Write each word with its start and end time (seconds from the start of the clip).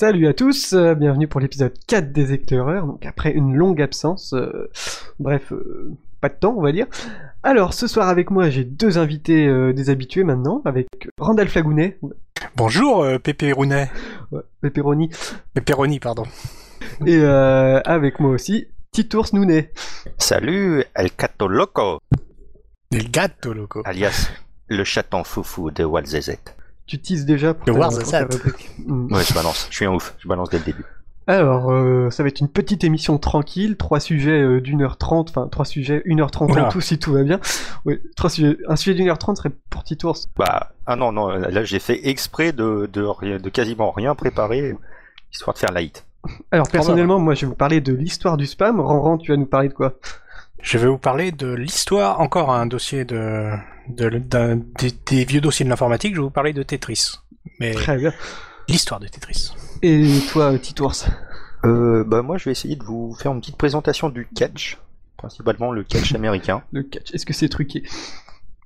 Salut 0.00 0.28
à 0.28 0.32
tous, 0.32 0.74
euh, 0.74 0.94
bienvenue 0.94 1.26
pour 1.26 1.40
l'épisode 1.40 1.74
4 1.88 2.12
des 2.12 2.32
éclaireurs, 2.32 2.86
donc 2.86 3.04
après 3.04 3.32
une 3.32 3.56
longue 3.56 3.82
absence, 3.82 4.32
euh, 4.32 4.70
bref, 5.18 5.52
euh, 5.52 5.90
pas 6.20 6.28
de 6.28 6.36
temps 6.36 6.54
on 6.56 6.62
va 6.62 6.70
dire. 6.70 6.86
Alors 7.42 7.74
ce 7.74 7.88
soir 7.88 8.08
avec 8.08 8.30
moi 8.30 8.48
j'ai 8.48 8.62
deux 8.62 8.96
invités 8.96 9.48
euh, 9.48 9.72
des 9.72 9.90
habitués 9.90 10.22
maintenant, 10.22 10.62
avec 10.64 10.86
Randall 11.18 11.48
Flagounet, 11.48 11.98
Bonjour, 12.54 13.02
euh, 13.02 13.18
Pépé 13.18 13.50
Rounet. 13.50 13.90
ouais, 14.30 14.42
Pepperoni, 14.60 15.10
Pépéroni, 15.52 15.98
pardon. 15.98 16.22
et 17.04 17.16
euh, 17.16 17.80
avec 17.84 18.20
moi 18.20 18.30
aussi 18.30 18.68
Titours 18.92 19.30
Nounet. 19.32 19.72
Salut, 20.16 20.84
El 20.94 21.10
Cato 21.10 21.48
Loco, 21.48 21.98
El 22.92 23.10
gatto, 23.10 23.52
loco. 23.52 23.82
alias 23.84 24.30
le 24.68 24.84
chaton 24.84 25.24
foufou 25.24 25.72
de 25.72 25.82
Walzezet. 25.82 26.54
Tu 26.88 26.98
teases 26.98 27.24
déjà 27.24 27.54
pour 27.54 27.66
ta, 27.78 27.88
ta 28.02 28.18
rubrique. 28.24 28.70
Mm. 28.84 29.12
Ouais, 29.14 29.22
je 29.22 29.32
balance, 29.34 29.68
je 29.70 29.76
suis 29.76 29.84
un 29.86 29.92
ouf, 29.92 30.14
je 30.18 30.26
balance 30.26 30.50
dès 30.50 30.58
le 30.58 30.64
début. 30.64 30.84
Alors, 31.26 31.70
euh, 31.70 32.08
ça 32.10 32.22
va 32.22 32.30
être 32.30 32.40
une 32.40 32.48
petite 32.48 32.84
émission 32.84 33.18
tranquille, 33.18 33.76
trois 33.76 34.00
sujets 34.00 34.40
euh, 34.40 34.62
d'une 34.62 34.80
heure 34.80 34.96
trente, 34.96 35.28
enfin 35.28 35.46
trois 35.48 35.66
sujets, 35.66 36.00
une 36.06 36.22
heure 36.22 36.30
trente 36.30 36.56
en 36.56 36.70
tout 36.70 36.80
si 36.80 36.98
tout 36.98 37.12
va 37.12 37.22
bien. 37.22 37.38
Oui, 37.84 38.00
trois 38.16 38.30
sujets, 38.30 38.56
un 38.66 38.76
sujet 38.76 38.94
d'une 38.96 39.10
heure 39.10 39.18
trente 39.18 39.36
serait 39.36 39.52
pour 39.68 39.84
Titours. 39.84 40.16
Bah, 40.38 40.72
ah 40.86 40.96
non, 40.96 41.12
non, 41.12 41.28
là 41.28 41.64
j'ai 41.64 41.78
fait 41.78 42.08
exprès 42.08 42.52
de, 42.52 42.88
de, 42.90 43.02
rien- 43.02 43.38
de 43.38 43.50
quasiment 43.50 43.90
rien 43.90 44.14
préparer, 44.14 44.74
histoire 45.30 45.52
de 45.52 45.58
faire 45.58 45.70
light. 45.72 46.06
Alors 46.50 46.68
personnellement, 46.68 47.18
moi 47.18 47.34
je 47.34 47.42
vais 47.42 47.46
vous 47.48 47.54
parler 47.54 47.82
de 47.82 47.92
l'histoire 47.92 48.38
du 48.38 48.46
spam. 48.46 48.80
Ranran, 48.80 49.18
tu 49.18 49.30
vas 49.30 49.36
nous 49.36 49.46
parler 49.46 49.68
de 49.68 49.74
quoi? 49.74 49.92
Je 50.62 50.78
vais 50.78 50.86
vous 50.88 50.98
parler 50.98 51.32
de 51.32 51.52
l'histoire, 51.52 52.20
encore 52.20 52.52
un 52.52 52.66
dossier 52.66 53.04
de, 53.04 53.50
des, 53.88 54.92
des 55.06 55.24
vieux 55.24 55.40
dossiers 55.40 55.64
de 55.64 55.70
l'informatique, 55.70 56.14
je 56.14 56.20
vais 56.20 56.24
vous 56.24 56.30
parler 56.30 56.52
de 56.52 56.62
Tetris. 56.62 57.12
Mais 57.60 57.72
Très 57.72 57.96
bien. 57.96 58.12
l'histoire 58.68 59.00
de 59.00 59.06
Tetris. 59.06 59.52
Et 59.82 60.06
toi, 60.30 60.58
Titours 60.58 60.94
Euh, 61.64 62.04
bah 62.04 62.22
moi 62.22 62.38
je 62.38 62.44
vais 62.46 62.52
essayer 62.52 62.76
de 62.76 62.84
vous 62.84 63.14
faire 63.14 63.32
une 63.32 63.40
petite 63.40 63.56
présentation 63.56 64.08
du 64.10 64.28
catch, 64.34 64.78
principalement 65.16 65.72
le 65.72 65.84
catch 65.84 66.14
américain. 66.16 66.62
Le 66.72 66.82
catch, 66.82 67.12
est-ce 67.14 67.24
que 67.26 67.32
c'est 67.32 67.48
truqué 67.48 67.82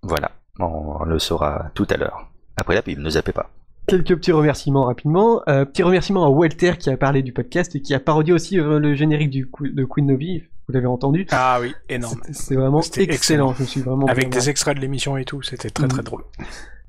Voilà, 0.03 0.33
on 0.59 1.05
le 1.05 1.19
saura 1.19 1.71
tout 1.75 1.87
à 1.91 1.97
l'heure. 1.97 2.29
Après 2.57 2.75
la 2.75 2.83
pub, 2.83 2.99
ne 2.99 3.11
zappez 3.11 3.33
pas. 3.33 3.51
Quelques 3.87 4.15
petits 4.17 4.33
remerciements 4.33 4.85
rapidement. 4.85 5.43
Euh, 5.49 5.65
petit 5.65 5.83
remerciement 5.83 6.25
à 6.25 6.29
Walter 6.29 6.75
qui 6.79 6.89
a 6.91 6.97
parlé 6.97 7.23
du 7.23 7.33
podcast 7.33 7.75
et 7.75 7.81
qui 7.83 7.95
a 7.95 8.01
parodié 8.01 8.33
aussi 8.33 8.59
euh, 8.59 8.79
le 8.79 8.95
générique 8.95 9.31
du, 9.31 9.49
de 9.61 9.85
Queen 9.85 10.07
Novi. 10.07 10.45
Vous 10.73 10.77
l'avez 10.79 10.87
entendu 10.87 11.27
Ah 11.31 11.59
oui, 11.61 11.75
énorme. 11.91 12.21
C'est- 12.33 12.55
vraiment 12.55 12.81
excellent. 12.81 13.05
excellent. 13.13 13.55
Je 13.55 13.63
me 13.63 13.67
suis 13.67 13.81
vraiment 13.83 14.07
Avec 14.07 14.31
des 14.31 14.49
extraits 14.49 14.75
de 14.75 14.81
l'émission 14.81 15.19
et 15.19 15.25
tout, 15.27 15.43
c'était 15.43 15.69
très 15.71 15.85
Mm. 15.85 15.89
très 15.89 16.03
drôle. 16.03 16.23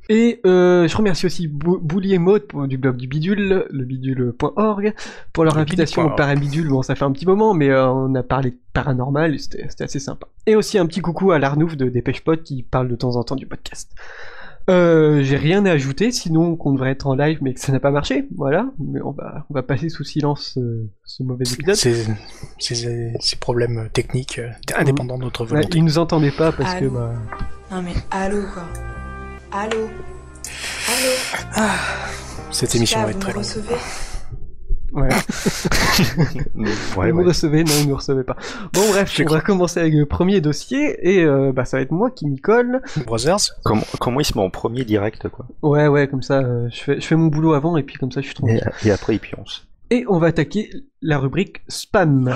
Et 0.10 0.42
euh, 0.46 0.88
je 0.88 0.98
remercie 0.98 1.26
aussi 1.26 1.48
Bou- 1.48 1.80
Bouli 1.80 2.14
et 2.14 2.18
Maud 2.18 2.44
pour- 2.48 2.68
du 2.68 2.78
blog 2.78 2.98
du 2.98 3.08
bidule, 3.08 3.66
le 3.70 3.86
bidule.org, 3.86 4.94
pour 5.32 5.44
leur 5.46 5.56
Le 5.56 5.62
invitation 5.62 6.06
au. 6.06 6.10
Parabidule. 6.16 6.68
Bon, 6.70 6.82
ça 6.82 6.96
fait 6.96 7.06
un 7.06 7.12
petit 7.12 7.26
moment, 7.26 7.54
mais 7.54 7.70
euh, 7.70 7.88
on 7.90 8.14
a 8.16 8.24
parlé 8.24 8.52
de 8.52 8.58
paranormal 8.74 9.38
c'était 9.40 9.66
assez 9.84 10.00
sympa. 10.00 10.28
Et 10.46 10.56
aussi 10.56 10.78
un 10.78 10.86
petit 10.88 11.00
coucou 11.02 11.32
à 11.32 11.40
l'Arnouf 11.40 11.78
de 11.78 11.88
Dépêche-Pod 11.90 12.44
qui 12.44 12.64
parle 12.64 12.90
de 12.90 12.96
temps 12.96 13.16
en 13.16 13.24
temps 13.24 13.36
du 13.38 13.46
podcast. 13.48 13.92
Euh, 14.70 15.22
J'ai 15.24 15.36
rien 15.36 15.66
à 15.66 15.72
ajouter, 15.72 16.12
sinon 16.12 16.56
qu'on 16.56 16.72
devrait 16.72 16.92
être 16.92 17.08
en 17.08 17.16
live 17.16 17.40
mais 17.42 17.54
que 17.54 17.60
ça 17.60 17.72
n'a 17.74 17.80
pas 17.82 17.92
marché. 17.92 18.28
Voilà, 18.36 18.68
mais 18.80 19.02
on 19.02 19.12
va, 19.12 19.46
on 19.50 19.54
va 19.54 19.62
passer 19.64 19.90
sous 19.90 20.04
silence 20.06 20.58
euh, 20.58 20.90
ce 21.04 21.22
mauvais 21.24 21.44
épisode. 21.52 21.76
Ces, 21.76 22.06
ces, 22.60 23.14
ces 23.20 23.36
problèmes 23.36 23.90
techniques 23.92 24.40
euh, 24.40 24.50
indépendants 24.78 25.18
de 25.18 25.24
notre 25.24 25.44
Ouais, 25.44 25.50
volonté. 25.50 25.78
ils 25.78 25.84
nous 25.84 25.98
entendaient 25.98 26.32
pas 26.32 26.52
parce 26.54 26.76
que 26.76 26.86
bah, 26.86 27.14
Non 27.72 27.82
mais 27.82 27.94
allô 28.12 28.42
quoi 28.54 28.64
Allô 29.52 29.88
Allô 30.88 31.70
Cette 32.52 32.74
émission 32.76 33.04
va 33.04 33.12
être 33.12 33.20
très 33.20 33.34
longue. 33.34 33.44
recevez 34.96 35.02
ouais. 35.02 36.70
Ouais, 36.98 37.10
ils 37.10 37.14
nous 37.16 37.24
recevaient, 37.24 37.64
non, 37.64 37.72
ils 37.82 37.90
nous 37.90 37.96
recevaient 37.96 38.24
pas. 38.24 38.36
Bon 38.74 38.82
bref, 38.92 39.20
on 39.26 39.30
va 39.34 39.42
commencer 39.42 39.80
avec 39.80 39.94
le 39.94 40.06
premier 40.06 40.42
dossier 40.42 40.98
et 41.02 41.24
euh, 41.24 41.52
bah 41.52 41.66
ça 41.66 41.78
va 41.78 41.84
être 41.84 41.92
moi 41.92 42.12
qui 42.12 42.28
m'y 42.28 42.40
colle. 42.40 42.82
Brothers, 43.06 43.38
Comment, 43.64 43.84
comment 44.00 44.20
il 44.20 44.26
se 44.26 44.38
met 44.38 44.44
en 44.44 44.50
premier 44.50 44.84
direct, 44.86 45.28
quoi. 45.30 45.46
Ouais 45.62 45.88
ouais, 45.88 46.08
comme 46.08 46.22
ça, 46.22 46.40
euh, 46.40 46.68
je 46.72 46.82
fais 46.82 47.02
je 47.02 47.06
fais 47.06 47.16
mon 47.16 47.28
boulot 47.28 47.54
avant 47.54 47.78
et 47.78 47.84
puis 47.84 47.96
comme 47.98 48.12
ça 48.12 48.22
je 48.22 48.26
suis 48.28 48.34
Et, 48.34 48.60
tranquille. 48.60 48.72
et 48.86 48.92
après 48.92 49.16
il 49.16 49.20
pionce. 49.20 49.68
Et 49.90 50.06
on 50.08 50.18
va 50.18 50.28
attaquer 50.28 50.70
la 51.02 51.20
rubrique 51.20 51.62
spam. 51.68 52.34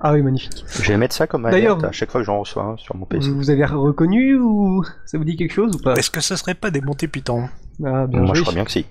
Ah 0.00 0.12
oui, 0.12 0.22
magnifique. 0.22 0.64
Je 0.80 0.92
vais 0.92 0.96
mettre 0.96 1.14
ça 1.14 1.26
comme 1.26 1.42
D'ailleurs- 1.42 1.78
alerte 1.78 1.84
à 1.84 1.92
chaque 1.92 2.10
fois 2.10 2.20
que 2.20 2.24
j'en 2.26 2.38
reçois 2.40 2.62
un 2.64 2.76
sur 2.76 2.94
mon 2.96 3.04
PC. 3.06 3.28
Vous, 3.30 3.36
vous 3.36 3.50
avez 3.50 3.64
reconnu 3.64 4.36
ou 4.36 4.84
ça 5.06 5.18
vous 5.18 5.24
dit 5.24 5.36
quelque 5.36 5.52
chose 5.52 5.74
ou 5.74 5.78
pas 5.78 5.94
Est-ce 5.94 6.10
que 6.10 6.20
ce 6.20 6.36
serait 6.36 6.54
pas 6.54 6.70
des 6.70 6.80
Monty 6.80 7.08
Python 7.08 7.48
Ah 7.84 8.06
bien 8.06 8.20
Moi 8.20 8.34
je 8.34 8.42
crois 8.42 8.54
bien 8.54 8.64
que 8.64 8.70
si. 8.70 8.86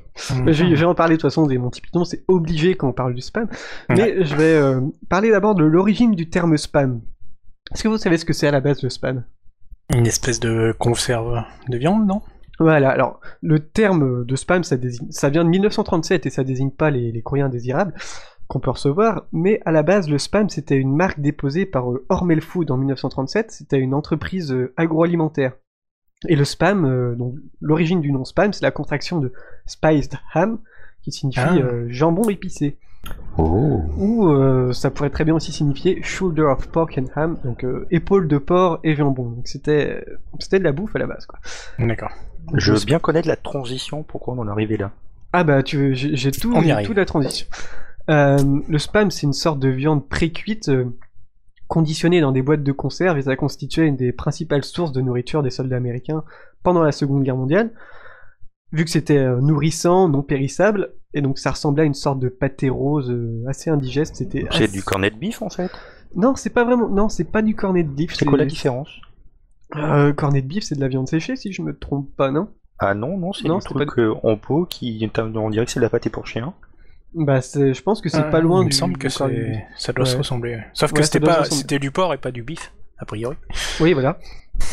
Je, 0.45 0.51
je 0.53 0.75
vais 0.75 0.83
en 0.85 0.95
parler 0.95 1.15
de 1.15 1.21
toute 1.21 1.29
façon 1.29 1.45
des 1.47 1.57
Monty 1.57 1.79
Python, 1.81 2.03
c'est 2.03 2.23
obligé 2.27 2.75
quand 2.75 2.89
on 2.89 2.93
parle 2.93 3.13
du 3.13 3.21
spam. 3.21 3.47
Mais 3.89 4.25
je 4.25 4.35
vais 4.35 4.55
euh, 4.55 4.81
parler 5.09 5.31
d'abord 5.31 5.55
de 5.55 5.63
l'origine 5.63 6.11
du 6.11 6.29
terme 6.29 6.57
spam. 6.57 7.01
Est-ce 7.73 7.83
que 7.83 7.87
vous 7.87 7.97
savez 7.97 8.17
ce 8.17 8.25
que 8.25 8.33
c'est 8.33 8.47
à 8.47 8.51
la 8.51 8.59
base 8.61 8.83
le 8.83 8.89
spam? 8.89 9.23
Une 9.93 10.07
espèce 10.07 10.41
de 10.41 10.75
conserve 10.77 11.41
de 11.69 11.77
viande, 11.77 12.05
non? 12.05 12.21
Voilà, 12.59 12.89
alors 12.89 13.21
le 13.41 13.59
terme 13.59 14.25
de 14.25 14.35
spam, 14.35 14.63
ça, 14.63 14.75
désigne, 14.77 15.07
ça 15.11 15.29
vient 15.29 15.45
de 15.45 15.49
1937 15.49 16.25
et 16.25 16.29
ça 16.31 16.43
désigne 16.43 16.71
pas 16.71 16.89
les, 16.89 17.11
les 17.11 17.21
courriers 17.21 17.43
indésirables 17.45 17.93
qu'on 18.47 18.59
peut 18.59 18.71
recevoir, 18.71 19.25
mais 19.33 19.59
à 19.65 19.71
la 19.71 19.83
base, 19.83 20.09
le 20.09 20.17
spam, 20.17 20.49
c'était 20.49 20.77
une 20.77 20.95
marque 20.95 21.19
déposée 21.19 21.65
par 21.65 21.91
euh, 21.91 22.05
Hormel 22.09 22.41
Food 22.41 22.71
en 22.71 22.77
1937, 22.77 23.51
c'était 23.51 23.77
une 23.79 23.93
entreprise 23.93 24.51
euh, 24.53 24.73
agroalimentaire. 24.77 25.53
Et 26.27 26.35
le 26.35 26.45
spam, 26.45 26.85
euh, 26.85 27.15
donc 27.15 27.35
l'origine 27.61 28.01
du 28.01 28.11
nom 28.11 28.23
spam, 28.25 28.53
c'est 28.53 28.63
la 28.63 28.71
contraction 28.71 29.19
de 29.19 29.33
spiced 29.65 30.13
ham, 30.33 30.59
qui 31.01 31.11
signifie 31.11 31.41
Ah. 31.43 31.55
euh, 31.55 31.85
jambon 31.89 32.29
épicé. 32.29 32.77
Oh. 33.37 33.81
Ou 33.97 34.27
euh, 34.29 34.73
ça 34.73 34.89
pourrait 34.91 35.09
très 35.11 35.23
bien 35.23 35.35
aussi 35.35 35.51
signifier 35.51 36.01
shoulder 36.01 36.41
of 36.41 36.67
pork 36.69 36.97
and 36.97 37.05
ham, 37.15 37.37
donc 37.43 37.63
euh, 37.63 37.85
épaule 37.91 38.27
de 38.27 38.37
porc 38.37 38.79
et 38.83 38.95
jambon. 38.95 39.29
Donc 39.29 39.47
c'était 39.47 40.03
c'était 40.39 40.59
de 40.59 40.63
la 40.63 40.71
bouffe 40.71 40.95
à 40.95 40.99
la 40.99 41.07
base, 41.07 41.25
quoi. 41.25 41.39
D'accord. 41.79 42.11
Je 42.53 42.73
veux 42.73 42.83
bien 42.85 42.99
connaître 42.99 43.27
la 43.27 43.35
transition, 43.35 44.03
pourquoi 44.03 44.33
on 44.33 44.39
en 44.39 44.47
est 44.47 44.51
arrivé 44.51 44.77
là? 44.77 44.91
Ah 45.33 45.43
bah 45.43 45.61
tu 45.63 45.77
veux, 45.77 45.93
j'ai 45.93 46.15
j'ai 46.15 46.31
tout, 46.31 46.51
On 46.55 46.61
y 46.61 46.65
j'ai 46.65 46.71
arrive. 46.71 46.87
toute 46.87 46.97
la 46.97 47.05
transition. 47.05 47.45
Euh, 48.09 48.37
le 48.67 48.79
spam 48.79 49.11
c'est 49.11 49.27
une 49.27 49.33
sorte 49.33 49.59
de 49.59 49.67
viande 49.69 50.07
pré-cuite 50.07 50.69
euh, 50.69 50.85
conditionnée 51.67 52.21
dans 52.21 52.31
des 52.31 52.41
boîtes 52.41 52.63
de 52.63 52.71
conserve 52.71 53.17
et 53.17 53.23
ça 53.23 53.35
constituait 53.35 53.87
une 53.87 53.97
des 53.97 54.13
principales 54.13 54.63
sources 54.63 54.93
de 54.93 55.01
nourriture 55.01 55.43
des 55.43 55.49
soldats 55.49 55.75
américains 55.75 56.23
pendant 56.63 56.83
la 56.83 56.93
Seconde 56.93 57.23
Guerre 57.23 57.35
mondiale. 57.35 57.73
Vu 58.71 58.85
que 58.85 58.91
c'était 58.91 59.17
euh, 59.17 59.41
nourrissant, 59.41 60.07
non 60.09 60.23
périssable, 60.23 60.93
et 61.13 61.21
donc 61.21 61.39
ça 61.39 61.51
ressemblait 61.51 61.83
à 61.83 61.85
une 61.85 61.93
sorte 61.93 62.19
de 62.19 62.29
pâté 62.29 62.69
rose 62.69 63.13
assez 63.47 63.69
indigeste. 63.69 64.15
C'était 64.15 64.45
C'est 64.51 64.63
assez- 64.63 64.67
du 64.67 64.83
cornet 64.83 65.09
de 65.09 65.17
bif 65.17 65.41
en 65.41 65.49
fait? 65.49 65.71
Non, 66.15 66.35
c'est 66.35 66.49
pas 66.49 66.63
vraiment. 66.63 66.89
Non, 66.89 67.09
c'est 67.09 67.25
pas 67.31 67.41
du 67.41 67.55
cornet 67.55 67.83
de 67.83 67.89
beef. 67.89 68.13
C'est 68.15 68.25
quoi 68.25 68.37
la 68.37 68.45
différence? 68.45 68.89
Euh, 69.75 70.13
Cornet 70.13 70.41
de 70.41 70.47
beef, 70.47 70.63
c'est 70.63 70.75
de 70.75 70.79
la 70.79 70.87
viande 70.87 71.09
séchée, 71.09 71.35
si 71.35 71.51
je 71.51 71.61
me 71.61 71.77
trompe 71.77 72.09
pas, 72.15 72.31
non? 72.31 72.47
Ah 72.79 72.93
non, 72.93 73.17
non, 73.17 73.33
c'est 73.33 73.47
Non, 73.47 73.57
du 73.57 73.65
truc 73.65 73.99
euh, 73.99 74.13
en 74.23 74.37
pot 74.37 74.65
qui. 74.65 75.09
On 75.35 75.49
dirait 75.49 75.65
que 75.65 75.71
c'est 75.71 75.79
de 75.79 75.85
la 75.85 75.89
pâté 75.89 76.09
pour 76.09 76.25
chien. 76.25 76.53
Bah, 77.13 77.39
je 77.39 77.81
pense 77.81 78.01
que 78.01 78.09
c'est 78.09 78.29
pas 78.29 78.41
loin 78.41 78.61
Il 78.61 78.65
me 78.65 78.69
du. 78.69 78.75
semble 78.75 78.97
que 78.97 79.07
du 79.07 79.55
ça 79.77 79.93
doit 79.93 80.05
se 80.05 80.17
ressembler. 80.17 80.59
Sauf 80.73 80.91
Ouais, 80.91 80.99
que 80.99 81.03
c'était 81.03 81.19
pas, 81.19 81.45
c'était 81.45 81.79
du 81.79 81.91
porc 81.91 82.13
et 82.13 82.17
pas 82.17 82.31
du 82.31 82.43
bif, 82.43 82.73
a 82.99 83.05
priori. 83.05 83.35
Oui, 83.79 83.93
voilà. 83.93 84.19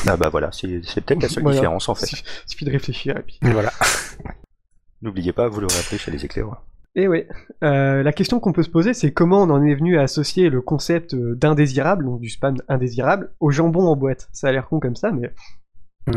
Ah 0.06 0.16
bah 0.16 0.28
voilà, 0.30 0.50
c'est 0.52 0.80
c'est 0.82 1.00
peut-être 1.02 1.22
la 1.22 1.28
seule 1.28 1.42
Voilà. 1.42 1.58
différence 1.58 1.88
en 1.88 1.94
fait. 1.94 2.06
Suffit- 2.06 2.24
Suffit 2.46 2.64
de 2.64 2.70
réfléchir 2.70 3.16
et 3.16 3.22
puis. 3.22 3.38
Voilà. 3.42 3.70
N'oubliez 5.02 5.32
pas, 5.32 5.48
vous 5.48 5.60
l'aurez 5.60 5.78
appris 5.78 5.98
chez 5.98 6.10
les 6.10 6.24
éclaireurs. 6.24 6.64
Et 6.96 7.08
ouais. 7.08 7.28
Euh, 7.62 8.02
la 8.02 8.12
question 8.12 8.40
qu'on 8.40 8.52
peut 8.52 8.62
se 8.62 8.70
poser, 8.70 8.94
c'est 8.94 9.12
comment 9.12 9.42
on 9.42 9.50
en 9.50 9.62
est 9.64 9.74
venu 9.74 9.98
à 9.98 10.02
associer 10.02 10.48
le 10.48 10.62
concept 10.62 11.12
euh, 11.14 11.34
d'indésirable, 11.34 12.04
donc 12.04 12.20
du 12.20 12.28
spam 12.30 12.56
indésirable, 12.68 13.32
au 13.40 13.50
jambon 13.50 13.86
en 13.88 13.96
boîte. 13.96 14.28
Ça 14.32 14.48
a 14.48 14.52
l'air 14.52 14.68
con 14.68 14.80
comme 14.80 14.96
ça, 14.96 15.10
mais 15.10 15.32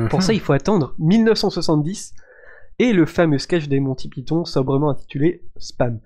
pour 0.10 0.22
ça, 0.22 0.34
il 0.34 0.40
faut 0.40 0.54
attendre 0.54 0.94
1970 1.00 2.14
et 2.80 2.94
le 2.94 3.06
fameux 3.06 3.38
sketch 3.40 3.68
des 3.68 3.80
Monty 3.80 4.10
Python, 4.10 4.46
sobrement 4.46 4.90
intitulé 4.90 5.44
Spam. 5.58 6.00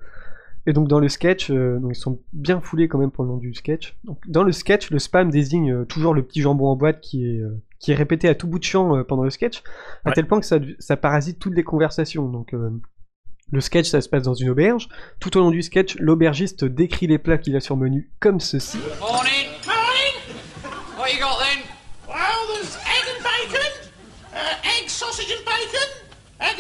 Et 0.67 0.73
donc 0.73 0.87
dans 0.87 0.99
le 0.99 1.09
sketch, 1.09 1.49
euh, 1.49 1.79
donc 1.79 1.91
ils 1.95 1.99
sont 1.99 2.19
bien 2.33 2.61
foulés 2.61 2.87
quand 2.87 2.99
même 2.99 3.09
pour 3.11 3.23
le 3.23 3.31
nom 3.31 3.37
du 3.37 3.53
sketch. 3.55 3.97
Donc, 4.03 4.19
dans 4.27 4.43
le 4.43 4.51
sketch, 4.51 4.91
le 4.91 4.99
spam 4.99 5.31
désigne 5.31 5.71
euh, 5.73 5.85
toujours 5.85 6.13
le 6.13 6.21
petit 6.23 6.41
jambon 6.41 6.67
en 6.67 6.75
boîte 6.75 7.01
qui 7.01 7.25
est, 7.25 7.39
euh, 7.39 7.59
qui 7.79 7.91
est 7.91 7.95
répété 7.95 8.29
à 8.29 8.35
tout 8.35 8.47
bout 8.47 8.59
de 8.59 8.63
champ 8.63 8.95
euh, 8.95 9.03
pendant 9.03 9.23
le 9.23 9.31
sketch, 9.31 9.63
à 10.05 10.09
Ouais. 10.09 10.13
tel 10.13 10.27
point 10.27 10.39
que 10.39 10.45
ça, 10.45 10.59
ça 10.77 10.97
parasite 10.97 11.39
toutes 11.39 11.55
les 11.55 11.63
conversations. 11.63 12.29
Donc 12.29 12.53
euh, 12.53 12.69
Le 13.51 13.59
sketch, 13.59 13.89
ça 13.89 14.01
se 14.01 14.07
passe 14.07 14.21
dans 14.23 14.35
une 14.35 14.49
auberge. 14.49 14.87
Tout 15.19 15.35
au 15.35 15.39
long 15.41 15.49
du 15.49 15.63
sketch, 15.63 15.95
l'aubergiste 15.99 16.63
décrit 16.63 17.07
les 17.07 17.17
plats 17.17 17.39
qu'il 17.39 17.55
a 17.55 17.59
sur 17.59 17.75
menu 17.75 18.11
comme 18.19 18.39
ceci. 18.39 18.77
Morning. 18.99 19.49
Morning. 19.65 20.15
What 20.99 21.07
you 21.11 21.19
got 21.19 21.40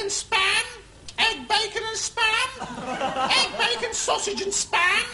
and 0.01 0.09
spam, 0.09 0.65
egg, 1.19 1.47
bacon 1.47 1.83
and 1.85 1.95
spam, 1.95 2.49
egg, 3.29 3.49
bacon, 3.57 3.93
sausage 3.93 4.41
and 4.41 4.51
spam, 4.51 5.05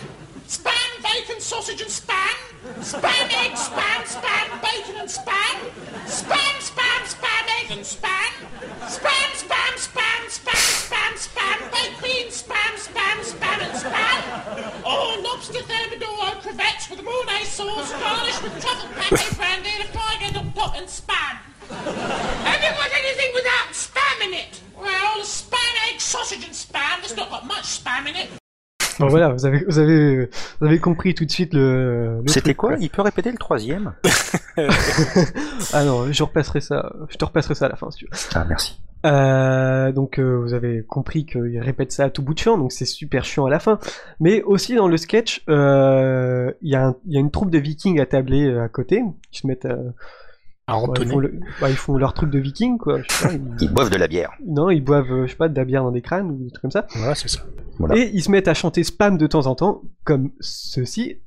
spam, 0.48 1.04
bacon, 1.04 1.42
sausage 1.42 1.82
and 1.82 1.90
spam, 1.92 2.38
spam, 2.80 3.28
egg, 3.44 3.52
spam, 3.52 4.02
spam, 4.08 4.62
bacon 4.62 4.96
and 4.96 5.10
spam, 5.10 5.58
spam, 6.06 6.54
spam, 6.70 7.02
spam, 7.04 7.44
egg 7.60 7.72
and 7.72 7.82
spam, 7.82 8.32
spam, 8.88 9.30
spam, 9.44 9.74
spam, 9.76 10.22
spam, 10.38 10.64
spam, 10.88 11.12
spam, 11.28 11.72
baked 11.74 12.02
beans, 12.02 12.44
spam, 12.44 12.74
spam, 12.80 13.18
spam 13.28 13.60
and 13.68 13.74
spam. 13.84 14.22
Oh, 14.86 15.20
lobster 15.22 15.64
thermidor, 15.64 16.40
crevettes 16.40 16.90
with 16.90 17.04
mayonnaise 17.04 17.50
sauce, 17.50 17.92
garnished 17.92 18.42
with 18.42 18.62
truffle 18.62 18.90
pate 18.96 19.38
brandy, 19.38 19.70
and 19.80 19.90
a 19.90 19.92
fried 19.92 20.24
egg 20.24 20.38
on 20.38 20.54
top 20.54 20.78
and 20.78 20.88
spam. 20.88 21.36
Have 21.70 22.64
Bon 29.00 29.08
voilà, 29.10 29.30
vous 29.30 29.46
avez, 29.46 29.64
vous 29.68 29.80
avez, 29.80 30.30
vous 30.60 30.68
avez 30.68 30.80
compris 30.80 31.14
tout 31.14 31.26
de 31.26 31.32
suite 31.32 31.54
le. 31.54 32.22
le 32.22 32.28
C'était 32.28 32.56
quoi 32.56 32.76
Il 32.80 32.90
peut 32.90 33.02
répéter 33.02 33.32
le 33.32 33.38
troisième 33.38 33.94
Ah 35.74 35.84
non, 35.84 36.12
je 36.12 36.24
repasserai 36.24 36.62
ça. 36.62 36.94
Je 37.10 37.18
te 37.18 37.26
repasserai 37.26 37.56
ça 37.56 37.66
à 37.66 37.70
la 37.70 37.76
fin 37.76 37.92
si 37.92 38.00
tu 38.00 38.06
veux. 38.06 38.12
Ah, 38.36 38.46
merci. 38.48 38.80
Euh, 39.06 39.92
donc 39.92 40.20
euh, 40.20 40.40
vous 40.42 40.54
avez 40.54 40.84
compris 40.84 41.26
qu'il 41.26 41.60
répète 41.60 41.92
ça 41.92 42.06
à 42.06 42.10
tout 42.10 42.24
bout 42.24 42.34
de 42.34 42.40
champ, 42.40 42.58
donc 42.58 42.72
c'est 42.72 42.86
super 42.86 43.24
chiant 43.26 43.46
à 43.46 43.50
la 43.50 43.60
fin. 43.60 43.80
Mais 44.20 44.42
aussi 44.42 44.76
dans 44.76 44.88
le 44.88 44.98
sketch, 44.98 45.44
euh, 45.50 46.52
il 46.62 46.70
y, 46.70 46.72
y 46.72 47.18
a 47.18 47.20
une 47.20 47.32
troupe 47.32 47.52
de 47.52 47.60
vikings 47.60 48.00
attablés 48.00 48.48
euh, 48.48 48.64
à 48.64 48.70
côté, 48.70 49.04
qui 49.32 49.42
se 49.42 49.48
mettent 49.48 49.68
ouais, 50.68 51.00
ils, 51.02 51.08
font 51.10 51.20
le- 51.20 51.40
bah, 51.62 51.70
ils 51.70 51.76
font 51.78 51.96
leur 51.98 52.14
truc 52.14 52.30
de 52.30 52.40
vikings, 52.40 52.78
quoi. 52.78 53.00
Je 53.02 53.14
sais 53.16 53.28
pas, 53.28 53.34
ils- 53.34 53.42
Ils 53.62 53.74
boivent 53.74 53.90
de 53.90 53.96
la 53.98 54.08
bière. 54.08 54.32
Non, 54.46 54.70
ils 54.70 54.82
boivent, 54.84 55.12
euh, 55.12 55.26
je 55.26 55.32
sais 55.32 55.38
pas, 55.38 55.48
de 55.50 55.56
la 55.56 55.64
bière 55.66 55.84
dans 55.84 55.92
des 55.92 56.02
crânes 56.02 56.30
ou 56.32 56.44
des 56.44 56.50
trucs 56.52 56.62
comme 56.62 56.72
ça. 56.72 56.86
Voilà, 56.96 57.16
c'est 57.16 57.30
ça. 57.30 57.40
Voilà. 57.80 57.96
Et 57.96 58.10
ils 58.14 58.22
se 58.22 58.30
mettent 58.32 58.48
à 58.50 58.54
chanter 58.54 58.84
spam 58.84 59.18
de 59.18 59.28
temps 59.28 59.46
en 59.48 59.56
temps, 59.56 59.82
comme 60.04 60.32
ceci. 60.42 61.18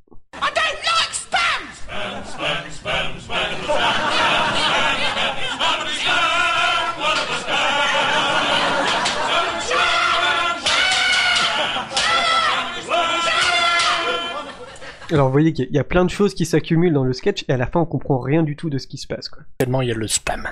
Alors 15.11 15.27
vous 15.27 15.31
voyez 15.31 15.53
qu'il 15.53 15.69
y 15.71 15.77
a- 15.79 15.83
plein 15.83 16.05
de 16.05 16.09
choses 16.09 16.33
qui 16.33 16.45
s'accumulent 16.45 16.93
dans 16.93 17.03
le 17.03 17.13
sketch, 17.13 17.43
et 17.47 17.53
à 17.53 17.57
la 17.57 17.67
fin 17.67 17.79
on 17.81 17.85
comprend 17.85 18.19
rien 18.19 18.43
du 18.43 18.55
tout 18.55 18.69
de 18.69 18.77
ce 18.77 18.87
qui 18.87 18.97
se 18.97 19.07
passe, 19.07 19.29
quoi. 19.29 19.43
Tellement 19.57 19.81
il 19.81 19.89
y 19.89 19.91
a 19.91 19.95
le 19.95 20.07
spam. 20.07 20.47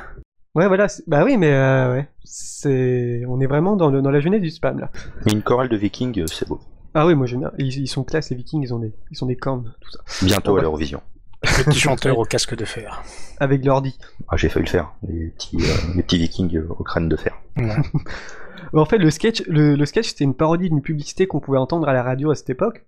Ouais, 0.56 0.68
voilà, 0.68 0.88
bah 1.08 1.24
oui, 1.24 1.38
mais 1.38 1.52
euh, 1.54 1.94
ouais, 1.94 2.08
c'est, 2.24 3.24
on 3.28 3.40
est 3.40 3.46
vraiment 3.46 3.76
dans, 3.76 3.90
le, 3.90 4.02
dans 4.02 4.10
la 4.12 4.20
jeunesse 4.20 4.42
du 4.42 4.50
spam 4.50 4.80
là. 4.80 4.90
Mais 5.26 5.32
une 5.32 5.44
chorale 5.44 5.70
de 5.70 5.78
vikings, 5.78 6.20
euh, 6.22 6.26
c'est 6.28 6.48
beau. 6.48 6.60
Ah 6.96 7.06
oui, 7.06 7.14
moi 7.16 7.28
j'aime 7.28 7.42
bien. 7.42 7.52
Ils, 7.60 7.78
ils 7.78 7.88
sont 7.88 8.04
classe, 8.04 8.32
les 8.32 8.36
Vikings, 8.36 8.64
ils 8.64 8.74
ont 8.74 8.80
des, 8.80 8.92
ils 9.12 9.16
sont 9.18 9.28
des 9.28 9.36
cornes, 9.36 9.74
tout 9.80 9.92
ça. 9.92 10.00
Bientôt 10.26 10.58
à 10.58 10.62
l'Eurovision. 10.62 11.02
Petit 11.42 11.80
chanteur 11.80 12.18
au 12.18 12.26
casque 12.26 12.56
de 12.56 12.66
fer. 12.66 13.04
Avec 13.40 13.64
l'ordi. 13.64 13.98
Ah, 14.28 14.36
j'ai 14.38 14.50
failli 14.50 14.66
le 14.66 14.72
faire. 14.72 14.92
Les 15.08 15.28
petits, 15.28 15.58
euh, 15.62 15.94
les 15.96 16.02
petits 16.04 16.18
vikings 16.18 16.60
au 16.68 16.84
crâne 16.84 17.08
de 17.08 17.16
fer. 17.16 17.36
Ouais. 17.58 17.76
En 18.74 18.86
fait, 18.86 18.98
le 18.98 19.10
sketch, 19.10 19.42
le, 19.48 19.76
le 19.76 19.86
sketch, 19.86 20.10
c'était 20.10 20.26
une 20.26 20.36
parodie 20.36 20.70
d'une 20.70 20.82
publicité 20.82 21.26
qu'on 21.28 21.40
pouvait 21.40 21.58
entendre 21.58 21.88
à 21.88 21.94
la 21.94 22.04
radio 22.04 22.30
à 22.30 22.36
cette 22.36 22.50
époque. 22.50 22.86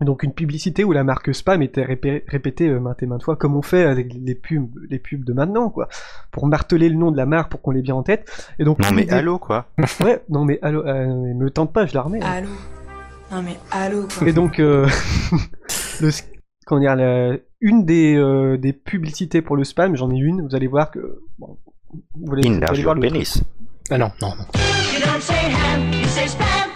Donc 0.00 0.24
une 0.24 0.32
publicité 0.32 0.82
où 0.82 0.90
la 0.90 1.04
marque 1.04 1.32
spam 1.32 1.62
était 1.62 1.84
répé- 1.84 2.24
répétée 2.26 2.68
euh, 2.68 2.80
maintes 2.80 3.02
et 3.04 3.06
maintes 3.06 3.22
fois, 3.22 3.36
comme 3.36 3.54
on 3.56 3.62
fait 3.62 3.84
avec 3.84 4.12
les 4.12 4.34
pubs, 4.34 4.68
les 4.90 4.98
pubs 4.98 5.22
de 5.24 5.32
maintenant, 5.32 5.70
quoi, 5.70 5.88
pour 6.32 6.46
marteler 6.48 6.88
le 6.88 6.96
nom 6.96 7.12
de 7.12 7.16
la 7.16 7.24
marque 7.26 7.50
pour 7.52 7.62
qu'on 7.62 7.70
l'ait 7.70 7.82
bien 7.82 7.94
en 7.94 8.02
tête. 8.02 8.28
Et 8.58 8.64
donc 8.64 8.80
Non 8.80 8.90
mais 8.92 9.08
allô 9.12 9.38
quoi 9.38 9.66
Ouais, 10.02 10.20
non 10.28 10.44
mais 10.44 10.58
allô, 10.62 10.84
euh, 10.84 11.34
me 11.34 11.50
tente 11.50 11.72
pas, 11.72 11.86
je 11.86 11.94
la 11.94 12.02
remets. 12.02 12.20
hein. 12.20 12.26
Allô 12.32 12.48
Non 13.30 13.42
mais 13.42 13.56
allô 13.70 14.08
quoi. 14.08 14.26
Et 14.26 14.32
donc, 14.32 14.58
euh, 14.58 14.88
le, 16.00 16.10
comment 16.66 16.80
dire, 16.80 16.96
la- 16.96 17.36
une 17.60 17.84
des, 17.84 18.16
euh, 18.16 18.56
des 18.58 18.72
publicités 18.72 19.40
pour 19.40 19.54
le 19.56 19.62
spam, 19.62 19.94
j'en 19.94 20.10
ai 20.10 20.16
une, 20.16 20.42
vous 20.48 20.56
allez 20.56 20.66
voir 20.66 20.90
que. 20.90 21.20
Bon, 21.38 21.58
vous 22.16 22.32
allez, 22.32 22.50
vous 22.50 22.64
allez 22.64 22.82
voir 22.82 22.96
le. 22.96 23.08
Ah 23.90 23.98
non, 23.98 24.10
non, 24.20 24.30
non. 24.36 24.44
You 24.94 25.00
don't 25.04 25.20
say 25.20 25.34
ham, 25.34 25.92
you 25.92 26.08
say. 26.08 26.26
Spam 26.26 26.71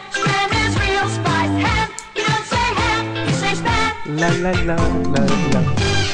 La 4.09 4.29
la 4.43 4.53
la 4.53 4.77
la 4.77 5.25
la. 5.53 5.61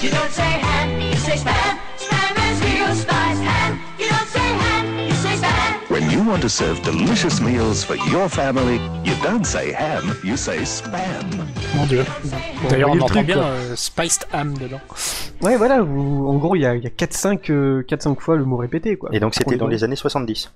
You 0.02 0.10
don't 0.10 0.30
say 0.30 0.42
ham, 0.64 1.00
you 1.00 1.16
say 1.16 1.36
spam. 1.36 1.76
Spam 1.98 2.34
is 2.50 2.60
real 2.64 2.94
spice. 2.94 3.40
Ham, 3.40 3.78
you 3.98 4.06
don't 4.08 4.28
say 4.28 4.40
ham, 4.40 4.98
you 5.08 5.14
say 5.14 5.36
spam. 5.36 5.90
When 5.90 6.10
you 6.10 6.22
want 6.24 6.40
to 6.42 6.48
serve 6.48 6.80
delicious 6.82 7.40
meals 7.40 7.84
for 7.84 7.96
your 8.10 8.28
family, 8.28 8.80
you 9.04 9.14
don't 9.22 9.44
say 9.44 9.72
ham, 9.72 10.16
you 10.24 10.36
say 10.36 10.58
spam. 10.64 11.24
Mon 11.76 11.86
dieu. 11.86 12.04
D'ailleurs, 12.70 12.90
on 12.90 12.94
entend 12.94 13.06
truc, 13.06 13.26
bien 13.26 13.38
euh, 13.42 13.76
Spiced 13.76 14.26
Ham 14.32 14.56
dedans. 14.56 14.80
Ouais, 15.42 15.56
voilà, 15.56 15.82
vous, 15.82 16.26
en 16.28 16.36
gros, 16.38 16.56
il 16.56 16.62
y 16.62 16.66
a, 16.66 16.74
il 16.74 16.82
y 16.82 16.86
a 16.86 16.90
4-5 16.90 17.50
euh, 17.50 17.82
4-5 17.82 18.20
fois 18.20 18.36
le 18.36 18.44
mot 18.44 18.56
répété, 18.56 18.96
quoi. 18.96 19.10
Et 19.12 19.20
donc 19.20 19.34
c'était 19.34 19.56
dans 19.56 19.68
les 19.68 19.84
années 19.84 19.96
70. 19.96 20.50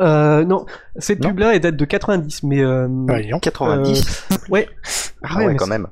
Euh, 0.00 0.44
non, 0.44 0.64
cette 0.96 1.20
Non 1.20 1.28
pub-là, 1.28 1.54
elle 1.54 1.60
date 1.60 1.76
de 1.76 1.84
90, 1.84 2.42
mais. 2.44 2.60
Euh, 2.60 2.88
Ouais, 2.88 3.22
dis 3.22 3.28
donc. 3.30 3.42
90 3.42 4.28
ouais. 4.50 4.68
Ah 5.22 5.36
ouais, 5.38 5.46
mais 5.48 5.56
quand 5.56 5.66
même. 5.66 5.86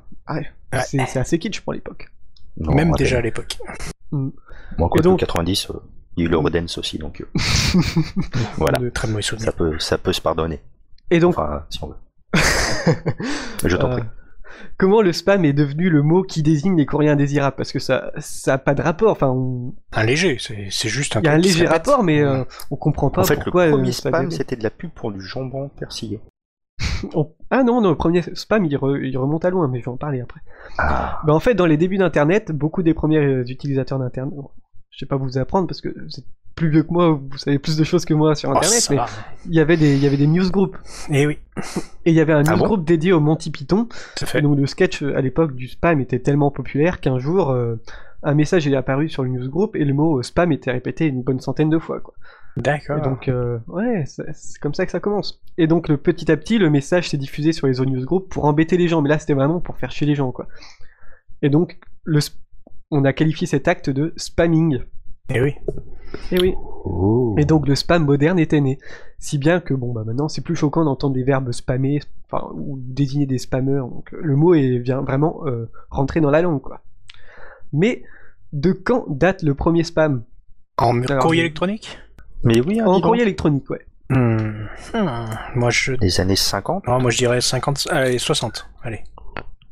C'est 0.85 1.05
c'est 1.05 1.19
assez 1.19 1.39
kitsch 1.39 1.61
pour 1.61 1.73
l'époque. 1.73 2.11
Non, 2.57 2.73
Même 2.73 2.91
déjà 2.93 3.17
à 3.17 3.21
l'époque. 3.21 3.57
Moi, 4.11 4.31
quoi, 4.77 4.99
Et 4.99 5.01
donc- 5.01 5.19
90, 5.19 5.69
euh, 5.69 5.73
il 6.17 6.23
y 6.23 6.25
a 6.25 6.29
eu 6.29 6.31
le 6.31 6.37
Redens 6.37 6.65
aussi, 6.77 6.97
donc 6.97 7.21
euh, 7.21 7.25
voilà. 8.57 8.77
De 8.79 8.89
très 8.89 9.07
mauvais 9.07 9.21
Ça 9.21 9.51
peut, 9.51 9.79
ça 9.79 9.97
peut 9.97 10.13
se 10.13 10.21
pardonner. 10.21 10.59
Et 11.09 11.19
donc, 11.19 11.37
Enfin, 11.37 11.65
si 11.69 11.83
on 11.83 11.87
veut. 11.87 11.95
Je 13.65 13.75
t'en 13.77 13.91
Euh, 13.91 13.97
prie. 13.97 14.07
comment 14.77 15.01
le 15.01 15.11
spam 15.13 15.43
est 15.45 15.53
devenu 15.53 15.89
le 15.89 16.01
mot 16.01 16.23
qui 16.23 16.41
désigne 16.43 16.77
les 16.77 16.85
courriers 16.85 17.09
indésirables? 17.09 17.55
Parce 17.55 17.71
que 17.71 17.79
ça, 17.79 18.11
ça 18.17 18.53
a 18.53 18.57
pas 18.57 18.73
de 18.73 18.81
rapport. 18.81 19.11
Enfin, 19.11 19.27
on- 19.29 19.73
Un 19.93 20.03
léger, 20.03 20.37
c'est 20.39 20.67
c'est 20.71 20.89
juste 20.89 21.15
un 21.17 21.21
il 21.21 21.25
y 21.25 21.27
a 21.29 21.33
un 21.33 21.37
léger 21.37 21.67
rapport, 21.67 22.03
mais 22.03 22.21
euh, 22.21 22.43
on 22.69 22.75
comprend 22.75 23.09
pas 23.09 23.21
En 23.21 23.25
fait, 23.25 23.35
pourquoi. 23.35 23.65
le 23.65 23.71
euh, 23.73 23.75
premier 23.75 23.91
spam, 23.91 24.31
c'était 24.31 24.55
de 24.55 24.63
la 24.63 24.69
pub 24.69 24.91
pour 24.91 25.11
du 25.11 25.21
jambon 25.21 25.69
persillé. 25.79 26.19
On- 27.15 27.29
Ah 27.49 27.63
non, 27.63 27.81
non, 27.81 27.89
le 27.89 27.95
premier 27.95 28.21
spam, 28.33 28.65
il, 28.65 28.75
re- 28.77 29.01
il 29.03 29.17
remonte 29.17 29.45
à 29.45 29.49
loin, 29.49 29.67
mais 29.67 29.79
je 29.79 29.85
vais 29.85 29.91
en 29.91 29.97
parler 29.97 30.21
après. 30.21 30.39
Ah, 30.77 31.19
Bah, 31.25 31.33
en 31.33 31.39
fait, 31.39 31.53
dans 31.53 31.65
les 31.65 31.77
débuts 31.77 31.97
d'Internet, 31.97 32.51
beaucoup 32.51 32.83
des 32.83 32.93
premiers 32.93 33.17
euh, 33.17 33.43
utilisateurs 33.47 33.99
d'Internet, 33.99 34.33
bon, 34.35 34.49
je 34.91 34.99
sais 34.99 35.05
pas 35.05 35.15
vous 35.17 35.37
apprendre 35.37 35.67
parce 35.67 35.81
que 35.81 35.89
vous 35.89 36.19
êtes 36.19 36.25
plus 36.55 36.69
vieux 36.69 36.83
que 36.83 36.91
moi, 36.91 37.11
vous 37.11 37.37
savez 37.37 37.59
plus 37.59 37.77
de 37.77 37.83
choses 37.83 38.03
que 38.05 38.13
moi 38.13 38.35
sur 38.35 38.49
Oh, 38.49 38.57
Internet, 38.57 38.87
mais 38.91 38.97
il 39.47 39.53
y 39.53 39.59
avait 39.59 39.77
des, 39.77 39.95
il 39.95 40.03
y 40.03 40.05
avait 40.07 40.17
des 40.17 40.27
newsgroups. 40.27 40.75
Eh 41.09 41.25
oui, 41.25 41.39
Et 42.05 42.11
il 42.11 42.13
y 42.13 42.19
avait 42.19 42.33
un 42.33 42.39
Ah 42.45 42.51
bon 42.51 42.57
newsgroup 42.57 42.83
dédié 42.85 43.13
au 43.13 43.19
Monty 43.19 43.51
Python. 43.51 43.87
Et 44.21 44.25
fait. 44.25 44.41
donc 44.41 44.57
le 44.57 44.65
sketch 44.67 45.01
euh, 45.01 45.15
à 45.17 45.21
l'époque 45.21 45.55
du 45.55 45.67
spam 45.67 46.01
était 46.01 46.19
tellement 46.19 46.51
populaire 46.51 46.99
qu'un 46.99 47.19
jour, 47.19 47.51
euh, 47.51 47.75
un 48.23 48.33
message 48.35 48.67
est 48.67 48.75
apparu 48.75 49.07
sur 49.09 49.23
le 49.23 49.29
newsgroup 49.29 49.75
et 49.75 49.85
le 49.85 49.93
mot 49.93 50.21
spam 50.21 50.51
était 50.51 50.71
répété 50.71 51.05
une 51.07 51.23
bonne 51.23 51.39
centaine 51.39 51.69
de 51.69 51.79
fois. 51.79 51.99
Quoi. 52.01 52.13
D'accord. 52.57 52.97
Et 52.97 53.01
donc, 53.01 53.27
euh, 53.29 53.59
ouais, 53.67 54.03
c'est 54.05 54.59
comme 54.59 54.73
ça 54.73 54.85
que 54.85 54.91
ça 54.91 54.99
commence. 54.99 55.41
Et 55.57 55.67
donc, 55.67 55.87
le, 55.87 55.97
petit 55.97 56.31
à 56.31 56.37
petit, 56.37 56.57
le 56.57 56.69
message 56.69 57.09
s'est 57.09 57.17
diffusé 57.17 57.53
sur 57.53 57.67
les 57.67 57.79
autres 57.79 57.89
newsgroups 57.89 58.27
pour 58.29 58.45
embêter 58.45 58.77
les 58.77 58.87
gens, 58.87 59.01
mais 59.01 59.09
là, 59.09 59.19
c'était 59.19 59.33
vraiment 59.33 59.61
pour 59.61 59.77
faire 59.77 59.91
chier 59.91 60.05
les 60.07 60.15
gens, 60.15 60.31
quoi. 60.31 60.47
Et 61.41 61.49
donc, 61.49 61.79
le, 62.03 62.19
on 62.91 63.05
a 63.05 63.13
qualifié 63.13 63.47
cet 63.47 63.67
acte 63.67 63.89
de 63.89 64.13
spamming. 64.17 64.79
Eh 65.33 65.41
oui. 65.41 65.55
Et 66.31 66.39
oui. 66.41 66.53
Oh. 66.83 67.35
Et 67.37 67.45
donc, 67.45 67.67
le 67.67 67.75
spam 67.75 68.03
moderne 68.03 68.37
était 68.37 68.59
né. 68.59 68.79
Si 69.17 69.37
bien 69.37 69.61
que, 69.61 69.73
bon, 69.73 69.93
bah 69.93 70.03
maintenant, 70.05 70.27
c'est 70.27 70.41
plus 70.41 70.55
choquant 70.57 70.83
d'entendre 70.83 71.13
des 71.15 71.23
verbes 71.23 71.51
spammer, 71.53 72.01
enfin, 72.29 72.49
ou 72.53 72.77
désigner 72.81 73.25
des 73.25 73.37
spammeurs. 73.37 73.87
Donc, 73.87 74.11
le 74.11 74.35
mot 74.35 74.53
est 74.55 74.77
vient 74.79 75.01
vraiment 75.01 75.47
euh, 75.47 75.71
rentrer 75.89 76.19
dans 76.19 76.31
la 76.31 76.41
langue, 76.41 76.61
quoi. 76.61 76.81
Mais, 77.71 78.03
de 78.51 78.73
quand 78.73 79.05
date 79.07 79.41
le 79.43 79.55
premier 79.55 79.85
spam? 79.85 80.23
En 80.77 81.01
Alors, 81.03 81.23
courrier 81.23 81.41
je- 81.41 81.45
électronique? 81.45 81.97
Mais 82.43 82.59
oui, 82.61 82.79
hein, 82.79 82.85
En 82.85 83.01
courrier 83.01 83.23
électronique, 83.23 83.69
ouais. 83.69 83.85
Hmm. 84.09 84.65
Hmm. 84.93 85.25
Moi, 85.55 85.69
je... 85.69 85.93
Les 86.01 86.19
années 86.19 86.35
50 86.35 86.85
Non, 86.87 86.99
moi 86.99 87.11
je 87.11 87.17
dirais 87.17 87.39
50... 87.39 87.87
Allez, 87.91 88.17
60. 88.17 88.67
Allez. 88.83 89.03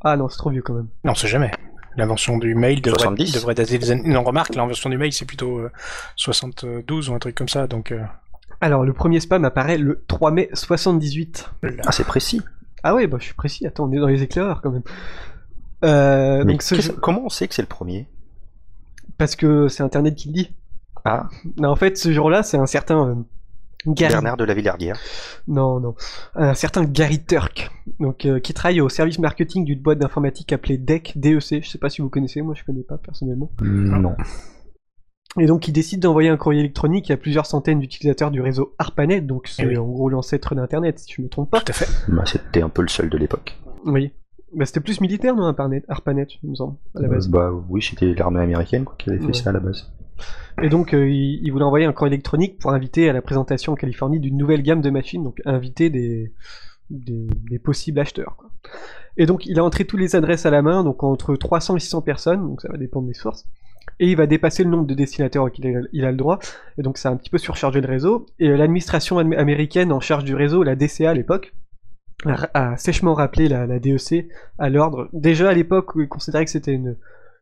Ah 0.02 0.16
non, 0.16 0.28
c'est 0.28 0.38
trop 0.38 0.50
vieux 0.50 0.62
quand 0.62 0.72
même. 0.74 0.88
Non, 1.04 1.14
c'est 1.14 1.28
jamais. 1.28 1.50
L'invention 1.96 2.38
du 2.38 2.54
mail 2.54 2.80
devrait, 2.80 3.00
70. 3.00 3.32
devrait 3.32 3.54
dater 3.54 3.76
des 3.78 3.90
années... 3.90 4.08
Non, 4.08 4.22
remarque, 4.22 4.54
l'invention 4.54 4.88
du 4.88 4.96
mail, 4.96 5.12
c'est 5.12 5.26
plutôt 5.26 5.58
euh, 5.58 5.70
72 6.16 7.10
ou 7.10 7.14
un 7.14 7.18
truc 7.18 7.34
comme 7.34 7.48
ça, 7.48 7.66
donc... 7.66 7.92
euh, 7.92 8.00
Alors, 8.62 8.84
le 8.84 8.92
premier 8.94 9.20
spam 9.20 9.44
apparaît 9.44 9.76
le 9.76 10.04
3 10.06 10.30
mai 10.30 10.48
78. 10.54 11.50
là. 11.62 11.70
Ah, 11.86 11.92
c'est 11.92 12.04
précis. 12.04 12.40
Ah 12.82 12.94
ouais, 12.94 13.06
bah 13.06 13.18
je 13.20 13.24
suis 13.26 13.34
précis, 13.34 13.66
attends, 13.66 13.84
on 13.90 13.92
est 13.92 13.98
dans 13.98 14.06
les 14.06 14.22
éclaireurs 14.22 14.62
quand 14.62 14.70
même. 14.70 14.82
Euh, 15.84 16.44
Mais 16.44 16.52
donc 16.54 16.62
ce 16.62 16.74
qu'est-ce- 16.76 16.88
jeu- 16.92 16.98
comment 17.02 17.22
on 17.26 17.28
sait 17.28 17.46
que 17.46 17.54
c'est 17.54 17.60
le 17.62 17.68
premier? 17.68 18.08
Parce 19.18 19.36
que 19.36 19.68
c'est 19.68 19.82
Internet 19.82 20.14
qui 20.14 20.28
le 20.28 20.34
dit. 20.34 20.54
Ah, 21.04 21.28
Non, 21.58 21.70
en 21.70 21.76
fait, 21.76 21.96
ce 21.98 22.12
jour-là, 22.12 22.42
c'est 22.42 22.56
un 22.58 22.66
certain 22.66 23.08
euh, 23.08 23.14
Gary- 23.86 24.12
Bernard 24.12 24.36
de 24.36 24.44
la 24.44 24.54
Villardière. 24.54 24.98
Non, 25.48 25.80
non. 25.80 25.94
Un 26.34 26.54
certain 26.54 26.84
Gary 26.84 27.24
Turk, 27.24 27.70
donc, 27.98 28.26
euh, 28.26 28.38
qui 28.40 28.52
travaille 28.54 28.80
au 28.80 28.88
service 28.88 29.18
marketing 29.18 29.64
d'une 29.64 29.80
boîte 29.80 29.98
d'informatique 29.98 30.52
appelée 30.52 30.76
DEC, 30.78 31.14
DEC. 31.16 31.64
Je 31.64 31.68
sais 31.68 31.78
pas 31.78 31.88
si 31.88 32.02
vous 32.02 32.08
connaissez, 32.10 32.42
moi 32.42 32.54
je 32.54 32.64
connais 32.64 32.82
pas 32.82 32.98
personnellement. 32.98 33.50
Non. 33.62 34.14
Et 35.38 35.46
donc 35.46 35.68
il 35.68 35.72
décide 35.72 36.00
d'envoyer 36.00 36.28
un 36.28 36.36
courrier 36.36 36.60
électronique 36.60 37.10
à 37.10 37.16
plusieurs 37.16 37.46
centaines 37.46 37.78
d'utilisateurs 37.78 38.32
du 38.32 38.40
réseau 38.40 38.74
ARPANET, 38.80 39.20
donc 39.20 39.46
c'est 39.46 39.62
Eh 39.62 39.66
oui. 39.68 39.76
en 39.78 39.86
gros 39.86 40.08
l'ancêtre 40.08 40.54
d'Internet, 40.56 40.98
si 40.98 41.12
je 41.16 41.22
me 41.22 41.28
trompe 41.28 41.50
pas. 41.50 41.60
Tout 41.60 41.70
à 41.70 41.72
fait. 41.72 41.88
Bah, 42.12 42.24
C'était 42.26 42.62
un 42.62 42.68
peu 42.68 42.82
le 42.82 42.88
seul 42.88 43.08
de 43.08 43.16
l'époque. 43.16 43.56
Oui. 43.84 44.12
Bah, 44.56 44.66
c'était 44.66 44.80
plus 44.80 45.00
militaire, 45.00 45.36
non, 45.36 45.44
ARPANET, 45.44 45.84
ARPANET, 45.88 46.26
il 46.42 46.50
me 46.50 46.54
semble, 46.56 46.76
à 46.96 47.02
la 47.02 47.08
base. 47.08 47.28
Euh, 47.28 47.30
bah 47.30 47.50
oui, 47.68 47.80
c'était 47.80 48.12
l'armée 48.14 48.40
américaine 48.40 48.84
quoi, 48.84 48.96
qui 48.98 49.08
avait 49.08 49.20
fait 49.20 49.26
Ouais. 49.26 49.32
ça 49.32 49.50
à 49.50 49.52
la 49.52 49.60
base. 49.60 49.92
Et 50.62 50.68
donc, 50.68 50.94
euh, 50.94 51.08
il, 51.08 51.50
voulait 51.50 51.64
envoyer 51.64 51.86
un 51.86 51.92
courrier 51.92 52.14
électronique 52.14 52.58
pour 52.58 52.72
inviter 52.72 53.08
à 53.08 53.12
la 53.12 53.22
présentation 53.22 53.72
en 53.72 53.76
Californie 53.76 54.20
d'une 54.20 54.36
nouvelle 54.36 54.62
gamme 54.62 54.80
de 54.80 54.90
machines, 54.90 55.24
donc 55.24 55.40
inviter 55.44 55.90
des, 55.90 56.32
possibles 57.62 57.98
acheteurs. 57.98 58.36
Et 59.16 59.26
donc, 59.26 59.46
il 59.46 59.58
a 59.58 59.64
entré 59.64 59.84
toutes 59.84 60.00
les 60.00 60.16
adresses 60.16 60.46
à 60.46 60.50
la 60.50 60.62
main, 60.62 60.84
donc 60.84 61.02
entre 61.02 61.36
300 61.36 61.76
et 61.76 61.80
600 61.80 62.02
personnes, 62.02 62.42
donc 62.42 62.60
ça 62.60 62.68
va 62.68 62.76
dépendre 62.76 63.08
des 63.08 63.14
sources. 63.14 63.46
Et 63.98 64.08
il 64.08 64.16
va 64.16 64.26
dépasser 64.26 64.64
le 64.64 64.70
nombre 64.70 64.86
de 64.86 64.94
destinataires 64.94 65.42
auxquels 65.42 65.88
il 65.92 66.04
a, 66.04 66.10
le 66.10 66.16
droit, 66.16 66.38
et 66.78 66.82
donc 66.82 66.98
ça 66.98 67.08
a 67.08 67.12
un 67.12 67.16
petit 67.16 67.30
peu 67.30 67.38
surchargé 67.38 67.80
le 67.80 67.88
réseau. 67.88 68.26
Et 68.38 68.48
euh, 68.48 68.56
l'administration 68.56 69.18
am- 69.18 69.32
américaine 69.32 69.92
en 69.92 70.00
charge 70.00 70.24
du 70.24 70.34
réseau, 70.34 70.62
la 70.62 70.76
DCA 70.76 71.10
à 71.10 71.14
l'époque, 71.14 71.54
a, 72.26 72.76
sèchement 72.76 73.14
rappelé 73.14 73.48
la, 73.48 73.66
la 73.66 73.78
DEC 73.78 74.28
à 74.58 74.68
l'ordre. 74.68 75.08
Déjà 75.12 75.48
à 75.48 75.54
l'époque, 75.54 75.92
il 75.96 76.08
considérait 76.08 76.44
que 76.44 76.50
c'était 76.50 76.74
une, 76.74 76.96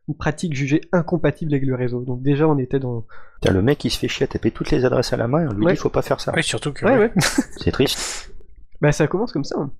une 0.09 0.15
pratique 0.17 0.53
jugée 0.55 0.81
incompatible 0.91 1.53
avec 1.53 1.65
le 1.65 1.75
réseau. 1.75 2.01
Donc 2.03 2.21
déjà, 2.21 2.47
on 2.47 2.57
était 2.57 2.79
dans, 2.79 3.05
T'as 3.41 3.51
le 3.51 3.61
mec 3.61 3.77
qui 3.77 3.89
se 3.89 3.97
fait 3.97 4.09
chier 4.09 4.25
à 4.25 4.27
taper 4.27 4.51
toutes 4.51 4.71
les 4.71 4.83
adresses 4.83 5.13
à 5.13 5.17
la 5.17 5.27
main, 5.29 5.43
et 5.43 5.47
on 5.47 5.53
lui 5.53 5.65
Ouais. 5.65 5.73
dit 5.73 5.79
faut 5.79 5.89
pas 5.89 6.01
faire 6.01 6.19
ça. 6.19 6.33
Oui, 6.35 6.43
surtout 6.43 6.73
que. 6.73 6.83
Ouais, 6.85 6.97
ouais. 6.97 7.11
C'est 7.61 7.71
triste. 7.71 8.33
Bah 8.81 8.91
ça 8.91 9.07
commence 9.07 9.31
comme 9.31 9.43
ça. 9.45 9.55
hein. 9.59 9.71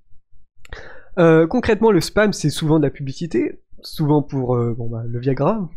Euh, 1.18 1.48
concrètement, 1.48 1.92
le 1.92 2.00
spam, 2.00 2.32
c'est 2.32 2.50
souvent 2.50 2.78
de 2.80 2.84
la 2.86 2.90
publicité, 2.92 3.62
souvent 3.82 4.22
pour 4.22 4.56
euh, 4.56 4.74
bon, 4.78 4.88
bah, 4.90 5.02
le 5.06 5.20
Viagra, 5.20 5.68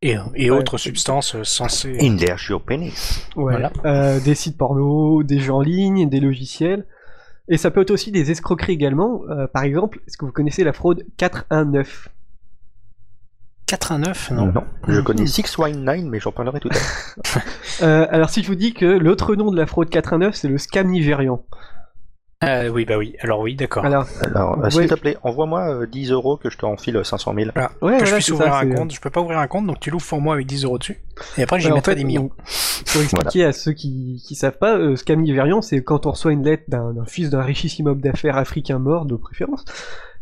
Et, 0.00 0.16
et 0.36 0.50
Ouais. 0.50 0.56
autres 0.56 0.78
substances 0.78 1.34
euh, 1.34 1.44
censées. 1.44 1.98
Enlarge 2.00 2.48
your 2.48 2.62
penis. 2.62 3.26
ouais, 3.36 3.52
Voilà. 3.52 3.72
euh, 3.84 4.20
des 4.20 4.34
sites 4.34 4.56
porno, 4.56 5.22
des 5.24 5.40
jeux 5.40 5.52
en 5.52 5.60
ligne, 5.60 6.08
des 6.08 6.20
logiciels. 6.20 6.86
Et 7.50 7.56
ça 7.56 7.70
peut 7.70 7.80
être 7.80 7.90
aussi 7.90 8.12
des 8.12 8.30
escroqueries 8.30 8.74
également. 8.74 9.22
Euh, 9.30 9.46
par 9.46 9.62
exemple, 9.64 10.00
est-ce 10.06 10.16
que 10.18 10.24
vous 10.26 10.32
connaissez 10.32 10.64
la 10.64 10.72
fraude 10.72 11.04
419 11.16 12.08
89, 13.68 14.30
non 14.32 14.46
Non. 14.52 14.64
Je 14.88 15.00
connais 15.00 15.26
619, 15.26 16.04
mais 16.04 16.18
j'en 16.20 16.32
parlerai 16.32 16.58
tout 16.60 16.68
à 16.70 16.74
l'heure. 16.74 17.44
Euh, 17.82 18.06
Alors 18.10 18.28
si 18.30 18.42
je 18.42 18.48
vous 18.48 18.56
dis 18.56 18.74
que 18.74 18.86
l'autre 18.86 19.36
nom 19.36 19.52
de 19.52 19.56
la 19.56 19.64
fraude 19.66 19.88
419, 19.88 20.34
c'est 20.34 20.48
le 20.48 20.58
scam 20.58 20.88
nigérian. 20.88 21.44
Euh, 22.42 22.68
Oui, 22.70 22.84
bah 22.84 22.96
oui. 22.98 23.14
Alors 23.20 23.38
oui, 23.40 23.54
d'accord. 23.54 23.84
Alors, 23.84 24.04
Alors, 24.22 24.58
euh, 24.58 24.62
Ouais. 24.64 24.70
s'il 24.70 24.86
te 24.88 24.94
plaît, 24.94 25.16
envoie-moi 25.22 25.82
euh, 25.82 25.86
10 25.86 26.10
euros 26.10 26.36
que 26.36 26.50
je 26.50 26.56
te 26.58 26.66
enfile 26.66 27.00
500 27.04 27.34
000. 27.36 27.50
Voilà. 27.54 27.70
ouais, 27.82 27.98
que 27.98 28.04
je 28.06 28.14
puisse 28.14 28.26
c'est 28.26 28.32
ouvrir 28.32 28.52
ça, 28.52 28.58
un 28.58 28.62
c'est- 28.62 28.74
compte, 28.74 28.92
je 28.92 29.00
peux 29.00 29.10
pas 29.10 29.20
ouvrir 29.20 29.38
un 29.38 29.46
compte, 29.46 29.66
donc 29.66 29.78
tu 29.78 29.90
l'ouvres 29.90 30.06
pour 30.06 30.20
moi 30.20 30.34
avec 30.34 30.46
10 30.46 30.64
euros 30.64 30.78
dessus. 30.78 30.98
Et 31.36 31.42
après, 31.44 31.60
j'y 31.60 31.66
Ouais, 31.66 31.72
en 31.72 31.76
mettrai 31.76 31.92
fait, 31.92 31.98
des 31.98 32.04
millions. 32.04 32.30
Pour 32.92 33.02
expliquer 33.02 33.44
à 33.44 33.52
ceux 33.52 33.72
qui, 33.72 34.22
qui 34.26 34.34
savent 34.34 34.58
pas, 34.58 34.76
euh, 34.76 34.96
scam 34.96 35.20
nigérian, 35.20 35.62
c'est 35.62 35.82
quand 35.84 36.06
on 36.06 36.10
reçoit 36.12 36.32
une 36.32 36.42
lettre 36.44 36.64
d'un 36.68 36.92
d'un 36.94 37.04
fils 37.04 37.30
d'un 37.30 37.42
richissime 37.42 37.86
homme 37.86 38.00
d'affaires 38.00 38.36
africain 38.36 38.78
mort, 38.80 39.04
de 39.04 39.14
préférence, 39.16 39.64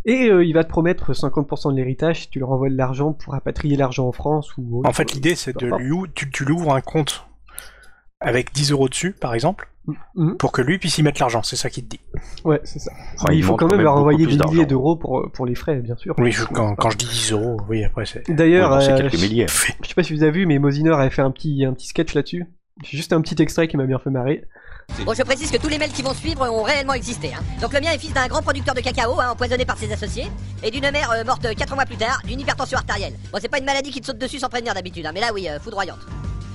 et 0.07 0.31
euh, 0.31 0.43
il 0.45 0.55
va 0.55 0.65
te 0.65 0.69
promettre 0.71 1.13
50% 1.13 1.73
de 1.73 1.77
l'héritage 1.77 2.23
si 2.23 2.31
tu 2.31 2.39
leur 2.39 2.51
envoies 2.53 2.71
de 2.71 2.77
l'argent 2.77 3.13
pour 3.13 3.35
rapatrier 3.35 3.77
l'argent 3.77 4.07
en 4.09 4.13
France 4.13 4.57
ou 4.57 4.79
autre. 4.79 4.89
En 4.89 4.93
fait, 4.95 5.13
l'idée, 5.13 5.35
c'est 5.35 5.59
de 5.59 5.67
lui 5.77 5.91
ou- 5.91 6.07
tu, 6.07 6.31
tu 6.31 6.45
lui 6.47 6.53
ouvres 6.53 6.75
un 6.75 6.81
compte 6.81 7.27
avec 8.21 8.53
10 8.55 8.73
euros 8.73 8.89
dessus, 8.89 9.13
par 9.13 9.35
exemple, 9.35 9.69
Mhm. 10.17 10.37
pour 10.39 10.51
que 10.51 10.63
lui 10.63 10.79
puisse 10.79 10.99
y 10.99 11.03
mettre 11.05 11.21
l'argent. 11.21 11.43
C'est 11.45 11.55
ça 11.57 11.71
qu'il 11.71 11.85
te 11.85 11.91
dit. 11.91 12.01
Ouais, 12.45 12.61
c'est 12.65 12.79
ça. 12.81 12.91
Enfin, 13.15 13.33
il 13.33 13.37
il 13.39 13.43
faut 13.45 13.55
quand 13.57 13.71
même 13.71 13.81
leur 13.83 13.95
envoyer 13.95 14.27
des 14.27 14.37
milliers 14.37 14.67
d'euros 14.67 14.97
pour, 14.97 15.31
pour 15.33 15.47
les 15.47 15.55
frais, 15.55 15.77
bien 15.77 15.95
sûr. 15.97 16.15
Oui, 16.19 16.33
je- 16.33 16.45
quand, 16.45 16.75
quand 16.75 16.91
je 16.91 16.97
dis 16.97 17.07
10 17.07 17.33
euros, 17.33 17.59
oui, 17.69 17.85
après, 17.85 18.05
c'est. 18.07 18.29
D'ailleurs, 18.31 18.73
Ouais, 18.73 18.81
c'est 18.81 18.93
euh, 18.93 19.09
je 19.11 19.17
sais 19.89 19.95
pas 19.95 20.03
si 20.03 20.13
vous 20.15 20.23
avez 20.23 20.33
vu, 20.33 20.47
mais 20.47 20.59
Mosinor 20.59 20.99
avait 20.99 21.11
fait 21.11 21.23
un 21.23 21.31
petit, 21.31 21.65
un 21.65 21.73
petit 21.73 21.87
sketch 21.87 22.15
là-dessus. 22.15 22.47
C'est 22.83 22.97
juste 22.97 23.13
un 23.13 23.21
petit 23.21 23.41
extrait 23.41 23.69
qui 23.69 23.77
m'a 23.77 23.87
bien 23.87 23.99
fait 23.99 24.11
marrer. 24.11 24.45
Bon, 25.05 25.13
je 25.15 25.23
précise 25.23 25.51
que 25.51 25.59
tous 25.59 25.69
les 25.69 25.79
mails 25.79 25.93
qui 25.93 26.03
vont 26.03 26.15
suivre 26.15 26.49
ont 26.49 26.63
réellement 26.63 26.95
existé. 26.95 27.31
Hein. 27.35 27.43
Donc 27.61 27.73
le 27.75 27.81
mien 27.81 27.91
est 27.93 27.99
fils 27.99 28.13
d'un 28.15 28.27
grand 28.29 28.41
producteur 28.43 28.75
de 28.75 28.81
cacao, 28.81 29.21
hein, 29.21 29.31
empoisonné 29.33 29.65
par 29.65 29.77
ses 29.77 29.93
associés, 29.93 30.27
et 30.63 30.71
d'une 30.71 30.91
mère 30.91 31.11
euh, 31.13 31.23
morte 31.25 31.47
4 31.55 31.75
mois 31.75 31.85
plus 31.85 31.97
tard 31.97 32.21
d'une 32.25 32.41
hypertension 32.41 32.79
artérielle. 32.79 33.13
Bon, 33.31 33.39
c'est 33.41 33.49
pas 33.49 33.59
une 33.59 33.67
maladie 33.67 33.91
qui 33.91 34.01
te 34.01 34.07
saute 34.07 34.19
dessus 34.19 34.39
sans 34.39 34.49
prévenir 34.49 34.73
d'habitude, 34.75 35.05
hein, 35.05 35.11
mais 35.13 35.21
là, 35.21 35.33
oui, 35.35 35.49
euh, 35.49 35.61
foudroyante. 35.61 35.99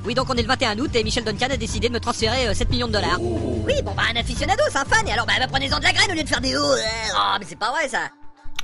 Oui, 0.05 0.15
donc 0.15 0.27
on 0.29 0.33
est 0.33 0.41
le 0.41 0.47
21 0.47 0.79
août 0.79 0.89
et 0.95 1.03
Michel 1.03 1.23
Duncan 1.23 1.47
a 1.51 1.57
décidé 1.57 1.87
de 1.87 1.93
me 1.93 1.99
transférer 1.99 2.47
euh, 2.47 2.53
7 2.55 2.69
millions 2.71 2.87
de 2.87 2.93
dollars. 2.93 3.19
Oui, 3.21 3.75
bon, 3.85 3.91
bah 3.95 4.03
un 4.11 4.19
aficionado, 4.19 4.63
c'est 4.69 4.79
un 4.79 4.85
fan, 4.85 5.07
et 5.07 5.11
alors 5.11 5.27
bah, 5.27 5.33
bah, 5.39 5.45
prenez-en 5.49 5.77
de 5.77 5.83
la 5.83 5.91
graine 5.93 6.09
au 6.11 6.15
lieu 6.15 6.23
de 6.23 6.27
faire 6.29 6.41
des 6.41 6.57
hauts. 6.57 6.61
euh, 6.73 6.77
Oh, 7.15 7.35
mais 7.39 7.45
c'est 7.47 7.59
pas 7.59 7.69
vrai 7.71 7.87
ça. 7.87 7.99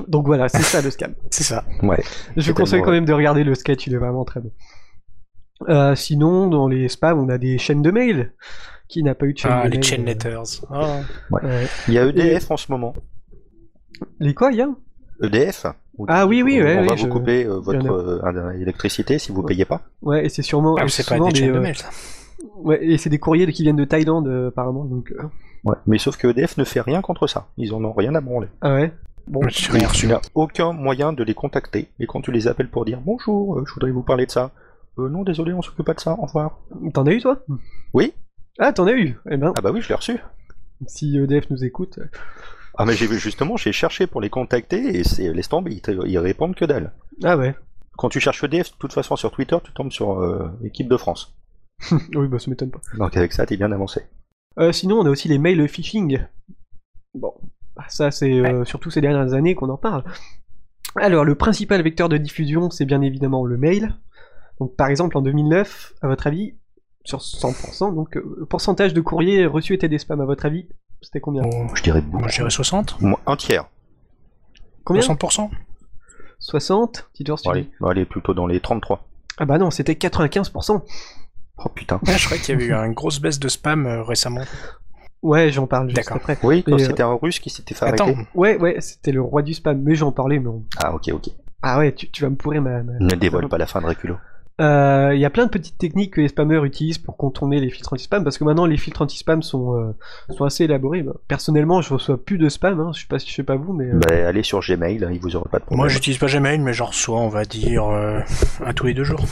Donc 0.07 0.25
voilà, 0.25 0.49
c'est 0.49 0.63
ça 0.63 0.81
le 0.81 0.89
scam. 0.89 1.13
C'est 1.29 1.43
ça. 1.43 1.63
Ouais. 1.83 2.03
Je 2.35 2.51
vous 2.51 2.57
conseille 2.57 2.81
quand 2.81 2.91
même 2.91 3.05
de 3.05 3.13
regarder 3.13 3.43
le 3.43 3.53
sketch, 3.53 3.85
il 3.87 3.93
est 3.93 3.97
vraiment 3.97 4.25
très 4.25 4.39
bon. 4.39 4.51
Euh, 5.69 5.95
sinon, 5.95 6.47
dans 6.47 6.67
les 6.67 6.87
spams, 6.89 7.19
on 7.19 7.29
a 7.29 7.37
des 7.37 7.57
chaînes 7.59 7.81
de 7.83 7.91
mail. 7.91 8.33
Qui 8.87 9.03
n'a 9.03 9.15
pas 9.15 9.25
eu 9.25 9.33
de 9.33 9.37
chaîne 9.37 9.51
Ah, 9.53 9.67
les 9.67 9.81
chain 9.81 9.99
euh, 10.01 10.05
letters. 10.05 10.43
Ouais. 11.31 11.41
Il 11.87 11.93
y 11.93 11.97
a 11.97 12.05
EDF 12.05 12.51
en 12.51 12.57
ce 12.57 12.71
moment. 12.71 12.93
Les 14.19 14.33
quoi, 14.33 14.51
il 14.51 14.57
y 14.57 14.61
a 14.61 14.69
EDF 15.21 15.65
Ah 16.07 16.25
oui, 16.27 16.43
oui, 16.43 16.59
on, 16.61 16.63
ouais, 16.65 16.77
on 16.77 16.85
va 16.85 16.93
oui, 16.93 16.97
vous 16.99 17.05
je- 17.07 17.09
couper 17.11 17.45
euh, 17.45 17.59
votre 17.59 17.89
euh, 17.91 18.51
électricité 18.61 19.17
si 19.19 19.31
vous 19.31 19.43
payez 19.43 19.65
pas. 19.65 19.81
Ouais, 20.01 20.25
et 20.25 20.29
c'est 20.29 20.41
sûrement. 20.43 20.75
Ah, 20.79 20.87
c'est 20.87 21.07
pas 21.07 21.19
des 21.19 21.35
chaînes 21.35 21.53
de 21.53 21.59
mail, 21.59 21.75
ça. 21.75 21.89
Ouais, 22.55 22.79
et 22.85 22.97
c'est 22.97 23.09
des 23.09 23.17
courriers 23.19 23.51
qui 23.51 23.63
viennent 23.63 23.75
de 23.75 23.85
Thaïlande, 23.85 24.27
euh, 24.27 24.49
apparemment. 24.49 24.85
Donc, 24.85 25.11
euh, 25.11 25.23
Ouais. 25.63 25.75
Mais 25.87 25.97
sauf 25.97 26.15
que 26.17 26.27
EDF 26.27 26.57
ne 26.57 26.63
fait 26.63 26.81
rien 26.81 27.01
contre 27.01 27.27
ça. 27.27 27.47
Ils 27.57 27.73
en 27.73 27.83
ont 27.83 27.91
rien 27.91 28.13
à 28.15 28.21
branler. 28.21 28.47
Ah 28.61 28.75
ouais? 28.75 28.93
Bon, 29.27 29.41
Tu 29.47 30.07
n'as 30.07 30.21
aucun 30.35 30.71
moyen 30.71 31.11
de 31.11 31.23
les 31.23 31.33
contacter. 31.33 31.89
Et 31.99 32.05
quand 32.05 32.21
tu 32.21 32.31
les 32.31 32.47
appelles 32.47 32.69
pour 32.69 32.85
dire 32.85 33.01
bonjour, 33.03 33.57
euh, 33.57 33.63
je 33.67 33.73
voudrais 33.73 33.91
vous 33.91 34.03
parler 34.03 34.25
de 34.27 34.31
ça. 34.31 34.51
Euh, 34.99 35.09
non, 35.09 35.23
désolé, 35.23 35.51
on 35.53 35.61
s'occupe 35.61 35.85
pas 35.85 35.93
de 35.95 35.99
ça. 35.99 36.13
Au 36.17 36.25
revoir. 36.27 36.59
t'en 36.93 37.05
as 37.07 37.11
eu 37.11 37.19
toi? 37.19 37.43
Oui. 37.93 38.13
Ah, 38.59 38.73
t'en 38.73 38.87
as 38.87 38.93
eu 38.93 39.17
Eh 39.29 39.37
ben, 39.37 39.53
Ah 39.57 39.61
bah 39.61 39.71
oui, 39.71 39.81
je 39.81 39.89
l'ai 39.89 39.95
reçu. 39.95 40.17
si 40.87 41.17
EDF 41.17 41.49
nous 41.49 41.63
écoute. 41.63 41.99
euh, 41.99 42.05
Ah 42.77 42.85
mais 42.85 42.93
j'ai 42.93 43.07
vu 43.07 43.19
justement, 43.19 43.57
j'ai 43.57 43.71
cherché 43.71 44.07
pour 44.07 44.21
les 44.21 44.29
contacter 44.29 44.97
et 44.97 45.03
c'est 45.03 45.31
laisse 45.33 45.49
tomber, 45.49 45.71
ils, 45.87 45.99
ils 46.07 46.19
répondent 46.19 46.55
que 46.55 46.65
dalle. 46.65 46.91
Ah 47.23 47.37
ouais. 47.37 47.55
Quand 47.97 48.09
tu 48.09 48.19
cherches 48.19 48.43
EDF, 48.43 48.71
de 48.71 48.77
toute 48.77 48.93
façon 48.93 49.15
sur 49.15 49.31
Twitter, 49.31 49.57
tu 49.63 49.71
tombes 49.73 49.91
sur 49.91 50.19
euh, 50.21 50.49
l'équipe 50.61 50.87
de 50.87 50.97
France. 50.97 51.35
oui, 51.91 52.27
bah 52.27 52.39
ça 52.39 52.49
m'étonne 52.49 52.71
pas. 52.71 52.81
Donc 52.97 53.15
avec 53.17 53.33
ça, 53.33 53.45
t'es 53.45 53.57
bien 53.57 53.71
avancé. 53.71 54.01
Euh, 54.59 54.71
sinon, 54.71 54.99
on 54.99 55.05
a 55.05 55.09
aussi 55.09 55.27
les 55.27 55.37
mails 55.37 55.67
phishing. 55.67 56.19
Bon, 57.13 57.33
bah, 57.75 57.85
ça 57.89 58.09
c'est 58.11 58.33
euh, 58.39 58.65
surtout 58.65 58.89
ces 58.89 59.01
dernières 59.01 59.33
années 59.33 59.53
qu'on 59.55 59.69
en 59.69 59.77
parle. 59.77 60.03
Alors, 60.95 61.25
le 61.25 61.35
principal 61.35 61.81
vecteur 61.83 62.09
de 62.09 62.17
diffusion, 62.17 62.71
c'est 62.71 62.85
bien 62.85 63.01
évidemment 63.03 63.45
le 63.45 63.57
mail. 63.57 63.93
Donc, 64.59 64.75
par 64.75 64.87
exemple, 64.87 65.15
en 65.15 65.21
2009, 65.21 65.93
à 66.01 66.07
votre 66.07 66.25
avis, 66.25 66.55
sur 67.07 67.19
100%, 67.21 67.95
donc 67.95 68.17
euh, 68.17 68.35
le 68.39 68.45
pourcentage 68.45 68.93
de 68.93 68.99
courriers 69.01 69.45
reçus 69.45 69.73
était 69.73 69.87
des 69.87 69.97
spams. 69.97 70.19
À 70.21 70.25
votre 70.25 70.45
avis, 70.45 70.67
c'était 71.01 71.21
combien? 71.21 71.41
Bon, 71.43 71.73
Je 71.73 71.81
dirais 71.81 72.01
beaucoup. 72.01 72.19
moi, 72.19 72.27
je 72.27 72.35
dirais 72.35 72.49
60 72.49 72.99
Moi, 73.01 73.19
un 73.25 73.35
tiers. 73.37 73.65
Combien? 74.83 75.01
60% 75.01 75.49
60 76.39 77.09
Petit 77.13 77.23
tour, 77.23 77.39
si 77.39 77.43
tu 77.43 77.49
allez, 77.49 77.69
bon, 77.79 77.87
allez, 77.87 78.05
plutôt 78.05 78.33
dans 78.33 78.45
les 78.45 78.59
33. 78.59 79.03
Ah 79.37 79.45
bah 79.45 79.57
non, 79.57 79.71
c'était 79.71 79.93
95%. 79.93 80.81
Oh 81.59 81.69
putain. 81.69 81.99
Je 82.07 82.25
croyais 82.25 82.41
qu'il 82.41 82.53
y 82.53 82.57
avait 82.57 82.65
eu 82.67 82.73
une 82.73 82.93
grosse 82.93 83.19
baisse 83.19 83.39
de 83.39 83.47
spam 83.47 83.85
euh, 83.87 84.03
récemment. 84.03 84.43
Ouais, 85.23 85.49
j'en 85.51 85.65
parle 85.65 85.89
juste 85.89 85.95
D'accord. 85.95 86.17
après. 86.17 86.37
Oui, 86.43 86.63
quand 86.63 86.73
euh, 86.73 86.77
c'était 86.77 87.03
un 87.03 87.13
russe 87.13 87.39
qui 87.39 87.49
s'était 87.49 87.73
fait 87.73 87.85
Attends, 87.85 88.05
arrêter. 88.05 88.27
Ouais, 88.35 88.57
ouais, 88.57 88.79
c'était 88.81 89.11
le 89.11 89.21
roi 89.21 89.41
du 89.41 89.53
spam, 89.55 89.81
mais 89.81 89.95
j'en 89.95 90.11
parlais, 90.11 90.39
mais 90.39 90.47
on- 90.49 90.63
Ah 90.77 90.93
ok, 90.93 91.09
ok. 91.13 91.29
Ah 91.63 91.79
ouais, 91.79 91.93
tu, 91.95 92.09
tu 92.11 92.21
vas 92.21 92.29
me 92.29 92.35
pourrir 92.35 92.61
ma... 92.61 92.83
ma- 92.83 92.93
Ne 92.99 93.15
dévoile 93.15 93.47
pas 93.49 93.57
la 93.57 93.65
fin 93.65 93.81
de 93.81 93.87
Reculo. 93.87 94.17
Euh, 94.59 95.11
Il 95.13 95.19
y 95.19 95.25
a 95.25 95.29
plein 95.29 95.45
de 95.45 95.51
petites 95.51 95.77
techniques 95.77 96.13
que 96.13 96.21
les 96.21 96.29
spammers 96.29 96.63
utilisent 96.65 96.97
pour 96.97 97.15
contourner 97.15 97.59
les 97.59 97.69
filtres 97.69 97.93
anti-spam, 97.93 98.23
parce 98.23 98.37
que 98.37 98.43
maintenant 98.43 98.65
les 98.65 98.77
filtres 98.77 99.01
anti-spam 99.03 99.43
sont, 99.43 99.75
euh, 99.75 99.91
sont 100.35 100.45
assez 100.45 100.63
élaborés. 100.63 101.03
Bah, 101.03 101.13
personnellement, 101.27 101.81
je 101.81 101.93
reçois 101.93 102.17
plus 102.23 102.37
de 102.39 102.49
spam, 102.49 102.79
hein. 102.79 102.91
je 102.95 103.01
sais 103.01 103.07
pas 103.07 103.19
si 103.19 103.29
je 103.29 103.35
sais 103.35 103.43
pas 103.43 103.55
vous, 103.55 103.73
mais... 103.73 103.85
euh, 103.85 103.99
Bah, 103.99 104.27
allez 104.27 104.41
sur 104.43 104.59
Gmail, 104.61 105.05
il 105.11 105.19
vous 105.19 105.35
aura 105.35 105.47
pas 105.49 105.59
de 105.59 105.63
problème. 105.65 105.77
moi 105.81 105.87
j'utilise 105.89 106.17
pas 106.17 106.27
Gmail, 106.27 106.59
mais 106.59 106.73
j'en 106.73 106.85
reçois, 106.85 107.19
on 107.19 107.29
va 107.29 107.45
dire, 107.45 107.85
euh, 107.85 108.19
un 108.65 108.73
tous 108.73 108.87
les 108.87 108.93
deux 108.95 109.03
jours. 109.03 109.23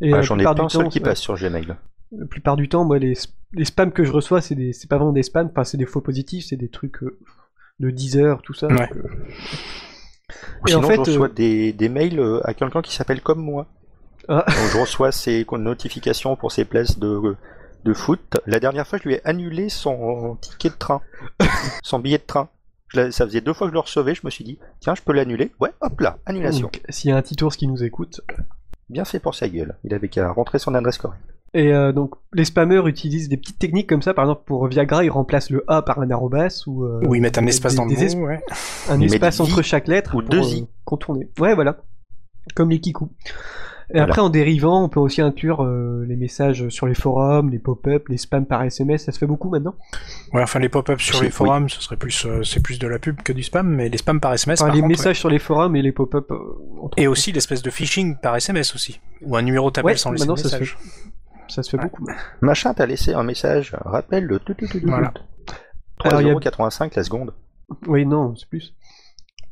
et 0.00 0.12
Ah, 0.12 0.16
la 0.16 0.22
J'en 0.22 0.34
ai 0.34 0.38
plupart 0.38 0.54
pas 0.54 0.60
du 0.62 0.66
un 0.66 0.68
seul 0.68 0.84
temps, 0.84 0.88
qui 0.90 0.98
ouais, 0.98 1.04
passe 1.04 1.20
sur 1.20 1.34
Gmail. 1.36 1.76
La 2.18 2.26
plupart 2.26 2.56
du 2.56 2.68
temps, 2.68 2.84
moi, 2.84 2.98
les, 2.98 3.14
les 3.52 3.64
spams 3.64 3.92
que 3.92 4.02
je 4.02 4.10
reçois, 4.10 4.40
c'est 4.40 4.56
des... 4.56 4.72
c'est 4.72 4.88
pas 4.88 4.96
vraiment 4.96 5.12
des 5.12 5.22
spams, 5.22 5.48
enfin 5.50 5.62
c'est 5.62 5.76
des 5.78 5.86
faux 5.86 6.00
positifs, 6.00 6.44
c'est 6.48 6.56
des 6.56 6.68
trucs 6.68 7.02
euh, 7.04 7.18
de 7.78 7.90
10 7.90 8.18
heures, 8.18 8.42
tout 8.42 8.52
ça. 8.54 8.66
Ouais. 8.66 8.74
donc, 8.76 8.96
euh, 8.96 9.08
Ou 10.62 10.68
Et 10.68 10.74
en 10.74 10.82
sinon, 10.82 10.88
fait, 10.88 10.94
je 10.96 11.00
reçois 11.00 11.28
euh, 11.28 11.32
des, 11.32 11.72
des 11.72 11.88
mails 11.88 12.18
euh, 12.18 12.40
à 12.44 12.54
quelqu'un 12.54 12.82
qui 12.82 12.94
s'appelle 12.94 13.20
comme 13.20 13.40
moi. 13.40 13.66
Ah. 14.28 14.44
Donc, 14.46 14.70
je 14.72 14.78
reçois 14.78 15.12
ses 15.12 15.46
notifications 15.50 16.36
pour 16.36 16.52
ses 16.52 16.64
places 16.64 16.98
de, 16.98 17.36
de 17.84 17.92
foot. 17.94 18.38
La 18.46 18.60
dernière 18.60 18.86
fois, 18.86 18.98
je 19.02 19.08
lui 19.08 19.14
ai 19.14 19.26
annulé 19.26 19.68
son 19.68 20.36
ticket 20.40 20.70
de 20.70 20.74
train, 20.74 21.00
son 21.82 21.98
billet 21.98 22.18
de 22.18 22.24
train. 22.26 22.48
Je 22.88 23.10
ça 23.10 23.24
faisait 23.24 23.40
deux 23.40 23.52
fois 23.52 23.68
que 23.68 23.70
je 23.70 23.74
le 23.74 23.80
recevais, 23.80 24.14
je 24.16 24.22
me 24.24 24.30
suis 24.30 24.42
dit, 24.42 24.58
tiens, 24.80 24.96
je 24.96 25.02
peux 25.02 25.12
l'annuler. 25.12 25.52
Ouais, 25.60 25.70
hop 25.80 26.00
là, 26.00 26.18
annulation. 26.26 26.62
donc, 26.62 26.80
s'il 26.88 27.10
y 27.10 27.12
a 27.12 27.16
un 27.16 27.22
petit 27.22 27.42
ours 27.44 27.56
qui 27.56 27.68
nous 27.68 27.84
écoute, 27.84 28.20
Bien 28.90 29.04
fait 29.04 29.20
pour 29.20 29.36
sa 29.36 29.48
gueule. 29.48 29.76
Il 29.84 29.94
avait 29.94 30.08
qu'à 30.08 30.32
rentrer 30.32 30.58
son 30.58 30.74
adresse 30.74 30.98
correcte. 30.98 31.22
Et 31.52 31.72
euh, 31.72 31.90
donc, 31.92 32.14
les 32.32 32.44
spammers 32.44 32.86
utilisent 32.86 33.28
des 33.28 33.36
petites 33.36 33.58
techniques 33.58 33.88
comme 33.88 34.02
ça. 34.02 34.14
Par 34.14 34.24
exemple, 34.24 34.42
pour 34.46 34.66
Viagra, 34.68 35.04
ils 35.04 35.10
remplacent 35.10 35.50
le 35.50 35.64
A 35.66 35.82
par 35.82 35.98
un 36.00 36.08
arrobas 36.10 36.62
ou, 36.68 36.84
euh, 36.84 37.00
Ou 37.06 37.16
ils 37.16 37.20
mettent 37.20 37.38
un 37.38 37.42
des- 37.42 37.48
espace 37.48 37.74
dans 37.74 37.84
le 37.86 37.94
des 37.94 38.12
es- 38.12 38.16
mot, 38.16 38.26
ouais. 38.26 38.40
un 38.88 39.00
Ils 39.00 39.12
espace 39.12 39.38
i 39.38 39.42
entre 39.42 39.60
chaque 39.62 39.88
lettre 39.88 40.14
ou 40.14 40.20
pour, 40.20 40.28
deux 40.28 40.38
euh, 40.38 40.56
i. 40.58 40.68
contourner. 40.84 41.28
Ouais, 41.40 41.54
voilà. 41.56 41.78
Comme 42.54 42.70
les 42.70 42.78
kikou. 42.80 43.10
Et 43.92 43.94
Voilà. 43.94 44.04
après, 44.04 44.20
en 44.22 44.28
dérivant, 44.28 44.84
on 44.84 44.88
peut 44.88 45.00
aussi 45.00 45.20
inclure 45.20 45.64
euh, 45.64 46.04
les 46.08 46.14
messages 46.14 46.68
sur 46.68 46.86
les 46.86 46.94
forums, 46.94 47.50
les 47.50 47.58
pop-up, 47.58 48.06
les 48.08 48.18
spams 48.18 48.46
par 48.46 48.62
SMS. 48.62 49.06
Ça 49.06 49.10
se 49.10 49.18
fait 49.18 49.26
beaucoup 49.26 49.50
maintenant. 49.50 49.74
Ouais, 50.32 50.42
enfin 50.44 50.60
les 50.60 50.68
pop-ups 50.68 51.02
sur 51.02 51.20
les 51.20 51.26
oui. 51.26 51.32
forums, 51.32 51.68
ce 51.68 51.82
serait 51.82 51.96
plus, 51.96 52.24
euh, 52.24 52.44
c'est 52.44 52.62
plus 52.62 52.78
de 52.78 52.86
la 52.86 53.00
pub 53.00 53.20
que 53.22 53.32
du 53.32 53.42
spam, 53.42 53.66
mais 53.68 53.88
les 53.88 53.98
spams 53.98 54.20
par 54.20 54.32
SMS, 54.32 54.60
Enfin, 54.60 54.68
par 54.68 54.76
les 54.76 54.82
contre, 54.82 54.90
messages 54.92 55.18
sur 55.18 55.28
les 55.28 55.40
forums 55.40 55.74
et 55.74 55.82
les 55.82 55.90
pop-up. 55.90 56.30
euh. 56.30 56.38
Et 56.96 57.08
aussi 57.08 57.32
l'espèce 57.32 57.62
de 57.62 57.70
phishing 57.70 58.14
par 58.22 58.36
SMS 58.36 58.72
aussi, 58.76 59.00
ou 59.22 59.36
un 59.36 59.42
numéro 59.42 59.72
t'appelle 59.72 59.90
Ouais, 59.90 59.96
sans 59.96 60.12
laisser 60.12 60.28
message. 60.28 60.78
Ça 61.50 61.62
se 61.62 61.70
fait 61.70 61.76
Ouais. 61.76 61.84
beaucoup. 61.84 62.06
Machin, 62.40 62.72
t'as 62.74 62.86
laissé 62.86 63.12
un 63.12 63.22
message, 63.22 63.76
rappelle 63.84 64.24
le 64.24 64.38
tout 64.38 64.54
tout 64.54 64.66
tout 64.68 64.80
tout. 64.80 64.86
Voilà. 64.86 65.12
Alors, 66.04 66.20
il 66.22 66.28
y 66.28 66.30
a- 66.30 66.34
3,85€ 66.34 66.94
la 66.96 67.04
seconde. 67.04 67.34
Oui, 67.86 68.06
non, 68.06 68.34
c'est 68.36 68.48
plus. 68.48 68.74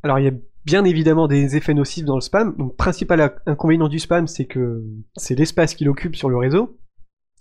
Alors, 0.03 0.19
il 0.19 0.25
y 0.25 0.29
a 0.29 0.33
bien 0.65 0.85
évidemment 0.85 1.29
des 1.29 1.57
effets 1.57 1.75
nocifs 1.75 2.05
dans 2.05 2.15
le 2.15 2.21
spam. 2.21 2.55
Donc, 2.57 2.77
principal 2.77 3.35
inconvénient 3.47 3.89
du 3.89 3.99
spam, 3.99 4.27
c'est 4.27 4.47
que 4.47 4.83
c'est 5.17 5.35
l'espace 5.35 5.75
qu'il 5.75 5.89
occupe 5.89 6.17
sur 6.17 6.29
le 6.31 6.37
réseau. 6.37 6.79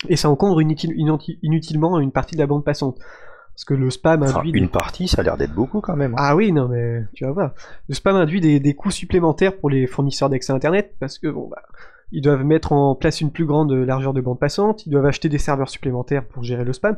Et 0.10 0.16
ça 0.16 0.30
encombre 0.30 0.62
inutile- 0.62 0.94
inutilement 1.42 2.00
une 2.00 2.12
partie 2.12 2.36
de 2.36 2.42
la 2.42 2.48
bande 2.48 2.64
passante. 2.66 2.98
Parce 3.00 3.66
que 3.66 3.74
le 3.74 3.90
spam 3.90 4.22
Enfin, 4.22 4.40
induit. 4.40 4.52
des- 4.52 4.60
une 4.60 4.70
partie, 4.70 5.08
ça 5.08 5.22
a 5.22 5.24
l'air 5.24 5.36
d'être 5.38 5.54
beaucoup 5.56 5.82
quand 5.82 5.96
même. 5.96 6.14
hein. 6.14 6.18
Ah 6.20 6.36
oui, 6.36 6.52
non, 6.52 6.68
mais 6.68 7.02
tu 7.16 7.26
vas 7.26 7.32
voir. 7.32 7.54
Le 7.88 7.96
spam 7.96 8.16
induit 8.16 8.40
des, 8.40 8.60
des 8.60 8.76
coûts 8.76 8.92
supplémentaires 8.92 9.58
pour 9.58 9.70
les 9.72 9.88
fournisseurs 9.88 10.30
d'accès 10.30 10.54
Internet. 10.54 10.96
Parce 11.00 11.18
que, 11.18 11.28
bon, 11.28 11.48
bah. 11.48 11.64
Ils 12.12 12.22
doivent 12.22 12.44
mettre 12.44 12.72
en 12.72 12.96
place 12.96 13.22
une 13.22 13.32
plus 13.32 13.46
grande 13.46 13.72
largeur 13.72 14.14
de 14.14 14.22
bande 14.22 14.40
passante, 14.40 14.86
ils 14.86 14.90
doivent 14.90 15.06
acheter 15.06 15.30
des 15.30 15.38
serveurs 15.38 15.70
supplémentaires 15.70 16.26
pour 16.26 16.44
gérer 16.44 16.64
le 16.64 16.74
spam. 16.74 16.98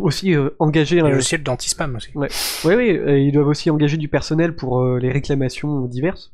Aussi 0.00 0.34
euh, 0.34 0.50
engager 0.58 0.96
Et 0.96 1.00
un, 1.00 1.04
le 1.04 1.12
logiciel 1.12 1.42
d'anti-spam 1.42 1.96
aussi. 1.96 2.10
Oui, 2.14 2.26
oui, 2.64 3.00
ils 3.26 3.32
doivent 3.32 3.48
aussi 3.48 3.70
engager 3.70 3.96
du 3.96 4.08
personnel 4.08 4.56
pour 4.56 4.80
euh, 4.80 4.98
les 4.98 5.12
réclamations 5.12 5.82
diverses. 5.82 6.32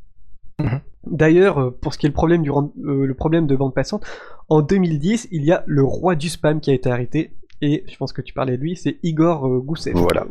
Mhm. 0.60 0.80
D'ailleurs, 1.06 1.58
euh, 1.58 1.70
pour 1.70 1.94
ce 1.94 1.98
qui 1.98 2.06
est 2.06 2.08
le 2.08 2.14
problème, 2.14 2.42
du, 2.42 2.50
euh, 2.50 3.06
le 3.06 3.14
problème 3.14 3.46
de 3.46 3.56
bande 3.56 3.74
passante, 3.74 4.04
en 4.48 4.60
2010, 4.60 5.28
il 5.30 5.44
y 5.44 5.52
a 5.52 5.64
le 5.66 5.82
roi 5.82 6.14
du 6.14 6.28
spam 6.28 6.60
qui 6.60 6.70
a 6.70 6.74
été 6.74 6.90
arrêté, 6.90 7.32
et 7.62 7.84
je 7.88 7.96
pense 7.96 8.12
que 8.12 8.22
tu 8.22 8.34
parlais 8.34 8.56
de 8.56 8.62
lui, 8.62 8.76
c'est 8.76 8.98
Igor 9.02 9.46
euh, 9.46 9.60
Goussev. 9.60 9.94
Voilà. 9.94 10.26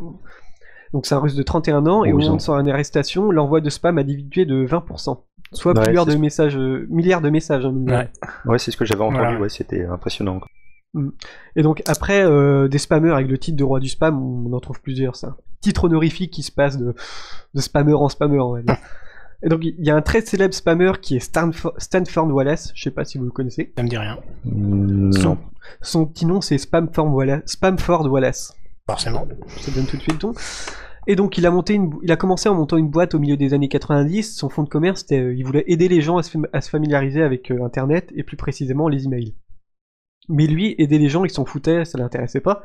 Donc 0.94 1.06
c'est 1.06 1.16
un 1.16 1.20
russe 1.20 1.36
de 1.36 1.44
31 1.44 1.86
ans, 1.88 2.04
et 2.04 2.14
au 2.14 2.18
moment 2.18 2.36
de 2.36 2.42
son 2.42 2.54
arrestation, 2.54 3.32
l'envoi 3.32 3.62
de 3.62 3.70
spam 3.70 3.98
a 3.98 4.04
diminué 4.04 4.46
de 4.46 4.66
20%. 4.66 5.18
Soit 5.52 5.76
Ouais, 5.78 5.84
plusieurs 5.84 6.06
de 6.06 6.12
ce- 6.12 6.18
messages, 6.18 6.58
euh, 6.58 6.86
milliards 6.90 7.22
de 7.22 7.30
messages. 7.30 7.66
hein. 7.66 7.74
Ouais. 7.88 8.10
Ouais, 8.46 8.60
c'est 8.60 8.72
ce 8.72 8.78
que 8.78 8.86
j'avais 8.86 9.02
entendu, 9.02 9.18
Voilà. 9.20 9.40
ouais, 9.40 9.50
c'était 9.50 9.84
impressionnant. 9.86 10.40
Et 11.56 11.62
donc 11.62 11.84
après, 11.88 12.24
euh, 12.26 12.68
des 12.68 12.78
spammers 12.80 13.12
avec 13.14 13.28
le 13.28 13.38
titre 13.38 13.58
de 13.58 13.64
roi 13.64 13.80
du 13.80 13.90
spam, 13.90 14.20
on 14.48 14.52
en 14.54 14.60
trouve 14.60 14.82
plusieurs. 14.82 15.14
Un 15.24 15.36
titre 15.62 15.84
honorifique 15.86 16.32
qui 16.32 16.42
se 16.44 16.52
passe 16.52 16.78
de, 16.78 16.96
de 17.54 17.62
spammer 17.62 17.94
en 17.94 18.10
spammer, 18.10 18.40
on 18.40 18.54
va 18.54 18.62
dire. 18.62 18.76
Et 19.44 19.48
donc 19.50 19.62
il 19.64 19.76
y 19.86 19.90
a 19.90 19.96
un 19.96 20.02
très 20.02 20.20
célèbre 20.22 20.54
spammer 20.54 20.92
qui 21.02 21.16
est 21.16 21.20
Stanford, 21.22 21.74
Stanford 21.78 22.28
Wallace, 22.28 22.72
je 22.76 22.84
sais 22.84 22.92
pas 22.92 23.06
si 23.06 23.18
vous 23.18 23.24
le 23.26 23.32
connaissez. 23.32 23.72
Ça 23.78 23.84
me 23.84 23.88
dit 23.88 23.98
rien, 23.98 24.18
Mm, 24.46 25.12
Son, 25.14 25.22
Non. 25.30 25.38
son 25.82 26.06
petit 26.08 26.26
nom 26.26 26.42
c'est 26.42 26.58
Spamford 26.58 27.08
Wallace. 27.14 27.44
Spamford 27.46 28.08
Wallace. 28.12 28.54
forcément. 28.88 29.28
Ça 29.62 29.72
donne 29.72 29.86
tout 29.86 29.96
de 29.98 30.02
suite 30.02 30.14
le 30.14 30.20
ton? 30.20 30.34
Et 31.10 31.16
donc 31.16 31.40
il 31.40 31.48
a 31.48 32.16
commencé 32.18 32.50
en 32.50 32.54
montant 32.54 32.78
une 32.78 32.92
boîte 32.92 33.16
au 33.16 33.20
milieu 33.20 33.36
des 33.36 33.56
années 33.56 33.68
90. 33.68 34.38
Son 34.38 34.48
fond 34.48 34.62
de 34.62 34.70
commerce, 34.70 35.04
euh, 35.12 35.34
il 35.36 35.44
voulait 35.44 35.64
aider 35.66 35.88
les 35.88 36.02
gens 36.02 36.18
à 36.18 36.22
se, 36.22 36.70
familiariser 36.70 37.24
avec 37.24 37.50
euh, 37.50 37.64
Internet 37.64 38.12
et 38.16 38.22
plus 38.22 38.38
précisément 38.38 38.88
les 38.88 39.06
emails. 39.06 39.34
Mais 40.28 40.46
lui, 40.46 40.76
aider 40.78 41.00
les 41.00 41.10
gens, 41.10 41.26
il 41.26 41.32
s'en 41.32 41.46
foutait, 41.46 41.84
ça 41.84 41.98
l'intéressait 41.98 42.42
pas. 42.42 42.62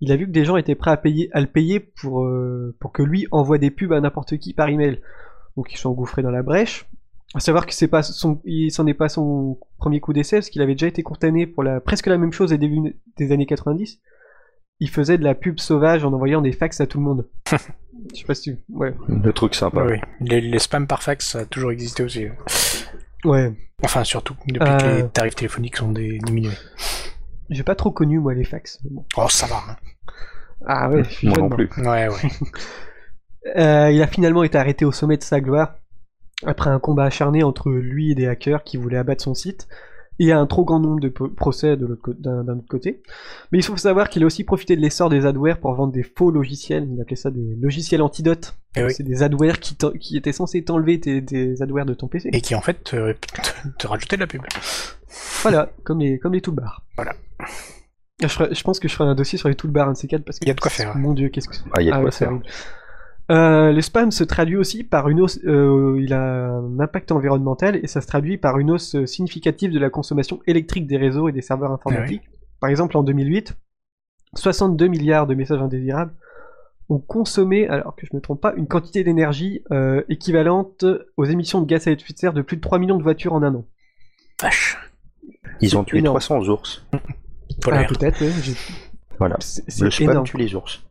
Il 0.00 0.10
a 0.10 0.16
vu 0.16 0.26
que 0.26 0.32
des 0.32 0.44
gens 0.44 0.56
étaient 0.56 0.74
prêts 0.74 0.90
à 0.90 0.96
payer, 0.96 1.30
à 1.32 1.40
le 1.40 1.46
payer 1.46 1.78
pour 1.78 2.24
euh, 2.24 2.76
que 2.92 3.02
lui 3.04 3.28
envoie 3.30 3.58
des 3.58 3.70
pubs 3.70 3.92
à 3.92 4.00
n'importe 4.00 4.38
qui 4.38 4.54
par 4.54 4.68
email. 4.68 5.00
Donc 5.56 5.72
ils 5.72 5.76
sont 5.76 5.90
engouffrés 5.90 6.22
dans 6.22 6.32
la 6.32 6.42
brèche. 6.42 6.84
À 7.36 7.38
savoir 7.38 7.64
que 7.64 7.72
c'est 7.72 7.86
pas 7.86 8.02
s'en 8.02 8.40
est 8.42 8.94
pas 8.94 9.08
son 9.08 9.60
premier 9.76 10.00
coup 10.00 10.12
d'essai 10.12 10.38
parce 10.38 10.50
qu'il 10.50 10.62
avait 10.62 10.74
déjà 10.74 10.88
été 10.88 11.04
condamné 11.04 11.46
pour 11.46 11.62
la 11.62 11.80
presque 11.80 12.08
la 12.08 12.18
même 12.18 12.32
chose 12.32 12.52
au 12.52 12.56
début 12.56 12.96
des 13.16 13.30
années 13.30 13.46
90 13.46 14.00
il 14.80 14.88
faisait 14.90 15.18
de 15.18 15.24
la 15.24 15.34
pub 15.34 15.58
sauvage 15.58 16.04
en 16.04 16.12
envoyant 16.12 16.40
des 16.40 16.52
fax 16.52 16.80
à 16.80 16.86
tout 16.86 16.98
le 16.98 17.04
monde. 17.04 17.26
Je 18.14 18.18
sais 18.20 18.24
pas 18.24 18.34
si 18.34 18.54
tu... 18.54 18.58
Ouais. 18.70 18.94
Le 19.08 19.32
truc 19.32 19.54
sympa. 19.54 19.82
Oui, 19.84 19.94
oui. 19.94 20.00
Les, 20.28 20.40
les 20.40 20.58
spams 20.60 20.86
par 20.86 21.02
fax, 21.02 21.26
ça 21.30 21.40
a 21.40 21.44
toujours 21.44 21.72
existé 21.72 22.02
aussi. 22.04 22.26
Ouais. 23.24 23.52
Enfin, 23.82 24.04
surtout, 24.04 24.34
depuis 24.46 24.58
que 24.60 24.84
Euh. 24.84 24.96
les 25.02 25.08
tarifs 25.08 25.34
téléphoniques 25.34 25.76
sont 25.76 25.90
dé- 25.92 26.18
diminués. 26.24 26.54
J'ai 27.50 27.64
pas 27.64 27.74
trop 27.74 27.90
connu, 27.90 28.18
moi, 28.20 28.34
les 28.34 28.44
fax. 28.44 28.78
bon. 28.84 29.04
Oh, 29.16 29.26
ça 29.28 29.46
va. 29.46 29.56
hein. 29.68 29.76
Ah 30.66 30.88
ouais, 30.90 31.02
je 31.04 31.08
suis 31.10 31.28
Moi 31.28 31.38
non 31.38 31.48
plus. 31.48 31.68
Ouais, 31.78 32.08
ouais. 32.08 32.14
Euh, 33.56 33.90
il 33.90 34.02
a 34.02 34.06
finalement 34.06 34.42
été 34.42 34.58
arrêté 34.58 34.84
au 34.84 34.92
sommet 34.92 35.16
de 35.16 35.22
sa 35.22 35.40
gloire 35.40 35.76
après 36.44 36.68
un 36.70 36.78
combat 36.80 37.04
acharné 37.04 37.42
entre 37.44 37.70
lui 37.70 38.10
et 38.10 38.14
des 38.14 38.26
hackers 38.26 38.62
qui 38.62 38.76
voulaient 38.76 38.98
abattre 38.98 39.22
son 39.24 39.34
site 39.34 39.68
et 40.18 40.32
un 40.32 40.46
trop 40.46 40.64
grand 40.64 40.80
nombre 40.80 41.00
de 41.00 41.08
procès 41.08 41.76
d'un 41.76 42.48
autre 42.48 42.68
côté. 42.68 43.02
Mais 43.52 43.58
il 43.58 43.64
faut 43.64 43.76
savoir 43.76 44.08
qu'il 44.08 44.22
a 44.22 44.26
aussi 44.26 44.44
profité 44.44 44.74
de 44.76 44.80
l'essor 44.80 45.08
des 45.10 45.26
adwares 45.26 45.58
pour 45.58 45.72
vendre 45.74 45.92
des 45.92 46.02
faux 46.02 46.30
logiciels. 46.30 46.88
Il 46.92 47.00
appelait 47.00 47.16
ça 47.16 47.30
des 47.30 47.56
logiciels 47.60 48.02
antidotes. 48.02 48.56
Eh 48.76 48.82
oui. 48.82 48.92
C'est 48.92 49.02
des 49.04 49.22
adwares 49.22 49.58
qui, 49.60 50.16
étaient 50.16 50.32
censés 50.32 50.62
t'enlever 50.64 51.00
tes, 51.00 51.20
des 51.20 51.62
adwares 51.62 51.86
de 51.86 51.94
ton 51.94 52.08
PC. 52.08 52.30
Et 52.32 52.40
qui, 52.40 52.54
en 52.54 52.60
fait, 52.60 52.82
te, 52.84 53.12
te, 53.12 53.68
te 53.78 53.86
rajoutait 53.86 54.16
de 54.16 54.20
la 54.22 54.26
pub. 54.26 54.42
Voilà, 55.42 55.70
comme 55.84 56.00
les, 56.00 56.18
comme 56.18 56.32
les 56.34 56.40
toolbars. 56.40 56.82
Voilà. 56.96 57.14
Je, 58.20 58.26
ferai- 58.26 58.52
je 58.54 58.62
pense 58.64 58.80
que 58.80 58.88
je 58.88 58.94
ferai 58.94 59.08
un 59.08 59.14
dossier 59.14 59.38
sur 59.38 59.48
les 59.48 59.54
toolbars 59.54 59.88
un 59.88 59.92
de 59.92 59.96
ces 59.96 60.08
quatre 60.08 60.24
parce 60.24 60.38
que 60.40 60.44
Il 60.44 60.48
y 60.48 60.50
a 60.50 60.54
de 60.54 60.60
quoi 60.60 60.70
faire. 60.70 60.96
Mon 60.96 61.12
dieu, 61.14 61.28
qu'est-ce 61.28 61.48
que 61.48 61.54
c'est 61.54 61.62
Ah, 61.72 61.80
il 61.80 61.86
y 61.86 61.88
a 61.88 61.92
de 61.92 61.96
Ah 61.96 62.00
quoi 62.00 62.06
ouais, 62.06 62.10
faire. 62.10 62.32
Euh, 63.30 63.72
le 63.72 63.80
spam 63.82 64.10
se 64.10 64.24
traduit 64.24 64.56
aussi 64.56 64.84
par 64.84 65.08
une 65.10 65.20
hausse, 65.20 65.38
euh, 65.44 65.98
il 66.00 66.14
a 66.14 66.48
un 66.48 66.80
impact 66.80 67.12
environnemental 67.12 67.76
et 67.82 67.86
ça 67.86 68.00
se 68.00 68.06
traduit 68.06 68.38
par 68.38 68.58
une 68.58 68.70
hausse 68.70 69.04
significative 69.04 69.70
de 69.70 69.78
la 69.78 69.90
consommation 69.90 70.40
électrique 70.46 70.86
des 70.86 70.96
réseaux 70.96 71.28
et 71.28 71.32
des 71.32 71.42
serveurs 71.42 71.70
informatiques. 71.72 72.22
Par 72.60 72.70
exemple, 72.70 72.96
en 72.96 73.02
2008, 73.02 73.54
62 74.34 74.86
milliards 74.88 75.26
de 75.26 75.34
messages 75.34 75.60
indésirables 75.60 76.12
ont 76.88 76.98
consommé, 76.98 77.68
alors 77.68 77.94
que 77.96 78.06
je 78.06 78.10
ne 78.14 78.16
me 78.16 78.22
trompe 78.22 78.40
pas, 78.40 78.54
une 78.56 78.66
quantité 78.66 79.04
d'énergie 79.04 79.62
euh, 79.72 80.02
équivalente 80.08 80.86
aux 81.18 81.24
émissions 81.26 81.60
de 81.60 81.66
gaz 81.66 81.86
à 81.86 81.90
effet 81.90 82.12
de 82.14 82.18
serre 82.18 82.32
de 82.32 82.40
plus 82.40 82.56
de 82.56 82.62
3 82.62 82.78
millions 82.78 82.96
de 82.96 83.02
voitures 83.02 83.34
en 83.34 83.42
un 83.42 83.54
an. 83.54 83.64
Vache. 84.40 84.78
Ils 85.60 85.76
ont 85.76 85.84
tué 85.84 85.98
énorme. 85.98 86.18
300 86.18 86.48
ours. 86.48 86.86
Ah, 86.92 86.98
Voilà. 89.18 89.36
c'est 89.40 89.80
Le 89.82 89.90
spam 89.90 90.10
énorme. 90.10 90.26
tue 90.26 90.38
les 90.38 90.54
ours. 90.54 90.82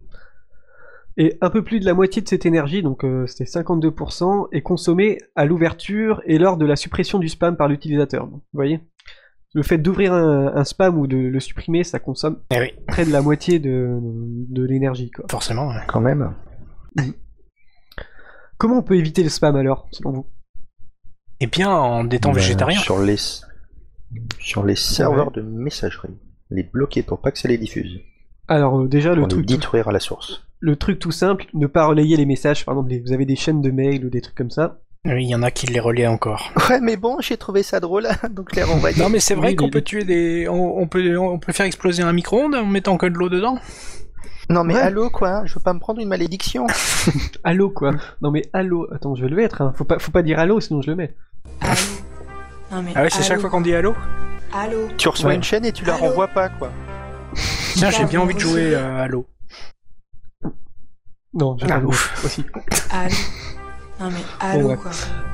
Et 1.19 1.35
un 1.41 1.49
peu 1.49 1.63
plus 1.63 1.79
de 1.79 1.85
la 1.85 1.95
moitié 1.95 2.21
de 2.21 2.27
cette 2.27 2.45
énergie, 2.45 2.83
donc 2.83 3.03
euh, 3.03 3.25
c'était 3.25 3.45
52%, 3.49 4.49
est 4.51 4.61
consommée 4.61 5.17
à 5.35 5.45
l'ouverture 5.45 6.21
et 6.25 6.37
lors 6.37 6.57
de 6.57 6.65
la 6.65 6.75
suppression 6.75 7.17
du 7.17 7.27
spam 7.27 7.57
par 7.57 7.67
l'utilisateur. 7.67 8.27
Vous 8.27 8.41
voyez? 8.53 8.81
Le 9.55 9.63
fait 9.63 9.79
d'ouvrir 9.79 10.13
un, 10.13 10.53
un 10.55 10.63
spam 10.63 10.99
ou 10.99 11.07
de 11.07 11.17
le 11.17 11.39
supprimer, 11.39 11.83
ça 11.83 11.97
consomme 11.99 12.39
Eh 12.51 12.59
oui, 12.59 12.73
près 12.85 13.05
de 13.05 13.11
la 13.11 13.21
moitié 13.23 13.57
de, 13.57 13.97
de 14.01 14.63
l'énergie. 14.63 15.09
quoi. 15.09 15.25
forcément. 15.31 15.71
Quand 15.87 16.01
même. 16.01 16.35
Comment 18.57 18.79
on 18.79 18.83
peut 18.83 18.95
éviter 18.97 19.23
le 19.23 19.29
spam 19.29 19.55
alors, 19.55 19.87
selon 19.91 20.11
vous? 20.11 20.25
Et 21.39 21.47
bien, 21.47 21.71
en 21.71 22.07
étant 22.09 22.29
Ben, 22.31 22.35
végétarien. 22.35 22.79
Sur 22.79 22.99
les, 22.99 23.15
sur 24.39 24.63
les 24.65 24.75
serveurs 24.75 25.31
de 25.31 25.41
messagerie. 25.41 26.17
Les 26.49 26.63
bloquer 26.63 27.03
pour 27.03 27.21
pas 27.21 27.31
que 27.31 27.37
ça 27.39 27.47
les 27.47 27.57
diffuse. 27.57 27.99
Alors 28.47 28.81
euh, 28.81 28.87
déjà, 28.87 29.09
le 29.09 29.21
Pour 29.21 29.27
les 29.27 29.33
truc, 29.35 29.45
tout, 29.47 29.53
détruire 29.55 29.87
à 29.87 29.91
la 29.91 29.99
source. 29.99 30.46
Le 30.59 30.75
truc 30.75 30.99
tout 30.99 31.11
simple, 31.11 31.45
ne 31.53 31.67
pas 31.67 31.85
relayer 31.85 32.17
les 32.17 32.25
messages. 32.25 32.65
Par 32.65 32.73
exemple, 32.75 32.93
vous 33.05 33.13
avez 33.13 33.25
des 33.25 33.35
chaînes 33.35 33.61
de 33.61 33.71
mails 33.71 34.05
ou 34.05 34.09
des 34.09 34.21
trucs 34.21 34.35
comme 34.35 34.49
ça. 34.51 34.79
Oui, 35.05 35.23
il 35.25 35.29
y 35.29 35.35
en 35.35 35.43
a 35.43 35.51
qui 35.51 35.67
les 35.67 35.79
relaient 35.79 36.07
encore. 36.07 36.51
Ouais, 36.69 36.81
mais 36.81 36.97
bon, 36.97 37.17
j'ai 37.21 37.37
trouvé 37.37 37.63
ça 37.63 37.79
drôle, 37.79 38.07
donc. 38.31 38.49
Non, 38.97 39.09
mais 39.09 39.19
c'est 39.19 39.35
vrai 39.35 39.49
Oui, 39.49 39.55
qu'on 39.55 39.69
peut 39.69 39.81
tuer 39.81 40.03
des. 40.03 40.47
On, 40.49 40.79
on 40.79 40.87
peut, 40.87 41.17
on 41.17 41.39
peut 41.39 41.53
faire 41.53 41.65
exploser 41.65 42.03
un 42.03 42.11
micro-ondes 42.13 42.55
en 42.55 42.65
mettant 42.65 42.97
que 42.97 43.05
de 43.05 43.15
l'eau 43.17 43.29
dedans. 43.29 43.57
Non, 44.49 44.63
mais 44.63 44.75
Ouais. 44.75 44.79
allô, 44.81 45.09
quoi, 45.09 45.45
je 45.45 45.53
veux 45.55 45.59
pas 45.61 45.73
me 45.73 45.79
prendre 45.79 45.99
une 45.99 46.07
malédiction. 46.07 46.67
Allô 47.43 47.69
quoi 47.69 47.91
Non 48.21 48.31
mais 48.31 48.43
allô, 48.53 48.87
attends, 48.93 49.13
je 49.13 49.23
vais 49.23 49.29
le 49.29 49.35
mettre. 49.35 49.61
Hein. 49.61 49.73
Faut 49.75 49.83
pas, 49.83 49.99
faut 49.99 50.11
pas 50.11 50.21
dire 50.23 50.39
allô, 50.39 50.61
sinon 50.61 50.81
je 50.81 50.89
le 50.89 50.95
mets. 50.95 51.13
Allô 51.59 51.75
Non 52.71 52.81
mais 52.81 52.91
Ah 52.95 53.01
ouais, 53.03 53.09
c'est 53.09 53.17
allô 53.19 53.27
chaque 53.27 53.39
fois 53.41 53.49
qu'on 53.49 53.59
dit 53.61 53.75
allô 53.75 53.93
Allô 54.53 54.87
Tu 54.97 55.09
reçois 55.09 55.29
Ouais. 55.31 55.35
une 55.35 55.43
chaîne 55.43 55.65
et 55.65 55.73
tu 55.73 55.83
la 55.83 55.95
Allô 55.95 56.05
renvoies 56.07 56.29
pas, 56.29 56.47
quoi. 56.47 56.71
Tiens, 57.75 57.89
j'ai 57.91 58.05
bien 58.05 58.21
envie 58.21 58.35
de 58.35 58.39
jouer 58.39 58.73
euh, 58.73 59.03
à 59.03 59.07
l'eau. 59.07 59.27
Non, 61.33 61.57
je 61.57 61.65
Ah, 61.69 61.79
ouf. 61.83 62.23
aussi. 62.25 62.43
Allô 62.91 63.15
Non 63.99 64.09
mais 64.11 64.19
allô 64.39 64.67
ouais. 64.69 64.77
quoi 64.77 64.91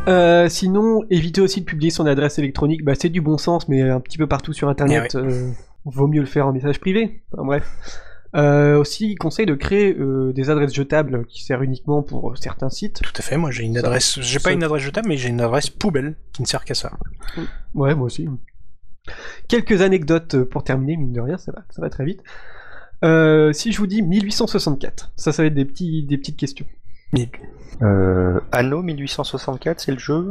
Euh, 0.07 0.47
sinon, 0.49 1.03
évitez 1.09 1.41
aussi 1.41 1.59
de 1.61 1.65
publier 1.65 1.91
son 1.91 2.05
adresse 2.05 2.39
électronique. 2.39 2.83
Bah, 2.83 2.93
c'est 2.99 3.09
du 3.09 3.19
bon 3.21 3.37
sens, 3.37 3.67
mais 3.67 3.81
un 3.81 3.99
petit 3.99 4.17
peu 4.17 4.25
partout 4.27 4.53
sur 4.53 4.69
Internet, 4.69 5.15
euh, 5.15 5.51
vaut 5.85 6.07
mieux 6.07 6.21
le 6.21 6.25
faire 6.25 6.47
en 6.47 6.53
message 6.53 6.79
privé. 6.79 7.23
Enfin, 7.33 7.43
bref. 7.45 7.69
Euh, 8.35 8.77
aussi, 8.79 9.11
il 9.11 9.15
conseille 9.15 9.45
de 9.45 9.53
créer 9.53 9.93
euh, 9.95 10.33
des 10.33 10.49
adresses 10.49 10.73
jetables 10.73 11.25
qui 11.27 11.43
servent 11.43 11.63
uniquement 11.65 12.01
pour 12.01 12.31
euh, 12.31 12.35
certains 12.35 12.69
sites. 12.69 13.01
Tout 13.03 13.13
à 13.17 13.21
fait, 13.21 13.37
moi 13.37 13.51
j'ai 13.51 13.63
une 13.63 13.73
Ça- 13.75 13.79
adresse. 13.81 14.19
J'ai 14.21 14.39
ça- 14.39 14.43
pas 14.49 14.53
une 14.53 14.63
adresse 14.63 14.81
jetable, 14.81 15.07
mais 15.09 15.17
j'ai 15.17 15.29
une 15.29 15.41
adresse 15.41 15.69
poubelle 15.69 16.15
qui 16.31 16.41
ne 16.41 16.47
sert 16.47 16.63
qu'à 16.65 16.73
ça. 16.73 16.91
Ouais, 17.75 17.93
moi 17.93 18.05
aussi. 18.07 18.27
Quelques 19.49 19.81
anecdotes 19.81 20.41
pour 20.45 20.63
terminer, 20.63 20.97
mine 20.97 21.11
de 21.13 21.21
rien, 21.21 21.37
ça 21.37 21.51
va, 21.51 21.63
ça 21.69 21.81
va 21.81 21.89
très 21.89 22.05
vite. 22.05 22.21
Euh, 23.03 23.51
si 23.53 23.71
je 23.71 23.77
vous 23.79 23.87
dis 23.87 24.01
1864, 24.01 25.11
ça, 25.15 25.31
ça 25.33 25.43
va 25.43 25.47
être 25.47 25.53
des, 25.53 25.65
petits, 25.65 26.03
des 26.03 26.17
petites 26.17 26.37
questions. 26.37 26.65
Euh, 27.81 28.39
Anno 28.51 28.81
1864, 28.81 29.79
c'est 29.79 29.91
le 29.91 29.99
jeu 29.99 30.29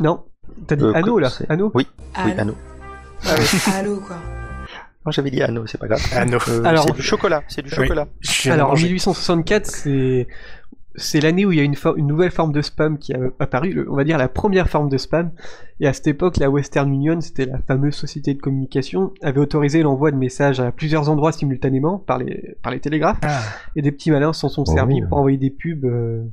Non 0.00 0.24
T'as 0.66 0.76
dit 0.76 0.84
Euh, 0.84 0.92
Anno 0.94 1.18
là 1.18 1.30
c'est- 1.30 1.48
Anno 1.50 1.70
Oui, 1.74 1.86
oui, 2.24 2.32
Allô 2.32 2.40
Anno. 2.40 2.54
Allô, 3.74 3.96
quoi. 4.00 4.16
Non, 5.06 5.12
j'avais 5.12 5.30
dit 5.30 5.42
Anno, 5.42 5.66
c'est 5.66 5.78
pas 5.78 5.86
grave. 5.88 6.00
Anno. 6.14 6.38
Euh, 6.48 6.62
Alors- 6.64 6.84
c'est 6.86 6.92
du 6.94 7.02
chocolat, 7.02 7.42
c'est 7.48 7.62
du 7.62 7.70
Oui. 7.70 7.74
chocolat. 7.76 8.06
Je 8.20 8.42
viens 8.42 8.52
de 8.52 8.54
Alors, 8.58 8.68
manger. 8.70 8.84
1864, 8.88 9.66
c'est 9.66 10.26
c'est 10.96 11.20
l'année 11.20 11.46
où 11.46 11.52
il 11.52 11.58
y 11.58 11.60
a 11.60 11.64
une, 11.64 11.74
nouvelle 12.06 12.30
forme 12.30 12.52
de 12.52 12.62
spam 12.62 12.98
qui 12.98 13.12
a 13.14 13.18
apparu, 13.38 13.72
le- 13.72 13.90
on 13.90 13.94
va 13.96 14.04
dire 14.04 14.18
la 14.18 14.28
première 14.28 14.68
forme 14.68 14.88
de 14.88 14.98
spam. 14.98 15.30
Et 15.78 15.86
à 15.86 15.92
cette 15.92 16.08
époque, 16.08 16.36
la 16.38 16.50
Western 16.50 16.92
Union, 16.92 17.20
c'était 17.20 17.46
la 17.46 17.58
fameuse 17.60 17.94
société 17.94 18.34
de 18.34 18.40
communication, 18.40 19.12
avait 19.22 19.40
autorisé 19.40 19.82
l'envoi 19.82 20.10
de 20.10 20.16
messages 20.16 20.60
à 20.60 20.72
plusieurs 20.72 21.08
endroits 21.08 21.32
simultanément 21.32 21.98
par 21.98 22.18
les, 22.18 22.56
par 22.62 22.72
les 22.72 22.80
télégraphes. 22.80 23.18
Ah, 23.22 23.40
Et 23.76 23.82
des 23.82 23.92
petits 23.92 24.10
malins 24.10 24.32
s'en 24.32 24.48
sont 24.48 24.64
Oh. 24.66 24.72
servis 24.74 25.00
pour 25.08 25.18
envoyer 25.18 25.38
des 25.38 25.50
pubs 25.50 25.84
euh, 25.84 26.24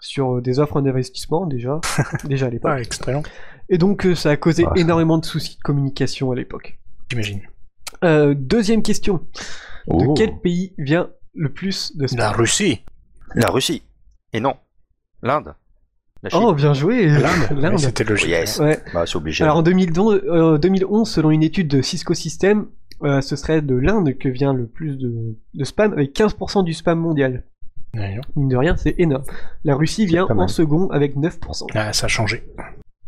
sur 0.00 0.40
des 0.40 0.58
offres 0.60 0.80
d'investissement 0.80 1.46
déjà, 1.46 1.80
déjà 2.24 2.46
à 2.46 2.50
l'époque. 2.50 2.78
excellent, 2.80 3.22
Et 3.68 3.76
donc 3.76 4.06
euh, 4.06 4.14
ça 4.14 4.30
a 4.30 4.36
causé 4.36 4.64
Ah. 4.66 4.72
énormément 4.76 5.18
de 5.18 5.24
soucis 5.26 5.56
de 5.58 5.62
communication 5.62 6.30
à 6.30 6.36
l'époque. 6.36 6.78
j'imagine. 7.10 7.40
Euh, 8.04 8.34
deuxième 8.38 8.82
question. 8.82 9.14
De 9.88 10.06
Oh. 10.06 10.14
quel 10.14 10.38
pays 10.38 10.74
vient 10.78 11.10
le 11.34 11.48
plus 11.52 11.96
de 11.96 12.02
La 12.02 12.08
spam 12.08 12.34
Russie. 12.36 12.84
La 13.34 13.50
Russie. 13.50 13.82
Et 14.32 14.40
non, 14.40 14.54
l'Inde. 15.22 15.54
La 16.22 16.30
Chine. 16.30 16.40
Oh, 16.42 16.52
bien 16.52 16.74
joué 16.74 17.06
L'Inde. 17.06 17.78
C'était 17.78 18.04
logique. 18.04 18.28
Yes. 18.28 18.58
Ouais. 18.58 18.78
Bah, 18.92 19.04
c'est 19.06 19.16
obligé. 19.16 19.42
Alors 19.44 19.56
en 19.56 19.62
2011, 19.62 20.20
euh, 20.24 20.58
2011, 20.58 21.08
selon 21.08 21.30
une 21.30 21.42
étude 21.42 21.68
de 21.68 21.80
Cisco 21.80 22.12
Systems, 22.12 22.66
euh, 23.02 23.22
ce 23.22 23.36
serait 23.36 23.62
de 23.62 23.74
l'Inde 23.74 24.18
que 24.18 24.28
vient 24.28 24.52
le 24.52 24.66
plus 24.66 24.98
de, 24.98 25.36
de 25.54 25.64
spam, 25.64 25.92
avec 25.92 26.14
15% 26.14 26.64
du 26.64 26.74
spam 26.74 26.98
mondial. 26.98 27.44
Mine 27.94 28.48
de 28.48 28.56
rien, 28.56 28.76
c'est 28.76 28.94
énorme. 28.98 29.24
La 29.64 29.74
Russie 29.74 30.06
vient 30.06 30.26
en 30.28 30.48
second 30.48 30.88
avec 30.90 31.16
9%. 31.16 31.66
Ah, 31.74 31.92
ça 31.92 32.06
a 32.06 32.08
changé. 32.08 32.44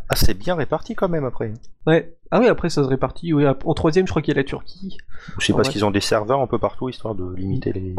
Ah, 0.08 0.16
c'est 0.16 0.34
bien 0.34 0.54
réparti 0.54 0.94
quand 0.94 1.08
même 1.08 1.24
après. 1.24 1.52
Ouais. 1.86 2.16
Ah 2.30 2.40
oui, 2.40 2.48
après 2.48 2.68
ça 2.68 2.82
se 2.82 2.88
répartit. 2.88 3.32
Oui, 3.32 3.44
en 3.46 3.74
troisième, 3.74 4.06
je 4.06 4.12
crois 4.12 4.22
qu'il 4.22 4.34
y 4.34 4.36
a 4.36 4.40
la 4.40 4.44
Turquie. 4.44 4.96
C'est 5.38 5.52
parce 5.52 5.68
qu'ils 5.68 5.84
ont 5.84 5.90
des 5.90 6.00
serveurs 6.00 6.40
un 6.40 6.46
peu 6.46 6.58
partout 6.58 6.88
histoire 6.88 7.14
de 7.14 7.32
limiter 7.34 7.72
les, 7.72 7.94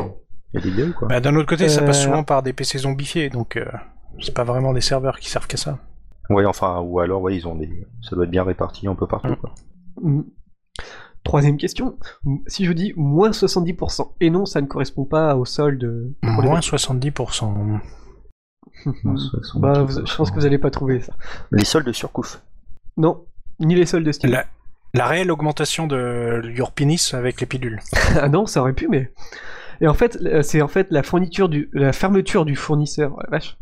quoi. 0.97 1.07
Bah, 1.07 1.19
D'un 1.19 1.35
autre 1.35 1.47
côté, 1.47 1.67
ça 1.69 1.81
passe 1.81 1.99
Euh, 2.01 2.05
souvent 2.05 2.23
par 2.23 2.43
des 2.43 2.53
PC 2.53 2.77
zombifiés, 2.79 3.29
donc 3.29 3.57
euh, 3.57 3.65
c'est 4.21 4.33
pas 4.33 4.43
vraiment 4.43 4.73
des 4.73 4.81
serveurs 4.81 5.19
qui 5.19 5.29
servent 5.29 5.47
qu'à 5.47 5.57
ça. 5.57 5.79
Ouais, 6.29 6.45
enfin, 6.45 6.79
ou 6.79 6.99
alors, 6.99 7.21
ouais, 7.21 7.35
ils 7.35 7.47
ont 7.47 7.55
des. 7.55 7.69
Ça 8.01 8.15
doit 8.15 8.25
être 8.25 8.31
bien 8.31 8.43
réparti 8.43 8.87
un 8.87 8.95
peu 8.95 9.07
partout 9.07 9.29
Mm. 9.31 9.35
quoi. 9.37 9.53
Mm. 10.01 10.21
Troisième 11.23 11.57
question. 11.57 11.97
Si 12.47 12.63
je 12.65 12.69
vous 12.69 12.73
dis 12.73 12.93
moins 12.97 13.31
70%, 13.31 14.13
et 14.19 14.29
non, 14.29 14.45
ça 14.45 14.59
ne 14.61 14.67
correspond 14.67 15.05
pas 15.05 15.35
au 15.37 15.45
solde. 15.45 16.11
Moins 16.21 16.45
voitures. 16.45 16.77
70%. 16.77 17.79
Bah, 19.55 19.83
vous- 19.83 20.05
je 20.05 20.15
pense 20.15 20.31
que 20.31 20.35
vous 20.35 20.45
allez 20.45 20.57
pas 20.57 20.69
trouver 20.71 20.99
ça. 21.01 21.13
Les 21.51 21.63
soldes 21.63 21.91
sur 21.93 22.11
Couf. 22.11 22.41
Non, 22.97 23.25
ni 23.59 23.75
les 23.75 23.85
soldes 23.85 24.05
de 24.05 24.11
Steam. 24.11 24.31
La, 24.31 24.45
la 24.93 25.05
réelle 25.07 25.31
augmentation 25.31 25.87
de 25.87 26.41
your 26.55 26.71
penis 26.73 27.11
avec 27.13 27.39
les 27.39 27.47
pilules. 27.47 27.79
ah 28.19 28.27
non, 28.27 28.45
ça 28.45 28.59
aurait 28.61 28.73
pu, 28.73 28.87
mais. 28.89 29.11
Et 29.81 29.87
en 29.87 29.93
fait, 29.93 30.17
euh, 30.25 30.41
c'est 30.41 30.61
en 30.61 30.67
fait 30.67 30.87
la 30.91 31.03
fourniture 31.03 31.49
du, 31.49 31.69
la 31.73 31.93
fermeture 31.93 32.45
du 32.45 32.55
fournisseur. 32.55 33.15
la 33.23 33.29
vache. 33.29 33.57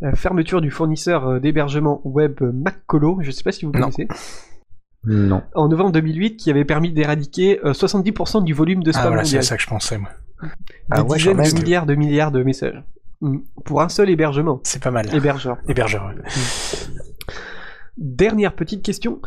La 0.00 0.14
fermeture 0.14 0.60
du 0.60 0.70
fournisseur 0.70 1.26
euh, 1.26 1.40
d'hébergement 1.40 2.00
web 2.04 2.34
euh, 2.42 2.52
MacColo, 2.52 3.18
je 3.22 3.30
sais 3.30 3.42
pas 3.42 3.50
si 3.52 3.64
vous 3.64 3.72
connaissez, 3.72 4.06
Non. 5.04 5.42
en 5.54 5.68
novembre 5.68 5.92
2008, 5.92 6.36
qui 6.36 6.50
avait 6.50 6.66
permis 6.66 6.92
d'éradiquer 6.92 7.60
euh, 7.64 7.72
70% 7.72 8.44
du 8.44 8.52
volume 8.52 8.82
de 8.82 8.90
Ah 8.90 8.98
spam 8.98 9.06
voilà, 9.08 9.24
c'est 9.24 9.40
ça 9.42 9.56
que 9.56 9.62
je 9.62 9.68
pensais, 9.68 9.96
moi. 9.98 10.10
Des 10.42 10.48
Ah 10.90 11.02
ouais, 11.02 11.16
dizaines 11.16 11.38
de 11.38 11.54
milliards 11.54 11.86
de 11.86 11.94
milliards 11.94 12.30
de 12.32 12.42
messages. 12.42 12.82
Mm. 13.22 13.38
Pour 13.64 13.80
un 13.80 13.88
seul 13.88 14.10
hébergement. 14.10 14.60
C'est 14.64 14.82
pas 14.82 14.90
mal. 14.90 15.12
Hébergeur. 15.14 15.56
Hébergeur. 15.66 16.06
ouais. 16.08 16.22
Dernière 17.96 18.54
petite 18.54 18.82
question. 18.82 19.20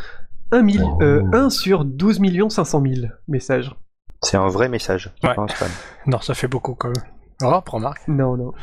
1, 0.52 0.62
mille- 0.62 0.84
Oh. 0.84 1.00
euh, 1.02 1.24
1 1.34 1.50
sur 1.50 1.84
12 1.84 2.20
500 2.50 2.84
000 2.84 3.08
messages. 3.28 3.74
C'est 4.22 4.38
un 4.38 4.48
vrai 4.48 4.70
message. 4.70 5.14
Ouais. 5.24 5.34
pas 5.34 5.42
un 5.42 5.48
spam. 5.48 5.70
Non, 6.06 6.20
ça 6.22 6.34
fait 6.34 6.48
beaucoup 6.48 6.76
quand 6.76 6.90
même. 6.90 7.04
Oh, 7.44 7.62
remarque. 7.68 8.08
Non, 8.08 8.36
non. 8.36 8.54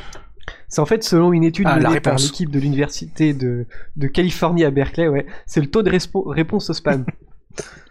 C'est 0.67 0.81
en 0.81 0.85
fait 0.85 1.03
selon 1.03 1.33
une 1.33 1.43
étude 1.43 1.65
Ah, 1.69 1.79
menée 1.79 1.99
par 1.99 2.15
l'équipe 2.15 2.51
de 2.51 2.59
l'université 2.59 3.33
de, 3.33 3.65
de 3.95 4.07
Californie 4.07 4.63
à 4.63 4.71
Berkeley, 4.71 5.07
ouais, 5.07 5.25
c'est 5.45 5.61
le 5.61 5.67
taux 5.67 5.81
de 5.81 5.91
réponse 6.29 6.69
au 6.69 6.73
spam. 6.73 7.05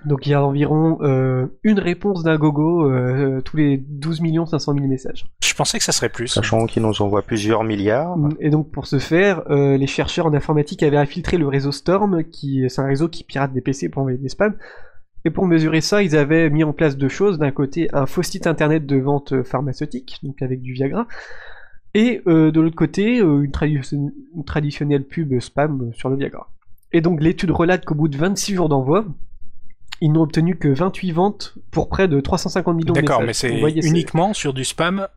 Donc 0.04 0.26
il 0.26 0.30
y 0.30 0.34
a 0.34 0.44
environ 0.44 0.98
euh, 1.00 1.46
une 1.62 1.78
réponse 1.78 2.22
d'un 2.22 2.36
gogo 2.36 2.90
euh, 2.90 3.40
tous 3.40 3.56
les 3.56 3.78
12 3.78 4.20
500 4.46 4.74
000 4.74 4.86
messages. 4.86 5.24
Je 5.42 5.54
pensais 5.54 5.78
que 5.78 5.84
ça 5.84 5.92
serait 5.92 6.10
plus. 6.10 6.28
Sachant 6.28 6.66
qu'ils 6.66 6.82
nous 6.82 7.00
envoient 7.00 7.22
plusieurs 7.22 7.64
milliards. 7.64 8.14
Et 8.40 8.50
donc 8.50 8.70
pour 8.70 8.86
ce 8.86 8.98
faire, 8.98 9.42
euh, 9.50 9.78
les 9.78 9.86
chercheurs 9.86 10.26
en 10.26 10.34
informatique 10.34 10.82
avaient 10.82 10.98
infiltré 10.98 11.38
le 11.38 11.48
réseau 11.48 11.72
Storm, 11.72 12.22
qui 12.24 12.64
c'est 12.68 12.82
un 12.82 12.86
réseau 12.86 13.08
qui 13.08 13.24
pirate 13.24 13.54
des 13.54 13.62
PC 13.62 13.88
pour 13.88 14.00
envoyer 14.02 14.18
des 14.18 14.28
spams. 14.28 14.56
Et 15.24 15.30
pour 15.30 15.46
mesurer 15.46 15.80
ça, 15.80 16.02
ils 16.02 16.16
avaient 16.16 16.50
mis 16.50 16.64
en 16.64 16.72
place 16.72 16.96
deux 16.98 17.08
choses. 17.08 17.38
D'un 17.38 17.50
côté, 17.50 17.88
un 17.94 18.06
faux 18.06 18.22
site 18.22 18.46
internet 18.46 18.84
de 18.86 18.96
vente 18.96 19.32
euh, 19.32 19.42
pharmaceutique, 19.42 20.18
donc 20.22 20.42
avec 20.42 20.60
du 20.60 20.72
Viagra. 20.74 21.06
Et 21.94 22.22
euh, 22.26 22.50
de 22.50 22.60
l'autre 22.60 22.76
côté, 22.76 23.20
euh, 23.20 23.42
une, 23.42 23.50
tradi- 23.50 23.94
une 24.34 24.44
traditionnelle 24.44 25.04
pub 25.04 25.38
spam 25.40 25.92
sur 25.94 26.08
le 26.10 26.16
Viagra. 26.16 26.50
Et 26.92 27.00
donc 27.00 27.20
l'étude 27.22 27.50
relate 27.50 27.84
qu'au 27.84 27.94
bout 27.94 28.08
de 28.08 28.16
26 28.18 28.54
jours 28.54 28.68
d'envoi, 28.68 29.04
ils 30.00 30.12
n'ont 30.12 30.22
obtenu 30.22 30.56
que 30.56 30.68
28 30.68 31.12
ventes 31.12 31.54
pour 31.70 31.88
près 31.88 32.06
de 32.08 32.20
350 32.20 32.76
millions 32.76 32.92
de 32.92 33.00
messages. 33.00 33.04
D'accord, 33.08 33.22
mais 33.22 33.32
c'est 33.32 33.88
uniquement 33.88 34.34
sur 34.34 34.52
du 34.52 34.64
spam 34.64 35.08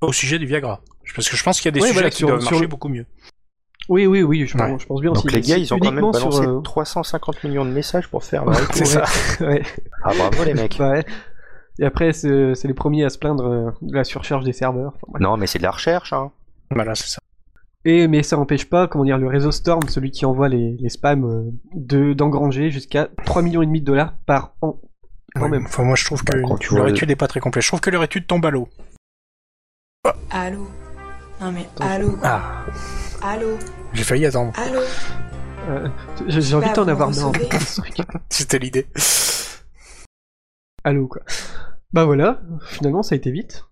au 0.00 0.12
sujet 0.12 0.38
du 0.38 0.46
Viagra. 0.46 0.80
Parce 1.16 1.28
que 1.28 1.36
je 1.36 1.42
pense 1.42 1.60
qu'il 1.60 1.66
y 1.66 1.68
a 1.68 1.72
des 1.72 1.80
Ouais, 1.80 1.88
sujets 1.88 1.92
voilà, 1.94 2.10
qui 2.10 2.18
sur- 2.18 2.28
doivent 2.28 2.44
marcher 2.44 2.66
beaucoup 2.66 2.88
mieux. 2.88 3.06
Oui, 3.88 4.06
oui, 4.06 4.22
oui, 4.22 4.46
je, 4.46 4.56
Ouais. 4.56 4.76
je 4.78 4.86
pense 4.86 5.00
bien 5.00 5.10
aussi. 5.10 5.22
Donc 5.24 5.32
les 5.32 5.40
gars, 5.40 5.56
ils 5.58 5.72
ont 5.74 5.78
quand 5.78 5.86
même 5.86 5.94
uniquement 5.94 6.10
balancé 6.12 6.42
sur, 6.42 6.58
euh, 6.58 6.60
350 6.60 7.44
millions 7.44 7.64
de 7.64 7.70
messages 7.70 8.08
pour 8.08 8.22
faire 8.24 8.44
C'est 8.72 8.84
ça. 8.84 9.04
ouais. 9.40 9.62
Ah 10.04 10.12
bravo 10.16 10.44
les 10.44 10.54
mecs. 10.54 10.76
Ouais. 10.78 11.04
Et 11.78 11.84
après, 11.84 12.12
c'est 12.12 12.62
les 12.64 12.74
premiers 12.74 13.04
à 13.04 13.10
se 13.10 13.18
plaindre 13.18 13.46
euh, 13.46 13.70
de 13.82 13.94
la 13.94 14.04
surcharge 14.04 14.44
des 14.44 14.52
serveurs. 14.52 14.92
Enfin. 15.08 15.18
Non, 15.20 15.36
mais 15.36 15.46
c'est 15.46 15.58
de 15.58 15.64
la 15.64 15.70
recherche, 15.70 16.12
hein. 16.12 16.30
Voilà, 16.70 16.94
c'est 16.94 17.08
ça. 17.08 17.18
Et 17.84 18.06
mais 18.06 18.22
ça 18.22 18.36
n'empêche 18.36 18.68
pas, 18.70 18.86
comment 18.86 19.04
dire, 19.04 19.18
le 19.18 19.26
réseau 19.26 19.50
Storm, 19.50 19.88
celui 19.88 20.12
qui 20.12 20.24
envoie 20.24 20.48
les, 20.48 20.76
les 20.78 20.88
spams, 20.88 21.24
euh, 21.24 21.50
de 21.74 22.12
d'engranger 22.12 22.70
jusqu'à 22.70 23.08
3 23.24 23.42
millions 23.42 23.62
et 23.62 23.66
demi 23.66 23.80
de 23.80 23.86
dollars 23.86 24.14
par 24.26 24.54
an. 24.62 24.78
Quand 25.34 25.42
Ouais, 25.42 25.48
même. 25.48 25.64
Enfin, 25.64 25.82
moi, 25.82 25.96
je 25.96 26.04
trouve 26.04 26.22
que 26.22 26.36
Bah, 26.36 26.42
quand 26.46 26.58
tu 26.58 26.76
leur 26.76 26.86
étude 26.88 27.10
est 27.10 27.16
pas 27.16 27.26
très 27.26 27.40
complète. 27.40 27.62
Je 27.64 27.68
trouve 27.68 27.80
que 27.80 27.90
leur 27.90 28.04
étude 28.04 28.26
tombe 28.26 28.44
à 28.46 28.50
l'eau. 28.50 28.68
Allô? 30.30 30.68
Non 31.40 31.50
mais 31.52 31.66
allô 31.80 32.12
quoi? 32.12 32.20
Ah, 32.28 32.64
Allô 33.24 33.58
j'ai 33.92 34.04
failli 34.04 34.24
attendre. 34.26 34.52
Allô 34.56 34.80
Euh, 35.68 35.88
J'ai 36.28 36.54
envie 36.56 36.72
d'en 36.72 36.88
avoir 36.88 37.10
marre. 37.14 37.32
C'était 38.30 38.58
l'idée. 38.58 38.86
Allô, 40.82 41.06
quoi. 41.08 41.20
Bah 41.92 42.04
voilà, 42.06 42.40
finalement, 42.68 43.02
ça 43.02 43.14
a 43.14 43.16
été 43.18 43.30
vite. 43.30 43.64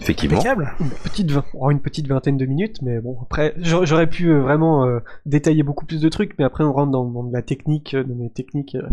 Effectivement. 0.00 0.36
Impeccable. 0.38 0.74
Une 0.80 0.90
petite, 0.90 1.30
vingt- 1.30 1.44
oh, 1.54 1.70
une 1.70 1.80
petite 1.80 2.06
vingtaine 2.08 2.36
de 2.36 2.44
minutes, 2.46 2.82
mais 2.82 3.00
bon, 3.00 3.16
après, 3.22 3.54
j'aurais 3.56 4.08
pu 4.08 4.28
euh, 4.28 4.40
vraiment 4.42 4.84
euh, 4.86 4.98
détailler 5.24 5.62
beaucoup 5.62 5.86
plus 5.86 6.00
de 6.00 6.08
trucs, 6.08 6.34
mais 6.38 6.44
après, 6.44 6.62
on 6.62 6.72
rentre 6.72 6.92
dans, 6.92 7.30
la 7.32 7.42
technique, 7.42 7.96
dans 7.96 8.22
les 8.22 8.30
techniques, 8.30 8.74
euh, 8.74 8.86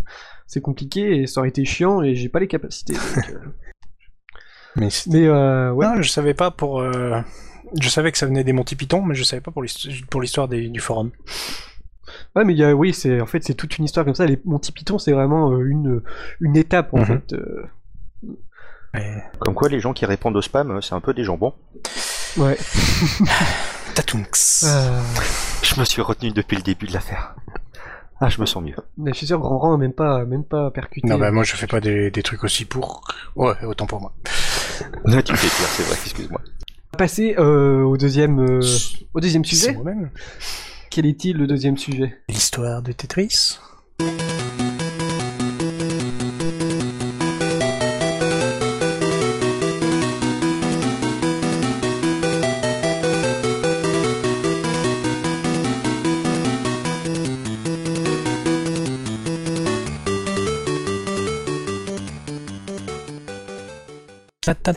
c'est 0.48 0.62
compliqué, 0.62 1.22
et 1.22 1.28
ça 1.28 1.42
aurait 1.42 1.50
été 1.50 1.66
chiant, 1.66 2.02
et 2.02 2.16
j'ai 2.16 2.30
pas 2.30 2.40
les 2.40 2.48
capacités. 2.48 2.94
donc, 2.94 3.30
euh, 3.30 3.40
Mais, 4.78 4.88
Mais 5.08 5.28
euh, 5.28 5.72
ouais. 5.74 5.86
non, 5.86 6.02
je 6.02 6.10
savais 6.10 6.34
pas 6.34 6.50
pour. 6.50 6.82
Je 7.79 7.89
savais 7.89 8.12
que 8.12 8.17
ça 8.17 8.25
venait 8.25 8.43
des 8.43 8.53
Monty 8.53 8.75
Python, 8.75 9.01
mais 9.01 9.15
je 9.15 9.23
savais 9.23 9.41
pas 9.41 9.51
pour 9.51 9.62
l'histoire 9.63 10.47
du 10.47 10.79
forum. 10.79 11.12
Ouais, 12.36 12.43
mais 12.43 12.53
il 12.53 12.60
y 12.60 12.63
a, 12.63 12.73
oui, 12.73 12.93
c'est 12.93 13.21
en 13.21 13.25
fait 13.25 13.43
c'est 13.43 13.53
toute 13.53 13.77
une 13.77 13.86
histoire 13.86 14.05
comme 14.05 14.15
ça. 14.15 14.25
Les 14.25 14.39
Monty 14.45 14.71
Python, 14.71 14.99
c'est 14.99 15.13
vraiment 15.13 15.51
euh, 15.51 15.63
une 15.63 16.01
une 16.41 16.57
étape 16.57 16.93
en 16.93 16.99
Mhm. 16.99 17.05
fait. 17.05 17.34
euh, 17.34 17.65
Mais... 18.93 19.23
Comme 19.39 19.53
quoi, 19.53 19.69
les 19.69 19.79
gens 19.79 19.93
qui 19.93 20.05
répondent 20.05 20.36
au 20.36 20.41
spam, 20.41 20.71
euh, 20.71 20.81
c'est 20.81 20.93
un 20.95 20.99
peu 20.99 21.13
des 21.13 21.23
jambons. 21.23 21.53
ouais. 22.38 22.57
Tatunks. 23.95 24.63
Euh, 24.63 25.01
Je 25.63 25.79
me 25.79 25.86
suis 25.86 26.01
retenu 26.01 26.31
depuis 26.31 26.55
le 26.57 26.63
début 26.63 26.88
de 26.88 26.93
l'affaire. 26.93 27.36
Ah, 28.19 28.29
je 28.29 28.39
me 28.39 28.45
sens 28.45 28.62
mieux. 28.63 28.75
mais 28.97 29.12
je 29.13 29.17
suis 29.17 29.27
sûr, 29.27 29.39
Grand 29.39 29.57
Rang 29.57 29.73
a 29.73 29.77
même 29.77 29.93
pas 29.93 30.25
même 30.25 30.43
pas 30.43 30.69
percuté. 30.69 31.07
Non, 31.07 31.17
bah 31.17 31.31
moi 31.31 31.43
je 31.43 31.55
fais 31.55 31.65
pas 31.67 31.79
des, 31.81 32.12
des 32.12 32.21
trucs 32.23 32.43
aussi 32.43 32.65
pour. 32.65 33.01
Ouais, 33.36 33.55
autant 33.65 33.88
pour 33.88 33.99
moi. 33.99 34.13
Là, 35.05 35.23
tu 35.23 35.31
me 35.31 35.38
fais 35.38 35.47
pire, 35.47 35.67
c'est 35.67 35.84
vrai, 35.84 35.95
excuse-moi 36.03 36.39
passer 36.97 37.36
euh, 37.38 37.82
au 37.82 37.97
deuxième 37.97 38.39
euh, 38.39 38.62
au 39.13 39.19
deuxième 39.19 39.45
sujet. 39.45 39.73
moi-même. 39.73 40.10
Quel 40.89 41.06
est-il 41.06 41.38
le 41.38 41.47
deuxième 41.47 41.77
sujet? 41.77 42.17
L'histoire 42.27 42.82
de 42.82 42.91
Tetris. 42.91 43.60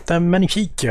Ta, 0.06 0.20
magnifique. 0.20 0.86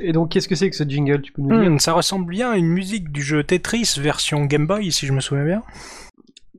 Et 0.00 0.12
donc, 0.12 0.30
qu'est-ce 0.30 0.48
que 0.48 0.54
c'est 0.54 0.68
que 0.70 0.76
ce 0.76 0.84
jingle 0.84 1.22
Tu 1.22 1.32
peux 1.32 1.42
nous 1.42 1.60
dire? 1.60 1.70
Hmm, 1.70 1.78
ça 1.78 1.92
ressemble 1.92 2.30
bien 2.30 2.50
à 2.52 2.56
une 2.56 2.68
musique 2.68 3.10
du 3.12 3.22
jeu 3.22 3.42
Tetris 3.44 3.94
version 3.98 4.44
Game 4.44 4.66
Boy, 4.66 4.92
si 4.92 5.06
je 5.06 5.12
me 5.12 5.20
souviens 5.20 5.44
bien. 5.44 5.62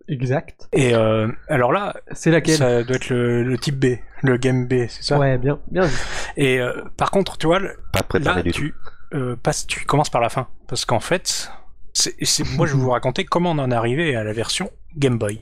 Exact. 0.10 0.68
Et 0.72 0.94
euh, 0.96 1.28
alors 1.50 1.72
là, 1.74 1.96
C'est 2.14 2.32
laquelle? 2.32 2.56
ça 2.58 2.84
doit 2.84 2.96
être 2.96 3.10
le, 3.10 3.44
le 3.44 3.58
type 3.58 3.78
B, 3.78 3.98
le 4.24 4.38
Game 4.38 4.66
B, 4.66 4.88
c'est 4.88 5.04
ça? 5.04 5.20
Ouais, 5.20 5.38
bien, 5.38 5.60
bien. 5.70 5.84
vu. 5.86 5.98
Et 6.38 6.60
euh, 6.62 6.72
par 6.96 7.12
contre, 7.12 7.38
tu 7.38 7.48
vois, 7.48 7.60
le- 7.60 7.76
Pas 7.92 8.04
préparé 8.04 8.38
là, 8.38 8.44
du 8.44 8.52
tu, 8.52 8.74
euh, 9.14 9.36
passes, 9.36 9.68
tu 9.68 9.84
commences 9.86 10.10
par 10.10 10.22
la 10.22 10.30
fin. 10.30 10.48
Parce 10.70 10.86
qu'en 10.86 11.02
fait, 11.02 11.52
c'est, 11.94 12.16
moi 12.56 12.66
je 12.68 12.76
vais 12.76 12.80
vous 12.82 12.90
raconter 12.92 13.26
comment 13.26 13.52
on 13.52 13.58
en 13.60 13.70
est 13.70 13.76
arrivé 13.76 14.16
à 14.16 14.24
la 14.24 14.32
version 14.32 14.70
Game 14.96 15.18
Boy. 15.18 15.42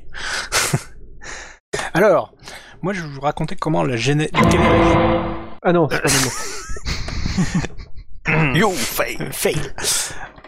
Alors, 1.93 2.33
moi 2.81 2.93
je 2.93 3.01
vais 3.03 3.07
vous 3.07 3.21
raconter 3.21 3.55
comment 3.55 3.83
la 3.83 3.95
la- 3.97 4.25
Ah 5.61 5.73
non, 5.73 5.87
c'est 5.91 6.01
pas. 6.01 6.09
You 8.55 8.71
fail. 8.71 9.29
fail. 9.31 9.59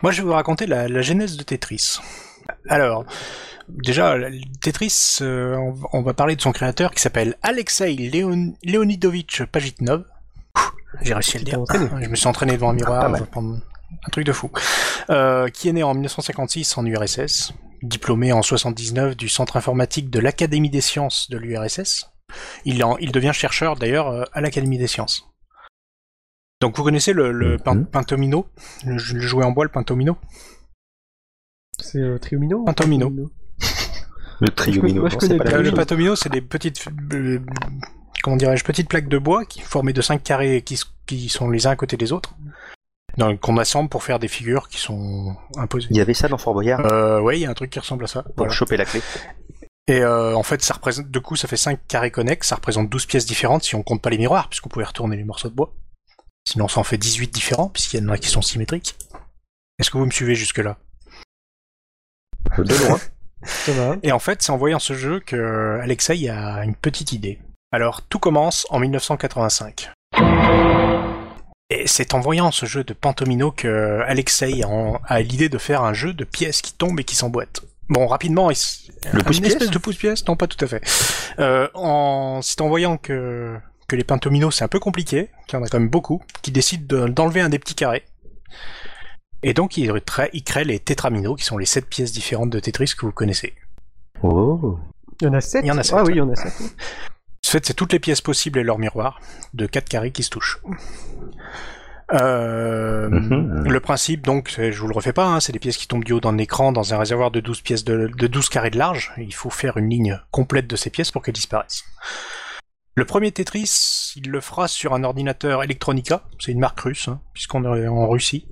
Moi, 0.01 0.11
je 0.11 0.21
vais 0.21 0.27
vous 0.27 0.33
raconter 0.33 0.65
la, 0.67 0.87
la 0.87 1.01
genèse 1.01 1.37
de 1.37 1.43
Tetris. 1.43 1.97
Alors, 2.69 3.05
déjà, 3.67 4.15
Tetris, 4.61 5.17
euh, 5.21 5.55
on, 5.55 5.71
va- 5.71 5.87
on 5.93 6.01
va 6.01 6.13
parler 6.13 6.35
de 6.35 6.41
son 6.41 6.51
créateur 6.51 6.91
qui 6.91 7.01
s'appelle 7.01 7.35
Alexei 7.43 7.95
Leon, 7.95 8.53
Leonidovitch 8.63 9.43
Pajitnov. 9.43 10.03
J'ai 11.01 11.13
réussi 11.13 11.37
à 11.37 11.39
le 11.39 11.45
dire. 11.45 11.59
entraîné. 11.61 11.87
Je 12.01 12.09
me 12.09 12.15
suis 12.15 12.27
entraîné 12.27 12.53
devant 12.53 12.69
un 12.69 12.73
miroir, 12.73 12.97
Ah, 12.99 13.01
pas 13.03 13.07
on 13.07 13.11
mal. 13.11 13.19
va 13.21 13.27
prendre 13.27 13.55
un 14.05 14.09
truc 14.11 14.25
de 14.25 14.31
fou. 14.31 14.49
Euh, 15.09 15.47
qui 15.49 15.69
est 15.69 15.73
né 15.73 15.83
en 15.83 15.93
1956 15.93 16.77
en 16.77 16.85
URSS, 16.85 17.53
diplômé 17.83 18.31
en 18.33 18.41
79 18.41 19.15
du 19.15 19.29
Centre 19.29 19.57
informatique 19.57 20.09
de 20.09 20.19
l'Académie 20.19 20.69
des 20.69 20.81
sciences 20.81 21.29
de 21.29 21.37
l'URSS. 21.37 22.09
Il, 22.65 22.83
en- 22.83 22.97
il 22.97 23.11
devient 23.11 23.31
chercheur 23.33 23.75
d'ailleurs 23.75 24.07
euh, 24.09 24.23
à 24.33 24.41
l'Académie 24.41 24.77
des 24.77 24.87
sciences. 24.87 25.26
Donc 26.61 26.75
vous 26.77 26.83
connaissez 26.83 27.13
le, 27.13 27.31
le 27.31 27.57
pin- 27.57 27.75
Mhm. 27.75 27.85
Pintomino, 27.85 28.47
le, 28.85 28.93
le 28.93 29.19
jouet 29.21 29.43
en 29.45 29.51
bois, 29.51 29.65
le 29.65 29.71
Pintomino? 29.71 30.17
C'est 31.79 31.99
euh, 31.99 32.17
Triomino? 32.17 32.65
Le 34.39 34.49
trio 34.49 34.81
Moi, 34.83 34.89
je 34.89 34.93
Mino, 34.93 35.01
connais 35.01 35.13
non, 35.13 35.19
c'est 35.19 35.37
pas 35.37 35.43
pas 35.45 35.49
la 35.51 35.57
même 35.57 35.65
le. 35.65 35.71
Pintomino, 35.73 36.15
c'est 36.15 36.29
des 36.31 36.41
petites, 36.41 36.85
euh, 37.13 37.39
comment 38.23 38.35
dirais-je, 38.37 38.63
petites 38.63 38.87
plaques 38.87 39.07
de 39.07 39.17
bois 39.17 39.45
qui 39.45 39.61
formées 39.61 39.93
de 39.93 40.01
cinq 40.01 40.23
carrés 40.23 40.61
qui, 40.63 40.77
sont 41.29 41.49
les 41.49 41.65
uns 41.65 41.71
à 41.71 41.75
côté 41.75 41.97
des 41.97 42.11
autres, 42.11 42.35
donc, 43.17 43.39
qu'on 43.39 43.57
assemble 43.57 43.89
pour 43.89 44.03
faire 44.03 44.19
des 44.19 44.27
figures 44.27 44.67
qui 44.69 44.77
sont 44.79 45.35
imposées. 45.57 45.87
Il 45.89 45.97
y 45.97 46.01
avait 46.01 46.13
ça 46.13 46.27
dans 46.27 46.37
Fort 46.37 46.53
Boyard? 46.53 46.85
Euh, 46.85 47.19
ouais, 47.19 47.39
il 47.39 47.41
y 47.41 47.45
a 47.47 47.49
un 47.49 47.55
truc 47.55 47.71
qui 47.71 47.79
ressemble 47.79 48.03
à 48.03 48.07
ça. 48.07 48.21
pour 48.23 48.33
Voilà. 48.37 48.53
choper 48.53 48.77
la 48.77 48.85
clé. 48.85 49.01
Et 49.87 50.01
euh, 50.01 50.35
en 50.35 50.43
fait, 50.43 50.61
ça 50.61 50.75
représente, 50.75 51.09
du 51.09 51.19
coup, 51.21 51.35
ça 51.35 51.47
fait 51.47 51.57
5 51.57 51.79
carrés 51.87 52.11
connexes, 52.11 52.47
ça 52.49 52.55
représente 52.57 52.89
12 52.89 53.07
pièces 53.07 53.25
différentes 53.25 53.63
si 53.63 53.73
on 53.73 53.81
compte 53.81 54.03
pas 54.03 54.09
les 54.11 54.17
miroirs, 54.19 54.49
puisqu'on 54.49 54.69
pouvait 54.69 54.85
retourner 54.85 55.15
les 55.17 55.23
morceaux 55.23 55.49
de 55.49 55.55
bois. 55.55 55.73
Sinon, 56.47 56.69
ça 56.69 56.79
en 56.79 56.83
fait 56.85 56.97
18 56.97 57.27
différents, 57.33 57.67
puisqu'il 57.67 57.99
y 58.01 58.05
en 58.05 58.09
a 58.09 58.17
qui 58.17 58.29
sont 58.29 58.41
symétriques. 58.41 58.95
Est-ce 59.79 59.91
que 59.91 59.97
vous 59.97 60.05
me 60.05 60.11
suivez 60.11 60.33
jusque-là? 60.33 60.77
De 62.57 62.87
loin. 62.87 62.99
Ça 63.43 63.71
va. 63.73 63.97
Et 64.01 64.13
en 64.13 64.19
fait, 64.19 64.41
c'est 64.41 64.51
en 64.53 64.57
voyant 64.57 64.79
ce 64.79 64.93
jeu 64.93 65.19
que 65.19 65.77
Alexei 65.81 66.29
a 66.29 66.63
une 66.63 66.73
petite 66.73 67.11
idée. 67.11 67.39
Alors, 67.73 68.01
tout 68.01 68.17
commence 68.17 68.65
en 68.69 68.79
1985. 68.79 69.91
Et 71.69 71.85
c'est 71.85 72.13
en 72.13 72.21
voyant 72.21 72.51
ce 72.51 72.65
jeu 72.65 72.83
de 72.85 72.93
Pantomino 72.93 73.51
que 73.51 73.99
Alexei 74.07 74.61
a 74.63 75.19
l'idée 75.21 75.49
de 75.49 75.57
faire 75.57 75.83
un 75.83 75.93
jeu 75.93 76.13
de 76.13 76.23
pièces 76.23 76.61
qui 76.61 76.71
tombent 76.73 76.99
et 76.99 77.03
qui 77.03 77.15
s'emboîtent. 77.17 77.61
Bon, 77.89 78.07
rapidement, 78.07 78.49
il 78.49 78.53
s- 78.53 78.87
Le 79.11 79.19
une 79.19 79.25
pouce-pièce 79.25 79.53
espèce 79.53 79.69
de 79.71 79.77
pouce-pièce? 79.77 80.25
Non, 80.27 80.37
pas 80.37 80.47
tout 80.47 80.63
à 80.63 80.67
fait. 80.67 80.81
Euh, 81.39 81.67
en... 81.73 82.39
C'est 82.41 82.61
en 82.61 82.69
voyant 82.69 82.97
que, 82.97 83.57
que 83.87 83.95
les 83.95 84.03
Pantomino, 84.03 84.51
c'est 84.51 84.63
un 84.63 84.67
peu 84.67 84.79
compliqué, 84.79 85.29
qu'il 85.47 85.57
y 85.57 85.61
en 85.61 85.65
a 85.65 85.69
quand 85.69 85.79
même 85.79 85.89
beaucoup, 85.89 86.21
qu'il 86.41 86.53
décide 86.53 86.87
de- 86.87 87.07
d'enlever 87.07 87.41
un 87.41 87.49
des 87.49 87.59
petits 87.59 87.75
carrés. 87.75 88.03
Et 89.43 89.53
donc, 89.53 89.77
il, 89.77 89.89
tra- 89.91 90.29
il 90.33 90.43
crée 90.43 90.63
les 90.65 90.79
Tetramino, 90.79 91.35
qui 91.35 91.45
sont 91.45 91.57
les 91.57 91.65
sept 91.65 91.85
pièces 91.87 92.11
différentes 92.11 92.49
de 92.49 92.59
Tetris 92.59 92.93
que 92.97 93.05
vous 93.05 93.11
connaissez. 93.11 93.53
Oh. 94.23 94.77
Il 95.21 95.25
y 95.25 95.27
en 95.29 95.33
a 95.33 95.41
7 95.41 95.63
Il 95.63 95.67
y 95.67 95.71
en 95.71 95.77
a 95.77 95.83
sept, 95.83 95.95
Ah 95.97 96.03
oui, 96.03 96.13
il 96.13 96.17
y 96.17 96.21
en 96.21 96.29
a 96.29 96.35
7. 96.35 96.45
En 96.47 97.49
fait, 97.49 97.65
c'est 97.65 97.73
toutes 97.73 97.93
les 97.93 97.99
pièces 97.99 98.19
possibles 98.21 98.59
et 98.59 98.63
leur 98.63 98.77
miroir, 98.77 99.21
de 99.53 99.65
4 99.67 99.87
carrés 99.87 100.11
qui 100.11 100.23
se 100.23 100.29
touchent. 100.31 100.59
Euh, 102.13 103.09
Mhm. 103.09 103.67
Le 103.69 103.79
principe, 103.79 104.25
donc, 104.25 104.53
je 104.57 104.79
vous 104.79 104.87
le 104.87 104.93
refais 104.93 105.13
pas, 105.13 105.25
hein, 105.27 105.39
c'est 105.39 105.51
des 105.53 105.59
pièces 105.59 105.77
qui 105.77 105.87
tombent 105.87 106.03
du 106.03 106.13
haut 106.13 106.19
d'un 106.19 106.37
écran 106.37 106.71
dans 106.71 106.93
un 106.93 106.97
réservoir 106.97 107.31
de 107.31 107.39
12 107.39 107.61
pièces 107.61 107.83
de, 107.85 108.07
de 108.07 108.27
12 108.27 108.49
carrés 108.49 108.69
de 108.69 108.77
large. 108.77 109.13
Il 109.17 109.33
faut 109.33 109.49
faire 109.49 109.77
une 109.77 109.89
ligne 109.89 110.19
complète 110.31 110.67
de 110.67 110.75
ces 110.75 110.89
pièces 110.89 111.11
pour 111.11 111.21
qu'elles 111.21 111.33
disparaissent. 111.35 111.83
Le 112.97 113.05
premier 113.05 113.31
Tetris, 113.31 114.13
il 114.15 114.31
le 114.31 114.41
fera 114.41 114.67
sur 114.67 114.95
un 114.95 115.03
ordinateur 115.03 115.61
Electronica, 115.63 116.23
c'est 116.39 116.51
une 116.51 116.57
marque 116.59 116.79
russe, 116.79 117.07
hein, 117.07 117.19
puisqu'on 117.31 117.63
est 117.75 117.87
en 117.87 118.09
Russie. 118.09 118.47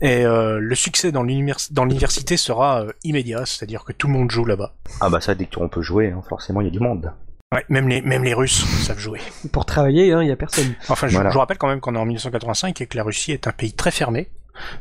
Et 0.00 0.24
euh, 0.24 0.60
le 0.60 0.74
succès 0.76 1.10
dans 1.10 1.24
l'univers- 1.24 1.56
dans 1.72 1.84
l'université 1.84 2.36
sera 2.36 2.82
euh, 2.82 2.92
immédiat, 3.02 3.44
c'est-à-dire 3.44 3.82
que 3.82 3.92
tout 3.92 4.06
le 4.06 4.12
monde 4.12 4.30
joue 4.30 4.44
là-bas. 4.44 4.76
Ah 5.00 5.10
bah 5.10 5.20
ça, 5.20 5.34
dès 5.34 5.46
qu'on 5.46 5.68
peut 5.68 5.82
jouer, 5.82 6.12
hein, 6.12 6.22
forcément, 6.28 6.60
il 6.60 6.66
y 6.66 6.68
a 6.68 6.70
du 6.70 6.78
monde. 6.78 7.12
Ouais, 7.52 7.64
même 7.68 7.88
les, 7.88 8.02
même 8.02 8.22
les 8.22 8.34
Russes 8.34 8.64
savent 8.84 9.00
jouer. 9.00 9.18
Pour 9.50 9.64
travailler, 9.66 10.12
hein, 10.12 10.22
il 10.22 10.28
y 10.28 10.32
a 10.32 10.36
personne. 10.36 10.72
Enfin, 10.88 11.08
je, 11.08 11.14
Voilà. 11.14 11.30
je 11.30 11.34
vous 11.34 11.40
rappelle 11.40 11.58
quand 11.58 11.66
même 11.68 11.80
qu'on 11.80 11.96
est 11.96 11.98
en 11.98 12.04
1985 12.06 12.80
et 12.82 12.86
que 12.86 12.96
la 12.96 13.02
Russie 13.02 13.32
est 13.32 13.48
un 13.48 13.52
pays 13.52 13.72
très 13.72 13.90
fermé. 13.90 14.30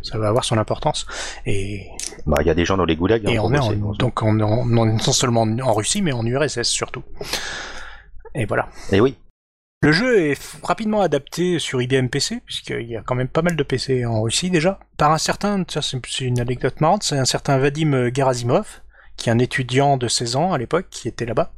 Ça 0.03 0.19
va 0.19 0.27
avoir 0.27 0.43
son 0.45 0.59
importance. 0.59 1.07
Et, 1.47 1.87
Bah, 2.27 2.37
il 2.41 2.45
y 2.47 2.51
a 2.51 2.53
des 2.53 2.65
gens 2.65 2.77
dans 2.77 2.85
les 2.85 2.95
goulags. 2.95 3.27
et 3.27 3.39
on 3.39 3.51
est 3.51 3.57
en- 3.59 3.73
donc. 3.73 3.97
donc 3.97 4.21
on 4.21 4.39
est 4.39 4.43
en- 4.43 4.63
non 4.65 4.85
non 4.85 4.99
seulement 4.99 5.41
en 5.41 5.73
Russie, 5.73 6.03
mais 6.03 6.11
en 6.13 6.23
URSS 6.23 6.63
surtout. 6.69 7.03
Et 8.35 8.45
voilà. 8.45 8.69
Et 8.91 8.99
oui. 9.01 9.15
Le 9.81 9.91
jeu 9.91 10.19
est 10.31 10.39
rapidement 10.63 11.01
adapté 11.01 11.59
sur 11.59 11.81
IBM 11.81 12.07
PC, 12.07 12.41
puisqu'il 12.45 12.87
y 12.87 12.97
a 12.97 13.01
quand 13.01 13.13
même 13.15 13.27
pas 13.27 13.41
mal 13.41 13.55
de 13.55 13.63
PC 13.63 14.05
en 14.05 14.21
Russie 14.21 14.49
déjà, 14.49 14.79
par 14.97 15.11
un 15.11 15.17
certain, 15.17 15.63
ça 15.67 15.81
c'est 15.81 15.99
une 16.21 16.39
anecdote 16.39 16.81
marrante, 16.81 17.03
c'est 17.03 17.17
un 17.17 17.25
certain 17.25 17.57
Vadim 17.59 18.09
Gerasimov, 18.13 18.81
qui 19.15 19.29
est 19.29 19.31
un 19.31 19.37
étudiant 19.39 19.97
de 19.97 20.07
16 20.07 20.35
ans 20.37 20.53
à 20.53 20.57
l'époque, 20.57 20.87
qui 20.89 21.07
était 21.07 21.25
là-bas. 21.25 21.53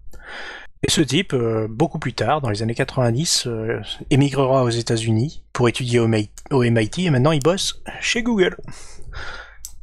Et 0.86 0.92
ce 0.92 1.02
type, 1.02 1.34
euh, 1.34 1.68
beaucoup 1.70 2.00
plus 2.00 2.14
tard, 2.14 2.42
dans 2.42 2.50
les 2.50 2.62
années 2.64 2.76
90, 2.76 3.48
euh, 3.48 3.80
émigrera 4.10 4.64
aux 4.64 4.70
États-Unis 4.70 5.44
pour 5.54 5.70
étudier 5.70 6.00
au, 6.00 6.08
MI- 6.08 6.30
au 6.52 6.64
MIT, 6.64 7.06
et 7.06 7.10
maintenant 7.10 7.32
il 7.32 7.42
bosse 7.42 7.82
chez 8.02 8.24
Google. 8.24 8.58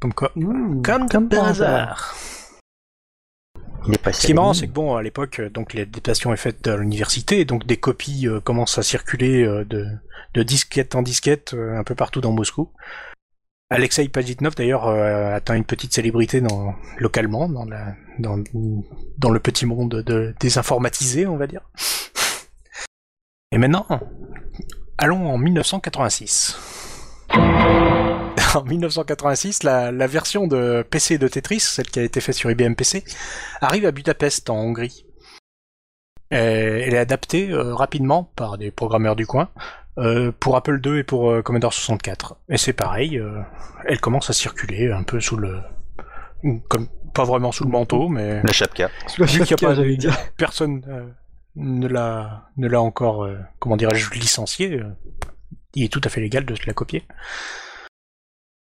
Comme 0.01 0.13
quoi, 0.13 0.33
Mmh, 0.37 0.83
comme, 0.83 1.09
comme 1.09 1.29
par 1.29 1.41
par 1.41 1.49
hasard. 1.49 2.15
Il 3.87 3.95
est 3.95 3.99
passé. 3.99 4.23
Ce 4.23 4.27
qui 4.27 4.33
est 4.33 4.35
marrant, 4.35 4.55
c'est 4.55 4.67
que 4.67 4.73
bon, 4.73 4.97
à 4.97 5.03
l'époque, 5.03 5.41
euh, 5.41 5.51
donc 5.51 5.75
l'adaptation 5.75 6.33
est 6.33 6.39
faite 6.39 6.67
à 6.67 6.77
l'université, 6.77 7.45
donc 7.45 7.67
des 7.67 7.77
copies 7.77 8.27
euh, 8.27 8.41
commencent 8.41 8.79
à 8.79 8.83
circuler 8.83 9.45
euh, 9.45 9.65
de, 9.65 9.87
de 10.35 10.43
disquette 10.43 10.95
en 10.95 11.03
disquette 11.03 11.55
euh, 11.55 11.79
un 11.79 11.85
peu 11.85 11.95
partout 11.95 12.21
dans 12.21 12.33
Moscou. 12.33 12.71
Alexei 13.71 14.09
Pajitnov 14.09 14.55
d'ailleurs 14.55 14.87
atteint 14.87 15.55
une 15.57 15.65
petite 15.65 15.95
célébrité 15.95 16.41
dans, 16.41 16.75
localement 16.99 17.49
dans, 17.49 17.65
la, 17.65 17.95
dans, 18.19 18.39
dans 19.19 19.31
le 19.31 19.41
petit 19.41 19.67
monde 19.67 20.03
de, 20.03 20.35
des 20.39 20.59
informatisés, 20.59 21.27
on 21.27 21.37
va 21.39 21.47
dire. 21.47 21.63
Et 23.51 23.59
maintenant, 23.59 23.87
allons 24.99 25.27
en 25.29 25.39
1986. 25.39 26.57
En 28.55 28.63
1986, 28.65 29.63
la, 29.65 29.91
la 29.91 30.07
version 30.07 30.47
de 30.47 30.85
PC 30.89 31.19
de 31.19 31.27
Tetris, 31.29 31.61
celle 31.61 31.87
qui 31.87 31.99
a 31.99 32.03
été 32.03 32.21
faite 32.21 32.35
sur 32.37 32.51
IBM 32.51 32.75
PC, 32.75 33.05
arrive 33.61 33.85
à 33.87 33.91
Budapest 33.91 34.49
en 34.51 34.57
Hongrie. 34.57 35.07
Et 36.31 36.37
elle 36.37 36.95
est 36.95 36.99
adaptée 36.99 37.51
euh, 37.51 37.75
rapidement 37.75 38.25
par 38.37 38.57
des 38.59 38.71
programmeurs 38.71 39.17
du 39.17 39.27
coin 39.27 39.51
euh, 39.99 40.33
pour 40.39 40.57
Apple 40.57 40.81
II 40.85 40.99
et 40.99 41.05
pour 41.05 41.31
euh, 41.31 41.43
Commodore 41.43 41.73
64. 41.73 42.37
Et 42.49 42.57
c'est 42.57 42.73
pareil, 42.73 43.19
euh, 43.19 43.41
elle 43.87 44.01
commence 44.01 44.31
à 44.31 44.33
circuler 44.33 44.91
un 44.91 45.03
peu 45.03 45.21
sous 45.21 45.37
le, 45.37 45.61
comme 46.69 46.89
pas 47.13 47.25
vraiment 47.25 47.53
sous 47.53 47.65
le 47.65 47.71
manteau, 47.71 48.09
mais 48.09 48.41
La 48.43 48.53
chapka. 48.53 48.89
Le 49.19 49.27
Vu 49.27 49.31
qu'il 49.33 49.39
y 49.41 49.43
a 49.43 49.47
chapka, 49.47 49.67
pas- 49.69 49.75
j'allais 49.75 49.97
dire. 49.97 50.17
personne 50.37 50.83
euh, 50.89 51.07
ne 51.57 51.87
l'a 51.89 52.49
ne 52.57 52.67
l'a 52.69 52.81
encore, 52.81 53.25
euh, 53.25 53.37
comment 53.59 53.77
dirais-je, 53.77 54.11
licencié. 54.13 54.73
euh, 54.75 54.85
il 55.77 55.85
est 55.85 55.89
tout 55.93 56.01
à 56.05 56.09
fait 56.09 56.21
légal 56.21 56.45
de 56.45 56.55
la 56.67 56.73
copier. 56.73 57.03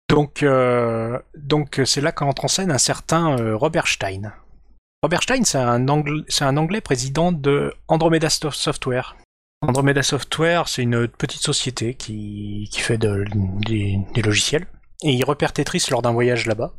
Donc, 0.09 0.41
euh, 0.43 1.19
donc 1.37 1.81
c'est 1.85 2.01
là 2.01 2.11
qu'entre 2.11 2.45
en 2.45 2.47
scène 2.47 2.71
un 2.71 2.79
certain 2.79 3.37
euh, 3.39 3.55
Robert 3.55 3.87
Stein. 3.87 4.33
Robert 5.03 5.23
Stein, 5.23 5.43
c'est 5.45 5.57
un, 5.57 5.87
Anglais 5.87 6.81
président 6.81 7.31
de 7.31 7.73
Andromeda 7.87 8.29
Soft- 8.29 8.57
Software. 8.57 9.15
Andromeda 9.61 10.03
Software, 10.03 10.67
c'est 10.67 10.81
une 10.83 11.07
petite 11.07 11.41
société 11.41 11.93
qui, 11.93 12.69
fait 12.73 12.97
de- 12.97 13.25
des, 13.65 14.21
logiciels. 14.21 14.65
Et 15.03 15.11
il 15.13 15.23
repère 15.23 15.53
Tetris 15.53 15.85
lors 15.91 16.01
d'un 16.01 16.11
voyage 16.11 16.45
là-bas. 16.47 16.73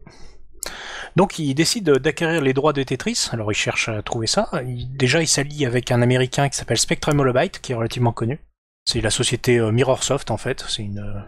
Donc 1.16 1.38
il 1.38 1.54
décide 1.54 1.90
d'acquérir 1.90 2.42
les 2.42 2.52
droits 2.52 2.72
de 2.72 2.82
Tetris, 2.82 3.28
alors 3.32 3.50
il 3.50 3.54
cherche 3.54 3.88
à 3.88 4.02
trouver 4.02 4.26
ça. 4.26 4.50
Déjà 4.64 5.22
il 5.22 5.26
s'allie 5.26 5.64
avec 5.66 5.90
un 5.90 6.02
américain 6.02 6.48
qui 6.48 6.56
s'appelle 6.56 6.78
Spectrum 6.78 7.18
Holobyte, 7.20 7.60
qui 7.60 7.72
est 7.72 7.74
relativement 7.74 8.12
connu. 8.12 8.38
C'est 8.84 9.00
la 9.00 9.10
société 9.10 9.58
euh, 9.58 9.72
Mirrorsoft 9.72 10.30
en 10.30 10.36
fait, 10.36 10.64
c'est 10.68 10.82
une, 10.82 10.98
euh, 10.98 11.20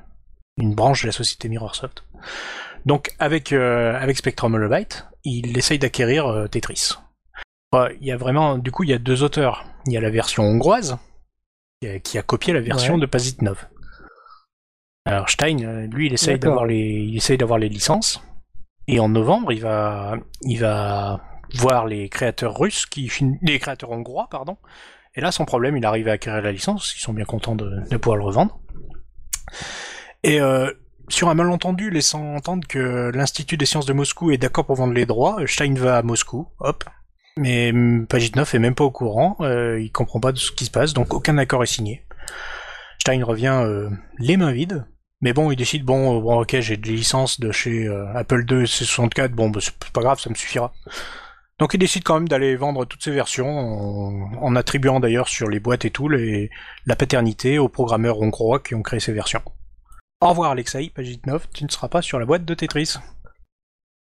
une 0.58 0.74
branche 0.74 1.02
de 1.02 1.06
la 1.08 1.12
société 1.12 1.48
Mirrorsoft. 1.48 2.04
Donc 2.84 3.14
avec, 3.18 3.52
euh, 3.52 3.94
avec 3.98 4.16
Spectrum 4.16 4.54
Holobyte, 4.54 5.06
il 5.24 5.56
essaye 5.56 5.78
d'acquérir 5.78 6.26
euh, 6.26 6.46
Tetris. 6.48 6.94
Ouais, 7.72 7.96
Il 8.00 8.06
y 8.06 8.12
a 8.12 8.16
vraiment, 8.16 8.58
du 8.58 8.70
coup 8.70 8.82
il 8.84 8.90
y 8.90 8.92
a 8.94 8.98
deux 8.98 9.22
auteurs. 9.22 9.64
Il 9.86 9.92
y 9.92 9.96
a 9.96 10.00
la 10.00 10.10
version 10.10 10.44
hongroise, 10.44 10.98
qui 11.80 11.88
a, 11.88 11.98
qui 12.00 12.18
a 12.18 12.22
copié 12.22 12.52
la 12.52 12.60
version 12.60 12.94
Ouais. 12.94 13.00
de 13.00 13.06
Pazitnov. 13.06 13.66
Alors 15.04 15.28
Stein, 15.28 15.58
euh, 15.62 15.86
lui, 15.88 16.06
il 16.06 16.12
essaye 16.12 16.38
d'avoir 16.38 16.64
les, 16.66 16.76
il 17.08 17.16
essaye 17.16 17.38
d'avoir 17.38 17.58
les 17.58 17.68
licences. 17.68 18.22
Et 18.88 19.00
en 19.00 19.08
novembre, 19.08 19.52
il 19.52 19.60
va, 19.60 20.16
il 20.42 20.58
va 20.60 21.20
voir 21.54 21.86
les 21.86 22.08
créateurs 22.08 22.56
russes, 22.58 22.86
qui, 22.86 23.10
les 23.42 23.58
créateurs 23.58 23.90
hongrois, 23.90 24.28
pardon. 24.30 24.58
Et 25.14 25.20
là, 25.20 25.30
son 25.32 25.44
problème, 25.44 25.76
il 25.76 25.84
arrive 25.84 26.08
à 26.08 26.12
acquérir 26.12 26.40
la 26.42 26.52
licence. 26.52 26.94
Ils 26.96 27.00
sont 27.00 27.12
bien 27.12 27.24
contents 27.24 27.54
de, 27.56 27.68
de 27.90 27.96
pouvoir 27.96 28.16
le 28.16 28.24
revendre. 28.24 28.58
Et 30.24 30.40
euh, 30.40 30.70
sur 31.08 31.28
un 31.28 31.35
malentendu 31.35 31.90
laissant 31.90 32.35
entendre 32.35 32.66
que 32.66 33.11
l'Institut 33.14 33.56
des 33.56 33.66
sciences 33.66 33.87
de 33.87 33.92
Moscou 33.92 34.30
est 34.30 34.38
d'accord 34.38 34.64
pour 34.64 34.76
vendre 34.76 34.94
les 34.94 35.06
droits, 35.06 35.37
Stein 35.46 35.74
va 35.74 35.98
à 35.98 36.02
Moscou, 36.02 36.48
hop. 36.61 36.85
Mais 37.37 37.70
hum, 37.70 38.06
Pajitnov 38.06 38.54
est 38.54 38.58
même 38.58 38.74
pas 38.74 38.85
au 38.85 38.90
courant, 38.90 39.37
euh, 39.40 39.80
il 39.80 39.90
comprend 39.90 40.20
pas 40.20 40.32
de 40.32 40.38
ce 40.38 40.52
qui 40.52 40.64
se 40.64 40.70
passe, 40.70 40.92
donc 40.92 41.14
aucun 41.14 41.38
accord 41.38 41.62
est 41.62 41.66
signé. 41.66 42.04
Stein 42.98 43.24
revient 43.24 43.62
euh, 43.64 43.90
les 44.18 44.37
mains 44.37 44.52
vides, 44.52 44.87
mais 45.22 45.32
bon, 45.32 45.50
il 45.50 45.56
décide, 45.56 45.85
bon, 45.85 46.18
euh, 46.18 46.20
bon 46.20 46.40
ok, 46.40 46.61
j'ai 46.61 46.76
des 46.76 46.90
licences 46.90 47.40
de 47.40 47.50
chez 47.50 47.87
euh, 47.87 48.06
Apple 48.14 48.44
II 48.48 48.64
C64, 48.64 49.28
bon, 49.28 49.50
bah, 49.50 49.61
c'est 49.61 49.74
pas 49.92 50.02
grave, 50.02 50.20
ça 50.20 50.30
me 50.30 50.35
suffira. 50.35 50.72
Donc 51.58 51.74
il 51.74 51.78
décide 51.78 52.04
quand 52.04 52.14
même 52.14 52.28
d'aller 52.28 52.56
vendre 52.56 52.85
toutes 52.85 53.02
ces 53.02 53.11
versions, 53.11 53.48
en, 53.48 54.35
en 54.40 54.56
attribuant 54.56 55.00
d'ailleurs 55.00 55.28
sur 55.28 55.48
les 55.48 55.61
boîtes 55.61 55.85
et 55.85 55.90
tout 55.90 56.08
les, 56.08 56.50
la 56.87 56.96
paternité 56.96 57.58
aux 57.58 57.68
programmeurs 57.68 58.20
hongrois 58.20 58.61
qui 58.61 58.74
ont 58.74 58.82
créé 58.82 59.00
ces 59.00 59.12
versions. 59.12 59.42
Au 60.22 60.28
revoir 60.28 60.52
Alexei 60.52 60.90
Pajitnov, 60.94 61.46
tu 61.52 61.64
ne 61.64 61.68
seras 61.68 61.88
pas 61.88 62.00
sur 62.02 62.18
la 62.18 62.24
boîte 62.26 62.44
de 62.44 62.54
Tetris. 62.54 62.94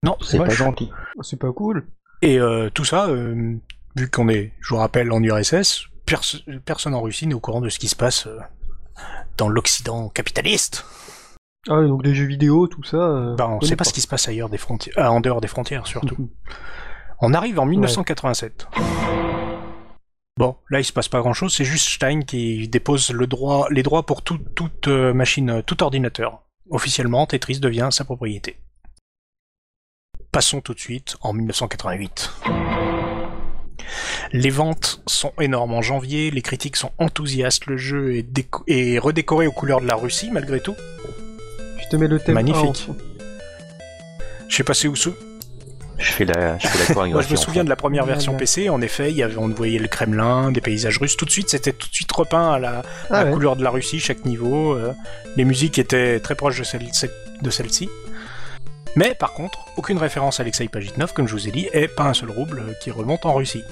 Non, 0.03 0.17
C'est 0.21 0.37
pas 0.37 0.49
gentil. 0.49 0.91
C'est 1.21 1.39
pas 1.39 1.51
cool. 1.53 1.87
Et 2.21 2.39
euh, 2.39 2.69
tout 2.69 2.83
ça, 2.85 3.07
euh, 3.07 3.55
vu 3.95 4.09
qu'on 4.09 4.27
est, 4.29 4.51
je 4.61 4.69
vous 4.69 4.77
rappelle, 4.77 5.11
en 5.11 5.21
URSS, 5.23 5.87
pers- 6.05 6.21
personne 6.65 6.93
en 6.93 7.01
Russie 7.01 7.25
n'est 7.27 7.33
au 7.33 7.39
courant 7.39 7.61
de 7.61 7.69
ce 7.69 7.79
qui 7.79 7.87
se 7.87 7.95
passe 7.95 8.27
euh, 8.27 8.37
dans 9.37 9.47
l'Occident 9.49 10.09
capitaliste. 10.09 10.85
Ah, 11.69 11.81
donc 11.81 12.03
les 12.03 12.13
jeux 12.13 12.25
vidéo, 12.25 12.67
tout 12.67 12.83
ça. 12.83 12.97
euh, 12.97 13.35
Ben, 13.35 13.45
on 13.45 13.59
connaît 13.59 13.69
sait 13.69 13.75
pas 13.77 13.85
ce 13.85 13.93
qui 13.93 14.01
se 14.01 14.07
passe 14.07 14.27
ailleurs 14.27 14.49
des 14.49 14.57
frontières, 14.57 14.97
euh, 14.97 15.05
en 15.07 15.21
dehors 15.21 15.39
des 15.41 15.47
frontières 15.47 15.87
surtout. 15.87 16.29
On 17.25 17.33
arrive 17.33 17.57
en 17.59 17.65
1987. 17.65 18.67
Bon, 20.37 20.55
là 20.69 20.79
il 20.79 20.83
se 20.83 20.91
passe 20.91 21.09
pas 21.09 21.19
grand 21.19 21.33
chose, 21.33 21.53
c'est 21.53 21.63
juste 21.65 21.87
Stein 21.87 22.21
qui 22.21 22.67
dépose 22.67 23.11
le 23.11 23.27
droit, 23.27 23.67
les 23.69 23.83
droits 23.83 24.03
pour 24.05 24.23
tout- 24.23 24.39
toute 24.55 24.87
euh, 24.87 25.13
machine, 25.13 25.49
euh, 25.49 25.61
tout 25.61 25.83
ordinateur. 25.83 26.41
Officiellement, 26.71 27.27
Tetris 27.27 27.59
devient 27.59 27.89
sa 27.91 28.03
propriété. 28.03 28.57
Passons 30.31 30.61
tout 30.61 30.73
de 30.73 30.79
suite 30.79 31.17
en 31.21 31.33
1988. 31.33 32.31
Les 34.31 34.49
ventes 34.49 35.03
sont 35.05 35.33
énormes 35.39 35.73
en 35.73 35.83
janvier, 35.83 36.31
les 36.31 36.41
critiques 36.41 36.77
sont 36.77 36.91
enthousiastes, 36.97 37.67
le 37.67 37.77
jeu 37.77 38.15
est, 38.15 38.23
déco- 38.23 38.63
est 38.67 38.97
redécoré 38.97 39.45
aux 39.45 39.51
couleurs 39.51 39.81
de 39.81 39.85
la 39.85 39.95
Russie 39.95 40.31
malgré 40.31 40.59
tout. 40.59 40.75
Je 41.83 41.87
te 41.89 41.95
mets 41.95 42.07
le 42.07 42.19
thème. 42.19 42.33
Magnifique. 42.33 42.87
Ah. 42.89 42.93
Je 44.47 44.55
sais 44.55 44.63
pas 44.63 44.73
si 44.73 44.87
vous 44.87 44.95
Je 45.97 46.11
fais 46.11 46.25
la, 46.25 46.57
je 46.57 46.67
fais 46.67 46.79
la 46.79 46.85
chorégraphie. 46.93 47.13
Moi, 47.13 47.21
je 47.21 47.29
me 47.33 47.37
en 47.37 47.41
souviens 47.41 47.63
de 47.63 47.69
la 47.69 47.75
première 47.75 48.05
version. 48.05 48.35
PC. 48.35 48.69
En 48.69 48.81
effet, 48.81 49.11
il 49.11 49.17
y 49.17 49.23
avait, 49.23 49.37
on 49.37 49.47
voyait 49.49 49.79
le 49.79 49.87
Kremlin, 49.87 50.51
des 50.51 50.61
paysages 50.61 50.97
russes. 50.97 51.15
Tout 51.17 51.25
de 51.25 51.29
suite, 51.31 51.49
c'était 51.49 51.71
tout 51.73 51.87
de 51.87 51.93
suite 51.93 52.11
repeint 52.11 52.53
à 52.53 52.59
la, 52.59 52.79
à 52.79 52.83
Ah 53.11 53.25
ouais. 53.25 53.31
couleur 53.31 53.55
de 53.55 53.63
la 53.63 53.69
Russie, 53.69 53.99
chaque 53.99 54.25
niveau. 54.25 54.73
euh, 54.73 54.93
les 55.37 55.45
musiques 55.45 55.79
étaient 55.79 56.19
très 56.19 56.35
proches 56.35 56.59
de 56.59 56.63
celle- 56.63 56.89
de 57.41 57.49
celle-ci. 57.49 57.89
Mais 58.95 59.15
par 59.15 59.33
contre, 59.33 59.65
aucune 59.77 59.97
référence 59.97 60.39
à 60.39 60.43
Alexei 60.43 60.67
Pajitnov, 60.67 61.13
comme 61.13 61.27
je 61.27 61.33
vous 61.33 61.47
ai 61.47 61.51
dit, 61.51 61.67
et 61.73 61.87
pas 61.87 62.03
un 62.03 62.13
seul 62.13 62.29
rouble 62.29 62.59
euh, 62.59 62.73
qui 62.81 62.91
remonte 62.91 63.25
en 63.25 63.33
Russie. 63.33 63.63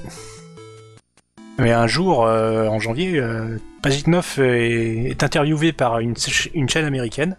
Mais 1.60 1.72
un 1.74 1.86
jour, 1.88 2.26
euh, 2.26 2.68
en 2.68 2.80
janvier, 2.80 3.20
euh, 3.20 3.58
Pajitnov 3.84 4.40
est, 4.40 5.10
est 5.12 5.24
interviewé 5.24 5.74
par 5.74 6.00
une 6.00 6.16
chaîne 6.18 6.86
américaine 6.86 7.38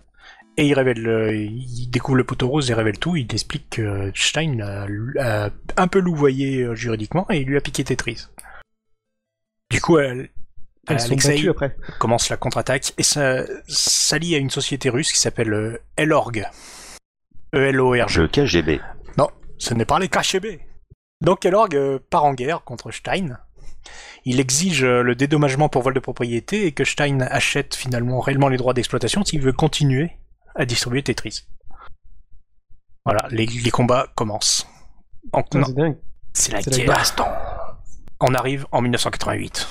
et 0.57 0.67
il 0.67 0.75
révèle, 0.75 1.07
euh, 1.07 1.35
il 1.35 1.89
découvre 1.91 2.17
le 2.17 2.25
poteau 2.25 2.49
rose 2.49 2.71
et 2.71 2.75
révèle 2.75 2.99
tout. 2.99 3.17
Il 3.17 3.33
explique 3.33 3.71
que 3.71 4.13
Stein 4.15 4.57
l'a 4.57 5.51
un 5.77 5.89
peu 5.89 5.99
louvoyé 5.99 6.63
euh, 6.63 6.75
juridiquement 6.75 7.27
et 7.31 7.39
il 7.39 7.47
lui 7.47 7.57
a 7.57 7.61
piqué 7.61 7.85
Tetris. 7.85 8.27
Du 9.71 9.81
coup, 9.81 9.99
elle, 9.99 10.29
Alexei 10.87 11.49
après. 11.49 11.77
commence 11.99 12.29
la 12.29 12.37
contre-attaque 12.37 12.93
et 12.99 13.03
ça 13.03 13.45
s'allie 13.67 14.35
à 14.35 14.39
une 14.39 14.51
société 14.51 14.91
russe 14.91 15.13
qui 15.13 15.19
s'appelle 15.19 15.55
euh, 15.55 15.83
Elorg. 15.97 16.45
E-L-O-R-G. 17.55 18.15
Jeu 18.15 18.29
KGB. 18.29 18.81
Non, 19.17 19.29
ce 19.59 19.73
n'est 19.73 19.85
pas 19.87 19.99
les 19.99 20.09
KGB. 20.09 20.61
Donc 21.23 21.47
Elorg 21.47 21.99
part 22.11 22.25
en 22.25 22.35
guerre 22.35 22.63
contre 22.65 22.91
Stein. 22.91 23.39
Il 24.25 24.39
exige 24.39 24.85
le 24.85 25.15
dédommagement 25.15 25.69
pour 25.69 25.83
vol 25.83 25.95
de 25.95 26.01
propriété 26.01 26.67
et 26.67 26.73
que 26.73 26.85
Stein 26.85 27.21
achète 27.21 27.75
finalement 27.75 28.21
réellement 28.21 28.49
les 28.49 28.57
droits 28.57 28.75
d'exploitation 28.75 29.25
s'il 29.25 29.41
veut 29.41 29.53
continuer 29.53 30.13
à 30.55 30.65
distribuer 30.65 31.03
Tetris. 31.03 31.47
Voilà, 33.05 33.27
les, 33.31 33.47
les 33.47 33.71
combats 33.71 34.07
commencent. 34.15 34.67
En- 35.33 35.43
C'est 35.53 35.75
dingue. 35.75 35.99
c'est 36.33 36.53
la 36.53 36.63
guerre. 36.63 37.05
On 38.21 38.35
arrive 38.35 38.67
en 38.71 38.81
1988. 38.83 39.69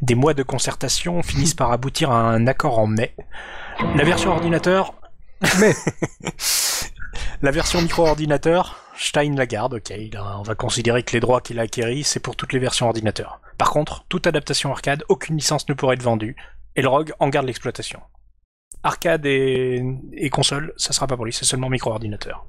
Des 0.00 0.14
mois 0.14 0.34
de 0.34 0.42
concertation 0.42 1.22
finissent 1.22 1.54
par 1.54 1.70
aboutir 1.72 2.10
à 2.10 2.20
un 2.20 2.46
accord 2.46 2.78
en 2.78 2.86
mai. 2.86 3.14
La 3.96 4.04
version 4.04 4.30
ordinateur. 4.32 4.94
Mais 5.60 5.74
La 7.42 7.50
version 7.50 7.82
micro-ordinateur, 7.82 8.78
Stein 8.96 9.34
la 9.34 9.46
garde, 9.46 9.74
ok. 9.74 9.92
on 10.38 10.42
va 10.42 10.54
considérer 10.54 11.02
que 11.02 11.12
les 11.12 11.20
droits 11.20 11.40
qu'il 11.40 11.58
a 11.58 11.62
acquéris, 11.62 12.04
c'est 12.04 12.20
pour 12.20 12.36
toutes 12.36 12.52
les 12.52 12.60
versions 12.60 12.86
ordinateurs. 12.86 13.40
Par 13.58 13.70
contre, 13.70 14.04
toute 14.08 14.26
adaptation 14.28 14.70
arcade, 14.70 15.02
aucune 15.08 15.36
licence 15.36 15.68
ne 15.68 15.74
pourrait 15.74 15.94
être 15.96 16.02
vendue, 16.02 16.36
et 16.76 16.82
le 16.82 16.88
ROG 16.88 17.12
en 17.18 17.28
garde 17.28 17.46
l'exploitation. 17.46 18.00
Arcade 18.82 19.26
et, 19.26 19.82
et 20.12 20.30
console, 20.30 20.72
ça 20.76 20.92
sera 20.92 21.06
pas 21.06 21.16
pour 21.16 21.24
lui, 21.24 21.32
c'est 21.32 21.44
seulement 21.44 21.68
micro-ordinateur. 21.68 22.46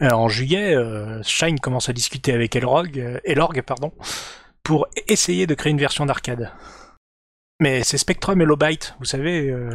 Euh, 0.00 0.10
en 0.10 0.28
juillet, 0.28 0.74
euh, 0.74 1.22
Shine 1.22 1.60
commence 1.60 1.88
à 1.88 1.92
discuter 1.92 2.32
avec 2.32 2.56
Elrog, 2.56 2.98
euh, 2.98 3.20
Elorg 3.24 3.62
pardon, 3.62 3.92
pour 4.64 4.88
essayer 5.06 5.46
de 5.46 5.54
créer 5.54 5.70
une 5.70 5.78
version 5.78 6.06
d'arcade. 6.06 6.50
Mais 7.60 7.84
c'est 7.84 7.98
Spectrum 7.98 8.40
et 8.40 8.44
Lowbyte, 8.44 8.96
vous 8.98 9.04
savez, 9.04 9.48
euh, 9.48 9.70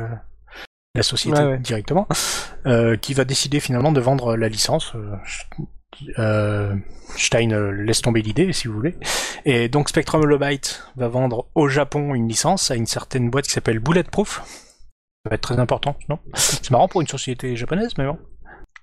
la 0.95 1.03
société 1.03 1.39
Ouais, 1.39 1.45
ouais. 1.45 1.59
directement, 1.59 2.07
euh, 2.65 2.97
qui 2.97 3.13
va 3.13 3.23
décider 3.23 3.59
finalement 3.61 3.91
de 3.93 4.01
vendre 4.01 4.35
la 4.35 4.49
licence. 4.49 4.93
euh, 4.95 5.15
euh, 6.19 6.75
Stein 7.15 7.51
euh, 7.51 7.71
laisse 7.71 8.01
tomber 8.01 8.21
l'idée, 8.21 8.51
si 8.53 8.67
vous 8.67 8.73
voulez. 8.75 8.95
Et 9.45 9.69
donc 9.69 9.89
Spectrum 9.89 10.21
Holobyte 10.21 10.83
va 10.95 11.07
vendre 11.07 11.47
au 11.55 11.67
Japon 11.67 12.13
une 12.15 12.27
licence 12.27 12.69
à 12.71 12.75
une 12.75 12.85
certaine 12.85 13.29
boîte 13.29 13.45
qui 13.45 13.51
s'appelle 13.51 13.79
Bulletproof. 13.79 14.41
Ça 15.23 15.29
va 15.29 15.35
être 15.35 15.41
très 15.41 15.59
important, 15.59 15.95
non? 16.09 16.19
C'est 16.35 16.69
marrant 16.71 16.87
pour 16.87 17.01
une 17.01 17.07
société 17.07 17.55
japonaise, 17.55 17.91
mais 17.97 18.05
bon. 18.05 18.17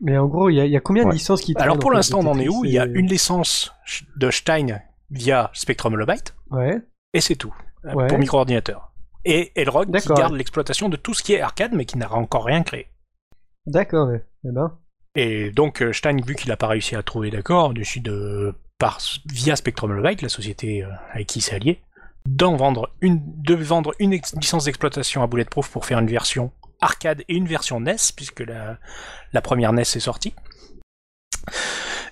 Mais 0.01 0.19
en 0.19 0.27
gros, 0.27 0.51
il 0.51 0.57
y, 0.57 0.61
a- 0.61 0.65
il 0.67 0.73
y 0.73 0.77
a 0.77 0.81
combien 0.81 1.05
de 1.05 1.09
Ouais. 1.09 1.15
licences 1.15 1.41
qui 1.41 1.55
Alors 1.57 1.79
pour 1.79 1.93
l'instant, 1.93 2.19
on 2.21 2.27
en 2.27 2.39
est 2.39 2.49
où? 2.49 2.65
Il 2.65 2.73
y 2.73 2.79
a 2.79 2.85
une 2.85 3.07
licence 3.07 3.73
de 4.17 4.31
Stein 4.31 4.81
via 5.11 5.51
Spectrum 5.55 5.95
Holobyte, 5.95 6.35
Ouais. 6.51 6.81
et 7.13 7.21
c'est 7.21 7.37
tout, 7.37 7.55
euh, 7.85 7.95
Ouais. 7.95 8.07
pour 8.09 8.19
micro-ordinateur. 8.19 8.91
Et 9.25 9.53
Elrog 9.59 9.97
qui 9.97 10.09
garde 10.09 10.35
l'exploitation 10.35 10.89
de 10.91 10.97
tout 10.97 11.15
ce 11.15 11.23
qui 11.23 11.33
est 11.35 11.41
arcade, 11.41 11.73
mais 11.73 11.85
qui 11.87 11.97
n'a 11.97 12.13
encore 12.13 12.45
rien 12.45 12.63
créé. 12.63 12.89
D'accord, 13.67 14.09
ouais. 14.09 14.23
Eh 14.45 14.51
ben. 14.53 14.77
Et 15.15 15.51
donc 15.51 15.83
euh, 15.83 15.93
Stein, 15.93 16.17
vu 16.27 16.35
qu'il 16.35 16.49
n'a 16.49 16.57
pas 16.57 16.67
réussi 16.67 16.97
à 16.97 17.03
trouver 17.03 17.31
d'accord, 17.31 17.73
décide 17.73 18.05
de, 18.05 18.55
par, 18.79 19.01
via 19.27 19.57
Spectrum 19.57 19.91
Holobyte, 19.93 20.23
la 20.23 20.29
société 20.29 20.83
euh, 20.83 20.89
avec 21.13 21.29
qui 21.29 21.39
il 21.39 21.43
s'est 21.43 21.55
allié, 21.55 21.81
d'en 22.27 22.57
vendre 22.57 22.91
une, 23.01 23.21
de 23.43 23.55
vendre 23.55 23.95
une 23.99 24.11
licence 24.11 24.65
d'exploitation 24.65 25.23
à 25.23 25.27
Bulletproof 25.27 25.71
pour 25.71 25.87
faire 25.87 25.99
une 25.99 26.09
version 26.09 26.53
arcade 26.81 27.23
et 27.29 27.35
une 27.35 27.47
version 27.47 27.81
NES, 27.81 27.97
puisque 28.17 28.41
la, 28.41 28.79
la 29.33 29.41
première 29.41 29.73
NES 29.73 29.83
est 29.83 30.01
sortie. 30.01 30.35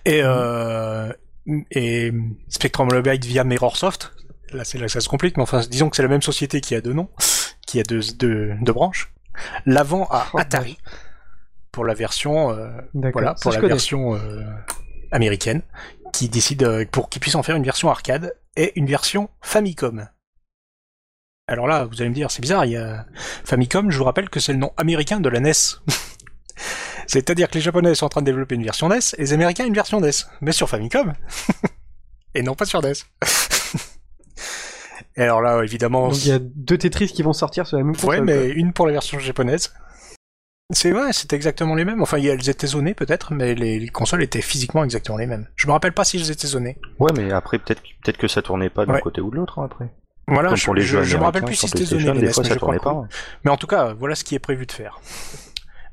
Et, 0.05 0.21
euh, 0.23 1.13
et 1.71 2.13
Spectrum 2.49 2.89
Holobyte 2.89 3.25
via 3.25 3.43
Mirrorsoft, 3.45 4.13
là 4.53 4.65
c'est 4.65 4.79
là 4.79 4.87
que 4.87 4.93
ça 4.93 5.01
se 5.01 5.09
complique, 5.09 5.37
mais 5.37 5.43
enfin 5.43 5.61
disons 5.69 5.91
que 5.91 5.97
c'est 5.97 6.03
la 6.03 6.09
même 6.09 6.23
société 6.23 6.61
qui 6.61 6.75
a 6.75 6.81
deux 6.81 6.93
noms, 6.93 7.09
qui 7.67 7.81
a 7.81 7.83
deux, 7.83 8.01
deux, 8.17 8.55
deux 8.61 8.73
branches, 8.73 9.13
la 9.67 9.83
vend 9.83 10.07
à 10.11 10.27
Oh, 10.35 10.39
Atari 10.39 10.79
pour 11.73 11.85
la 11.87 11.95
version 11.95 12.51
euh, 12.51 12.71
voilà, 13.13 13.35
pour 13.35 13.51
la 13.51 13.57
connais. 13.57 13.73
version 13.73 14.15
euh, 14.15 14.45
américaine, 15.11 15.63
qui 16.13 16.29
décide 16.29 16.63
euh, 16.63 16.85
pour 16.91 17.09
qu'ils 17.09 17.21
puissent 17.21 17.35
en 17.35 17.43
faire 17.43 17.57
une 17.57 17.65
version 17.65 17.91
arcade 17.91 18.37
et 18.57 18.79
une 18.79 18.87
version 18.87 19.31
Famicom. 19.41 20.07
Alors 21.49 21.67
là, 21.67 21.87
vous 21.87 22.01
allez 22.01 22.11
me 22.11 22.15
dire, 22.15 22.31
c'est 22.31 22.43
bizarre, 22.43 22.67
il 22.67 22.73
y 22.73 22.77
a 22.77 23.07
Famicom, 23.45 23.91
je 23.91 23.99
vous 23.99 24.05
rappelle 24.05 24.29
que 24.29 24.39
c'est 24.39 24.53
le 24.53 24.59
nom 24.59 24.73
américain 24.77 25.19
de 25.19 25.29
la 25.29 25.41
NES. 25.41 25.53
C'est-à-dire 27.07 27.49
que 27.49 27.55
les 27.55 27.61
Japonais 27.61 27.95
sont 27.95 28.07
en 28.07 28.11
train 28.11 28.21
de 28.21 28.27
développer 28.27 28.55
une 28.55 28.63
version 28.63 28.89
NES 28.89 28.99
et 29.17 29.23
les 29.23 29.33
Américains 29.33 29.67
une 29.67 29.75
version 29.75 30.01
NES, 30.01 30.11
mais 30.41 30.53
sur 30.53 30.69
Famicom. 30.69 31.15
et 32.35 32.43
non 32.43 32.55
pas 32.55 32.67
sur 32.67 32.83
NES. 32.83 32.93
et 35.17 35.23
alors 35.23 35.41
là, 35.41 35.63
évidemment, 35.65 36.13
il 36.13 36.29
y 36.29 36.33
a 36.33 36.39
deux 36.39 36.79
Tetris 36.79 37.09
qui 37.09 37.23
vont 37.23 37.33
sortir 37.33 37.67
sur 37.67 37.79
la 37.79 37.85
même 37.85 37.95
console. 37.95 38.11
ouais, 38.11 38.21
mais 38.21 38.51
une 38.51 38.73
pour 38.73 38.87
la 38.87 38.93
version 38.93 39.19
japonaise 39.19 39.73
C'est 40.71 40.91
vrai, 40.91 41.13
c'était 41.13 41.37
exactement 41.37 41.75
les 41.75 41.85
mêmes. 41.85 42.01
Enfin, 42.03 42.17
elles 42.19 42.49
étaient 42.49 42.67
zonées 42.67 42.95
peut-être, 42.95 43.35
mais 43.35 43.55
les, 43.55 43.79
les 43.79 43.89
consoles 43.89 44.23
étaient 44.23 44.41
physiquement 44.41 44.85
exactement 44.85 45.19
les 45.19 45.27
mêmes. 45.27 45.47
Je 45.57 45.67
me 45.67 45.73
rappelle 45.73 45.93
pas 45.93 46.05
si 46.05 46.17
elles 46.17 46.31
étaient 46.31 46.47
zonées. 46.47 46.79
Ouais, 46.99 47.11
mais 47.17 47.31
après, 47.33 47.59
peut-être 47.59 47.83
peut 48.05 48.13
que 48.13 48.29
ça 48.29 48.41
tournait 48.43 48.71
pas 48.71 48.87
d'un 48.87 48.95
Ouais. 48.95 49.01
côté 49.01 49.21
ou 49.21 49.31
de 49.31 49.37
l'autre, 49.37 49.59
hein, 49.59 49.65
après. 49.71 49.91
Voilà, 50.29 50.49
Comme 50.51 50.57
je, 50.57 50.65
pour 50.65 50.75
les 50.75 50.83
je, 50.83 50.99
jeux 50.99 51.03
je 51.03 51.17
me 51.19 51.25
rappelle 51.25 51.45
plus 51.45 51.57
si 51.57 51.69
c'était 51.69 51.85
zoné 51.85 52.05
les 52.05 52.21
NES, 52.23 52.33
fois, 52.33 52.43
mais 52.45 52.49
ça 52.49 52.55
je 52.55 52.59
crois 52.59 52.59
tournait 52.59 52.79
que 52.79 52.85
pas. 52.85 52.95
oui. 52.95 53.07
Mais 53.45 53.51
en 53.51 53.57
tout 53.57 53.67
cas, 53.67 53.93
voilà 53.93 54.15
ce 54.15 54.25
qui 54.25 54.35
est 54.35 54.39
prévu 54.39 54.65
de 54.67 54.73
faire. 54.73 55.01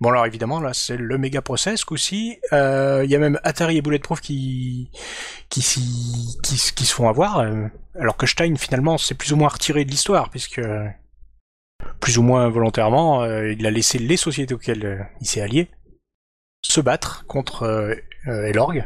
Bon 0.01 0.11
alors 0.11 0.25
évidemment 0.25 0.61
là 0.61 0.73
c'est 0.73 0.95
le 0.95 1.17
méga 1.17 1.41
process 1.41 1.81
ce 1.81 1.85
coup-ci. 1.85 2.37
Euh, 2.53 3.01
Il 3.03 3.11
y 3.11 3.15
a 3.15 3.19
même 3.19 3.37
Atari 3.43 3.75
et 3.77 3.81
Bulletproof 3.81 4.21
qui 4.21 4.91
qui, 5.49 5.59
qui, 5.61 6.71
qui 6.73 6.85
se 6.85 6.93
font 6.93 7.09
avoir, 7.09 7.39
euh, 7.39 7.65
alors 7.99 8.15
que 8.15 8.25
Stein 8.25 8.55
finalement 8.55 8.97
c'est 8.97 9.15
plus 9.15 9.33
ou 9.33 9.35
moins 9.35 9.49
retiré 9.49 9.83
de 9.83 9.89
l'histoire 9.91 10.29
puisque 10.29 10.61
plus 11.99 12.17
ou 12.17 12.23
moins 12.23 12.49
volontairement 12.49 13.21
euh, 13.23 13.51
il 13.51 13.65
a 13.65 13.71
laissé 13.71 13.99
les 13.99 14.17
sociétés 14.17 14.53
auxquelles 14.53 14.85
euh, 14.85 15.03
il 15.21 15.27
s'est 15.27 15.41
allié 15.41 15.69
se 16.61 16.81
battre 16.81 17.25
contre 17.25 17.63
euh, 17.63 17.95
Elorg. 18.25 18.85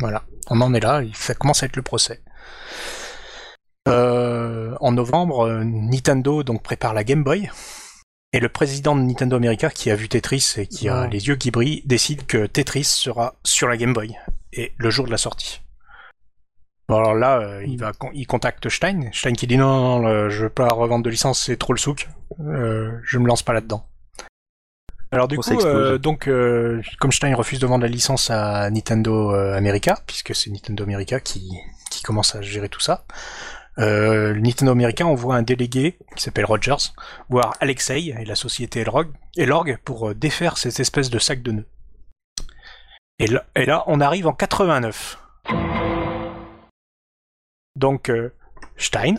Voilà, 0.00 0.24
on 0.50 0.60
en 0.60 0.74
est 0.74 0.80
là, 0.80 1.02
ça 1.14 1.34
commence 1.34 1.62
à 1.62 1.66
être 1.66 1.76
le 1.76 1.82
procès. 1.82 2.22
Euh, 3.88 4.76
en 4.80 4.92
novembre, 4.92 5.62
Nintendo 5.64 6.42
donc 6.42 6.62
prépare 6.62 6.94
la 6.94 7.04
Game 7.04 7.24
Boy. 7.24 7.50
Et 8.34 8.40
le 8.40 8.50
président 8.50 8.94
de 8.94 9.00
Nintendo 9.00 9.36
America, 9.36 9.70
qui 9.70 9.90
a 9.90 9.94
vu 9.94 10.06
Tetris 10.06 10.52
et 10.58 10.66
qui 10.66 10.90
a 10.90 11.06
les 11.06 11.28
yeux 11.28 11.36
qui 11.36 11.50
brillent, 11.50 11.82
décide 11.86 12.26
que 12.26 12.44
Tetris 12.44 12.84
sera 12.84 13.36
sur 13.42 13.68
la 13.68 13.78
Game 13.78 13.94
Boy 13.94 14.18
et 14.52 14.72
le 14.76 14.90
jour 14.90 15.06
de 15.06 15.10
la 15.10 15.16
sortie. 15.16 15.62
Bon, 16.88 16.96
alors 16.96 17.14
là, 17.14 17.38
euh, 17.40 17.64
il 17.66 17.78
va, 17.78 17.92
con- 17.92 18.10
il 18.14 18.26
contacte 18.26 18.68
Stein. 18.68 19.10
Stein 19.12 19.32
qui 19.34 19.46
dit 19.46 19.58
non, 19.58 19.66
non, 19.66 20.00
non, 20.00 20.28
je 20.30 20.44
veux 20.44 20.48
pas 20.50 20.68
revendre 20.68 21.04
de 21.04 21.10
licence, 21.10 21.42
c'est 21.44 21.56
trop 21.58 21.72
le 21.74 21.78
souk. 21.78 22.08
Euh, 22.40 22.92
je 23.04 23.18
me 23.18 23.26
lance 23.26 23.42
pas 23.42 23.52
là-dedans. 23.52 23.86
Alors 25.10 25.26
du 25.28 25.36
coup, 25.38 25.48
euh, 25.66 25.98
donc 25.98 26.28
euh, 26.28 26.82
comme 27.00 27.12
Stein 27.12 27.34
refuse 27.34 27.58
de 27.58 27.66
vendre 27.66 27.82
la 27.82 27.88
licence 27.90 28.30
à 28.30 28.70
Nintendo 28.70 29.34
euh, 29.34 29.54
America, 29.56 29.98
puisque 30.06 30.34
c'est 30.34 30.50
Nintendo 30.50 30.82
America 30.84 31.18
qui, 31.20 31.50
qui 31.90 32.02
commence 32.02 32.34
à 32.34 32.42
gérer 32.42 32.68
tout 32.68 32.80
ça, 32.80 33.04
euh, 33.78 34.34
Nintendo 34.34 34.72
America 34.72 35.06
envoie 35.06 35.36
un 35.36 35.42
délégué 35.42 35.98
qui 36.16 36.22
s'appelle 36.22 36.44
Rogers 36.44 36.92
voir 37.30 37.54
Alexei 37.60 38.14
et 38.18 38.24
la 38.26 38.34
société 38.34 38.80
Elrog, 38.80 39.08
Elorg 39.36 39.78
pour 39.84 40.14
défaire 40.14 40.58
cette 40.58 40.78
espèce 40.80 41.08
de 41.10 41.18
sac 41.18 41.42
de 41.42 41.52
nœuds. 41.52 41.66
Et 43.18 43.26
là, 43.28 43.44
et 43.56 43.64
là, 43.64 43.84
on 43.86 44.00
arrive 44.00 44.26
en 44.26 44.32
89. 44.34 45.18
Donc 47.78 48.10
euh, 48.10 48.34
Stein 48.76 49.14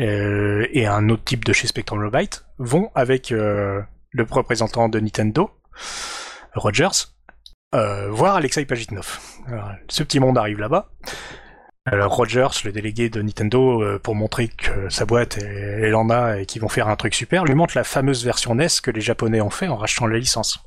euh, 0.00 0.66
et 0.70 0.86
un 0.86 1.08
autre 1.08 1.24
type 1.24 1.44
de 1.44 1.52
chez 1.52 1.66
Spectrum 1.66 2.00
Lobite 2.00 2.46
vont 2.58 2.90
avec 2.94 3.32
euh, 3.32 3.82
le 4.12 4.26
représentant 4.28 4.88
de 4.88 5.00
Nintendo, 5.00 5.50
Rogers, 6.54 7.12
voir 7.72 8.36
Alexei 8.36 8.64
Pajitnov. 8.64 9.18
Ce 9.88 10.02
petit 10.02 10.18
monde 10.18 10.38
arrive 10.38 10.58
là-bas. 10.58 10.90
Rogers, 11.86 12.64
le 12.64 12.72
délégué 12.72 13.08
de 13.08 13.22
Nintendo, 13.22 13.98
pour 14.00 14.16
montrer 14.16 14.48
que 14.48 14.88
sa 14.88 15.04
boîte, 15.04 15.38
elle 15.38 15.94
en 15.94 16.10
a 16.10 16.38
et 16.38 16.46
qu'ils 16.46 16.60
vont 16.60 16.68
faire 16.68 16.88
un 16.88 16.96
truc 16.96 17.14
super, 17.14 17.44
lui 17.44 17.54
montre 17.54 17.76
la 17.76 17.84
fameuse 17.84 18.24
version 18.24 18.56
NES 18.56 18.66
que 18.82 18.90
les 18.90 19.00
Japonais 19.00 19.40
ont 19.40 19.50
fait 19.50 19.68
en 19.68 19.76
rachetant 19.76 20.06
la 20.08 20.18
licence. 20.18 20.60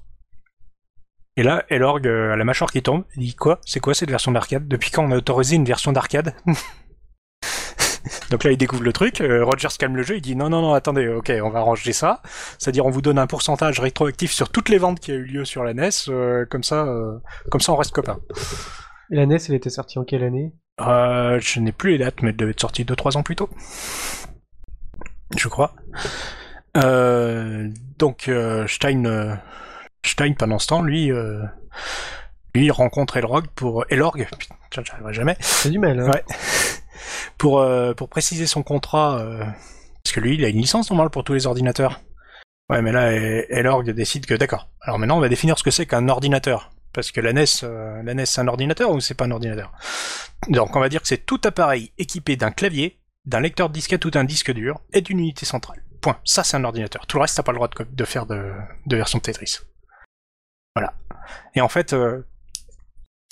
Et 1.35 1.43
là, 1.43 1.63
Elorg 1.69 2.05
euh, 2.05 2.33
a 2.33 2.35
la 2.35 2.43
mâchoire 2.43 2.71
qui 2.71 2.81
tombe, 2.83 3.05
il 3.15 3.21
dit 3.21 3.35
quoi? 3.35 3.59
C'est 3.65 3.79
quoi 3.79 3.93
cette 3.93 4.09
version 4.09 4.31
d'arcade? 4.31 4.67
Depuis 4.67 4.91
quand 4.91 5.03
on 5.03 5.11
a 5.11 5.17
autorisé 5.17 5.55
une 5.55 5.65
version 5.65 5.91
d'arcade? 5.91 6.35
Donc 8.29 8.43
là, 8.43 8.51
il 8.51 8.57
découvre 8.57 8.83
le 8.83 8.93
truc, 8.93 9.21
euh, 9.21 9.45
Rogers 9.45 9.69
calme 9.79 9.95
le 9.95 10.03
jeu, 10.03 10.17
il 10.17 10.21
dit 10.21 10.35
non, 10.35 10.49
non, 10.49 10.61
non, 10.61 10.73
attendez, 10.73 11.07
ok, 11.07 11.31
on 11.41 11.49
va 11.49 11.59
arranger 11.59 11.93
ça. 11.93 12.21
C'est-à-dire, 12.59 12.85
on 12.85 12.89
vous 12.89 13.01
donne 13.01 13.17
un 13.17 13.27
pourcentage 13.27 13.79
rétroactif 13.79 14.31
sur 14.31 14.49
toutes 14.49 14.69
les 14.69 14.77
ventes 14.77 14.99
qui 14.99 15.11
a 15.11 15.15
eu 15.15 15.23
lieu 15.23 15.45
sur 15.45 15.63
la 15.63 15.73
NES, 15.73 15.89
euh, 16.09 16.45
comme 16.45 16.63
ça, 16.63 16.85
euh, 16.85 17.17
comme 17.49 17.61
ça, 17.61 17.71
on 17.71 17.77
reste 17.77 17.93
copains. 17.93 18.19
Et 19.11 19.15
la 19.15 19.25
NES, 19.25 19.37
elle 19.47 19.55
était 19.55 19.69
sortie 19.69 19.99
en 19.99 20.03
quelle 20.03 20.23
année? 20.23 20.53
Euh, 20.81 21.39
je 21.39 21.59
n'ai 21.59 21.71
plus 21.71 21.91
les 21.91 21.97
dates, 21.99 22.21
mais 22.21 22.29
elle 22.29 22.35
devait 22.35 22.51
être 22.51 22.61
sortie 22.61 22.83
2-3 22.83 23.17
ans 23.17 23.23
plus 23.23 23.35
tôt. 23.35 23.49
Je 25.37 25.47
crois. 25.47 25.73
Euh, 26.77 27.69
donc, 27.99 28.27
euh, 28.27 28.67
Stein, 28.67 29.05
euh, 29.05 29.35
Stein, 30.05 30.33
pendant 30.33 30.59
ce 30.59 30.67
temps, 30.67 30.81
lui, 30.81 31.11
euh, 31.11 31.41
lui 32.55 32.65
il 32.65 32.71
rencontre 32.71 33.17
Elrog 33.17 33.47
pour... 33.55 33.85
Elorg, 33.89 34.27
putain, 34.37 34.83
j'arriverai 34.83 35.13
jamais. 35.13 35.37
C'est 35.39 35.69
du 35.69 35.79
mal, 35.79 35.99
hein 35.99 36.11
Ouais. 36.11 36.23
pour, 37.37 37.59
euh, 37.61 37.93
pour 37.93 38.09
préciser 38.09 38.45
son 38.45 38.63
contrat, 38.63 39.19
euh, 39.19 39.43
parce 40.03 40.13
que 40.13 40.19
lui, 40.19 40.35
il 40.35 40.45
a 40.45 40.49
une 40.49 40.57
licence 40.57 40.89
normale 40.89 41.09
pour 41.09 41.23
tous 41.23 41.33
les 41.33 41.47
ordinateurs. 41.47 42.01
Ouais, 42.69 42.81
mais 42.81 42.91
là, 42.91 43.11
E- 43.11 43.45
Elorg 43.49 43.89
décide 43.91 44.25
que 44.25 44.33
d'accord. 44.33 44.69
Alors 44.81 44.99
maintenant, 44.99 45.17
on 45.17 45.21
va 45.21 45.29
définir 45.29 45.57
ce 45.57 45.63
que 45.63 45.71
c'est 45.71 45.85
qu'un 45.85 46.07
ordinateur. 46.09 46.71
Parce 46.93 47.11
que 47.11 47.21
la 47.21 47.33
NES, 47.33 47.45
euh, 47.63 48.03
la 48.03 48.13
NES, 48.13 48.25
c'est 48.25 48.41
un 48.41 48.47
ordinateur 48.47 48.91
ou 48.91 48.99
c'est 48.99 49.15
pas 49.15 49.25
un 49.25 49.31
ordinateur? 49.31 49.71
Donc, 50.49 50.75
on 50.75 50.79
va 50.79 50.89
dire 50.89 51.01
que 51.01 51.07
c'est 51.07 51.25
tout 51.25 51.41
appareil 51.43 51.91
équipé 51.97 52.35
d'un 52.35 52.51
clavier, 52.51 52.99
d'un 53.25 53.39
lecteur 53.39 53.69
de 53.69 53.73
disquette 53.73 54.05
ou 54.05 54.11
d'un 54.11 54.23
disque 54.23 54.51
dur 54.51 54.79
et 54.93 55.01
d'une 55.01 55.19
unité 55.19 55.45
centrale. 55.45 55.83
Point. 56.01 56.17
Ça, 56.23 56.43
c'est 56.43 56.55
un 56.57 56.63
ordinateur. 56.63 57.07
Tout 57.07 57.17
le 57.17 57.21
reste, 57.21 57.35
t'as 57.35 57.43
pas 57.43 57.51
le 57.51 57.57
droit 57.57 57.69
de, 57.89 58.05
faire 58.05 58.25
de, 58.25 58.51
de 58.85 58.95
version 58.95 59.17
de 59.17 59.23
Tetris. 59.23 59.59
Et 61.55 61.61
en 61.61 61.69
fait, 61.69 61.93
euh, 61.93 62.21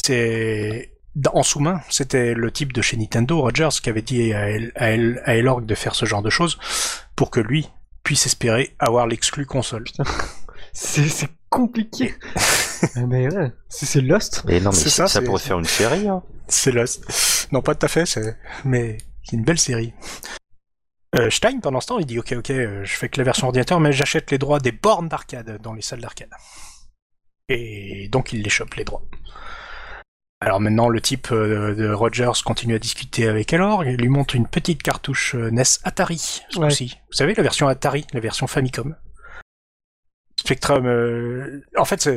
c'est 0.04 0.94
dans- 1.16 1.32
en 1.36 1.44
sous-main, 1.44 1.82
c'était 1.90 2.34
le 2.34 2.52
type 2.52 2.74
de 2.74 2.82
chez 2.82 2.98
Nintendo, 2.98 3.42
Rogers, 3.42 3.70
qui 3.82 3.90
avait 3.90 4.02
dit 4.02 4.34
à, 4.34 4.50
El- 4.50 4.72
à, 4.76 4.92
El- 4.92 5.22
à 5.26 5.36
Elorg 5.36 5.66
de 5.66 5.76
faire 5.76 5.96
ce 5.96 6.06
genre 6.06 6.22
de 6.22 6.30
choses 6.30 6.58
pour 7.16 7.32
que 7.32 7.40
lui 7.40 7.70
puisse 8.04 8.26
espérer 8.26 8.76
avoir 8.80 9.08
l'exclu 9.08 9.46
console. 9.46 9.84
C'est 10.74 11.08
c'est 11.10 11.30
compliqué. 11.50 12.16
Ah, 12.96 13.06
mais 13.06 13.32
ouais, 13.32 13.52
c'est 13.70 14.02
Lost. 14.02 14.44
Et 14.48 14.60
non, 14.60 14.72
mais 14.72 14.76
C'est 14.76 14.90
ça, 14.90 15.06
ça, 15.06 15.22
pourrait 15.22 15.40
faire 15.40 15.60
une 15.60 15.66
série. 15.66 16.08
Hein. 16.08 16.24
C'est 16.48 16.72
Lost. 16.72 17.48
Non, 17.52 17.62
pas 17.62 17.76
tout 17.76 17.86
à 17.86 17.88
fait, 17.88 18.06
mais 18.66 18.98
c'est 19.24 19.36
une 19.36 19.44
belle 19.44 19.60
série. 19.60 19.94
Euh, 21.16 21.30
Stein, 21.30 21.60
pendant 21.60 21.80
ce 21.80 21.86
temps, 21.86 22.00
il 22.00 22.08
dit 22.08 22.18
Ok, 22.18 22.34
ok, 22.36 22.50
euh, 22.50 22.84
je 22.84 22.92
fais 22.96 23.08
que 23.08 23.20
la 23.20 23.24
version 23.24 23.46
ordinateur, 23.46 23.80
mais 23.80 23.92
j'achète 23.92 24.32
les 24.32 24.40
droits 24.40 24.60
des 24.60 24.72
bornes 24.72 25.10
d'arcade 25.10 25.60
dans 25.62 25.74
les 25.74 25.84
salles 25.84 26.02
d'arcade. 26.02 26.32
Et 27.54 28.08
donc, 28.10 28.34
il 28.34 28.42
les 28.42 28.50
chope, 28.50 28.74
les 28.76 28.84
droits. 28.84 29.04
Alors 30.44 30.60
maintenant, 30.60 30.90
le 30.90 31.00
type 31.02 31.32
euh, 31.32 31.76
de 31.76 31.92
Rogers 31.92 32.32
continue 32.44 32.74
à 32.74 32.80
discuter 32.80 33.28
avec 33.28 33.54
Elor, 33.54 33.84
il 33.86 33.98
lui 33.98 34.10
montre 34.10 34.36
une 34.36 34.48
petite 34.48 34.82
cartouche 34.82 35.36
euh, 35.36 35.52
NES 35.52 35.62
Atari, 35.84 36.18
ce 36.50 36.58
Ouais. 36.60 36.68
coup-ci. 36.70 36.98
Vous 37.12 37.14
savez, 37.18 37.36
la 37.36 37.44
version 37.44 37.68
Atari, 37.68 38.08
la 38.14 38.20
version 38.20 38.48
Famicom. 38.48 38.96
Spectrum, 40.40 40.88
euh, 40.88 41.62
en 41.78 41.86
fait, 41.86 42.10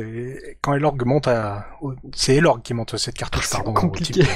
quand 0.61 0.73
Elorg 0.73 1.05
monte 1.05 1.27
à, 1.27 1.67
c'est 2.15 2.35
Elorg 2.35 2.63
qui 2.63 2.73
monte 2.73 2.97
cette 2.97 3.15
cartouche, 3.15 3.45
C'est 3.45 3.57
pardon. 3.57 3.73
compliqué. 3.73 4.13
type, 4.21 4.29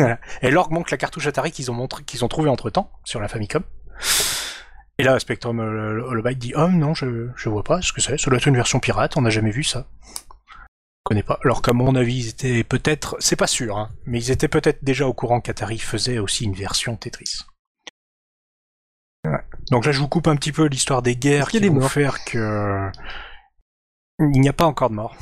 euh. 0.00 0.14
Elorg 0.42 0.70
montre 0.70 0.88
la 0.90 0.98
cartouche 0.98 1.26
Atari 1.26 1.50
qu'ils 1.52 1.70
ont 1.70 1.74
montré, 1.74 2.04
qu'ils 2.04 2.22
ont 2.24 2.28
trouvé 2.28 2.50
entre 2.50 2.68
temps 2.68 2.92
sur 3.04 3.20
la 3.20 3.28
Famicom. 3.28 3.62
Et 4.98 5.04
là, 5.04 5.18
Spectrum 5.20 5.60
euh, 5.60 6.02
Holobyte 6.02 6.38
dit, 6.38 6.52
oh 6.56 6.68
non, 6.68 6.92
je, 6.92 7.28
je 7.36 7.48
vois 7.48 7.62
pas 7.62 7.80
ce 7.82 7.92
que 7.92 8.00
c'est. 8.00 8.18
Ça 8.18 8.30
doit 8.30 8.38
être 8.38 8.48
une 8.48 8.56
version 8.56 8.80
pirate. 8.80 9.16
On 9.16 9.22
n'a 9.22 9.30
jamais 9.30 9.52
vu 9.52 9.62
ça. 9.62 9.86
Je 10.08 10.54
connais 11.04 11.22
pas. 11.22 11.38
Alors 11.44 11.62
qu'à 11.62 11.72
mon 11.72 11.94
avis, 11.94 12.16
ils 12.16 12.28
étaient 12.28 12.64
peut-être, 12.64 13.16
c'est 13.20 13.36
pas 13.36 13.46
sûr, 13.46 13.78
hein, 13.78 13.90
mais 14.06 14.20
ils 14.20 14.30
étaient 14.32 14.48
peut-être 14.48 14.82
déjà 14.82 15.06
au 15.06 15.12
courant 15.12 15.40
qu'Atari 15.40 15.78
faisait 15.78 16.18
aussi 16.18 16.44
une 16.44 16.54
version 16.54 16.96
Tetris. 16.96 17.42
Ouais. 19.24 19.38
Donc 19.70 19.86
là, 19.86 19.92
je 19.92 20.00
vous 20.00 20.08
coupe 20.08 20.26
un 20.26 20.36
petit 20.36 20.52
peu 20.52 20.66
l'histoire 20.66 21.00
des 21.00 21.14
guerres 21.14 21.48
qui 21.48 21.58
a 21.58 21.60
des 21.60 21.68
vont 21.68 21.76
morts 21.76 21.90
faire 21.90 22.24
que 22.24 22.90
il 24.20 24.40
n'y 24.40 24.48
a 24.48 24.52
pas 24.52 24.64
encore 24.64 24.90
de 24.90 24.96
mort. 24.96 25.16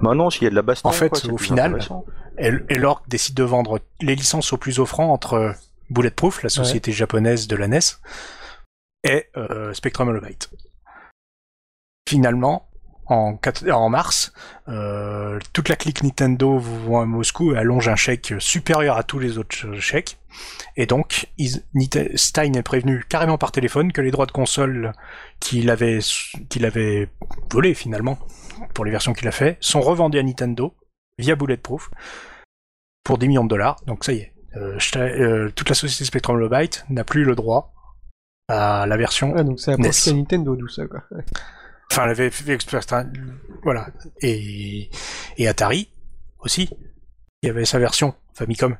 Bah 0.00 0.14
non, 0.14 0.30
s'il 0.30 0.44
y 0.44 0.46
a 0.46 0.50
de 0.50 0.54
la 0.54 0.62
baston, 0.62 0.88
En 0.88 0.92
fait, 0.92 1.10
quoi, 1.10 1.30
au 1.30 1.38
final, 1.38 1.72
intéressant. 1.72 2.06
Et, 2.38 2.50
et 2.70 2.78
l'org 2.78 3.02
décide 3.08 3.34
de 3.34 3.42
vendre 3.42 3.80
les 4.00 4.14
licences 4.14 4.52
au 4.52 4.56
plus 4.56 4.78
offrant 4.78 5.12
entre 5.12 5.54
Bulletproof, 5.90 6.42
la 6.42 6.48
société 6.48 6.92
japonaise 6.92 7.46
de 7.46 7.56
la 7.56 7.68
NES, 7.68 7.80
et 9.04 9.26
euh, 9.36 9.72
Spectrum 9.74 10.08
Holobyte. 10.08 10.50
Finalement, 12.08 12.68
en, 13.06 13.38
mars, 13.90 14.32
euh, 14.68 15.38
toute 15.52 15.68
la 15.68 15.76
clique 15.76 16.02
Nintendo 16.02 16.58
vont 16.58 17.00
à 17.00 17.04
Moscou 17.04 17.52
et 17.52 17.58
allonge 17.58 17.88
un 17.88 17.96
chèque 17.96 18.34
supérieur 18.38 18.96
à 18.96 19.02
tous 19.02 19.18
les 19.18 19.38
autres 19.38 19.74
chèques. 19.78 20.18
Et 20.76 20.86
donc, 20.86 21.28
Stein 22.14 22.52
est 22.54 22.62
prévenu 22.62 23.04
carrément 23.08 23.38
par 23.38 23.52
téléphone 23.52 23.92
que 23.92 24.00
les 24.00 24.10
droits 24.10 24.26
de 24.26 24.32
console 24.32 24.92
qu'il 25.40 25.68
avait, 25.70 25.98
qu'il 26.48 26.64
avait 26.64 27.10
volés 27.50 27.74
finalement, 27.74 28.18
pour 28.74 28.84
les 28.84 28.90
versions 28.90 29.12
qu'il 29.12 29.28
a 29.28 29.32
fait, 29.32 29.58
sont 29.60 29.80
revendus 29.80 30.18
à 30.18 30.22
Nintendo 30.22 30.74
via 31.18 31.34
Bulletproof 31.34 31.90
pour 33.04 33.18
10 33.18 33.28
millions 33.28 33.44
de 33.44 33.50
dollars. 33.50 33.76
Donc 33.86 34.04
ça 34.04 34.12
y 34.12 34.18
est, 34.18 34.32
euh, 34.56 34.78
euh, 34.96 35.50
toute 35.50 35.68
la 35.68 35.74
société 35.74 36.04
Spectrum 36.04 36.36
Holobyte 36.36 36.84
n'a 36.88 37.04
plus 37.04 37.24
le 37.24 37.34
droit 37.34 37.74
à 38.52 38.86
la 38.86 38.96
version. 38.96 39.32
Ouais, 39.32 39.44
donc 39.44 39.58
approche 39.72 40.08
à 40.08 40.12
Nintendo, 40.12 40.56
tout 40.56 40.68
ça, 40.68 40.86
quoi. 40.86 41.02
Ouais. 41.10 41.24
Enfin, 41.90 42.02
avait 42.04 42.30
fait 42.30 42.54
expert- 42.54 43.04
voilà. 43.62 43.88
Et, 44.20 44.90
et 45.36 45.48
Atari 45.48 45.90
aussi, 46.38 46.70
il 47.42 47.46
y 47.46 47.50
avait 47.50 47.64
sa 47.64 47.78
version 47.78 48.14
Famicom. 48.34 48.76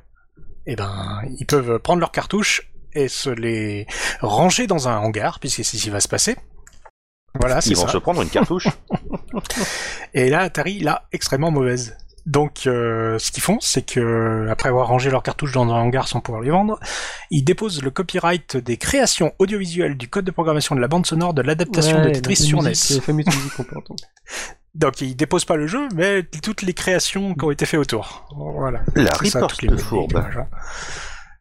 Et 0.65 0.75
ben, 0.75 1.21
ils 1.39 1.45
peuvent 1.45 1.79
prendre 1.79 1.99
leurs 1.99 2.11
cartouches 2.11 2.71
et 2.93 3.07
se 3.07 3.29
les 3.29 3.85
ranger 4.21 4.65
dans 4.67 4.87
un 4.87 4.97
hangar, 4.97 5.39
puisque 5.39 5.63
c'est 5.63 5.77
ce 5.77 5.83
qui 5.83 5.89
va 5.89 5.99
se 5.99 6.07
passer. 6.07 6.35
Voilà, 7.39 7.61
c'est 7.61 7.71
Ils 7.71 7.75
vont 7.77 7.87
ça. 7.87 7.93
se 7.93 7.97
prendre 7.97 8.21
une 8.21 8.29
cartouche. 8.29 8.67
Et 10.13 10.29
là, 10.29 10.41
Atari, 10.41 10.79
là, 10.79 11.07
extrêmement 11.11 11.49
mauvaise. 11.51 11.97
Donc, 12.25 12.67
euh, 12.67 13.19
ce 13.19 13.31
qu'ils 13.31 13.43
font, 13.43 13.57
c'est 13.59 13.81
que 13.81 14.47
après 14.49 14.69
avoir 14.69 14.87
rangé 14.87 15.09
leurs 15.09 15.23
cartouches 15.23 15.51
dans 15.51 15.67
un 15.73 15.81
hangar 15.81 16.07
sans 16.07 16.21
pouvoir 16.21 16.41
les 16.41 16.51
vendre, 16.51 16.79
ils 17.31 17.43
déposent 17.43 17.83
le 17.83 17.91
copyright 17.91 18.55
des 18.55 18.77
créations 18.77 19.33
audiovisuelles 19.39 19.97
du 19.97 20.07
code 20.07 20.23
de 20.23 20.31
programmation 20.31 20.75
de 20.75 20.79
la 20.79 20.87
bande 20.87 21.05
sonore 21.05 21.33
de 21.33 21.41
l'adaptation 21.41 21.97
Ouais, 21.97 22.07
de 22.07 22.13
Tetris 22.13 22.35
la 22.35 22.45
sur 22.45 22.63
NES. 22.63 22.69
La 22.69 23.01
fameuse 23.01 23.25
musique 23.25 23.53
qu'on 23.57 23.63
peut 23.63 23.77
entendre. 23.77 24.03
Donc, 24.73 25.01
ils 25.01 25.15
déposent 25.15 25.45
pas 25.45 25.57
le 25.57 25.67
jeu, 25.67 25.87
mais 25.93 26.23
toutes 26.23 26.63
les 26.63 26.73
créations 26.73 27.35
qui 27.35 27.45
ont 27.45 27.51
été 27.51 27.65
faites 27.65 27.79
autour. 27.79 28.25
Voilà. 28.35 28.81
La 28.95 29.13
riposte 29.13 29.61
les 29.61 29.77
fourbe. 29.77 30.25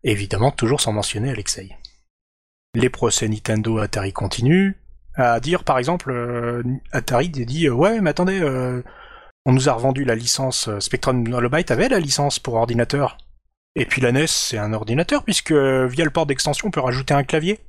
Évidemment, 0.05 0.51
toujours 0.51 0.80
sans 0.80 0.93
mentionner 0.93 1.30
Alexei. 1.30 1.70
Les 2.74 2.91
procès 2.91 3.28
Nintendo 3.28 3.78
Atari 3.78 4.12
continuent 4.12 4.74
à 5.14 5.41
dire, 5.41 5.64
par 5.64 5.78
exemple, 5.78 6.11
euh, 6.11 6.62
Atari 6.91 7.28
dit 7.28 7.66
euh, 7.66 7.72
ouais, 7.72 8.01
mais 8.01 8.11
attendez, 8.11 8.41
euh, 8.41 8.83
on 9.45 9.53
nous 9.53 9.68
a 9.68 9.72
revendu 9.72 10.05
la 10.05 10.14
licence 10.14 10.68
euh, 10.68 10.80
Spectrum 10.80 11.26
Holobyte 11.32 11.70
avait 11.70 11.88
la 11.88 11.99
licence 12.01 12.38
pour 12.38 12.55
ordinateur. 12.55 13.16
Et 13.74 13.86
puis 13.86 14.01
la 14.03 14.12
NES, 14.12 14.26
c'est 14.26 14.59
un 14.59 14.72
ordinateur 14.72 15.24
puisque 15.24 15.51
euh, 15.53 15.86
via 15.86 16.05
le 16.05 16.11
port 16.11 16.26
d'extension, 16.26 16.68
on 16.68 16.70
peut 16.70 16.80
rajouter 16.80 17.14
un 17.14 17.24
clavier. 17.24 17.61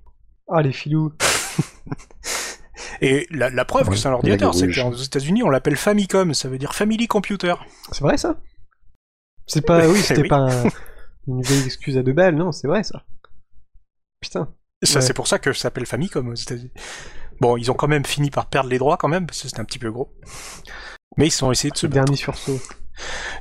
Ah, 0.51 0.61
les 0.61 0.73
filous. 0.73 1.13
Et 3.01 3.27
la, 3.31 3.49
la 3.49 3.65
preuve 3.65 3.89
que 3.89 3.95
c'est 3.95 4.07
un 4.07 4.13
ordinateur, 4.13 4.53
c'est 4.53 4.67
qu'aux 4.71 4.93
États-Unis, 4.93 5.43
on 5.43 5.49
l'appelle 5.49 5.75
Famicom, 5.75 6.33
ça 6.33 6.47
veut 6.47 6.57
dire 6.57 6.73
Family 6.73 7.07
Computer. 7.07 7.55
C'est 7.91 8.01
vrai 8.01 8.17
ça? 8.17 8.37
C'est 9.47 9.65
pas. 9.65 9.87
Oui, 9.87 9.99
c'était 10.03 10.21
Oui. 10.21 10.27
pas 10.29 10.37
un- 10.37 10.69
une 11.27 11.41
vieille 11.41 11.65
excuse 11.65 11.97
à 11.97 12.03
deux 12.03 12.13
balles, 12.13 12.35
non, 12.35 12.51
c'est 12.51 12.67
vrai 12.67 12.83
ça. 12.83 13.03
Putain. 14.21 14.53
Ça, 14.83 14.99
Ouais. 14.99 15.01
c'est 15.05 15.13
pour 15.13 15.27
ça 15.27 15.39
que 15.39 15.51
ça 15.53 15.63
s'appelle 15.63 15.85
Famicom 15.85 16.27
aux 16.29 16.33
États-Unis. 16.35 16.71
Bon, 17.41 17.57
ils 17.57 17.71
ont 17.71 17.73
quand 17.73 17.87
même 17.87 18.05
fini 18.05 18.29
par 18.29 18.45
perdre 18.47 18.69
les 18.69 18.77
droits 18.77 18.97
quand 18.97 19.07
même, 19.09 19.25
parce 19.25 19.41
que 19.41 19.47
c'était 19.47 19.61
un 19.61 19.65
petit 19.65 19.79
peu 19.79 19.91
gros. 19.91 20.13
Mais 21.17 21.27
ils 21.27 21.45
ont 21.45 21.51
essayé 21.51 21.71
de 21.71 21.77
se 21.77 21.87
battre. 21.87 22.05
Dernier 22.05 22.17
sursaut. 22.17 22.59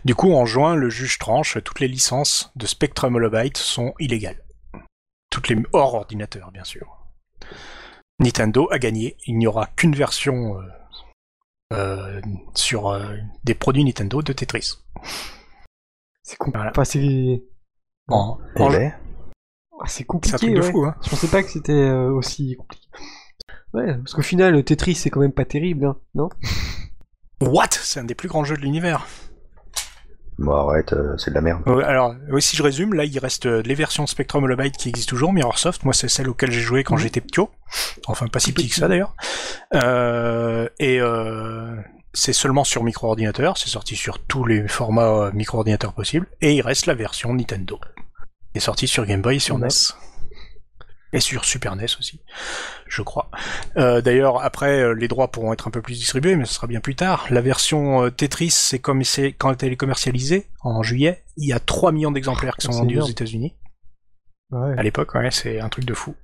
Du 0.05 0.15
coup, 0.15 0.33
en 0.35 0.47
juin, 0.47 0.75
le 0.75 0.89
juge 0.91 1.19
tranche, 1.19 1.59
toutes 1.63 1.81
les 1.81 1.89
licences 1.89 2.51
de 2.57 2.67
Spectrum 2.67 3.15
Holobyte 3.15 3.57
sont 3.59 3.95
illégales. 3.99 4.43
Toutes 5.31 5.49
les 5.49 5.57
hors 5.73 5.95
ordinateur, 5.95 6.51
bien 6.53 6.65
sûr. 6.65 6.99
Nintendo 8.19 8.69
a 8.71 8.79
gagné. 8.79 9.17
Il 9.27 9.39
n'y 9.39 9.47
aura 9.47 9.67
qu'une 9.67 9.95
version 9.95 10.59
euh, 10.61 10.63
euh, 11.73 12.21
sur 12.55 12.89
euh, 12.89 13.17
des 13.45 13.55
produits 13.55 13.85
Nintendo 13.85 14.23
de 14.23 14.33
Tetris. 14.33 14.75
C'est 16.23 16.37
com- 16.37 16.53
Voilà. 16.55 16.71
enfin, 16.71 16.85
c'est. 16.85 17.43
En, 18.09 18.39
en- 18.57 18.71
ben, 18.71 18.93
Ah, 19.81 19.85
c'est 19.87 19.95
c'est 19.99 20.03
un 20.03 20.07
compliqué. 20.07 20.37
truc 20.37 20.55
de 20.55 20.63
fou, 20.63 20.85
hein. 20.85 20.95
Je 21.03 21.11
pensais 21.11 21.29
pas 21.29 21.43
que 21.43 21.49
c'était 21.51 21.73
euh, 21.73 22.11
aussi 22.13 22.57
compliqué. 22.57 22.87
Ouais, 23.75 23.95
parce 23.97 24.13
qu'au 24.15 24.23
final, 24.23 24.63
Tetris 24.65 24.95
c'est 24.95 25.09
quand 25.11 25.21
même 25.21 25.33
pas 25.33 25.47
terrible, 25.47 25.87
hein, 25.87 25.97
non? 26.15 26.29
What? 27.49 27.69
C'est 27.73 28.01
un 28.01 28.05
des 28.05 28.15
plus 28.15 28.29
grands 28.29 28.45
jeux 28.45 28.57
de 28.57 28.63
l'univers. 28.63 29.07
bon, 30.39 30.53
arrête, 30.53 30.93
euh, 30.93 31.17
c'est 31.19 31.31
de 31.31 31.35
la 31.35 31.41
merde. 31.41 31.63
Alors, 31.85 32.15
oui, 32.31 32.41
si 32.43 32.57
je 32.57 32.63
résume, 32.63 32.95
là, 32.95 33.05
il 33.05 33.19
reste 33.19 33.47
euh, 33.47 33.63
les 33.65 33.75
versions 33.75 34.07
Spectrum 34.07 34.45
Holobyte 34.45 34.77
qui 34.77 34.89
existent 34.89 35.11
toujours, 35.11 35.33
Mirrorsoft. 35.33 35.85
Moi, 35.85 35.95
c'est 35.95 36.09
celle 36.09 36.29
auquel 36.29 36.51
j'ai 36.51 36.61
joué 36.61 36.85
quand 36.85 36.95
Mhm. 36.97 37.01
j'étais 37.03 37.21
petit. 37.21 37.41
Enfin, 38.07 38.27
pas 38.27 38.41
si 38.41 38.53
petit 38.53 38.69
que 38.69 38.75
ça, 38.75 38.89
d'ailleurs. 38.89 39.15
Euh, 39.75 40.69
et 40.79 41.01
euh, 41.01 41.77
c'est 42.13 42.33
seulement 42.33 42.65
sur 42.65 42.83
micro-ordinateur. 42.85 43.57
C'est 43.59 43.69
sorti 43.69 43.97
sur 43.97 44.19
tous 44.19 44.45
les 44.45 44.67
formats 44.69 45.27
euh, 45.27 45.33
micro-ordinateurs 45.33 45.93
possibles. 45.93 46.27
Et 46.41 46.55
il 46.55 46.63
reste 46.63 46.87
la 46.87 46.95
version 46.95 47.33
Nintendo. 47.35 47.79
qui 48.53 48.59
est 48.59 48.61
sortie 48.61 48.89
sur 48.89 49.05
Game 49.07 49.23
Boy 49.23 49.37
et 49.37 49.39
sur. 49.39 49.59
NES. 49.59 49.69
Et 51.15 51.21
sur 51.21 51.45
Super 51.45 51.77
NES 51.77 51.85
aussi, 51.99 52.21
je 52.89 53.03
crois. 53.03 53.31
Euh, 53.77 54.01
D'ailleurs, 54.01 54.43
après, 54.43 54.81
euh, 54.81 54.95
les 54.95 55.09
droits 55.09 55.31
pourront 55.31 55.53
être 55.53 55.69
un 55.69 55.71
peu 55.71 55.83
plus 55.83 55.95
distribués, 55.99 56.37
mais 56.37 56.47
ce 56.47 56.55
sera 56.55 56.67
bien 56.67 56.81
plus 56.81 56.95
tard. 56.95 57.27
La 57.29 57.43
version 57.43 58.05
euh, 58.05 58.11
Tetris, 58.11 58.51
c'est 58.51 58.79
comme 58.79 59.03
quand 59.39 59.63
elle 59.63 59.73
est 59.73 59.77
commercialisée 59.77 60.47
en 60.63 60.83
juillet, 60.83 61.23
il 61.37 61.47
y 61.49 61.53
a 61.53 61.61
3 61.61 61.93
millions 61.93 62.13
d'exemplaires 62.13 62.57
qui 62.57 62.67
sont 62.67 62.73
vendus 62.73 62.99
aux. 63.01 63.07
États-Unis. 63.07 63.55
Ouais. 64.53 64.75
À 64.79 64.83
l'époque, 64.83 65.15
ouais, 65.15 65.31
c'est 65.31 65.61
un 65.61 65.69
truc 65.69 65.85
de 65.85 65.93
fou. 65.95 66.15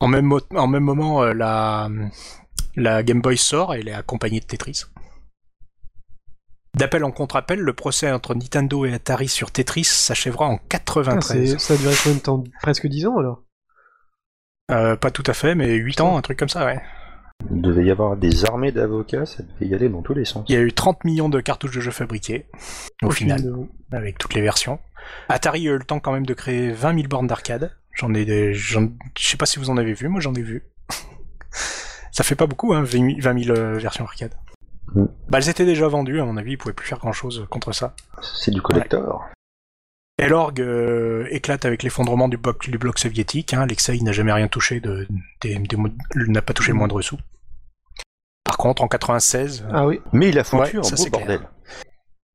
En 0.00 0.08
même, 0.08 0.32
en 0.54 0.66
même 0.66 0.82
moment, 0.84 1.22
euh, 1.22 1.34
la, 1.34 1.90
la 2.76 3.02
Game 3.02 3.20
Boy 3.20 3.36
sort 3.36 3.74
et 3.74 3.80
elle 3.80 3.88
est 3.88 3.92
accompagnée 3.94 4.40
de 4.40 4.46
Tetris. 4.46 4.84
D'appel 6.76 7.04
en 7.04 7.12
contre-appel, 7.12 7.60
le 7.60 7.72
procès 7.72 8.10
entre 8.10 8.34
Nintendo 8.34 8.84
et 8.84 8.92
Atari 8.92 9.28
sur 9.28 9.52
Tetris 9.52 9.84
s'achèvera 9.84 10.46
en 10.46 10.56
Putain, 10.56 10.78
93. 10.78 11.50
c'est- 11.52 11.58
ça 11.58 11.74
a 11.74 11.76
duré 11.76 11.94
combien 12.02 12.18
de 12.18 12.22
temps 12.22 12.44
Presque 12.62 12.86
10 12.88 13.06
ans 13.06 13.18
alors 13.18 13.42
Euh, 14.70 14.96
pas 14.96 15.10
tout 15.10 15.22
à 15.26 15.34
fait, 15.34 15.54
mais 15.54 15.74
8 15.74 16.00
ans, 16.00 16.16
un 16.16 16.22
truc 16.22 16.38
comme 16.38 16.48
ça, 16.48 16.64
ouais. 16.64 16.80
Il 17.50 17.60
devait 17.60 17.84
y 17.84 17.90
avoir 17.90 18.16
des 18.16 18.44
armées 18.46 18.72
d'avocats, 18.72 19.26
ça 19.26 19.42
devait 19.42 19.66
y 19.66 19.74
aller 19.74 19.88
dans 19.88 20.00
tous 20.02 20.14
les 20.14 20.24
sens. 20.24 20.44
Il 20.48 20.54
y 20.54 20.58
a 20.58 20.62
eu 20.62 20.72
30 20.72 21.04
millions 21.04 21.28
de 21.28 21.40
cartouches 21.40 21.74
de 21.74 21.80
jeux 21.80 21.90
fabriquées, 21.90 22.46
au 23.02 23.10
final, 23.10 23.42
avec 23.92 24.18
toutes 24.18 24.34
les 24.34 24.40
versions. 24.40 24.78
Atari 25.28 25.68
a 25.68 25.72
eu 25.72 25.78
le 25.78 25.84
temps 25.84 26.00
quand 26.00 26.12
même 26.12 26.24
de 26.24 26.32
créer 26.32 26.70
20 26.72 26.94
000 26.94 27.08
bornes 27.08 27.26
d'arcade. 27.26 27.76
J'en 27.92 28.14
ai 28.14 28.24
des... 28.24 28.54
j'en- 28.54 28.88
Je 29.18 29.28
sais 29.28 29.36
pas 29.36 29.46
si 29.46 29.58
vous 29.58 29.68
en 29.68 29.76
avez 29.76 29.92
vu, 29.92 30.08
moi 30.08 30.20
j'en 30.20 30.34
ai 30.34 30.42
vu. 30.42 30.64
Ça 32.12 32.24
fait 32.24 32.34
pas 32.36 32.46
beaucoup, 32.46 32.72
hein, 32.72 32.82
20 32.82 32.90
000 32.90 33.20
20 33.20 33.44
000, 33.44 33.56
euh, 33.58 33.74
versions 33.78 34.04
arcade. 34.04 34.34
Mm. 34.94 35.04
Bah, 35.28 35.38
elles 35.38 35.48
étaient 35.50 35.66
déjà 35.66 35.86
vendues, 35.88 36.20
à 36.20 36.24
mon 36.24 36.36
avis, 36.38 36.52
ils 36.52 36.56
pouvaient 36.58 36.72
plus 36.74 36.86
faire 36.86 36.98
grand 36.98 37.12
chose 37.12 37.46
contre 37.50 37.72
ça. 37.72 37.94
C'est 38.22 38.50
du 38.52 38.62
collector. 38.62 39.24
Et 40.18 40.28
l'orgue 40.28 40.60
euh, 40.60 41.26
éclate 41.30 41.64
avec 41.64 41.82
l'effondrement 41.82 42.28
du 42.28 42.36
bloc, 42.36 42.68
du 42.70 42.78
bloc 42.78 42.98
soviétique. 42.98 43.52
Hein. 43.52 43.62
Alexei 43.62 43.98
n'a 44.00 44.12
jamais 44.12 44.32
rien 44.32 44.48
touché, 44.48 44.80
de, 44.80 45.08
n'a 46.14 46.42
pas 46.42 46.52
touché 46.52 46.70
le 46.72 46.78
moindre 46.78 47.02
sou. 47.02 47.18
Par 48.44 48.56
contre, 48.58 48.82
en 48.82 48.88
96, 48.88 49.66
Ah 49.72 49.86
oui. 49.86 50.00
Mais 50.12 50.28
il 50.28 50.38
a 50.38 50.44
foutu 50.44 50.76
Ouais, 50.78 50.78
un 50.78 50.82
ça, 50.84 50.90
beau 50.96 51.02
c'est 51.02 51.10
clair. 51.10 51.26
bordel. 51.26 51.48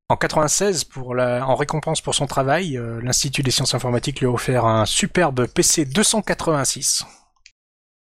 En 0.10 0.18
96, 0.18 0.86
pour 0.86 1.14
la, 1.14 1.48
en 1.48 1.56
récompense 1.56 2.02
pour 2.02 2.16
son 2.16 2.26
travail, 2.26 2.76
euh, 2.78 3.00
l'Institut 3.02 3.44
des 3.44 3.52
sciences 3.52 3.76
informatiques 3.76 4.20
lui 4.20 4.28
a 4.28 4.32
offert 4.32 4.66
un 4.66 4.86
superbe 4.86 5.46
PC 5.48 5.86
286 5.86 7.06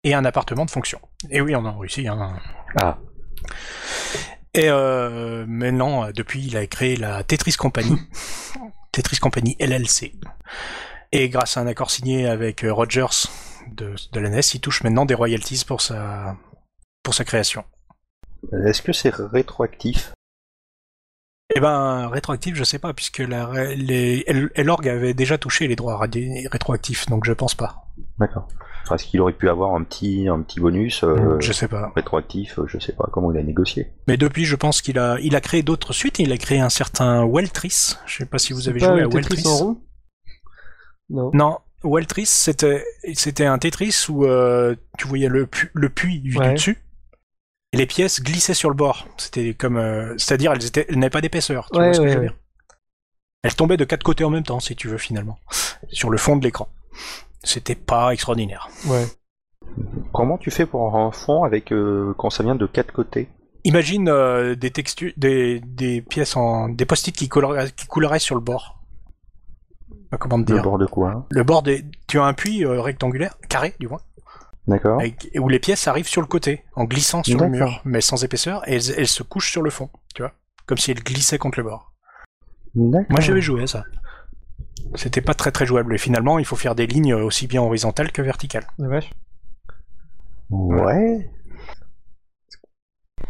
et 0.03 0.13
un 0.13 0.23
appartement 0.23 0.65
de 0.65 0.71
fonction. 0.71 0.99
Et 1.32 1.41
oui, 1.41 1.55
on 1.55 1.65
a 1.65 1.71
réussi. 1.71 2.07
Hein. 2.07 2.38
Ah, 2.80 2.99
Et 4.53 4.69
euh, 4.69 5.45
maintenant, 5.47 6.05
euh, 6.05 6.11
depuis, 6.15 6.45
il 6.45 6.55
a 6.57 6.65
créé 6.67 6.95
la 6.95 7.23
Tetris 7.23 7.53
Company, 7.53 7.97
Tetris 8.96 9.18
Company 9.20 9.58
LLC. 9.60 10.14
Et 11.12 11.28
grâce 11.28 11.58
à 11.58 11.62
un 11.62 11.68
accord 11.68 11.91
signé 11.91 12.28
avec 12.28 12.64
euh, 12.64 12.74
Rogers 12.74 13.28
de, 13.68 13.93
de 14.14 14.20
la 14.22 14.30
NES, 14.30 14.39
il 14.54 14.62
touche 14.62 14.84
maintenant 14.84 15.06
des 15.06 15.14
royalties 15.14 15.64
pour 15.68 15.82
sa, 15.82 16.38
pour 17.04 17.14
sa 17.14 17.26
création. 17.26 17.66
est-ce 18.66 18.82
que 18.82 18.93
c'est 18.93 19.14
rétroactif? 19.14 20.14
Eh 21.54 21.60
ben, 21.60 22.08
rétroactif, 22.08 22.56
je 22.56 22.64
sais 22.64 22.80
pas, 22.80 22.93
puisque 22.93 23.20
la, 23.20 23.74
les, 23.76 24.24
El- 24.28 24.50
Elorg 24.56 24.88
avait 24.88 25.14
déjà 25.14 25.38
touché 25.38 25.68
les 25.68 25.76
droits 25.76 26.00
rétroactifs, 26.00 27.06
donc 27.08 27.26
je 27.26 27.34
pense 27.34 27.54
pas. 27.54 27.85
D'accord. 28.20 28.48
Parce 28.88 29.04
qu'il 29.04 29.20
aurait 29.22 29.34
pu 29.34 29.50
avoir 29.50 29.74
un 29.76 29.84
petit, 29.84 30.28
un 30.28 30.41
petit 30.41 30.60
bonus 30.60 31.04
euh, 31.04 31.39
je 31.39 31.52
sais 31.52 31.68
pas. 31.68 31.91
rétroactif, 31.96 32.60
euh, 32.60 32.66
je 32.68 32.78
sais 32.80 32.93
pas 32.93 33.10
comment 33.12 33.32
il 33.32 33.38
a 33.39 33.43
négocié. 33.43 33.91
Mais 34.08 34.16
depuis, 34.18 34.46
je 34.46 34.56
pense 34.56 34.82
qu'il 34.82 35.00
a, 35.00 35.18
il 35.22 35.36
a 35.36 35.41
créé 35.41 35.64
d'autres 35.64 35.91
suites. 35.93 36.20
Il 36.20 36.32
a 36.32 36.38
créé 36.38 36.60
un 36.60 36.70
certain 36.70 37.26
Weltris. 37.26 37.96
Je 38.06 38.18
sais 38.18 38.26
pas 38.26 38.38
si 38.38 38.54
vous 38.54 38.70
avez 38.70 38.80
pas 38.80 38.88
joué 38.93 39.02
à 39.02 39.08
Weltris. 39.08 39.43
en 39.48 39.58
rond 39.58 39.82
Non. 41.10 41.32
Non, 41.34 41.58
Weltris, 41.84 42.26
c'était, 42.28 42.84
c'était 43.14 43.46
un 43.46 43.58
Tetris 43.58 44.06
où 44.10 44.26
euh, 44.26 44.76
tu 44.98 45.08
voyais 45.08 45.30
le, 45.30 45.48
pu- 45.48 45.72
le 45.74 45.89
puits 45.89 46.22
Ouais. 46.38 46.50
du 46.50 46.54
dessus. 46.54 46.78
Et 47.74 47.78
les 47.78 47.86
pièces 47.88 48.22
glissaient 48.22 48.54
sur 48.54 48.70
le 48.70 48.76
bord. 48.76 49.08
C'était 49.18 49.54
comme, 49.54 49.78
euh, 49.78 50.14
c'est-à-dire, 50.18 50.52
elles 50.54 50.66
étaient, 50.66 50.86
elles 50.88 50.98
n'avaient 51.00 51.10
pas 51.10 51.22
d'épaisseur. 51.22 51.70
Tu 51.74 51.80
Ouais, 51.80 51.86
vois 51.86 51.93
ce 51.93 52.00
que 52.02 52.08
je 52.08 52.14
veux 52.14 52.20
ouais. 52.20 52.28
dire 52.28 52.38
Elles 53.43 53.56
tombaient 53.56 53.78
de 53.78 53.84
quatre 53.86 54.04
côtés 54.04 54.24
en 54.24 54.30
même 54.30 54.43
temps, 54.43 54.60
si 54.60 54.76
tu 54.76 54.88
veux, 54.88 54.98
finalement, 55.00 55.39
sur 55.91 56.10
le 56.12 56.18
fond 56.18 56.36
de 56.36 56.43
l'écran. 56.43 56.70
C'était 57.46 57.76
pas 57.76 58.12
extraordinaire. 58.12 58.68
Ouais. 58.88 59.06
Comment 60.14 60.38
tu 60.38 60.52
fais 60.52 60.66
pour 60.66 60.96
un 60.96 61.12
fond 61.12 61.43
avec 61.43 61.72
euh, 61.72 62.14
quand 62.18 62.30
ça 62.30 62.43
vient 62.43 62.56
de 62.56 62.66
quatre 62.66 62.91
côtés? 62.93 63.30
Imagine 63.64 64.10
euh, 64.10 64.56
des 64.56 64.72
textures, 64.72 65.12
des, 65.18 65.60
des 65.62 66.02
pièces 66.02 66.36
en, 66.36 66.70
des 66.70 66.86
post-it 66.86 67.16
qui, 67.16 67.28
couleraient- 67.30 67.72
qui 67.72 67.88
couleraient 67.88 68.20
sur 68.20 68.36
le 68.36 68.41
bord. 68.41 68.80
Comment 70.20 70.41
te 70.43 70.52
Le 70.52 70.58
dire 70.60 70.64
bord 70.64 70.78
de 70.78 70.86
quoi? 70.86 71.26
Le 71.30 71.43
bord 71.43 71.62
des, 71.64 71.84
tu 72.08 72.20
as 72.20 72.24
un 72.26 72.34
puits 72.34 72.64
euh, 72.64 72.80
rectangulaire, 72.82 73.38
carré 73.50 73.74
du 73.80 73.88
moins, 73.88 74.00
D'accord. 74.68 75.02
où 75.39 75.50
les 75.50 75.60
pièces 75.60 75.88
arrivent 75.88 76.08
sur 76.08 76.22
le 76.22 76.28
côté, 76.28 76.64
en 76.76 76.86
glissant 76.86 77.22
sur 77.24 77.39
le 77.39 77.50
mur, 77.50 77.82
mais 77.84 78.00
sans 78.02 78.24
épaisseur, 78.24 78.66
et 78.70 78.76
elles, 78.76 78.91
elles 78.98 79.08
se 79.08 79.24
couchent 79.24 79.52
sur 79.52 79.62
le 79.62 79.70
fond, 79.72 79.89
tu 80.14 80.22
vois, 80.22 80.32
comme 80.68 80.78
si 80.78 80.91
elles 80.91 81.04
glissaient 81.04 81.38
contre 81.38 81.60
le 81.60 81.66
bord. 81.66 81.91
D'accord. 82.76 83.08
Moi 83.10 83.20
j'avais 83.20 83.41
joué 83.41 83.64
à 83.64 83.68
ça. 83.68 83.84
C'était 84.95 85.21
pas 85.21 85.34
très 85.34 85.51
très 85.51 85.65
jouable, 85.65 85.93
et 85.95 85.97
finalement 85.97 86.39
il 86.39 86.45
faut 86.45 86.55
faire 86.55 86.76
des 86.76 86.88
lignes 86.88 87.13
aussi 87.15 87.47
bien 87.47 87.61
horizontales 87.61 88.11
que 88.11 88.21
verticales. 88.21 88.67
Ouais, 90.51 91.30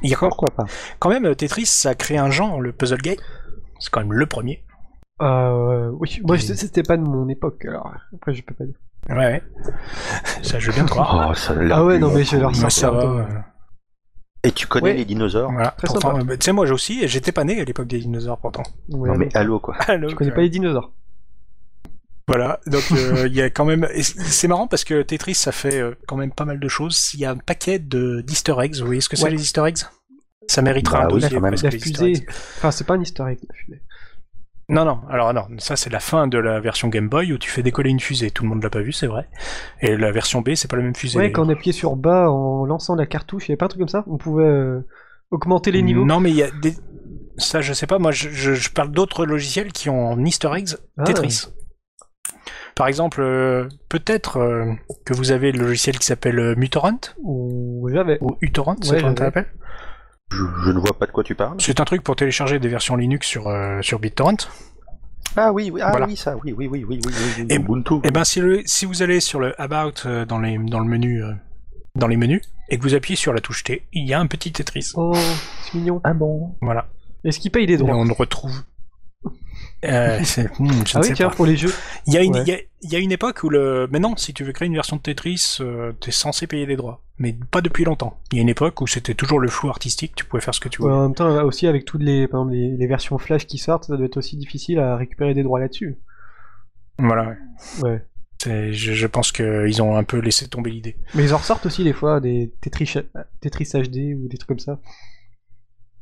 Il 0.01 0.09
y 0.09 0.13
a 0.13 0.17
quand, 0.17 0.27
pourquoi 0.27 0.49
pas? 0.55 0.65
quand 0.99 1.09
même 1.09 1.33
Tetris, 1.35 1.65
ça 1.65 1.89
a 1.91 1.95
créé 1.95 2.17
un 2.17 2.29
genre, 2.29 2.61
le 2.61 2.71
puzzle 2.73 3.01
game. 3.01 3.15
C'est 3.79 3.89
quand 3.89 4.01
même 4.01 4.13
le 4.13 4.25
premier. 4.25 4.63
Euh, 5.21 5.89
oui, 5.99 6.19
moi 6.23 6.35
Et- 6.35 6.39
je- 6.39 6.53
c'était 6.53 6.83
pas 6.83 6.97
de 6.97 7.03
mon 7.03 7.27
époque, 7.29 7.63
alors 7.65 7.91
après 8.13 8.33
je 8.33 8.43
peux 8.43 8.53
pas 8.53 8.65
dire. 8.65 8.75
Ouais, 9.09 9.15
ouais. 9.15 9.43
Ça 10.41 10.59
je 10.59 10.67
veux 10.67 10.73
bien 10.73 10.85
te 10.85 10.89
croire. 10.89 11.29
Oh, 11.31 11.33
ça 11.35 11.53
Ah 11.71 11.83
ouais, 11.85 11.99
non, 11.99 12.11
mais 12.13 12.23
j'ai 12.23 12.37
l'air 12.37 12.51
Moi, 12.51 12.69
ça 12.69 12.91
va. 12.91 13.27
Et 14.43 14.51
tu 14.51 14.67
connais 14.67 14.89
Ouais. 14.91 14.93
les 14.93 15.05
dinosaures? 15.05 15.51
Voilà. 15.51 15.71
Très 15.71 15.87
Pourtant, 15.87 16.15
sympa. 16.19 16.31
euh, 16.33 16.37
tu 16.37 16.43
sais, 16.45 16.51
moi 16.51 16.69
aussi, 16.71 17.03
et 17.03 17.07
j'étais 17.07 17.31
pas 17.31 17.43
né 17.43 17.59
à 17.59 17.63
l'époque 17.63 17.87
des 17.87 17.99
dinosaures 17.99 18.37
pourtant. 18.39 18.63
Ouais, 18.89 19.09
Non 19.09 19.15
mais 19.17 19.35
allô 19.35 19.59
quoi. 19.59 19.75
Alors, 19.87 20.09
tu 20.09 20.15
connais 20.15 20.31
pas 20.31 20.41
les 20.41 20.49
dinosaures? 20.49 20.91
Voilà, 22.27 22.59
donc 22.65 22.83
euh, 22.91 23.27
il 23.27 23.35
y 23.35 23.41
a 23.41 23.49
quand 23.49 23.65
même. 23.65 23.87
C'est 24.01 24.47
marrant 24.47 24.67
parce 24.67 24.83
que 24.83 25.01
Tetris, 25.03 25.35
ça 25.35 25.51
fait 25.51 25.79
euh, 25.79 25.93
quand 26.07 26.15
même 26.17 26.31
pas 26.31 26.45
mal 26.45 26.59
de 26.59 26.67
choses. 26.67 27.11
Il 27.13 27.19
y 27.19 27.25
a 27.25 27.31
un 27.31 27.37
paquet 27.37 27.77
de 27.79 28.21
d'Easter 28.21 28.55
eggs. 28.61 28.79
Vous 28.79 28.85
voyez 28.87 29.01
ce 29.01 29.09
que 29.09 29.15
c'est 29.15 29.25
Ouais. 29.25 29.31
les 29.31 29.41
Easter 29.41 29.63
eggs? 29.67 29.77
Ça 30.47 30.61
mériterait 30.61 30.97
Bah 30.99 31.03
un 31.03 31.07
oui, 31.07 31.13
dossier 31.21 31.35
quand 31.35 31.41
même. 31.41 31.51
presque, 31.51 31.63
La 31.65 31.69
les 31.71 31.77
Easter 31.77 32.05
eggs. 32.05 32.15
fusée. 32.17 32.27
Enfin, 32.57 32.71
c'est 32.71 32.83
pas 32.85 32.93
un 32.95 33.01
easter 33.01 33.23
egg, 33.29 33.39
la 33.47 33.55
fusée. 33.55 33.81
Non, 34.69 34.83
non. 34.85 35.01
Alors 35.11 35.31
non, 35.33 35.45
ça 35.59 35.75
c'est 35.75 35.91
la 35.91 35.99
fin 35.99 36.27
de 36.27 36.39
la 36.39 36.59
version 36.59 36.87
Game 36.87 37.07
Boy 37.09 37.31
où 37.33 37.37
tu 37.37 37.51
fais 37.51 37.61
décoller 37.61 37.91
une 37.91 37.99
fusée. 37.99 38.31
Tout 38.31 38.41
le 38.43 38.49
monde 38.49 38.63
l'a 38.63 38.71
pas 38.71 38.81
vu, 38.81 38.91
c'est 38.91 39.05
vrai. 39.05 39.27
Et 39.81 39.95
la 39.95 40.11
version 40.11 40.41
B, 40.41 40.55
c'est 40.55 40.67
pas 40.67 40.77
la 40.77 40.81
même 40.83 40.95
fusée. 40.95 41.19
Ouais, 41.19 41.31
quand 41.31 41.45
on 41.45 41.49
appuyait 41.49 41.73
sur 41.73 41.95
bas 41.95 42.29
en 42.31 42.65
lançant 42.65 42.95
la 42.95 43.05
cartouche, 43.05 43.47
il 43.47 43.49
y 43.49 43.51
avait 43.51 43.57
pas 43.57 43.65
un 43.65 43.69
truc 43.69 43.81
comme 43.81 43.89
ça? 43.89 44.03
On 44.07 44.17
pouvait 44.17 44.43
euh, 44.45 44.79
augmenter 45.29 45.71
les 45.71 45.83
niveaux? 45.83 46.03
Non, 46.05 46.19
mais 46.19 46.31
il 46.31 46.35
y 46.37 46.41
a 46.43 46.49
des. 46.49 46.73
Ça, 47.37 47.61
je 47.61 47.73
sais 47.73 47.85
pas. 47.85 47.99
Moi, 47.99 48.11
je, 48.11 48.29
je- 48.29 48.53
je 48.55 48.69
parle 48.71 48.89
d'autres 48.91 49.25
logiciels 49.27 49.71
qui 49.71 49.89
ont 49.89 50.07
en 50.11 50.25
Easter 50.25 50.49
eggs 50.55 50.75
Ah. 50.97 51.03
Tetris. 51.03 51.45
Par 52.75 52.87
exemple, 52.87 53.21
euh, 53.21 53.69
peut-être 53.89 54.37
euh, 54.37 54.73
que 55.05 55.13
vous 55.13 55.31
avez 55.31 55.51
le 55.53 55.65
logiciel 55.65 55.97
qui 55.97 56.05
s'appelle 56.05 56.39
euh, 56.39 56.55
Mutorrent 56.57 56.99
Ou 57.23 57.87
j'avais. 57.91 58.17
ou 58.21 58.35
uTorrent, 58.41 58.75
c'est 58.81 58.91
Ouais, 58.91 59.01
comment 59.01 59.15
j'avais. 59.15 59.17
ça 59.17 59.25
s'appelle 59.25 59.47
Je, 60.31 60.43
je 60.65 60.71
ne 60.71 60.79
vois 60.79 60.97
pas 60.99 61.05
de 61.05 61.11
quoi 61.11 61.23
tu 61.23 61.35
parles. 61.35 61.55
C'est 61.59 61.79
un 61.79 61.85
truc 61.85 62.03
pour 62.03 62.15
télécharger 62.17 62.59
des 62.59 62.67
versions 62.67 62.95
Linux 62.97 63.27
sur 63.27 63.47
euh, 63.47 63.81
sur 63.81 63.99
BitTorrent. 63.99 64.49
Ah 65.37 65.51
oui, 65.53 65.69
oui, 65.71 65.81
ah 65.83 65.91
Voilà. 65.91 66.05
oui, 66.07 66.15
ça, 66.15 66.35
oui, 66.43 66.53
oui, 66.57 66.67
oui, 66.67 66.85
oui, 66.87 66.99
oui, 67.05 67.11
oui, 67.13 67.13
oui, 67.39 67.45
Et- 67.49 67.55
Ubuntu. 67.55 67.95
Et 68.03 68.11
ben 68.11 68.23
si, 68.23 68.39
le- 68.41 68.61
si 68.65 68.85
vous 68.85 69.01
allez 69.01 69.19
sur 69.21 69.39
le 69.39 69.59
About 69.59 70.05
euh, 70.05 70.25
dans 70.25 70.39
les 70.39 70.57
dans 70.57 70.79
le 70.79 70.85
menu 70.85 71.23
euh, 71.23 71.31
dans 71.95 72.07
les 72.07 72.17
menus 72.17 72.41
et 72.69 72.77
que 72.77 72.83
vous 72.83 72.93
appuyez 72.93 73.15
sur 73.15 73.31
la 73.33 73.39
touche 73.39 73.63
T, 73.63 73.85
il 73.93 74.05
y 74.07 74.13
a 74.13 74.19
un 74.19 74.27
petit 74.27 74.51
Tetris. 74.51 74.91
Oh, 74.95 75.13
c'est 75.63 75.75
mignon. 75.77 76.01
Ah 76.03 76.13
bon 76.13 76.55
Voilà. 76.61 76.87
Est-ce 77.23 77.39
qu'il 77.39 77.51
paye 77.51 77.65
des 77.67 77.73
Et 77.73 77.77
droits 77.77 77.95
on 77.95 78.03
le 78.05 78.13
retrouve. 78.13 78.63
Euh, 79.85 80.19
c'est- 80.23 80.49
hmm, 80.59 80.71
je 80.85 80.97
Ah 80.97 81.01
oui, 81.01 81.11
tiens, 81.13 81.29
pas. 81.29 81.35
pour 81.35 81.45
les 81.45 81.55
jeux. 81.57 81.73
Il 82.07 82.13
y, 82.13 82.17
a 82.17 82.21
une, 82.23 82.35
Ouais. 82.37 82.67
y 82.81 82.87
y 82.91 82.95
a 82.95 82.99
une 82.99 83.11
époque 83.11 83.43
où 83.43 83.49
le. 83.49 83.87
Mais 83.91 83.99
non, 83.99 84.15
si 84.17 84.33
tu 84.33 84.43
veux 84.43 84.51
créer 84.51 84.67
une 84.67 84.73
version 84.75 84.95
de 84.97 85.01
Tetris, 85.01 85.57
euh, 85.61 85.91
t'es 85.99 86.11
censé 86.11 86.47
payer 86.47 86.65
des 86.65 86.75
droits. 86.75 87.01
Mais 87.17 87.33
pas 87.51 87.61
depuis 87.61 87.85
longtemps. 87.85 88.19
Il 88.31 88.35
y 88.35 88.39
a 88.39 88.41
une 88.41 88.49
époque 88.49 88.81
où 88.81 88.87
c'était 88.87 89.13
toujours 89.13 89.39
le 89.39 89.47
flou 89.47 89.69
artistique, 89.69 90.13
tu 90.15 90.25
pouvais 90.25 90.41
faire 90.41 90.53
ce 90.53 90.59
que 90.59 90.67
tu 90.69 90.81
Ouais, 90.81 90.89
voulais. 90.89 90.99
en 90.99 91.03
même 91.03 91.15
temps, 91.15 91.29
là 91.33 91.45
aussi, 91.45 91.65
avec 91.67 91.85
toutes 91.85 92.03
les, 92.03 92.27
par 92.27 92.41
exemple, 92.41 92.55
les, 92.55 92.75
les 92.77 92.87
versions 92.87 93.17
Flash 93.17 93.45
qui 93.47 93.57
sortent, 93.57 93.85
ça 93.85 93.95
doit 93.95 94.05
être 94.05 94.17
aussi 94.17 94.35
difficile 94.37 94.79
à 94.79 94.97
récupérer 94.97 95.33
des 95.33 95.43
droits 95.43 95.59
là-dessus. 95.59 95.95
Voilà. 96.99 97.35
ouais. 97.83 98.03
Je, 98.45 98.71
je 98.93 99.07
pense 99.07 99.31
qu'ils 99.31 99.81
ont 99.81 99.95
un 99.97 100.03
peu 100.03 100.19
laissé 100.19 100.47
tomber 100.47 100.69
l'idée. 100.69 100.97
Mais 101.15 101.23
ils 101.23 101.33
en 101.33 101.37
ressortent 101.37 101.65
aussi 101.65 101.83
des 101.83 101.93
fois 101.93 102.19
des 102.19 102.53
Tetris, 102.61 102.93
Tetris 103.41 103.69
HD 103.73 104.13
ou 104.15 104.27
des 104.27 104.37
trucs 104.37 104.47
comme 104.49 104.59
ça. 104.59 104.79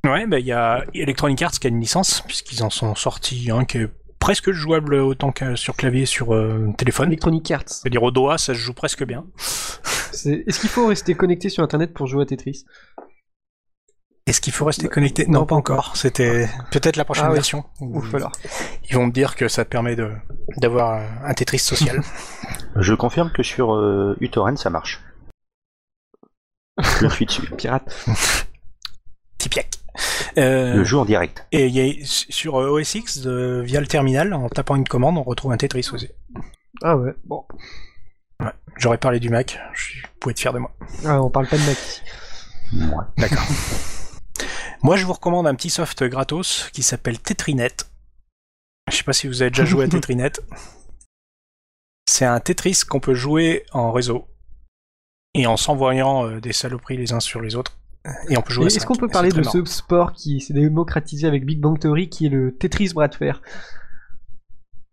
Ouais, 0.06 0.28
bah 0.28 0.40
il 0.40 0.46
y 0.46 0.52
a 0.52 0.84
Electronic 0.94 1.42
Arts 1.42 1.52
qui 1.52 1.68
a 1.68 1.70
une 1.70 1.80
licence, 1.80 2.22
puisqu'ils 2.28 2.62
en 2.64 2.70
sont 2.70 2.94
sortis 2.96 3.50
un 3.52 3.64
qui 3.64 3.78
est 3.78 3.90
presque 4.20 4.52
jouable 4.52 4.96
autant 4.96 5.32
que 5.32 5.56
sur 5.56 5.76
clavier 5.76 6.06
sur 6.06 6.34
euh, 6.34 6.74
téléphone. 6.78 7.08
Electronic 7.08 7.50
Arts. 7.52 7.64
C'est-à-dire 7.68 8.04
au 8.04 8.12
doigt, 8.12 8.38
ça 8.38 8.54
se 8.54 8.60
joue 8.60 8.74
presque 8.74 9.06
bien. 9.06 9.26
C'est- 9.38 10.44
Est-ce 10.46 10.60
qu'il 10.60 10.70
faut 10.70 10.88
rester 10.88 11.16
connecté 11.16 11.50
sur 11.50 11.64
Internet 11.64 11.94
pour 11.94 12.08
jouer 12.08 12.24
à 12.24 12.26
Tetris? 12.26 12.66
Est-ce 14.26 14.40
qu'il 14.40 14.54
faut 14.54 14.64
rester 14.66 14.88
connecté? 14.88 15.26
Non, 15.28 15.46
pas 15.46 15.56
encore. 15.56 15.96
C'était 15.98 16.48
peut-être 16.72 16.96
la 16.96 17.04
prochaine 17.06 17.26
Ah 17.28 17.30
oui. 17.30 17.36
version. 17.36 17.66
Ouf 17.82 18.14
alors. 18.16 18.32
Ils 18.90 18.96
vont 18.96 19.10
te 19.10 19.14
dire 19.14 19.36
que 19.36 19.48
ça 19.50 19.66
te 19.66 19.70
permet 19.70 19.96
de 19.98 20.12
d'avoir 20.58 21.02
un 21.26 21.34
Tetris 21.34 21.60
social. 21.60 22.02
Je 22.78 22.94
confirme 22.94 23.32
que 23.34 23.44
sur 23.44 23.74
euh, 23.74 24.16
uTorrent 24.22 24.58
ça 24.58 24.70
marche. 24.70 25.02
Je 27.02 27.08
suis 27.10 27.26
dessus. 27.26 27.50
Pirate. 27.58 27.94
Tipiac. 29.44 29.68
Euh, 30.38 30.76
Le 30.76 30.84
jeu 30.86 30.98
en 30.98 31.04
direct. 31.04 31.46
et 31.52 31.68
il 31.68 31.76
y 31.76 31.82
a, 31.82 32.06
sur 32.06 32.62
euh, 32.62 32.80
OS 32.80 32.96
X, 32.96 33.24
euh, 33.26 33.62
via 33.62 33.82
le 33.82 33.88
terminal, 33.88 34.34
en 34.34 34.48
tapant 34.48 34.78
une 34.78 34.88
commande, 34.88 35.18
on 35.18 35.24
retrouve 35.24 35.52
un 35.52 35.58
Tetris 35.58 35.90
aussi. 35.92 36.08
Ah 36.82 36.96
ouais, 36.96 37.14
bon. 37.26 37.44
J'aurais 38.78 38.98
parlé 38.98 39.20
du 39.20 39.30
Mac, 39.30 39.60
je 39.74 40.02
pouvais 40.22 40.32
être 40.32 40.40
fier 40.40 40.54
de 40.54 40.60
moi. 40.60 40.72
Ah, 41.06 41.22
on 41.22 41.30
parle 41.30 41.48
pas 41.48 41.58
de 41.58 41.66
Mac 41.66 41.78
ici. 41.78 42.02
Ouais. 42.74 43.04
D'accord. 43.18 43.44
moi, 44.82 44.96
je 44.96 45.06
vous 45.06 45.14
recommande 45.14 45.46
un 45.46 45.56
petit 45.56 45.70
soft 45.70 46.04
gratos 46.04 46.70
qui 46.72 46.84
s'appelle 46.84 47.20
Tetrinet. 47.20 47.76
Je 48.90 48.96
sais 48.96 49.04
pas 49.04 49.14
si 49.14 49.28
vous 49.28 49.42
avez 49.42 49.52
déjà 49.52 49.66
joué 49.66 49.84
à 49.84 49.88
Tetrinet. 49.90 50.32
C'est 52.06 52.26
un 52.26 52.40
Tetris 52.40 52.80
qu'on 52.88 53.02
peut 53.02 53.14
jouer 53.14 53.66
en 53.74 53.92
réseau 53.92 54.26
et 55.34 55.48
en 55.48 55.58
s'envoyant 55.58 56.28
euh, 56.28 56.40
des 56.40 56.54
saloperies 56.54 56.98
les 56.98 57.12
uns 57.12 57.20
sur 57.20 57.42
les 57.42 57.56
autres. 57.56 57.78
Et 58.30 58.38
on 58.38 58.42
peut 58.42 58.54
jouer 58.54 58.66
Est-ce 58.66 58.86
qu'on 58.86 58.96
peut 58.96 59.08
parler 59.08 59.30
de 59.30 59.44
ce 59.44 59.64
sport 59.66 60.12
qui 60.14 60.42
s'est 60.42 60.54
démocratisé 60.54 61.26
avec 61.28 61.46
Big 61.46 61.60
Bang 61.62 61.80
Theory 61.80 62.10
qui 62.10 62.26
est 62.26 62.30
le 62.30 62.54
Tetris 62.56 62.92
bras 62.94 63.08
de 63.08 63.16
fer 63.16 63.42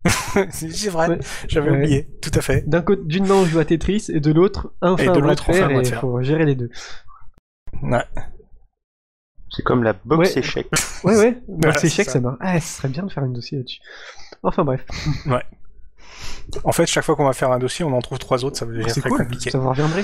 C'est 0.49 0.89
vrai, 0.89 1.09
Ouais. 1.09 1.19
j'avais 1.47 1.69
Ouais. 1.71 1.77
oublié, 1.77 2.07
tout 2.21 2.31
à 2.33 2.41
fait. 2.41 2.67
D'un 2.67 2.81
côté, 2.81 3.01
d'une 3.05 3.27
main 3.27 3.35
on 3.35 3.45
joue 3.45 3.59
à 3.59 3.65
Tetris 3.65 4.05
et 4.09 4.19
de 4.19 4.31
l'autre 4.31 4.73
un 4.81 4.97
fait 4.97 5.03
Et 5.03 5.07
de 5.07 5.11
bras 5.11 5.21
de 5.21 5.27
l'autre, 5.27 5.45
on 5.49 5.53
fait 5.53 5.89
il 5.89 5.95
faut 5.95 6.21
gérer 6.23 6.45
les 6.45 6.55
deux. 6.55 6.69
Ouais. 7.83 8.03
C'est 9.53 9.63
comme 9.63 9.83
la 9.83 9.93
boxe 9.93 10.33
Ouais. 10.35 10.39
échec. 10.39 10.67
Ouais 11.03 11.15
ouais, 11.47 11.73
c'est 11.77 11.89
chèque 11.89 12.05
ça. 12.07 12.13
ça 12.13 12.19
marche. 12.21 12.37
Ah, 12.39 12.59
ce 12.59 12.77
serait 12.77 12.87
bien 12.87 13.03
de 13.03 13.11
faire 13.11 13.23
une 13.25 13.33
dossier 13.33 13.57
là-dessus. 13.57 13.81
Enfin 14.43 14.63
bref, 14.63 14.85
En 16.63 16.71
fait, 16.71 16.85
chaque 16.85 17.03
fois 17.03 17.15
qu'on 17.15 17.25
va 17.25 17.33
faire 17.33 17.51
un 17.51 17.59
dossier, 17.59 17.83
on 17.85 17.93
en 17.93 17.99
trouve 18.01 18.17
trois 18.19 18.43
autres, 18.45 18.57
ça 18.57 18.65
va 18.65 18.71
devenir 18.71 18.91
c'est 18.93 19.01
très 19.01 19.09
cool, 19.09 19.19
compliqué. 19.19 19.49
ça 19.51 19.57
vous 19.59 19.69
reviendrait. 19.69 20.03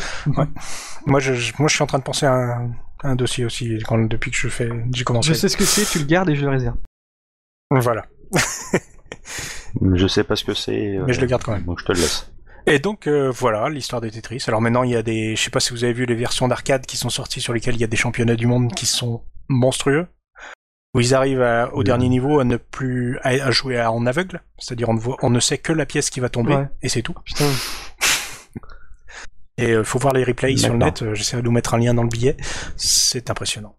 Moi 1.06 1.20
je, 1.20 1.34
je- 1.34 1.54
moi, 1.60 1.68
je 1.70 1.76
suis 1.76 1.84
en 1.84 1.88
train 1.88 1.98
de 2.00 2.04
penser 2.04 2.26
à 2.26 2.34
un, 2.34 2.50
à 2.50 2.68
un 3.04 3.16
dossier 3.16 3.46
aussi 3.46 3.78
quand, 3.86 3.98
depuis 3.98 4.32
que 4.32 4.38
je 4.38 4.48
fais, 4.50 4.70
j'ai 4.94 5.04
commencé. 5.04 5.30
Je 5.30 5.34
sais 5.34 5.50
ce 5.50 5.58
que 5.58 5.66
c'est, 5.66 5.86
tu 5.86 6.00
le 6.00 6.06
gardes 6.06 6.30
et 6.30 6.36
je 6.36 6.42
le 6.46 6.50
réserve. 6.50 6.78
Voilà. 7.72 8.06
Je 9.96 10.08
sais 10.08 10.24
pas 10.24 10.36
ce 10.36 10.44
que 10.44 10.54
c'est. 10.54 10.98
euh, 10.98 11.04
Mais 11.06 11.14
je 11.14 11.22
le 11.22 11.28
garde 11.28 11.44
quand 11.44 11.52
même. 11.52 11.64
Donc 11.64 11.80
je 11.80 11.86
te 11.86 11.92
le 11.92 12.00
laisse. 12.00 12.32
Et 12.66 12.80
donc 12.80 13.06
euh, 13.08 13.30
voilà 13.30 13.70
l'histoire 13.70 14.02
des 14.02 14.10
Tetris. 14.12 14.44
Alors 14.48 14.62
maintenant 14.62 14.84
il 14.84 14.92
y 14.92 14.96
a 14.96 15.04
des, 15.04 15.36
je 15.36 15.42
sais 15.42 15.50
pas 15.52 15.60
si 15.60 15.72
vous 15.72 15.84
avez 15.84 15.94
vu 15.94 16.06
les 16.06 16.16
versions 16.16 16.48
d'arcade 16.48 16.86
qui 16.86 16.98
sont 16.98 17.10
sorties 17.10 17.42
sur 17.42 17.54
lesquelles 17.54 17.76
il 17.76 17.82
y 17.82 17.84
a 17.84 17.88
des 17.88 17.98
championnats 17.98 18.36
du 18.36 18.48
monde 18.48 18.74
qui 18.74 18.86
sont 18.86 19.22
monstrueux, 19.50 20.08
où 20.94 21.00
ils 21.00 21.14
arrivent 21.14 21.42
à- 21.42 21.72
au 21.74 21.80
Oui. 21.80 21.84
dernier 21.84 22.10
niveau 22.10 22.40
à 22.40 22.44
ne 22.44 22.58
plus 22.58 23.20
à, 23.22 23.30
à 23.30 23.52
jouer 23.52 23.78
à- 23.80 23.92
en 23.92 24.06
aveugle, 24.06 24.42
c'est-à-dire 24.58 24.90
on 24.90 24.94
ne 24.96 25.00
voit, 25.00 25.18
on 25.22 25.30
ne 25.30 25.40
sait 25.40 25.58
que 25.60 25.72
la 25.74 25.86
pièce 25.86 26.10
qui 26.10 26.20
va 26.20 26.30
tomber 26.30 26.56
Ouais. 26.56 26.68
et 26.82 26.90
c'est 26.90 27.02
tout. 27.04 27.16
Putain, 27.24 27.46
Et 29.58 29.72
euh, 29.72 29.84
faut 29.84 29.98
voir 30.00 30.14
les 30.14 30.24
replays 30.24 30.56
sur 30.58 30.74
le 30.74 30.80
D'accord. 30.80 31.02
net. 31.04 31.12
euh, 31.12 31.16
J'essaierai 31.16 31.42
de 31.42 31.48
vous 31.48 31.54
mettre 31.54 31.74
un 31.74 31.80
lien 31.80 31.94
dans 31.94 32.04
le 32.04 32.10
billet. 32.10 32.38
C'est 32.76 33.30
impressionnant. 33.30 33.76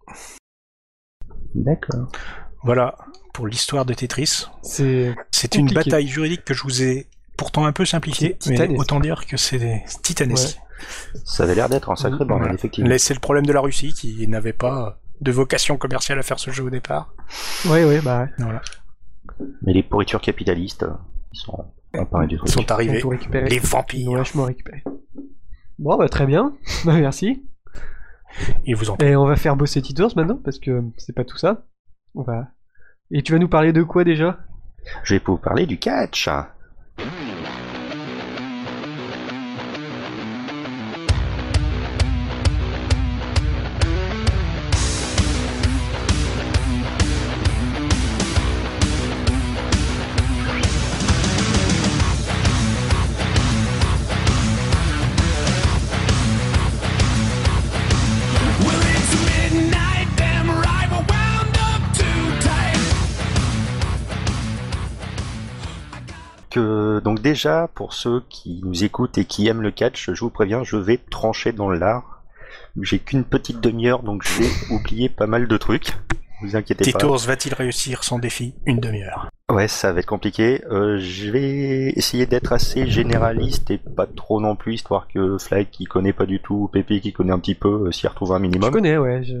D'accord. 1.55 2.11
Voilà 2.63 2.95
pour 3.33 3.47
l'histoire 3.47 3.85
de 3.85 3.93
Tetris. 3.93 4.47
c'est 4.61 5.55
une 5.55 5.71
bataille 5.73 6.07
juridique 6.07 6.43
que 6.43 6.53
je 6.53 6.63
vous 6.63 6.83
ai 6.83 7.07
pourtant 7.37 7.65
un 7.65 7.71
peu 7.71 7.85
simplifiée, 7.85 8.37
mais 8.47 8.67
autant 8.77 8.99
dire 8.99 9.25
que 9.25 9.37
c'est 9.37 9.83
titanesque. 10.03 10.59
Ça 11.25 11.43
avait 11.43 11.55
l'air 11.55 11.69
d'être 11.69 11.89
un 11.89 11.95
sacré 11.95 12.19
bordel, 12.25 12.37
Voilà. 12.39 12.53
effectivement. 12.53 12.89
Mais 12.89 12.97
c'est 12.97 13.13
le 13.13 13.19
problème 13.19 13.45
de 13.45 13.53
la 13.53 13.61
Russie 13.61 13.93
qui 13.93 14.27
n'avait 14.27 14.53
pas 14.53 14.99
de 15.21 15.31
vocation 15.31 15.77
commerciale 15.77 16.19
à 16.19 16.23
faire 16.23 16.39
ce 16.39 16.51
jeu 16.51 16.63
au 16.63 16.69
départ. 16.69 17.13
Ouais 17.65 17.83
ouais 17.85 18.01
bah 18.01 18.23
ouais. 18.23 18.29
Voilà. 18.39 18.61
Mais 19.61 19.73
les 19.73 19.83
pourritures 19.83 20.21
capitalistes, 20.21 20.85
ils 21.33 21.39
sont 21.39 21.65
Ils 21.93 21.99
sont 22.49 22.59
On 22.61 22.73
arrivés. 22.73 22.99
peut 22.99 23.07
récupérer. 23.09 23.47
Les 23.49 23.55
Ils 23.57 23.61
l'ont 23.61 23.67
vampires. 23.69 24.11
vachement 24.17 24.45
récupéré. 24.45 24.83
Bon 25.79 25.95
bah 25.95 26.09
très 26.09 26.25
bien, 26.25 26.53
bah, 26.85 26.99
merci. 26.99 27.45
Ils 28.65 28.75
vous 28.75 28.89
en 28.89 28.97
Et 28.97 29.15
on 29.15 29.25
va 29.25 29.37
faire 29.37 29.55
bosser 29.55 29.81
Titos 29.81 30.09
maintenant 30.15 30.39
parce 30.43 30.59
que 30.59 30.83
c'est 30.97 31.15
pas 31.15 31.23
tout 31.23 31.37
ça. 31.37 31.65
On 32.15 32.21
va. 32.21 32.49
Et 33.11 33.23
tu 33.23 33.31
vas 33.31 33.39
nous 33.39 33.47
parler 33.47 33.71
de 33.71 33.81
quoi 33.81 34.03
déjà? 34.03 34.39
Je 35.03 35.15
vais 35.15 35.21
vous 35.25 35.37
parler 35.37 35.65
du 35.65 35.79
catch. 35.79 36.29
Que 66.99 67.03
donc 67.05 67.21
déjà 67.21 67.69
pour 67.75 67.93
ceux 67.93 68.23
qui 68.27 68.59
nous 68.65 68.83
écoutent 68.83 69.17
et 69.17 69.23
qui 69.23 69.47
aiment 69.47 69.61
le 69.61 69.71
catch, 69.71 70.11
je 70.11 70.19
vous 70.19 70.29
préviens, 70.29 70.65
je 70.65 70.75
vais 70.75 70.97
trancher 70.97 71.53
dans 71.53 71.69
l'art. 71.69 72.23
J'ai 72.81 72.99
qu'une 72.99 73.23
petite 73.23 73.61
demi-heure, 73.61 74.03
donc 74.03 74.21
je 74.27 74.43
vais 74.43 74.49
oublier 74.75 75.07
pas 75.07 75.25
mal 75.25 75.47
de 75.47 75.57
trucs. 75.57 75.93
Vous 76.41 76.57
inquiétez 76.57 76.91
pas. 76.91 76.99
Titours 76.99 77.17
va-t-il 77.19 77.53
réussir 77.53 78.03
son 78.03 78.19
défi 78.19 78.53
Une 78.65 78.81
demi-heure? 78.81 79.29
Ouais, 79.49 79.69
ça 79.69 79.93
va 79.93 80.01
être 80.01 80.07
compliqué. 80.07 80.61
Euh, 80.69 80.97
je 80.99 81.31
vais 81.31 81.93
essayer 81.95 82.25
d'être 82.25 82.51
assez 82.51 82.85
généraliste 82.87 83.71
et 83.71 83.77
pas 83.77 84.05
trop 84.05 84.41
non 84.41 84.57
plus, 84.57 84.73
histoire 84.73 85.07
que 85.07 85.37
Flag 85.37 85.67
qui 85.71 85.85
connaît 85.85 86.11
pas 86.13 86.25
du 86.25 86.41
tout, 86.41 86.69
Pépé 86.73 86.99
qui 86.99 87.13
connaît 87.13 87.31
un 87.33 87.39
petit 87.39 87.55
peu, 87.55 87.87
euh, 87.87 87.91
s'y 87.93 88.07
retrouve 88.07 88.33
un 88.33 88.37
Je 88.39 88.41
minimum. 88.41 88.71
connais, 88.71 88.97
ouais. 88.97 89.23
Je, 89.23 89.37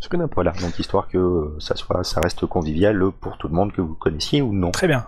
je 0.00 0.08
connais 0.08 0.24
un 0.24 0.28
peu. 0.28 0.36
Voilà, 0.36 0.52
donc 0.52 0.78
histoire 0.78 1.08
que 1.08 1.18
euh, 1.18 1.56
ça 1.60 1.76
soit, 1.76 2.02
ça 2.02 2.22
reste 2.22 2.46
convivial 2.46 2.98
pour 3.20 3.36
tout 3.36 3.48
le 3.48 3.54
monde 3.54 3.72
que 3.72 3.82
vous 3.82 3.94
connaissiez 3.94 4.40
ou 4.40 4.54
non. 4.54 4.70
Très 4.70 4.88
bien. 4.88 5.06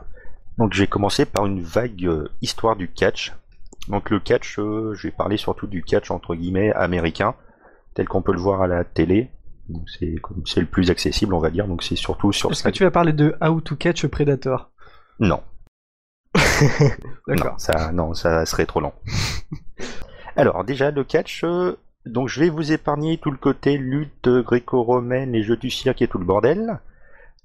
Donc 0.61 0.75
je 0.75 0.81
vais 0.83 0.87
commencer 0.87 1.25
par 1.25 1.47
une 1.47 1.63
vague 1.63 2.05
euh, 2.05 2.29
histoire 2.43 2.77
du 2.77 2.87
catch. 2.87 3.33
Donc 3.89 4.11
le 4.11 4.21
catch, 4.21 4.59
euh, 4.59 4.93
je 4.95 5.09
vais 5.09 5.11
parler 5.11 5.39
surtout 5.39 5.67
du 5.67 5.83
catch 5.83 6.11
entre 6.11 6.35
guillemets 6.35 6.71
américain, 6.75 7.35
tel 7.95 8.07
qu'on 8.07 8.21
peut 8.21 8.35
le 8.35 8.41
voir 8.41 8.61
à 8.61 8.67
la 8.67 8.85
télé. 8.85 9.31
C'est 9.87 10.61
le 10.61 10.67
plus 10.67 10.91
accessible, 10.91 11.33
on 11.33 11.39
va 11.39 11.49
dire. 11.49 11.67
Donc 11.67 11.83
c'est 11.83 11.97
surtout 11.97 12.31
sur 12.31 12.51
Est-ce 12.51 12.63
que 12.63 12.69
tu 12.69 12.85
vas 12.85 12.91
parler 12.91 13.15
de 13.15 13.35
How 13.41 13.63
to 13.63 13.75
Catch 13.75 14.07
Predator? 14.07 14.71
Non. 15.19 15.41
D'accord. 17.27 17.53
Non, 17.53 17.59
ça, 17.59 17.93
non, 17.93 18.13
ça 18.13 18.45
serait 18.45 18.67
trop 18.67 18.81
long. 18.81 18.93
Alors, 20.37 20.63
déjà, 20.65 20.91
le 20.91 21.05
catch, 21.05 21.43
euh, 21.43 21.79
donc 22.05 22.29
je 22.29 22.39
vais 22.39 22.51
vous 22.51 22.71
épargner 22.71 23.17
tout 23.17 23.31
le 23.31 23.39
côté 23.39 23.79
lutte 23.79 24.29
gréco-romaine 24.29 25.35
et 25.35 25.43
jeux 25.43 25.57
du 25.57 25.71
cirque 25.71 26.03
et 26.03 26.09
tout 26.09 26.19
le 26.19 26.27
bordel. 26.27 26.81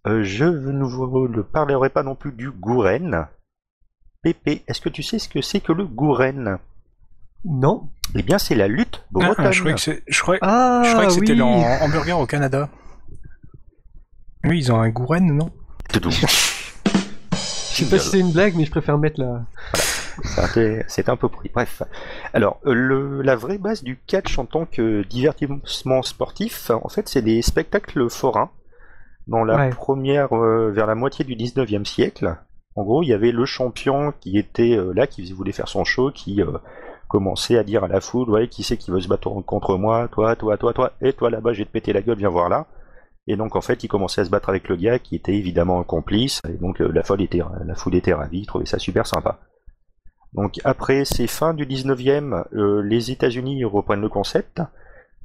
Euh, 0.07 0.23
je 0.23 0.45
ne 0.45 0.83
vous 0.83 1.27
ne 1.27 1.41
parlerai 1.41 1.89
pas 1.89 2.03
non 2.03 2.15
plus 2.15 2.31
du 2.31 2.51
gouren. 2.51 3.27
Pépé, 4.21 4.63
est-ce 4.67 4.81
que 4.81 4.89
tu 4.89 5.03
sais 5.03 5.19
ce 5.19 5.27
que 5.29 5.41
c'est 5.41 5.59
que 5.61 5.71
le 5.71 5.85
gouren 5.85 6.59
Non. 7.43 7.89
Eh 8.15 8.23
bien, 8.23 8.37
c'est 8.37 8.55
la 8.55 8.67
lutte 8.67 9.03
Ah, 9.07 9.33
bretonne. 9.33 9.51
je 9.51 9.91
Ah, 10.41 10.81
je 10.85 10.91
croyais 10.91 11.07
que 11.07 11.13
c'était 11.13 11.31
oui. 11.33 11.37
dans 11.37 11.57
Hamburger 11.81 12.19
au 12.19 12.25
Canada. 12.25 12.69
Oui, 14.43 14.59
ils 14.59 14.71
ont 14.71 14.79
un 14.79 14.89
gouren, 14.89 15.25
non? 15.25 15.51
Je 17.75 17.83
sais 17.83 17.89
pas 17.89 17.99
si 17.99 18.09
c'est 18.09 18.19
une 18.21 18.31
blague, 18.31 18.55
mais 18.55 18.63
je 18.63 18.71
préfère 18.71 18.97
mettre 18.97 19.19
la. 19.19 19.45
C'est 20.87 21.09
un 21.09 21.17
peu 21.17 21.27
pris. 21.27 21.51
Bref. 21.53 21.83
Alors, 22.33 22.61
euh, 22.65 22.73
le, 22.73 23.21
la 23.21 23.35
vraie 23.35 23.57
base 23.57 23.83
du 23.83 23.97
catch 24.07 24.39
en 24.39 24.45
tant 24.45 24.65
que 24.65 25.03
divertissement 25.03 26.01
sportif, 26.01 26.69
en 26.69 26.87
fait, 26.87 27.09
c'est 27.09 27.21
des 27.21 27.41
spectacles 27.41 28.09
forains. 28.09 28.49
Dans 29.28 29.43
la 29.43 29.55
Ouais. 29.57 29.69
première, 29.69 30.34
euh, 30.36 30.71
vers 30.71 30.86
la 30.88 30.95
moitié 30.95 31.26
du 31.26 31.36
19e 31.36 31.86
siècle, 31.86 32.38
en 32.76 32.84
gros, 32.84 33.03
il 33.03 33.07
y 33.07 33.13
avait 33.13 33.32
le 33.32 33.45
champion 33.45 34.13
qui 34.19 34.38
était 34.38 34.76
euh, 34.78 34.91
là, 34.93 35.07
qui 35.07 35.32
voulait 35.32 35.51
faire 35.51 35.67
son 35.67 35.84
show, 35.84 36.11
qui 36.11 36.41
euh, 36.41 36.57
commençait 37.07 37.57
à 37.57 37.63
dire 37.63 37.84
à 37.84 37.88
la 37.88 38.01
foule, 38.01 38.30
ouais, 38.30 38.47
qui 38.47 38.63
c'est 38.63 38.78
qui 38.78 38.91
veut 38.91 38.99
se 38.99 39.07
battre 39.07 39.30
contre 39.41 39.78
moi, 39.78 40.07
toi, 40.11 40.36
toi, 40.36 40.57
toi, 40.57 40.73
toi, 40.73 40.91
et 41.01 41.13
toi 41.13 41.30
là-bas, 41.30 41.53
je 41.53 41.59
vais 41.59 41.65
te 41.65 41.71
péter 41.71 41.93
la 41.93 42.01
gueule, 42.01 42.17
viens 42.17 42.30
voir 42.30 42.49
là. 42.49 42.67
Et 43.28 43.38
donc 43.38 43.55
en 43.55 43.61
fait, 43.61 43.84
il 43.84 43.88
commençait 43.88 44.21
à 44.21 44.26
se 44.26 44.30
battre 44.30 44.49
avec 44.49 44.67
le 44.69 44.76
gars 44.76 44.99
qui 44.99 45.15
était 45.15 45.34
évidemment 45.34 45.80
un 45.80 45.84
complice. 45.84 46.41
Et 46.47 46.53
donc 46.57 46.78
la 46.80 47.01
foule 47.01 47.21
était, 47.23 47.41
la 47.65 47.73
foule 47.73 47.95
était 47.95 48.13
ravie, 48.13 48.41
il 48.41 48.45
trouvait 48.45 48.67
ça 48.67 48.78
super 48.78 49.07
sympa. 49.07 49.39
Donc 50.34 50.59
après 50.63 51.05
ces 51.05 51.26
fins 51.28 51.53
du 51.55 51.65
19e, 51.65 52.43
euh, 52.53 52.82
les 52.84 53.09
États-Unis 53.09 53.63
reprennent 53.65 54.01
le 54.01 54.09
concept 54.09 54.61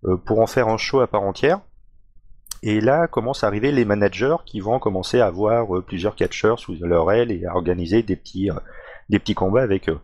euh, 0.05 0.17
pour 0.17 0.41
en 0.41 0.47
faire 0.47 0.69
un 0.69 0.77
show 0.79 1.01
à 1.01 1.09
part 1.09 1.23
entière. 1.23 1.61
Et 2.63 2.81
là 2.81 3.07
commencent 3.09 3.43
à 3.45 3.47
arriver 3.47 3.73
les 3.73 3.85
managers 3.85 4.37
qui 4.47 4.61
vont 4.61 4.79
commencer 4.79 5.21
à 5.21 5.27
avoir 5.27 5.75
euh, 5.77 5.83
plusieurs 5.83 6.15
catcheurs 6.15 6.59
sous 6.59 6.75
leur 6.81 7.11
aile 7.11 7.31
et 7.33 7.47
à 7.47 7.55
organiser 7.55 8.03
des 8.03 8.17
petits, 8.17 8.51
euh, 8.51 8.55
des 9.09 9.19
petits 9.19 9.35
combats 9.35 9.63
avec 9.63 9.89
eux. 9.89 9.99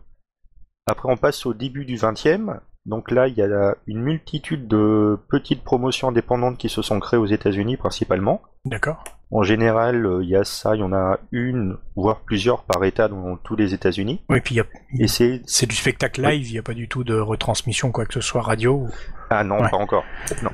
Après 0.89 1.09
on 1.11 1.17
passe 1.17 1.45
au 1.45 1.53
début 1.53 1.85
du 1.85 1.95
20e. 1.97 2.59
Donc 2.85 3.11
là 3.11 3.27
il 3.27 3.35
y 3.35 3.41
a 3.43 3.75
une 3.85 4.01
multitude 4.01 4.67
de 4.67 5.19
petites 5.29 5.63
promotions 5.63 6.07
indépendantes 6.07 6.57
qui 6.57 6.69
se 6.69 6.81
sont 6.81 6.99
créées 6.99 7.19
aux 7.19 7.25
États-Unis 7.25 7.77
principalement. 7.77 8.41
D'accord. 8.65 9.03
En 9.29 9.43
général, 9.43 10.05
euh, 10.05 10.23
il 10.23 10.29
y 10.29 10.37
a 10.37 10.45
ça, 10.45 10.73
il 10.73 10.79
y 10.79 10.83
en 10.83 10.93
a 10.93 11.19
une, 11.33 11.77
voire 11.97 12.21
plusieurs 12.21 12.63
par 12.63 12.81
État 12.85 13.09
dans 13.09 13.35
tous 13.35 13.57
les 13.57 13.73
États-Unis. 13.73 14.21
Oui, 14.29 14.39
puis 14.39 14.55
y 14.55 14.61
a- 14.61 14.65
Et 14.99 15.07
c'est 15.07 15.41
c'est 15.45 15.65
du 15.67 15.75
spectacle 15.75 16.21
live, 16.21 16.47
il 16.47 16.53
n'y 16.53 16.57
a 16.59 16.63
pas 16.63 16.73
du 16.73 16.87
tout 16.87 17.03
de 17.03 17.13
retransmission, 17.19 17.91
quoi 17.91 18.05
que 18.05 18.13
ce 18.13 18.21
soit 18.21 18.41
radio. 18.41 18.87
Ah 19.29 19.43
non, 19.43 19.59
Ouais. 19.59 19.69
pas 19.69 19.75
encore. 19.77 20.05
Non. 20.41 20.51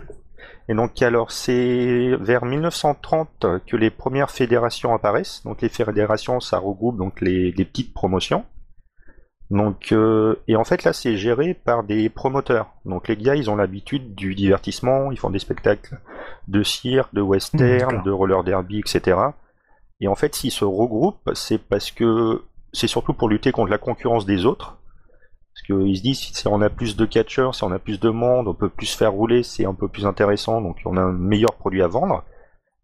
Et 0.70 0.74
donc 0.74 1.02
alors 1.02 1.32
c'est 1.32 2.16
vers 2.20 2.46
1930 2.46 3.46
que 3.68 3.76
les 3.76 3.90
premières 3.90 4.32
fédérations 4.32 4.94
apparaissent. 4.94 5.42
Donc 5.44 5.62
les 5.62 5.70
fédérations, 5.70 6.40
ça 6.40 6.58
regroupe 6.60 6.98
donc 6.98 7.22
les, 7.22 7.52
les 7.52 7.66
petites 7.66 7.94
promotions. 7.94 8.46
Donc 9.52 9.92
euh, 9.92 10.36
et 10.48 10.56
en 10.56 10.64
fait 10.64 10.84
là 10.84 10.94
c'est 10.94 11.18
géré 11.18 11.54
par 11.54 11.84
des 11.84 12.10
promoteurs. 12.10 12.74
Donc 12.86 13.08
les 13.08 13.18
gars 13.18 13.36
ils 13.36 13.50
ont 13.50 13.56
l'habitude 13.56 14.16
du 14.16 14.36
divertissement, 14.36 15.12
ils 15.12 15.20
font 15.20 15.30
des 15.30 15.40
spectacles 15.40 16.00
de 16.48 16.64
cirque, 16.64 17.14
de 17.14 17.22
western, 17.22 18.02
de 18.02 18.12
roller 18.12 18.44
derby, 18.44 18.80
etc. 18.80 19.18
Et 20.00 20.08
en 20.08 20.16
fait 20.16 20.34
s'ils 20.34 20.52
se 20.52 20.66
regroupent, 20.66 21.30
c'est 21.34 21.60
parce 21.60 21.92
que 21.92 22.44
c'est 22.72 22.88
surtout 22.88 23.14
pour 23.14 23.30
lutter 23.30 23.52
contre 23.52 23.70
la 23.70 23.78
concurrence 23.78 24.26
des 24.26 24.46
autres. 24.46 24.78
Qu'ils 25.66 25.98
se 25.98 26.02
disent, 26.02 26.20
si 26.20 26.48
on 26.48 26.62
a 26.62 26.70
plus 26.70 26.96
de 26.96 27.06
catcheurs, 27.06 27.56
si 27.56 27.64
on 27.64 27.72
a 27.72 27.80
plus 27.80 28.00
de 28.00 28.10
monde, 28.10 28.48
on 28.48 28.54
peut 28.54 28.70
plus 28.70 28.94
faire 28.94 29.14
rouler, 29.14 29.44
c'est 29.44 29.66
un 29.66 29.74
peu 29.74 29.88
plus 29.88 30.06
intéressant, 30.06 30.62
donc 30.62 30.78
on 30.86 30.98
a 30.98 31.02
un 31.02 31.14
meilleur 31.14 31.56
produit 31.56 31.82
à 31.82 31.88
vendre. 31.88 32.24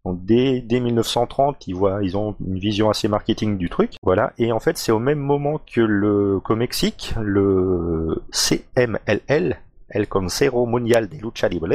Donc 0.04 0.24
dès, 0.24 0.62
dès 0.62 0.80
1930, 0.80 1.66
ils, 1.66 1.74
voient, 1.74 2.00
ils 2.02 2.16
ont 2.16 2.34
une 2.40 2.58
vision 2.58 2.88
assez 2.88 3.06
marketing 3.06 3.58
du 3.58 3.68
truc. 3.68 3.96
Voilà. 4.02 4.32
Et 4.38 4.50
en 4.50 4.60
fait, 4.60 4.78
c'est 4.78 4.92
au 4.92 4.98
même 4.98 5.18
moment 5.18 5.58
que 5.58 5.80
le 5.82 6.40
qu'au 6.40 6.56
Mexique, 6.56 7.14
le 7.20 8.22
CMLL, 8.32 9.60
El 9.90 10.08
Consejo 10.08 10.64
Mundial 10.64 11.08
de 11.08 11.16
Lucha 11.16 11.48
Libre, 11.48 11.72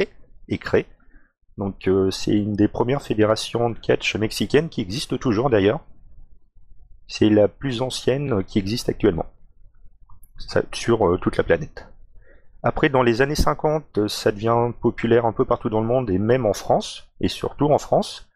est 0.49 0.57
créé. 0.57 0.87
Donc 1.57 1.87
euh, 1.87 2.09
c'est 2.11 2.33
une 2.35 2.53
des 2.53 2.67
premières 2.67 3.01
fédérations 3.01 3.69
de 3.69 3.77
catch 3.77 4.15
mexicaines 4.15 4.69
qui 4.69 4.81
existe 4.81 5.19
toujours 5.19 5.49
d'ailleurs. 5.49 5.81
C'est 7.07 7.29
la 7.29 7.47
plus 7.47 7.83
ancienne 7.83 8.43
qui 8.43 8.57
existe 8.57 8.89
actuellement 8.89 9.27
sur 10.73 11.07
euh, 11.07 11.17
toute 11.17 11.37
la 11.37 11.43
planète. 11.43 11.87
Après, 12.63 12.89
dans 12.89 13.03
les 13.03 13.21
années 13.21 13.35
50, 13.35 13.97
euh, 13.99 14.07
ça 14.07 14.31
devient 14.31 14.71
populaire 14.81 15.25
un 15.25 15.31
peu 15.31 15.45
partout 15.45 15.69
dans 15.69 15.81
le 15.81 15.87
monde 15.87 16.09
et 16.09 16.17
même 16.17 16.45
en 16.45 16.53
France, 16.53 17.07
et 17.21 17.27
surtout 17.27 17.67
en 17.71 17.77
France. 17.77 18.27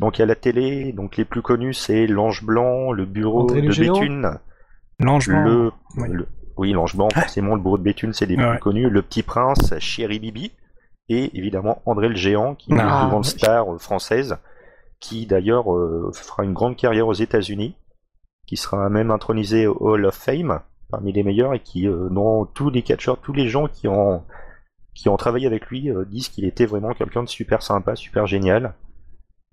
Donc, 0.00 0.18
il 0.18 0.20
y 0.20 0.22
a 0.22 0.26
la 0.26 0.34
télé, 0.34 0.92
donc 0.92 1.16
les 1.16 1.24
plus 1.24 1.42
connus, 1.42 1.74
c'est 1.74 2.06
l'Ange 2.06 2.42
Blanc, 2.44 2.92
le 2.92 3.04
bureau 3.04 3.42
André 3.42 3.62
de. 3.62 3.68
Béthune, 3.68 4.38
L'ange 4.98 5.28
blanc. 5.28 5.44
le, 5.44 5.72
oui. 5.96 6.08
le- 6.10 6.28
oui, 6.58 6.72
l'Ange 6.72 6.96
Blanc, 6.96 7.08
forcément, 7.10 7.54
le 7.56 7.62
bureau 7.62 7.78
de 7.78 7.82
Béthune, 7.82 8.12
c'est 8.12 8.26
des 8.26 8.36
Ouais. 8.36 8.50
plus 8.50 8.58
connus, 8.58 8.90
le 8.90 9.02
Petit 9.02 9.22
Prince, 9.22 9.72
Chéri 9.78 10.18
Bibi, 10.18 10.52
et 11.08 11.36
évidemment 11.36 11.80
André 11.86 12.08
le 12.08 12.14
Géant, 12.14 12.54
qui 12.54 12.72
est 12.72 12.76
Ah, 12.78 13.02
une 13.04 13.08
grande 13.08 13.24
oui. 13.24 13.30
star 13.30 13.74
euh, 13.74 13.78
française, 13.78 14.36
qui 15.00 15.26
d'ailleurs 15.26 15.72
euh, 15.74 16.10
fera 16.14 16.44
une 16.44 16.52
grande 16.52 16.76
carrière 16.76 17.08
aux 17.08 17.14
États-Unis, 17.14 17.74
qui 18.46 18.56
sera 18.58 18.88
même 18.90 19.10
intronisé 19.10 19.66
au 19.66 19.76
Hall 19.80 20.04
of 20.04 20.14
Fame 20.14 20.60
parmi 20.92 21.12
les 21.12 21.24
meilleurs 21.24 21.54
et 21.54 21.58
qui, 21.60 21.88
euh, 21.88 22.08
dont 22.10 22.44
tous 22.46 22.70
les 22.70 22.82
catcheurs, 22.82 23.18
tous 23.20 23.32
les 23.32 23.48
gens 23.48 23.66
qui 23.66 23.88
ont 23.88 24.22
qui 24.94 25.08
ont 25.08 25.16
travaillé 25.16 25.46
avec 25.46 25.66
lui 25.68 25.90
euh, 25.90 26.04
disent 26.04 26.28
qu'il 26.28 26.44
était 26.44 26.66
vraiment 26.66 26.92
quelqu'un 26.92 27.22
de 27.24 27.28
super 27.28 27.62
sympa, 27.62 27.96
super 27.96 28.26
génial. 28.28 28.74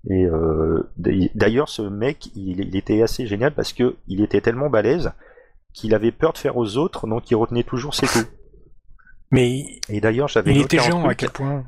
Et 0.08 0.24
euh, 0.24 0.88
d'ailleurs- 1.34 1.68
ce 1.68 1.82
mec, 1.82 2.26
il, 2.36 2.60
il 2.60 2.76
était 2.76 3.02
assez 3.02 3.26
génial 3.26 3.52
parce 3.54 3.72
que 3.72 3.96
il 4.06 4.20
était 4.22 4.40
tellement 4.42 4.70
balèze 4.70 5.12
qu'il 5.72 5.94
avait 5.94 6.12
peur 6.12 6.32
de 6.34 6.38
faire 6.38 6.56
aux 6.56 6.76
autres, 6.76 7.06
donc 7.06 7.30
il 7.30 7.36
retenait 7.36 7.62
toujours 7.64 7.94
ses 7.94 8.06
coups. 8.06 8.28
Mais 9.30 9.64
Et 9.88 10.00
d'ailleurs, 10.00 10.28
j'avais 10.28 10.52
il 10.52 10.60
était 10.62 10.78
géant 10.78 11.06
à 11.08 11.14
quel 11.14 11.30
point 11.30 11.64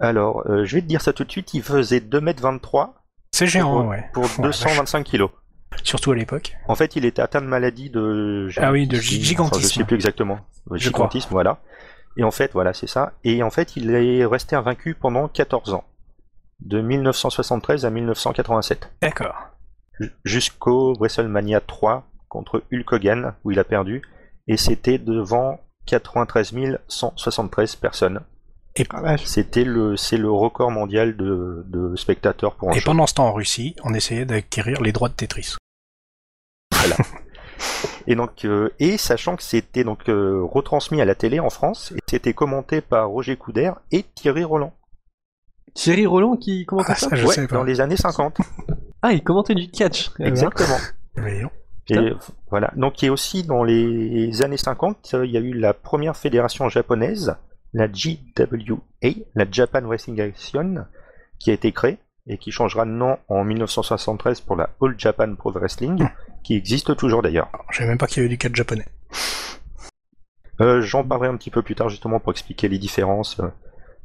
Alors, 0.00 0.42
euh, 0.48 0.64
je 0.64 0.74
vais 0.76 0.82
te 0.82 0.86
dire 0.86 1.02
ça 1.02 1.12
tout 1.12 1.24
de 1.24 1.30
suite. 1.30 1.52
Il 1.54 1.62
faisait 1.62 2.00
2m23 2.00 2.94
C'est 3.32 3.46
géant, 3.46 3.82
pour, 3.82 3.90
ouais. 3.90 4.04
pour 4.14 4.24
Oh, 4.24 4.42
la 4.42 4.48
225 4.48 5.04
kilos. 5.04 5.30
Surtout 5.82 6.12
à 6.12 6.14
l'époque. 6.14 6.56
En 6.66 6.74
fait, 6.74 6.96
il 6.96 7.04
était 7.04 7.22
atteint 7.22 7.40
de 7.40 7.46
maladie 7.46 7.90
de 7.90 8.48
Ah 8.56 8.72
oui, 8.72 8.86
de 8.86 8.96
gigantisme. 8.96 9.56
Enfin, 9.56 9.60
je 9.60 9.74
sais 9.74 9.84
plus 9.84 9.96
exactement. 9.96 10.40
Crois. 10.66 10.78
gigantisme, 10.78 11.28
voilà. 11.30 11.60
Et 12.16 12.24
en 12.24 12.30
fait, 12.30 12.52
voilà, 12.52 12.72
c'est 12.74 12.86
ça. 12.86 13.12
Et 13.24 13.42
en 13.42 13.50
fait, 13.50 13.76
il 13.76 13.90
est 13.90 14.24
resté 14.24 14.56
invaincu 14.56 14.94
pendant 14.94 15.28
14 15.28 15.72
ans. 15.72 15.84
De 16.60 16.80
1973 16.80 17.84
à 17.84 17.90
1987. 17.90 18.90
D'accord. 19.00 19.36
Jusqu'au 20.24 20.94
WrestleMania 20.94 21.60
3 21.60 22.04
contre 22.28 22.64
Hulk 22.72 22.92
Hogan, 22.92 23.34
où 23.44 23.52
il 23.52 23.58
a 23.58 23.64
perdu. 23.64 24.02
Et 24.48 24.56
c'était 24.56 24.98
devant 24.98 25.60
93 25.86 26.52
173 26.88 27.76
personnes. 27.76 28.20
Ah. 28.90 29.16
C'était 29.18 29.64
le, 29.64 29.96
c'est 29.96 30.16
le 30.16 30.30
record 30.30 30.70
mondial 30.70 31.16
de, 31.16 31.64
de 31.66 31.96
spectateurs 31.96 32.54
pour 32.54 32.70
un 32.70 32.72
Et 32.72 32.80
show. 32.80 32.86
pendant 32.86 33.06
ce 33.06 33.14
temps 33.14 33.26
en 33.28 33.32
Russie, 33.32 33.74
on 33.84 33.94
essayait 33.94 34.24
d'acquérir 34.24 34.80
les 34.80 34.92
droits 34.92 35.08
de 35.08 35.14
Tetris. 35.14 35.56
Et 38.06 38.14
donc, 38.14 38.44
euh, 38.44 38.70
et 38.78 38.96
sachant 38.96 39.36
que 39.36 39.42
c'était 39.42 39.84
donc 39.84 40.08
euh, 40.08 40.40
retransmis 40.42 41.00
à 41.00 41.04
la 41.04 41.14
télé 41.14 41.40
en 41.40 41.50
France, 41.50 41.92
et 41.96 41.98
c'était 42.08 42.32
commenté 42.32 42.80
par 42.80 43.08
Roger 43.08 43.36
Coudert 43.36 43.80
et 43.90 44.04
Thierry 44.14 44.44
Roland. 44.44 44.72
Thierry 45.74 46.06
Roland 46.06 46.36
qui 46.36 46.64
commentait 46.64 46.92
Ah, 46.92 46.96
ça 46.96 47.10
ça, 47.10 47.16
je 47.16 47.26
Ouais, 47.26 47.34
sais 47.34 47.46
pas. 47.46 47.56
dans 47.56 47.64
les 47.64 47.80
années 47.80 47.96
50. 47.96 48.38
Ah, 49.02 49.12
il 49.12 49.22
commentait 49.22 49.54
du 49.54 49.68
catch. 49.70 50.10
Ben. 50.18 50.26
Exactement. 50.28 50.76
Voyons. 51.16 51.50
Et, 51.90 52.12
voilà. 52.50 52.70
Donc, 52.76 53.02
et 53.02 53.10
aussi 53.10 53.42
dans 53.44 53.64
les 53.64 54.42
années 54.42 54.56
50, 54.56 55.10
euh, 55.14 55.26
il 55.26 55.32
y 55.32 55.36
a 55.36 55.40
eu 55.40 55.52
la 55.52 55.74
première 55.74 56.16
fédération 56.16 56.68
japonaise, 56.68 57.36
la 57.72 57.86
JWA, 57.92 59.08
la 59.34 59.50
Japan 59.50 59.82
Wrestling 59.82 60.20
Association, 60.20 60.86
qui 61.38 61.50
a 61.50 61.54
été 61.54 61.72
créée. 61.72 61.98
et 62.30 62.36
qui 62.36 62.50
changera 62.52 62.84
de 62.84 62.90
nom 62.90 63.16
en 63.28 63.42
1973 63.42 64.42
pour 64.42 64.56
la 64.56 64.68
All 64.82 64.94
Japan 64.98 65.34
Pro 65.34 65.50
Wrestling, 65.52 66.06
qui 66.42 66.54
existe 66.56 66.94
toujours 66.96 67.22
d'ailleurs. 67.22 67.50
Je 67.70 67.78
savais 67.78 67.88
même 67.88 67.96
pas 67.98 68.06
qu'il 68.06 68.18
y 68.18 68.20
avait 68.20 68.28
du 68.28 68.36
catch 68.36 68.54
japonais. 68.54 68.84
Euh, 70.60 70.82
J'en 70.82 71.04
parlerai 71.04 71.28
un 71.28 71.36
petit 71.36 71.50
peu 71.50 71.62
plus 71.62 71.74
tard 71.74 71.88
justement 71.88 72.20
pour 72.20 72.32
expliquer 72.32 72.68
les 72.68 72.78
différences, 72.78 73.38
euh, 73.40 73.48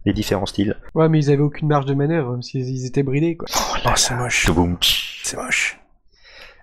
les 0.06 0.14
différents 0.14 0.46
styles. 0.46 0.78
Ouais, 0.94 1.10
mais 1.10 1.20
ils 1.20 1.32
avaient 1.32 1.42
aucune 1.42 1.68
marge 1.68 1.86
de 1.86 1.94
manœuvre, 1.94 2.40
s'ils 2.42 2.70
ils 2.70 2.86
étaient 2.86 3.04
bridés, 3.04 3.36
quoi. 3.36 3.48
Oh, 3.86 3.90
c'est 3.96 4.16
moche. 4.16 4.50
C'est 5.24 5.36
moche. 5.38 5.80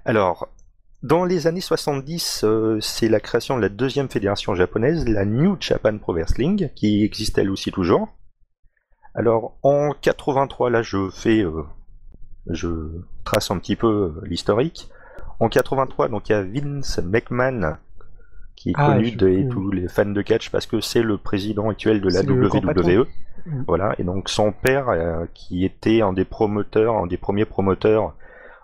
Alors, 0.04 0.48
dans 1.02 1.24
les 1.24 1.46
années 1.46 1.60
70, 1.60 2.44
euh, 2.44 2.78
c'est 2.80 3.08
la 3.08 3.20
création 3.20 3.56
de 3.56 3.62
la 3.62 3.68
deuxième 3.68 4.08
fédération 4.08 4.54
japonaise, 4.54 5.08
la 5.08 5.24
New 5.24 5.56
Japan 5.60 5.96
Pro 5.98 6.12
Wrestling, 6.12 6.68
qui 6.74 7.04
existe 7.04 7.38
elle 7.38 7.50
aussi 7.50 7.72
toujours. 7.72 8.08
Alors, 9.14 9.56
en 9.62 9.92
83, 10.00 10.70
là, 10.70 10.82
je 10.82 11.08
fais, 11.10 11.40
euh, 11.40 11.62
je 12.46 12.68
trace 13.24 13.50
un 13.50 13.58
petit 13.58 13.76
peu 13.76 13.86
euh, 13.86 14.20
l'historique. 14.26 14.88
En 15.40 15.48
83, 15.48 16.08
donc 16.08 16.28
il 16.28 16.32
y 16.32 16.34
a 16.34 16.42
Vince 16.42 17.00
McMahon, 17.02 17.76
qui 18.54 18.70
est 18.70 18.74
Ah, 18.76 18.92
connu 18.92 19.12
de 19.12 19.48
tous 19.50 19.70
les 19.70 19.88
fans 19.88 20.04
de 20.04 20.20
catch 20.20 20.50
parce 20.50 20.66
que 20.66 20.80
c'est 20.80 21.02
le 21.02 21.16
président 21.16 21.70
actuel 21.70 22.02
de 22.02 22.10
la. 22.10 22.20
WWE. 22.22 23.06
Mhm. 23.46 23.64
Voilà, 23.66 23.94
et 23.98 24.04
donc 24.04 24.28
son 24.28 24.52
père, 24.52 24.90
euh, 24.90 25.24
qui 25.32 25.64
était 25.64 26.02
un 26.02 26.12
des 26.12 26.26
promoteurs, 26.26 26.96
un 26.96 27.06
des 27.06 27.16
premiers 27.16 27.46
promoteurs 27.46 28.14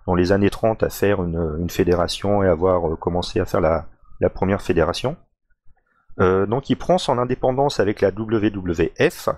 dans 0.07 0.15
les 0.15 0.33
années 0.33 0.51
30 0.51 0.83
à 0.83 0.89
faire 0.89 1.23
une, 1.23 1.57
une 1.61 1.71
fédération 1.71 2.43
et 2.43 2.49
avoir 2.49 2.89
euh, 2.89 2.97
commencé 2.97 3.41
à 3.41 3.45
faire 3.45 3.61
la, 3.61 3.87
la 4.21 4.31
première 4.31 4.63
fédération. 4.63 5.17
Euh, 6.21 6.47
donc 6.47 6.71
il 6.71 6.77
prend 6.77 6.99
son 6.99 7.19
indépendance 7.19 7.81
avec 7.81 8.01
la 8.01 8.11
WWF, 8.11 9.29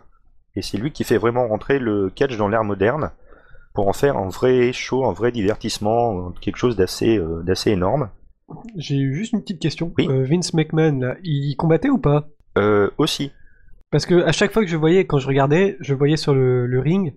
et 0.54 0.62
c'est 0.62 0.78
lui 0.78 0.92
qui 0.92 1.04
fait 1.04 1.18
vraiment 1.18 1.48
rentrer 1.48 1.78
le 1.78 2.10
catch 2.10 2.36
dans 2.36 2.48
l'ère 2.48 2.64
moderne 2.64 3.10
pour 3.74 3.88
en 3.88 3.92
faire 3.92 4.16
un 4.16 4.28
vrai 4.28 4.72
show, 4.72 5.04
un 5.04 5.12
vrai 5.12 5.32
divertissement, 5.32 6.32
quelque 6.40 6.56
chose 6.56 6.76
d'assez 6.76 7.18
euh, 7.18 7.44
énorme. 7.66 8.10
J'ai 8.76 9.12
juste 9.12 9.32
une 9.32 9.42
petite 9.42 9.60
question. 9.60 9.92
Oui. 9.98 10.08
Euh, 10.08 10.24
Vince 10.24 10.54
McMahon, 10.54 11.00
là, 11.00 11.16
il 11.22 11.54
combattait 11.56 11.90
ou 11.90 11.98
pas? 11.98 12.28
Aussi, 12.96 13.30
Parce 13.92 14.04
que 14.04 14.24
à 14.24 14.32
chaque 14.32 14.52
fois 14.52 14.64
que 14.64 14.68
je 14.68 14.76
voyais, 14.76 15.06
quand 15.06 15.18
je 15.18 15.28
regardais, 15.28 15.76
je 15.78 15.94
voyais 15.94 16.16
sur 16.16 16.34
le, 16.34 16.66
le 16.66 16.80
ring, 16.80 17.14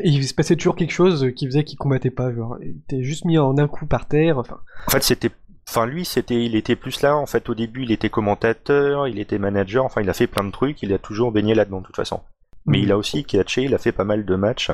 et 0.00 0.08
il 0.08 0.24
se 0.26 0.34
passait 0.34 0.56
toujours 0.56 0.76
quelque 0.76 0.92
chose 0.92 1.30
qui 1.36 1.46
faisait 1.46 1.64
qu'il 1.64 1.78
combattait 1.78 2.10
pas. 2.10 2.32
Genre, 2.32 2.56
il 2.62 2.78
était 2.78 3.02
juste 3.02 3.24
mis 3.24 3.38
en 3.38 3.58
un 3.58 3.68
coup 3.68 3.86
par 3.86 4.06
terre. 4.06 4.38
Enfin, 4.38 4.58
En 4.86 4.90
fait, 4.90 5.02
c'était, 5.02 5.30
enfin 5.68 5.86
lui, 5.86 6.04
c'était, 6.04 6.44
il 6.44 6.54
était 6.56 6.76
plus 6.76 7.02
là. 7.02 7.16
En 7.16 7.26
fait, 7.26 7.48
au 7.48 7.54
début, 7.54 7.82
il 7.82 7.92
était 7.92 8.08
commentateur, 8.10 9.06
il 9.08 9.18
était 9.18 9.38
manager. 9.38 9.84
Enfin, 9.84 10.00
il 10.00 10.08
a 10.10 10.14
fait 10.14 10.26
plein 10.26 10.44
de 10.44 10.50
trucs. 10.50 10.82
Il 10.82 10.92
a 10.92 10.98
toujours 10.98 11.32
baigné 11.32 11.54
là-dedans, 11.54 11.80
de 11.80 11.86
toute 11.86 11.96
façon. 11.96 12.20
Mais 12.66 12.80
il 12.80 12.92
a 12.92 12.96
aussi 12.96 13.24
catché. 13.24 13.64
Il 13.64 13.74
a 13.74 13.78
fait 13.78 13.92
pas 13.92 14.04
mal 14.04 14.24
de 14.24 14.34
matchs 14.36 14.70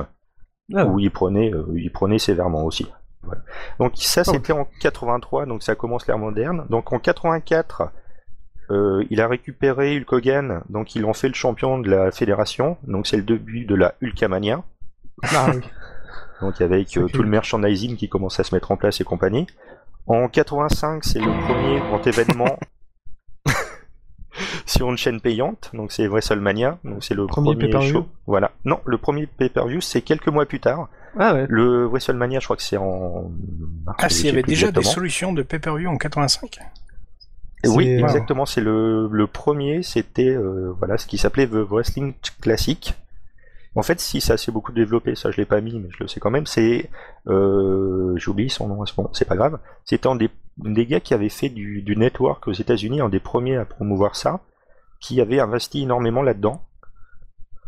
ah, 0.75 0.85
où 0.85 0.99
il 0.99 1.09
prenait, 1.11 1.51
euh, 1.53 1.65
il 1.75 1.91
prenait 1.91 2.19
sévèrement 2.19 2.63
aussi. 2.63 2.87
Voilà. 3.23 3.41
Donc 3.79 3.93
ça, 3.95 4.21
Oh. 4.25 4.31
c'était 4.31 4.53
en 4.53 4.67
83. 4.79 5.45
Donc 5.47 5.63
ça 5.63 5.75
commence 5.75 6.07
l'ère 6.07 6.19
moderne. 6.19 6.65
Donc 6.69 6.93
en 6.93 6.99
84. 6.99 7.91
euh, 8.69 9.03
il 9.09 9.19
a 9.19 9.27
récupéré 9.27 9.97
Hulk 9.97 10.13
Hogan, 10.13 10.61
donc 10.69 10.95
ils 10.95 11.01
l'ont 11.01 11.13
fait 11.13 11.27
le 11.27 11.33
champion 11.33 11.79
de 11.79 11.89
la 11.89 12.11
fédération, 12.11 12.77
donc 12.83 13.07
c'est 13.07 13.17
le 13.17 13.23
début 13.23 13.65
de 13.65 13.73
la 13.73 13.95
Hulkamania. 14.01 14.63
Ah 15.23 15.51
oui. 15.53 15.61
Donc 16.41 16.61
avec 16.61 16.95
euh, 16.97 17.07
tout 17.07 17.21
le 17.21 17.29
merchandising 17.29 17.97
qui 17.97 18.07
commence 18.07 18.39
à 18.39 18.43
se 18.43 18.55
mettre 18.55 18.71
en 18.71 18.77
place 18.77 19.01
et 19.01 19.03
compagnie. 19.03 19.45
En 20.07 20.27
85, 20.27 21.03
c'est 21.03 21.19
le 21.19 21.31
premier 21.45 21.79
grand 21.79 22.05
événement 22.07 22.57
sur 24.65 24.89
une 24.89 24.97
chaîne 24.97 25.19
payante, 25.21 25.69
donc 25.73 25.91
c'est 25.91 26.07
WrestleMania, 26.07 26.79
donc 26.83 27.03
c'est 27.03 27.13
le 27.13 27.27
Premier 27.27 27.51
premier, 27.51 27.65
pay-per-view 27.65 27.91
show. 27.91 28.07
Voilà. 28.25 28.51
Non, 28.65 28.79
le 28.85 28.97
premier 28.97 29.27
pay-per-view, 29.27 29.81
c'est 29.81 30.01
quelques 30.01 30.29
mois 30.29 30.45
plus 30.45 30.59
tard. 30.59 30.87
Ah 31.19 31.33
ouais. 31.33 31.45
Le 31.49 31.85
WrestleMania, 31.85 32.39
je 32.39 32.45
crois 32.45 32.55
que 32.55 32.63
c'est 32.63 32.77
en 32.77 33.31
mars, 33.85 33.97
Ah, 34.01 34.09
s'il 34.09 34.27
y 34.27 34.29
avait 34.29 34.43
déjà 34.43 34.71
des 34.71 34.83
solutions 34.83 35.33
de 35.33 35.43
pay-per-view 35.43 35.89
en 35.89 35.97
85. 35.97 36.59
Oui, 37.65 37.89
exactement. 37.89 38.45
C'est 38.45 38.61
le, 38.61 39.09
le 39.11 39.27
premier, 39.27 39.83
c'était 39.83 40.29
euh, 40.29 40.73
voilà 40.77 40.97
ce 40.97 41.05
qui 41.07 41.17
s'appelait 41.17 41.47
The 41.47 41.65
Wrestling 41.69 42.13
Classic. 42.41 42.93
En 43.75 43.83
fait, 43.83 43.99
si 43.99 44.19
ça 44.19 44.35
s'est 44.37 44.51
beaucoup 44.51 44.71
développé, 44.71 45.15
ça 45.15 45.31
je 45.31 45.37
l'ai 45.37 45.45
pas 45.45 45.61
mis, 45.61 45.79
mais 45.79 45.89
je 45.91 46.03
le 46.03 46.07
sais 46.07 46.19
quand 46.19 46.31
même. 46.31 46.45
C'est, 46.45 46.89
euh, 47.27 48.17
j'ai 48.17 48.29
oublié 48.29 48.49
son 48.49 48.67
nom, 48.67 48.83
bon, 48.97 49.09
c'est 49.13 49.27
pas 49.27 49.35
grave. 49.35 49.59
C'était 49.85 50.07
un 50.07 50.15
des, 50.15 50.29
gars 50.85 50.99
qui 50.99 51.13
avait 51.13 51.29
fait 51.29 51.49
du, 51.49 51.81
du 51.81 51.95
network 51.95 52.47
aux 52.47 52.53
États-Unis, 52.53 53.01
un 53.01 53.09
des 53.09 53.19
premiers 53.19 53.57
à 53.57 53.65
promouvoir 53.65 54.15
ça, 54.15 54.41
qui 54.99 55.21
avait 55.21 55.39
investi 55.39 55.83
énormément 55.83 56.23
là-dedans 56.23 56.63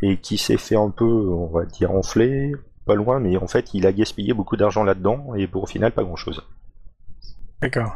et 0.01 0.17
qui 0.17 0.37
s'est 0.37 0.57
fait 0.57 0.75
un 0.75 0.89
peu, 0.89 1.05
on 1.05 1.47
va 1.47 1.65
dire, 1.65 1.91
enfler, 1.91 2.51
pas 2.85 2.95
loin, 2.95 3.19
mais 3.19 3.37
en 3.37 3.47
fait, 3.47 3.73
il 3.73 3.85
a 3.85 3.93
gaspillé 3.93 4.33
beaucoup 4.33 4.57
d'argent 4.57 4.83
là-dedans 4.83 5.35
et 5.35 5.47
pour 5.47 5.63
au 5.63 5.67
final 5.67 5.91
pas 5.91 6.03
grand-chose. 6.03 6.43
D'accord. 7.61 7.95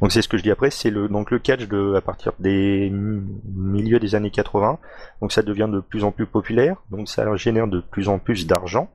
Donc 0.00 0.12
c'est 0.12 0.22
ce 0.22 0.28
que 0.28 0.36
je 0.38 0.42
dis 0.42 0.50
après, 0.50 0.70
c'est 0.70 0.90
le 0.90 1.08
donc 1.08 1.30
le 1.30 1.38
catch 1.38 1.66
de 1.68 1.94
à 1.94 2.00
partir 2.00 2.32
des 2.38 2.90
mi- 2.90 3.22
milieux 3.54 3.98
des 3.98 4.14
années 4.14 4.30
80. 4.30 4.78
Donc 5.20 5.32
ça 5.32 5.42
devient 5.42 5.68
de 5.72 5.80
plus 5.80 6.04
en 6.04 6.12
plus 6.12 6.26
populaire, 6.26 6.76
donc 6.90 7.08
ça 7.08 7.34
génère 7.36 7.66
de 7.68 7.80
plus 7.80 8.08
en 8.08 8.18
plus 8.18 8.46
d'argent. 8.46 8.90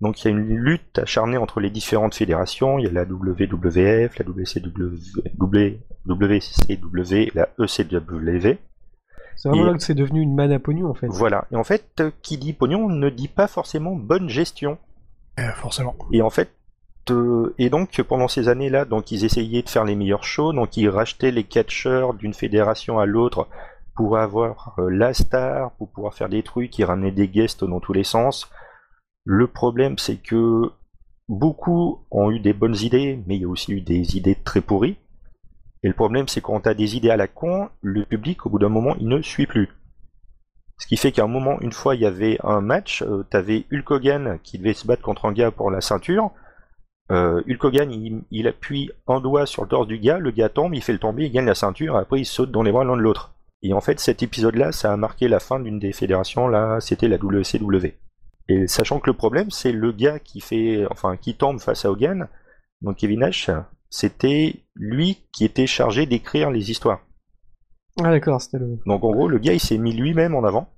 Donc 0.00 0.22
il 0.22 0.24
y 0.26 0.28
a 0.28 0.30
une 0.30 0.46
lutte 0.54 0.98
acharnée 1.00 1.38
entre 1.38 1.58
les 1.60 1.70
différentes 1.70 2.14
fédérations, 2.14 2.78
il 2.78 2.84
y 2.84 2.88
a 2.88 2.92
la 2.92 3.02
WWF, 3.04 4.16
la 4.18 4.24
WCW, 4.24 5.80
WCW, 6.06 7.30
la 7.34 7.48
ECW. 7.58 8.58
C'est 9.36 9.48
vraiment 9.48 9.64
Et- 9.64 9.70
là 9.70 9.74
que 9.76 9.82
c'est 9.82 9.94
devenu 9.94 10.20
une 10.20 10.34
manne 10.34 10.52
à 10.52 10.58
pognon 10.58 10.88
en 10.90 10.94
fait. 10.94 11.06
Voilà. 11.08 11.46
Et 11.52 11.56
en 11.56 11.64
fait, 11.64 11.84
euh, 12.00 12.10
qui 12.22 12.38
dit 12.38 12.52
pognon 12.52 12.88
ne 12.88 13.08
dit 13.10 13.28
pas 13.28 13.46
forcément 13.46 13.94
bonne 13.94 14.28
gestion. 14.28 14.78
Euh, 15.38 15.50
forcément. 15.52 15.94
Et 16.12 16.22
en 16.22 16.30
fait, 16.30 16.50
et 17.58 17.70
donc 17.70 18.00
pendant 18.02 18.28
ces 18.28 18.48
années-là, 18.48 18.84
donc 18.84 19.10
ils 19.10 19.24
essayaient 19.24 19.62
de 19.62 19.68
faire 19.68 19.84
les 19.84 19.96
meilleurs 19.96 20.24
shows, 20.24 20.52
donc 20.52 20.76
ils 20.76 20.88
rachetaient 20.88 21.30
les 21.30 21.44
catcheurs 21.44 22.14
d'une 22.14 22.34
fédération 22.34 22.98
à 22.98 23.06
l'autre 23.06 23.48
pour 23.98 24.16
avoir 24.16 24.74
euh, 24.78 24.90
la 24.90 25.12
star, 25.12 25.72
pour 25.72 25.90
pouvoir 25.90 26.14
faire 26.14 26.28
des 26.28 26.44
trucs, 26.44 26.78
ils 26.78 26.84
ramenaient 26.84 27.10
des 27.10 27.26
guests 27.26 27.64
dans 27.64 27.80
tous 27.80 27.92
les 27.92 28.04
sens. 28.04 28.48
Le 29.24 29.48
problème, 29.48 29.98
c'est 29.98 30.22
que 30.22 30.70
beaucoup 31.28 32.04
ont 32.12 32.30
eu 32.30 32.38
des 32.38 32.52
bonnes 32.52 32.76
idées, 32.76 33.18
mais 33.26 33.36
il 33.36 33.42
y 33.42 33.44
a 33.44 33.48
aussi 33.48 33.72
eu 33.72 33.80
des 33.80 34.16
idées 34.16 34.36
très 34.36 34.60
pourries. 34.60 34.98
Et 35.82 35.88
le 35.88 35.94
problème, 35.94 36.28
c'est 36.28 36.40
quand 36.40 36.60
tu 36.60 36.68
as 36.68 36.74
des 36.74 36.96
idées 36.96 37.10
à 37.10 37.16
la 37.16 37.26
con, 37.26 37.70
le 37.80 38.04
public, 38.04 38.46
au 38.46 38.50
bout 38.50 38.58
d'un 38.60 38.68
moment, 38.68 38.94
il 39.00 39.08
ne 39.08 39.20
suit 39.20 39.46
plus. 39.46 39.68
Ce 40.78 40.86
qui 40.86 40.96
fait 40.96 41.10
qu'à 41.10 41.24
un 41.24 41.28
moment, 41.28 41.60
une 41.60 41.72
fois, 41.72 41.96
il 41.96 42.00
y 42.00 42.06
avait 42.06 42.38
un 42.44 42.60
match, 42.60 43.02
euh, 43.02 43.24
t'avais 43.28 43.66
Hulk 43.72 43.90
Hogan 43.90 44.38
qui 44.44 44.58
devait 44.58 44.74
se 44.74 44.86
battre 44.86 45.02
contre 45.02 45.26
un 45.26 45.32
gars 45.32 45.50
pour 45.50 45.72
la 45.72 45.80
ceinture. 45.80 46.30
Euh, 47.10 47.42
Hulk 47.48 47.64
Hogan, 47.64 47.90
il, 47.92 48.22
il 48.30 48.46
appuie 48.48 48.90
un 49.06 49.20
doigt 49.20 49.46
sur 49.46 49.62
le 49.62 49.68
torse 49.68 49.86
du 49.86 49.98
gars, 49.98 50.18
le 50.18 50.30
gars 50.30 50.48
tombe, 50.48 50.74
il 50.74 50.82
fait 50.82 50.92
le 50.92 50.98
tomber, 50.98 51.24
il 51.24 51.32
gagne 51.32 51.46
la 51.46 51.54
ceinture, 51.54 51.96
et 51.96 52.00
après 52.00 52.20
il 52.20 52.26
saute 52.26 52.50
dans 52.50 52.62
les 52.62 52.72
bras 52.72 52.84
l'un 52.84 52.96
de 52.96 53.02
l'autre. 53.02 53.32
Et 53.62 53.72
en 53.72 53.80
fait, 53.80 53.98
cet 53.98 54.22
épisode-là, 54.22 54.72
ça 54.72 54.92
a 54.92 54.96
marqué 54.96 55.26
la 55.26 55.40
fin 55.40 55.58
d'une 55.58 55.78
des 55.78 55.92
fédérations, 55.92 56.48
là, 56.48 56.80
c'était 56.80 57.08
la 57.08 57.16
WCW. 57.16 57.94
Et 58.50 58.66
sachant 58.66 59.00
que 59.00 59.10
le 59.10 59.16
problème, 59.16 59.50
c'est 59.50 59.72
le 59.72 59.92
gars 59.92 60.18
qui 60.18 60.40
fait, 60.40 60.86
enfin, 60.90 61.16
qui 61.16 61.34
tombe 61.34 61.60
face 61.60 61.84
à 61.84 61.90
Hogan, 61.90 62.28
donc 62.82 62.96
Kevin 62.98 63.20
Nash, 63.20 63.50
c'était 63.90 64.56
lui 64.74 65.18
qui 65.32 65.44
était 65.44 65.66
chargé 65.66 66.06
d'écrire 66.06 66.50
les 66.50 66.70
histoires. 66.70 67.00
Ah 68.02 68.10
d'accord, 68.10 68.40
c'était 68.40 68.58
le. 68.58 68.78
Donc 68.86 69.02
en 69.02 69.10
gros, 69.10 69.28
le 69.28 69.38
gars, 69.38 69.54
il 69.54 69.60
s'est 69.60 69.78
mis 69.78 69.92
lui-même 69.92 70.34
en 70.34 70.44
avant. 70.44 70.68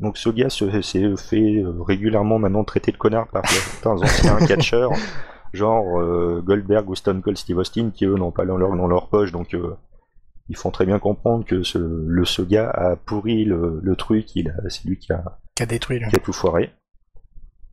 Donc 0.00 0.16
ce 0.18 0.28
gars 0.28 0.50
se- 0.50 0.80
s'est 0.82 1.16
fait 1.16 1.56
euh, 1.62 1.72
régulièrement 1.82 2.38
maintenant 2.38 2.62
traiter 2.64 2.92
de 2.92 2.96
connard 2.98 3.28
par 3.28 3.46
certains 3.48 3.96
anciens 4.02 4.38
catcheurs, 4.46 4.92
genre 5.52 6.00
euh, 6.00 6.42
Goldberg 6.44 6.88
ou 6.90 6.94
Stone 6.94 7.22
Cold 7.22 7.36
Steve 7.38 7.58
Austin, 7.58 7.90
qui 7.94 8.04
eux 8.04 8.14
n'ont 8.16 8.30
pas 8.32 8.44
leur 8.44 8.58
dans 8.58 8.86
leur 8.86 9.08
poche, 9.08 9.32
donc 9.32 9.54
euh, 9.54 9.74
ils 10.48 10.56
font 10.56 10.70
très 10.70 10.86
bien 10.86 10.98
comprendre 10.98 11.44
que 11.44 11.62
ce, 11.62 11.78
le, 11.78 12.24
ce 12.24 12.42
gars 12.42 12.70
a 12.70 12.96
pourri 12.96 13.44
le, 13.44 13.80
le 13.82 13.96
truc, 13.96 14.34
il 14.36 14.50
a- 14.50 14.68
c'est 14.68 14.84
lui 14.84 14.98
qui 14.98 15.12
a, 15.12 15.38
Qui 15.54 15.62
a 15.62 15.66
détruit. 15.66 16.00
qui 16.08 16.16
a 16.16 16.20
tout 16.20 16.32
foiré. 16.32 16.70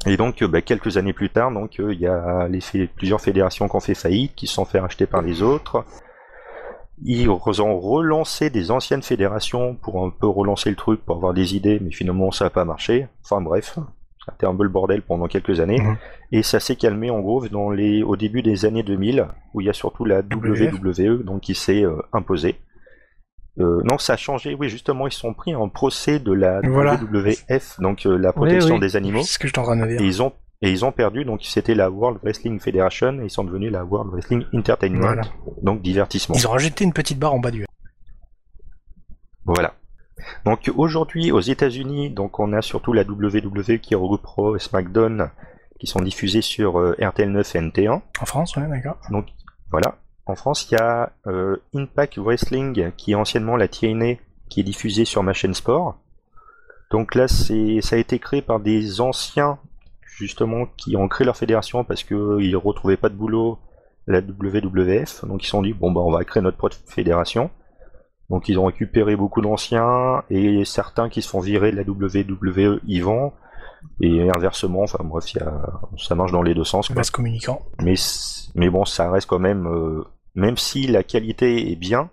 Et 0.05 0.17
donc, 0.17 0.41
euh, 0.41 0.47
bah, 0.47 0.61
quelques 0.61 0.97
années 0.97 1.13
plus 1.13 1.29
tard, 1.29 1.51
donc 1.51 1.75
il 1.77 1.99
y 1.99 2.07
a 2.07 2.47
les 2.49 2.87
plusieurs 2.87 3.21
fédérations 3.21 3.69
qui 3.69 3.75
ont 3.75 3.79
fait 3.79 3.93
faillite, 3.95 4.33
qui 4.35 4.47
se 4.47 4.53
sont 4.55 4.65
fait 4.65 4.79
racheter 4.79 5.05
par 5.05 5.21
les 5.21 5.41
autres. 5.41 5.85
Ils 7.05 7.29
ont 7.29 7.79
relancé 7.79 8.49
des 8.49 8.69
anciennes 8.71 9.01
fédérations 9.01 9.75
pour 9.75 10.03
un 10.05 10.09
peu 10.09 10.27
relancer 10.27 10.69
le 10.69 10.75
truc, 10.75 11.03
pour 11.05 11.15
avoir 11.17 11.33
des 11.33 11.55
idées, 11.55 11.79
mais 11.81 11.91
finalement 11.91 12.31
ça 12.31 12.45
n'a 12.45 12.49
pas 12.49 12.65
marché. 12.65 13.07
Enfin 13.23 13.41
bref, 13.41 13.77
été 14.31 14.45
un 14.45 14.55
peu 14.55 14.63
le 14.63 14.69
bordel 14.69 15.01
pendant 15.01 15.27
quelques 15.27 15.59
années. 15.59 15.79
Mhm. 15.79 15.97
Et 16.31 16.43
ça 16.43 16.59
s'est 16.59 16.75
calmé 16.75 17.09
en 17.09 17.19
gros 17.19 17.47
dans 17.47 17.69
les, 17.69 18.03
au 18.03 18.15
début 18.15 18.41
des 18.41 18.65
années 18.65 18.83
2000, 18.83 19.27
où 19.53 19.61
il 19.61 19.67
y 19.67 19.69
a 19.69 19.73
surtout 19.73 20.05
la. 20.05 20.19
WWE 20.19 21.23
donc, 21.23 21.41
qui 21.41 21.55
s'est 21.55 21.83
euh, 21.83 21.97
imposée. 22.13 22.55
Euh, 23.59 23.81
non, 23.83 23.97
ça 23.99 24.13
a 24.13 24.17
changé, 24.17 24.55
oui, 24.55 24.69
justement, 24.69 25.05
ils 25.05 25.13
sont 25.13 25.33
pris 25.33 25.53
en 25.53 25.69
procès 25.69 26.19
de 26.19 26.31
la 26.31 26.61
Voilà. 26.61 26.95
WWF, 26.95 27.79
donc 27.79 28.05
euh, 28.05 28.17
la 28.17 28.33
protection 28.33 28.75
oui. 28.75 28.79
des 28.79 28.95
animaux. 28.95 29.21
C'est 29.21 29.33
ce 29.33 29.39
que 29.39 29.47
je 29.47 29.53
t'en 29.53 29.75
dire. 29.75 30.01
Et 30.01 30.05
ils 30.05 30.23
ont 30.23 30.33
et 30.63 30.71
ils 30.71 30.85
ont 30.85 30.93
perdu, 30.93 31.25
donc 31.25 31.41
c'était 31.43 31.75
la 31.75 31.89
World 31.89 32.19
Wrestling 32.23 32.57
Federation 32.57 33.19
et 33.19 33.25
ils 33.25 33.29
sont 33.29 33.43
devenus 33.43 33.69
la 33.69 33.83
World 33.83 34.11
Wrestling 34.13 34.45
Entertainment, 34.53 35.01
Voilà. 35.01 35.23
donc 35.61 35.81
divertissement. 35.81 36.35
Ils 36.35 36.47
ont 36.47 36.51
rajouté 36.51 36.85
une 36.85 36.93
petite 36.93 37.19
barre 37.19 37.33
en 37.33 37.39
bas 37.39 37.51
du. 37.51 37.65
Voilà. 39.43 39.73
Donc 40.45 40.71
aujourd'hui 40.75 41.31
aux 41.31 41.39
États-Unis, 41.39 42.09
donc 42.09 42.39
on 42.39 42.53
a 42.53 42.61
surtout 42.61 42.93
la 42.93 43.03
WWE 43.03 43.79
qui 43.79 43.95
regroupe 43.95 44.25
Raw 44.25 44.55
et 44.55 44.59
SmackDown 44.59 45.29
qui 45.79 45.87
sont 45.87 46.01
diffusés 46.01 46.41
sur 46.41 46.79
euh, 46.79 46.95
RTL 47.01 47.31
9 47.31 47.55
et 47.55 47.59
NT1. 47.59 48.01
En 48.21 48.25
France, 48.25 48.55
ouais, 48.55 48.67
d'accord. 48.67 48.97
Donc 49.09 49.27
voilà. 49.71 49.97
En 50.25 50.35
France, 50.35 50.69
il 50.69 50.75
y 50.75 50.77
a 50.77 51.11
euh, 51.27 51.57
Impact 51.75 52.17
Wrestling 52.17 52.91
qui 52.95 53.11
est 53.11 53.15
anciennement 53.15 53.57
la 53.57 53.67
TNA 53.67 54.15
qui 54.49 54.61
est 54.61 54.63
diffusée 54.63 55.03
sur 55.03 55.23
ma 55.23 55.33
chaîne 55.33 55.53
sport. 55.53 55.97
Donc 56.91 57.15
là, 57.15 57.27
c'est 57.27 57.81
ça 57.81 57.95
a 57.95 57.99
été 57.99 58.19
créé 58.19 58.41
par 58.41 58.59
des 58.59 59.01
anciens 59.01 59.57
justement 60.05 60.67
qui 60.77 60.95
ont 60.95 61.07
créé 61.07 61.25
leur 61.25 61.35
fédération 61.35 61.83
parce 61.83 62.03
que 62.03 62.39
ils 62.39 62.55
retrouvaient 62.55 62.97
pas 62.97 63.09
de 63.09 63.15
boulot 63.15 63.59
la 64.07 64.19
WWF. 64.19 65.25
Donc 65.25 65.41
ils 65.43 65.45
se 65.45 65.51
sont 65.51 65.61
dit 65.61 65.73
bon 65.73 65.91
bah 65.91 66.01
on 66.01 66.11
va 66.11 66.23
créer 66.23 66.41
notre 66.43 66.57
propre 66.57 66.77
fédération. 66.85 67.49
Donc 68.29 68.49
ils 68.49 68.57
ont 68.57 68.65
récupéré 68.65 69.15
beaucoup 69.15 69.41
d'anciens 69.41 70.23
et 70.29 70.65
certains 70.65 71.09
qui 71.09 71.21
se 71.21 71.29
font 71.29 71.39
virer 71.39 71.71
de 71.71 71.77
la 71.77 71.83
WWE 71.83 72.79
y 72.87 72.99
vont 73.01 73.33
et 74.01 74.29
inversement. 74.35 74.83
Enfin 74.83 75.03
bref, 75.03 75.31
il 75.33 75.39
y 75.39 75.41
a- 75.41 75.79
ça 75.97 76.15
marche 76.15 76.31
dans 76.31 76.41
les 76.41 76.53
deux 76.53 76.63
sens. 76.63 76.87
quoi. 76.87 76.95
Communicant. 77.11 77.61
Mais, 77.81 77.95
mais 78.55 78.69
bon, 78.69 78.85
ça 78.85 79.11
reste 79.11 79.27
quand 79.27 79.39
même, 79.39 79.67
euh, 79.67 80.03
même 80.35 80.57
si 80.57 80.87
la 80.87 81.03
qualité 81.03 81.71
est 81.71 81.75
bien, 81.75 82.09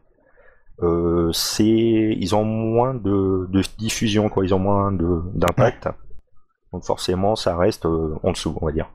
euh, 0.82 1.30
c'est, 1.32 1.64
ils 1.66 2.34
ont 2.34 2.44
moins 2.44 2.94
de, 2.94 3.46
de 3.50 3.62
diffusion, 3.78 4.28
quoi. 4.28 4.44
Ils 4.44 4.54
ont 4.54 4.58
moins 4.58 4.92
de, 4.92 5.22
d'impact. 5.34 5.88
Donc 6.72 6.84
forcément, 6.84 7.36
ça 7.36 7.56
reste 7.56 7.86
euh, 7.86 8.14
en 8.22 8.32
dessous, 8.32 8.56
on 8.60 8.66
va 8.66 8.72
dire. 8.72 8.90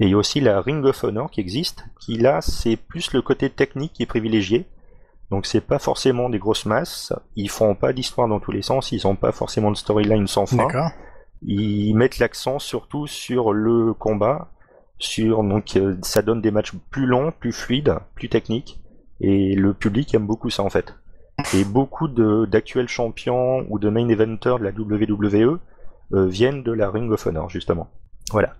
Et 0.00 0.06
il 0.06 0.10
y 0.10 0.14
a 0.14 0.16
aussi 0.16 0.40
la 0.40 0.60
Ring 0.60 0.84
of 0.84 1.04
Honor 1.04 1.30
qui 1.30 1.40
existe, 1.40 1.84
qui 2.00 2.16
là, 2.16 2.40
c'est 2.40 2.76
plus 2.76 3.12
le 3.12 3.22
côté 3.22 3.50
technique 3.50 3.92
qui 3.92 4.02
est 4.02 4.06
privilégié. 4.06 4.66
Donc 5.32 5.46
c'est 5.46 5.60
pas 5.60 5.80
forcément 5.80 6.28
des 6.28 6.38
grosses 6.38 6.66
masses. 6.66 7.12
Ils 7.34 7.50
font 7.50 7.74
pas 7.74 7.92
d'histoire 7.92 8.28
dans 8.28 8.38
tous 8.38 8.52
les 8.52 8.62
sens. 8.62 8.92
Ils 8.92 9.06
ont 9.08 9.16
pas 9.16 9.32
forcément 9.32 9.72
de 9.72 9.76
storyline 9.76 10.28
sans 10.28 10.46
fin 10.46 10.68
ils 11.44 11.94
mettent 11.94 12.18
l'accent 12.18 12.58
surtout 12.58 13.06
sur 13.06 13.52
le 13.52 13.92
combat, 13.94 14.48
sur 14.98 15.42
donc 15.42 15.76
euh, 15.76 15.96
ça 16.02 16.22
donne 16.22 16.40
des 16.40 16.50
matchs 16.50 16.72
plus 16.90 17.06
longs, 17.06 17.32
plus 17.32 17.52
fluides, 17.52 17.96
plus 18.14 18.28
techniques, 18.28 18.80
et 19.20 19.54
le 19.54 19.74
public 19.74 20.14
aime 20.14 20.26
beaucoup 20.26 20.50
ça 20.50 20.62
en 20.62 20.70
fait. 20.70 20.94
Et 21.54 21.64
beaucoup 21.64 22.08
d'actuels 22.08 22.88
champions 22.88 23.66
ou 23.68 23.78
de 23.78 23.88
main 23.88 24.08
eventers 24.08 24.58
de 24.58 24.64
la 24.64 24.70
WWE 24.70 25.58
euh, 26.12 26.26
viennent 26.26 26.62
de 26.62 26.72
la 26.72 26.90
Ring 26.90 27.10
of 27.10 27.26
Honor 27.26 27.48
justement. 27.48 27.88
Voilà. 28.30 28.54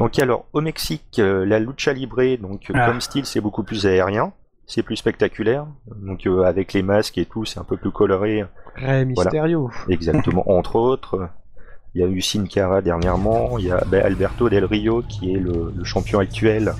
Donc 0.00 0.18
alors 0.18 0.46
au 0.52 0.60
Mexique, 0.60 1.18
euh, 1.18 1.44
la 1.44 1.60
lucha 1.60 1.92
libre, 1.92 2.36
donc 2.38 2.70
Ah. 2.74 2.86
comme 2.86 3.00
style 3.00 3.26
c'est 3.26 3.40
beaucoup 3.40 3.62
plus 3.62 3.86
aérien, 3.86 4.32
c'est 4.66 4.82
plus 4.82 4.96
spectaculaire, 4.96 5.66
donc 5.96 6.26
euh, 6.26 6.44
avec 6.44 6.72
les 6.72 6.82
masques 6.82 7.18
et 7.18 7.26
tout 7.26 7.44
c'est 7.44 7.58
un 7.58 7.64
peu 7.64 7.76
plus 7.76 7.90
coloré. 7.90 8.44
Rey 8.76 9.04
Mysterio. 9.04 9.70
Exactement, 9.88 10.50
entre 10.50 10.76
autres. 10.76 11.28
Il 11.94 12.00
y 12.00 12.04
a 12.04 12.08
eu 12.08 12.20
Sin 12.20 12.44
Cara 12.46 12.82
dernièrement, 12.82 13.56
il 13.58 13.66
y 13.66 13.70
a 13.70 13.84
ben, 13.86 14.04
Alberto 14.04 14.48
Del 14.48 14.64
Rio 14.64 15.02
qui 15.08 15.32
est 15.32 15.38
le, 15.38 15.72
le 15.76 15.84
champion 15.84 16.18
actuel, 16.18 16.74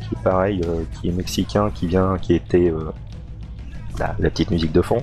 qui 0.00 0.14
est 0.14 0.22
pareil, 0.22 0.60
euh, 0.64 0.84
qui 0.94 1.08
est 1.08 1.12
mexicain, 1.12 1.70
qui 1.74 1.88
vient, 1.88 2.18
qui 2.18 2.34
était 2.34 2.70
euh, 2.70 2.92
la, 3.98 4.14
la 4.18 4.30
petite 4.30 4.50
musique 4.50 4.72
de 4.72 4.82
fond. 4.82 5.02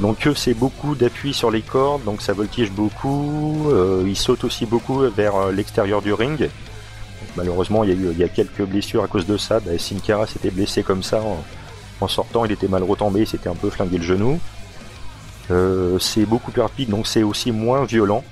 Donc 0.00 0.26
eux 0.26 0.34
c'est 0.34 0.54
beaucoup 0.54 0.96
d'appui 0.96 1.32
sur 1.32 1.52
les 1.52 1.62
cordes, 1.62 2.02
donc 2.02 2.20
ça 2.20 2.32
voltige 2.32 2.72
beaucoup, 2.72 3.68
ils 4.04 4.16
sautent 4.16 4.42
aussi 4.42 4.66
beaucoup 4.66 5.02
vers 5.02 5.52
l'extérieur 5.52 6.02
du 6.02 6.12
ring. 6.12 6.48
Donc, 7.20 7.36
malheureusement 7.36 7.84
il 7.84 7.90
y, 7.90 7.92
a 7.92 7.96
eu, 7.96 8.12
il 8.12 8.18
y 8.18 8.24
a 8.24 8.28
quelques 8.28 8.62
blessures 8.62 9.02
à 9.02 9.08
cause 9.08 9.26
de 9.26 9.36
ça, 9.36 9.60
ben, 9.60 9.78
Sin 9.78 9.98
Cara 9.98 10.26
s'était 10.26 10.50
blessé 10.50 10.82
comme 10.82 11.02
ça 11.02 11.22
en, 11.22 11.42
en 12.00 12.08
sortant, 12.08 12.44
il 12.44 12.52
était 12.52 12.68
mal 12.68 12.82
retombé, 12.82 13.20
il 13.20 13.26
s'était 13.26 13.48
un 13.48 13.54
peu 13.54 13.70
flingué 13.70 13.98
le 13.98 14.04
genou. 14.04 14.38
Euh, 15.50 15.98
c'est 15.98 16.26
beaucoup 16.26 16.50
plus 16.50 16.60
rapide, 16.60 16.90
donc 16.90 17.06
c'est 17.06 17.22
aussi 17.22 17.52
moins 17.52 17.84
violent. 17.84 18.22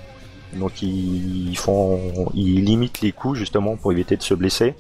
Donc 0.53 0.82
ils 0.82 1.57
font, 1.57 2.30
ils 2.34 2.64
limitent 2.64 3.01
les 3.01 3.12
coups 3.12 3.39
justement 3.39 3.76
pour 3.76 3.93
éviter 3.93 4.16
de 4.16 4.22
se 4.22 4.34
blesser. 4.34 4.74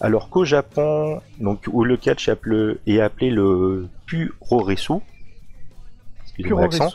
Alors 0.00 0.30
qu'au 0.30 0.44
Japon, 0.44 1.20
donc 1.38 1.64
où 1.70 1.84
le 1.84 1.96
catch 1.96 2.28
est 2.28 3.00
appelé, 3.00 3.30
le 3.30 3.88
puroresu, 4.06 4.94
excusez-moi 6.22 6.62
l'accent. 6.62 6.90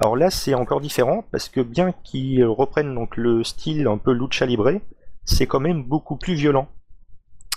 Alors 0.00 0.16
là 0.16 0.30
c'est 0.30 0.54
encore 0.54 0.80
différent 0.80 1.24
parce 1.30 1.48
que 1.48 1.60
bien 1.60 1.94
qu'ils 2.04 2.44
reprennent 2.44 2.94
donc 2.94 3.16
le 3.16 3.44
style 3.44 3.86
un 3.86 3.96
peu 3.96 4.12
lucha 4.12 4.44
libre, 4.44 4.72
c'est 5.24 5.46
quand 5.46 5.60
même 5.60 5.82
beaucoup 5.84 6.16
plus 6.16 6.34
violent. 6.34 6.68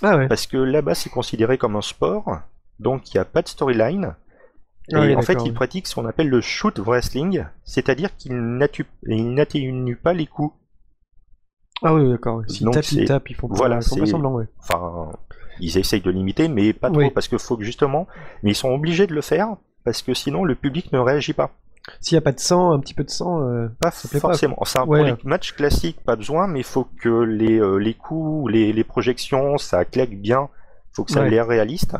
Ah 0.02 0.18
ouais. 0.18 0.28
Parce 0.28 0.48
que 0.48 0.58
là-bas 0.58 0.96
c'est 0.96 1.10
considéré 1.10 1.58
comme 1.58 1.76
un 1.76 1.82
sport, 1.82 2.40
donc 2.80 3.14
il 3.14 3.18
n'y 3.18 3.22
a 3.22 3.26
pas 3.26 3.42
de 3.42 3.48
storyline. 3.48 4.16
Et 4.90 4.96
Ah 4.96 5.00
oui, 5.02 5.16
en 5.16 5.22
fait, 5.22 5.38
il 5.46 5.54
pratique 5.54 5.88
ce 5.88 5.96
qu'on 5.96 6.06
appelle 6.06 6.28
le 6.28 6.42
shoot 6.42 6.78
wrestling, 6.80 7.46
c'est-à-dire 7.64 8.18
qu'il 8.18 8.34
n'attu- 8.34 8.86
il 9.08 9.34
n'atténue 9.34 9.96
pas 9.96 10.12
les 10.14 10.28
coups. 10.28 10.54
Ah 11.84 11.94
oui, 11.94 12.10
d'accord. 12.10 12.44
S'ils 12.50 12.70
tapent, 12.70 12.92
ils 12.92 13.06
tapent, 13.08 13.30
ils 13.30 13.36
font 13.36 13.48
pas, 13.48 13.56
voilà, 13.56 13.78
ils 13.78 13.84
font 13.88 13.96
pas 13.96 14.06
semblant, 14.06 14.34
ouais. 14.34 14.48
Enfin, 14.60 15.14
ils 15.62 15.78
essayent 15.78 16.02
de 16.02 16.12
limiter, 16.12 16.50
mais 16.50 16.74
pas 16.74 16.90
trop, 16.90 17.00
Oui. 17.00 17.12
parce 17.12 17.30
que 17.30 17.38
faut 17.38 17.56
que 17.56 17.64
justement, 17.64 18.08
mais 18.42 18.52
ils 18.52 18.56
sont 18.56 18.72
obligés 18.72 19.08
de 19.08 19.14
le 19.14 19.22
faire, 19.22 19.56
parce 19.86 20.02
que 20.02 20.14
sinon 20.14 20.44
le 20.44 20.56
public 20.56 20.92
ne 20.92 21.00
réagit 21.00 21.34
pas. 21.34 21.52
S'il 22.00 22.16
y 22.16 22.18
a 22.18 22.22
pas 22.22 22.32
de 22.32 22.40
sang, 22.40 22.72
un 22.72 22.80
petit 22.80 22.94
peu 22.94 23.04
de 23.04 23.10
sang, 23.10 23.42
euh, 23.42 23.68
Pas 23.82 23.92
plaît 23.92 24.20
pas. 24.20 24.20
forcément. 24.20 24.56
Ouais. 24.88 25.00
pour 25.00 25.06
les 25.06 25.16
matchs 25.30 25.54
classiques, 25.54 26.00
pas 26.04 26.16
besoin, 26.16 26.48
mais 26.48 26.60
il 26.60 26.66
faut 26.66 26.88
que 27.02 27.10
les, 27.24 27.60
euh, 27.60 27.76
les 27.78 27.94
coups, 27.94 28.52
les, 28.52 28.72
les 28.72 28.84
projections, 28.86 29.58
ça 29.58 29.84
claque 29.86 30.16
bien. 30.16 30.50
faut 30.94 31.04
que 31.04 31.12
ça 31.12 31.22
Ouais. 31.22 31.28
ait 31.28 31.32
l'air 31.32 31.48
réaliste. 31.48 31.96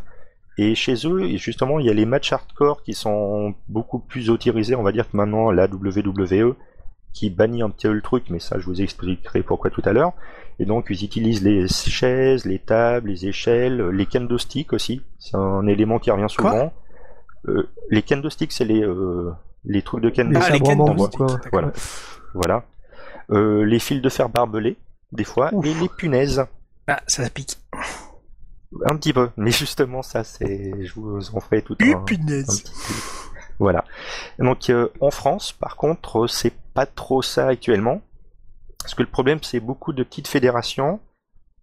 Et 0.58 0.76
chez 0.76 0.94
eux, 1.06 1.36
justement, 1.38 1.80
il 1.80 1.86
y 1.88 1.90
a 1.90 1.94
les 1.94 2.06
matchs 2.06 2.32
hardcore 2.32 2.84
qui 2.84 2.94
sont 2.94 3.56
beaucoup 3.68 3.98
plus 4.00 4.30
autorisés, 4.30 4.76
on 4.76 4.84
va 4.84 4.92
dire 4.92 5.10
que 5.10 5.18
maintenant 5.18 5.50
la 5.52 5.66
WWE, 5.66 6.56
qui 7.12 7.30
bannit 7.32 7.64
un 7.64 7.70
petit 7.72 7.88
peu 7.88 7.94
le 7.94 8.02
truc, 8.02 8.26
mais 8.30 8.40
ça 8.40 8.60
je 8.60 8.66
vous 8.66 8.80
expliquerai 8.82 9.42
pourquoi 9.44 9.70
tout 9.72 9.82
à 9.86 9.94
l'heure. 9.94 10.14
Et 10.60 10.66
donc 10.66 10.88
ils 10.92 11.04
utilisent 11.04 11.44
les 11.44 11.68
chaises, 11.68 12.46
les 12.46 12.60
tables, 12.60 13.10
les 13.10 13.26
échelles, 13.26 13.90
les 13.90 14.06
candlesticks 14.06 14.74
aussi. 14.74 15.02
C'est 15.20 15.36
un 15.36 15.66
élément 15.68 15.98
qui 16.00 16.12
revient 16.12 16.30
souvent. 16.30 16.72
Euh, 17.48 17.68
les 17.90 18.02
candlesticks, 18.04 18.52
c'est 18.52 18.66
les, 18.66 18.84
euh, 18.84 19.32
les 19.66 19.82
trucs 19.82 20.02
de 20.04 20.10
candlestick. 20.10 20.62
Ah, 20.64 20.70
les 20.70 20.76
membres, 20.76 21.10
candlesticks, 21.10 21.50
quoi. 21.50 21.50
Voilà. 21.52 21.72
Voilà. 22.34 22.66
Euh, 23.32 23.64
les 23.66 23.80
fils 23.80 24.02
de 24.02 24.10
fer 24.10 24.30
barbelés, 24.30 24.78
des 25.12 25.24
fois, 25.24 25.50
Ouf. 25.54 25.66
et 25.66 25.74
les 25.74 25.90
punaises, 25.90 26.46
Ah, 26.88 27.02
ça 27.08 27.30
pique. 27.30 27.58
un 28.86 28.96
petit 28.98 29.14
peu. 29.14 29.30
Mais 29.38 29.52
justement, 29.52 30.02
ça, 30.02 30.24
c'est, 30.24 30.74
je 30.84 30.94
vous 30.96 31.36
en 31.36 31.40
ferai 31.40 31.62
tout 31.62 31.78
un, 31.82 31.92
un 31.94 32.04
punaise. 32.04 32.62
petit. 32.64 32.74
Voilà. 33.60 33.86
Donc, 34.40 34.70
euh, 34.70 34.90
en 35.00 35.12
France, 35.12 35.54
par 35.54 35.76
contre, 35.78 36.28
c'est 36.28 36.54
pas 36.74 36.86
trop 36.86 37.22
ça 37.22 37.48
actuellement. 37.48 38.02
Parce 38.80 38.96
que 38.96 39.04
le 39.04 39.10
problème, 39.10 39.40
c'est 39.42 39.60
beaucoup 39.62 39.94
de 39.94 40.04
petites 40.04 40.28
fédérations, 40.28 41.00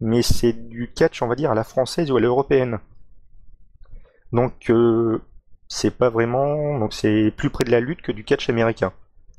mais 0.00 0.22
c'est 0.22 0.52
du 0.54 0.90
catch, 0.94 1.20
on 1.20 1.26
va 1.26 1.34
dire, 1.34 1.50
à 1.50 1.54
la 1.54 1.64
française 1.64 2.10
ou 2.10 2.16
à 2.16 2.20
l'européenne. 2.20 2.78
Donc, 4.32 4.70
euh, 4.70 5.20
c'est 5.70 5.96
pas 5.96 6.10
vraiment, 6.10 6.78
donc 6.78 6.92
c'est 6.92 7.32
plus 7.36 7.48
près 7.48 7.64
de 7.64 7.70
la 7.70 7.80
lutte 7.80 8.02
que 8.02 8.10
du 8.10 8.24
catch 8.24 8.50
américain. 8.50 8.92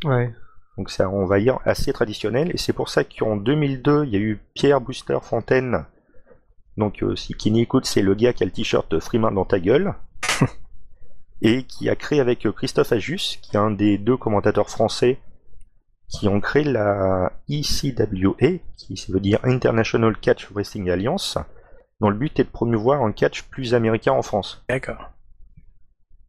Ouais. 0.05 0.33
Donc 0.77 0.89
ça, 0.89 1.09
on 1.09 1.25
va 1.25 1.39
dire, 1.39 1.59
assez 1.65 1.91
traditionnel. 1.91 2.51
Et 2.53 2.57
c'est 2.57 2.73
pour 2.73 2.87
ça 2.87 3.03
qu'en 3.03 3.35
2002, 3.35 4.05
il 4.05 4.11
y 4.11 4.15
a 4.15 4.19
eu 4.19 4.39
Pierre 4.53 4.79
Booster 4.79 5.17
Fontaine. 5.21 5.85
Donc 6.77 7.03
euh, 7.03 7.17
si 7.17 7.33
qui 7.33 7.51
n'y 7.51 7.61
écoute, 7.61 7.85
c'est 7.85 8.01
le 8.01 8.15
gars 8.15 8.31
qui 8.31 8.43
a 8.43 8.45
le 8.45 8.51
t-shirt 8.51 8.97
Freeman 9.01 9.35
dans 9.35 9.43
ta 9.43 9.59
gueule. 9.59 9.93
et 11.41 11.63
qui 11.63 11.89
a 11.89 11.97
créé 11.97 12.21
avec 12.21 12.45
euh, 12.45 12.53
Christophe 12.53 12.93
Ajus, 12.93 13.37
qui 13.41 13.57
est 13.57 13.59
un 13.59 13.71
des 13.71 13.97
deux 13.97 14.17
commentateurs 14.17 14.69
français 14.69 15.19
qui 16.07 16.29
ont 16.29 16.39
créé 16.39 16.63
la 16.63 17.33
ICWA, 17.49 18.59
qui 18.77 19.05
veut 19.09 19.19
dire 19.19 19.39
International 19.43 20.17
Catch 20.17 20.49
Wrestling 20.51 20.89
Alliance, 20.89 21.37
dont 21.99 22.09
le 22.09 22.17
but 22.17 22.39
est 22.39 22.45
de 22.45 22.49
promouvoir 22.49 23.03
un 23.03 23.11
catch 23.11 23.43
plus 23.43 23.73
américain 23.73 24.13
en 24.13 24.21
France 24.21 24.63
D'accord. 24.69 25.11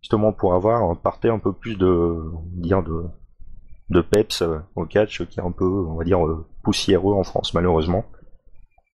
Justement 0.02 0.32
pour 0.32 0.54
avoir 0.54 0.82
un 0.82 0.98
un 1.28 1.38
peu 1.38 1.52
plus 1.52 1.76
de 1.76 2.16
dire 2.54 2.82
de 2.82 3.04
de 3.90 4.00
peps 4.00 4.42
euh, 4.42 4.58
au 4.74 4.84
catch 4.84 5.24
qui 5.26 5.38
est 5.40 5.42
un 5.42 5.50
peu 5.50 5.64
on 5.64 5.96
va 5.96 6.04
dire 6.04 6.24
euh, 6.26 6.46
poussiéreux 6.62 7.14
en 7.14 7.24
France 7.24 7.54
malheureusement 7.54 8.04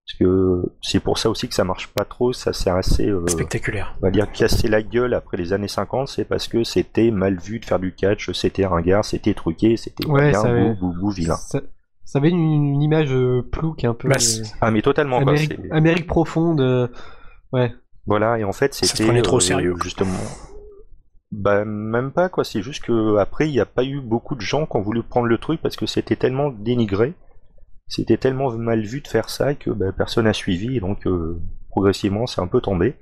parce 0.06 0.18
que 0.18 0.62
c'est 0.82 1.00
pour 1.00 1.18
ça 1.18 1.28
aussi 1.30 1.48
que 1.48 1.54
ça 1.54 1.64
marche 1.64 1.88
pas 1.88 2.04
trop 2.04 2.32
ça 2.32 2.52
sert 2.52 2.74
assez 2.76 3.06
euh, 3.08 3.26
Spectaculaire. 3.26 3.94
on 4.00 4.06
va 4.06 4.10
dire 4.10 4.30
casser 4.32 4.68
la 4.68 4.82
gueule 4.82 5.14
après 5.14 5.36
les 5.36 5.52
années 5.52 5.68
50 5.68 6.08
c'est 6.08 6.24
parce 6.24 6.48
que 6.48 6.64
c'était 6.64 7.10
mal 7.10 7.36
vu 7.38 7.60
de 7.60 7.64
faire 7.64 7.78
du 7.78 7.94
catch 7.94 8.30
c'était 8.32 8.66
ringard 8.66 9.04
c'était 9.04 9.34
truqué 9.34 9.76
c'était 9.76 10.06
Ouais, 10.06 10.30
bien 10.30 10.40
ça 10.42 10.48
avait- 10.50 10.74
bou, 10.74 10.92
bou, 10.92 11.00
bou, 11.00 11.10
vilain 11.10 11.36
Ça, 11.36 11.60
ça 12.04 12.18
avait 12.18 12.30
une, 12.30 12.38
une 12.74 12.82
image 12.82 13.12
euh, 13.12 13.42
plouque 13.42 13.84
un 13.84 13.92
peu. 13.94 14.08
Bah, 14.08 14.16
euh, 14.18 14.44
ah 14.62 14.70
mais 14.70 14.80
totalement 14.82 15.18
Amérique, 15.18 15.54
Amérique 15.70 16.06
profonde. 16.06 16.60
euh, 16.62 16.88
ouais. 17.52 17.70
Voilà, 18.06 18.38
et 18.38 18.44
en 18.44 18.52
fait, 18.54 18.72
Ça 18.72 18.86
se 18.86 18.96
c'était 18.96 19.04
prenait 19.04 19.20
trop 19.20 19.36
euh, 19.36 19.40
sérieux. 19.40 19.74
justement. 19.84 20.08
Bah 21.30 21.64
même 21.64 22.12
pas 22.12 22.28
quoi. 22.28 22.44
C'est 22.44 22.62
juste 22.62 22.84
que 22.84 23.16
après, 23.16 23.48
il 23.48 23.52
n'y 23.52 23.60
a 23.60 23.66
pas 23.66 23.84
eu 23.84 24.00
beaucoup 24.00 24.34
de 24.34 24.40
gens 24.40 24.66
qui 24.66 24.76
ont 24.76 24.82
voulu 24.82 25.02
prendre 25.02 25.26
le 25.26 25.38
truc 25.38 25.60
parce 25.60 25.76
que 25.76 25.86
c'était 25.86 26.16
tellement 26.16 26.50
dénigré, 26.50 27.14
c'était 27.86 28.16
tellement 28.16 28.50
mal 28.52 28.82
vu 28.82 29.00
de 29.00 29.08
faire 29.08 29.28
ça 29.30 29.54
que 29.54 29.70
bah, 29.70 29.92
personne 29.92 30.24
n'a 30.24 30.32
suivi 30.32 30.76
et 30.76 30.80
donc 30.80 31.06
euh, 31.06 31.40
progressivement, 31.70 32.26
c'est 32.26 32.40
un 32.40 32.46
peu 32.46 32.60
tombé. 32.60 32.96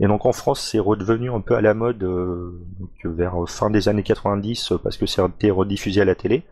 Et 0.00 0.06
donc 0.06 0.24
en 0.24 0.32
France, 0.32 0.60
c'est 0.60 0.78
redevenu 0.78 1.30
un 1.30 1.40
peu 1.40 1.54
à 1.54 1.60
la 1.60 1.74
mode 1.74 2.02
euh, 2.02 2.66
donc, 2.78 2.90
vers 3.04 3.36
fin 3.46 3.70
des 3.70 3.88
années 3.88 4.02
90 4.02 4.72
euh, 4.72 4.78
parce 4.78 4.96
que 4.96 5.04
été 5.04 5.50
rediffusé 5.50 6.00
à 6.00 6.06
la 6.06 6.14
télé. 6.14 6.42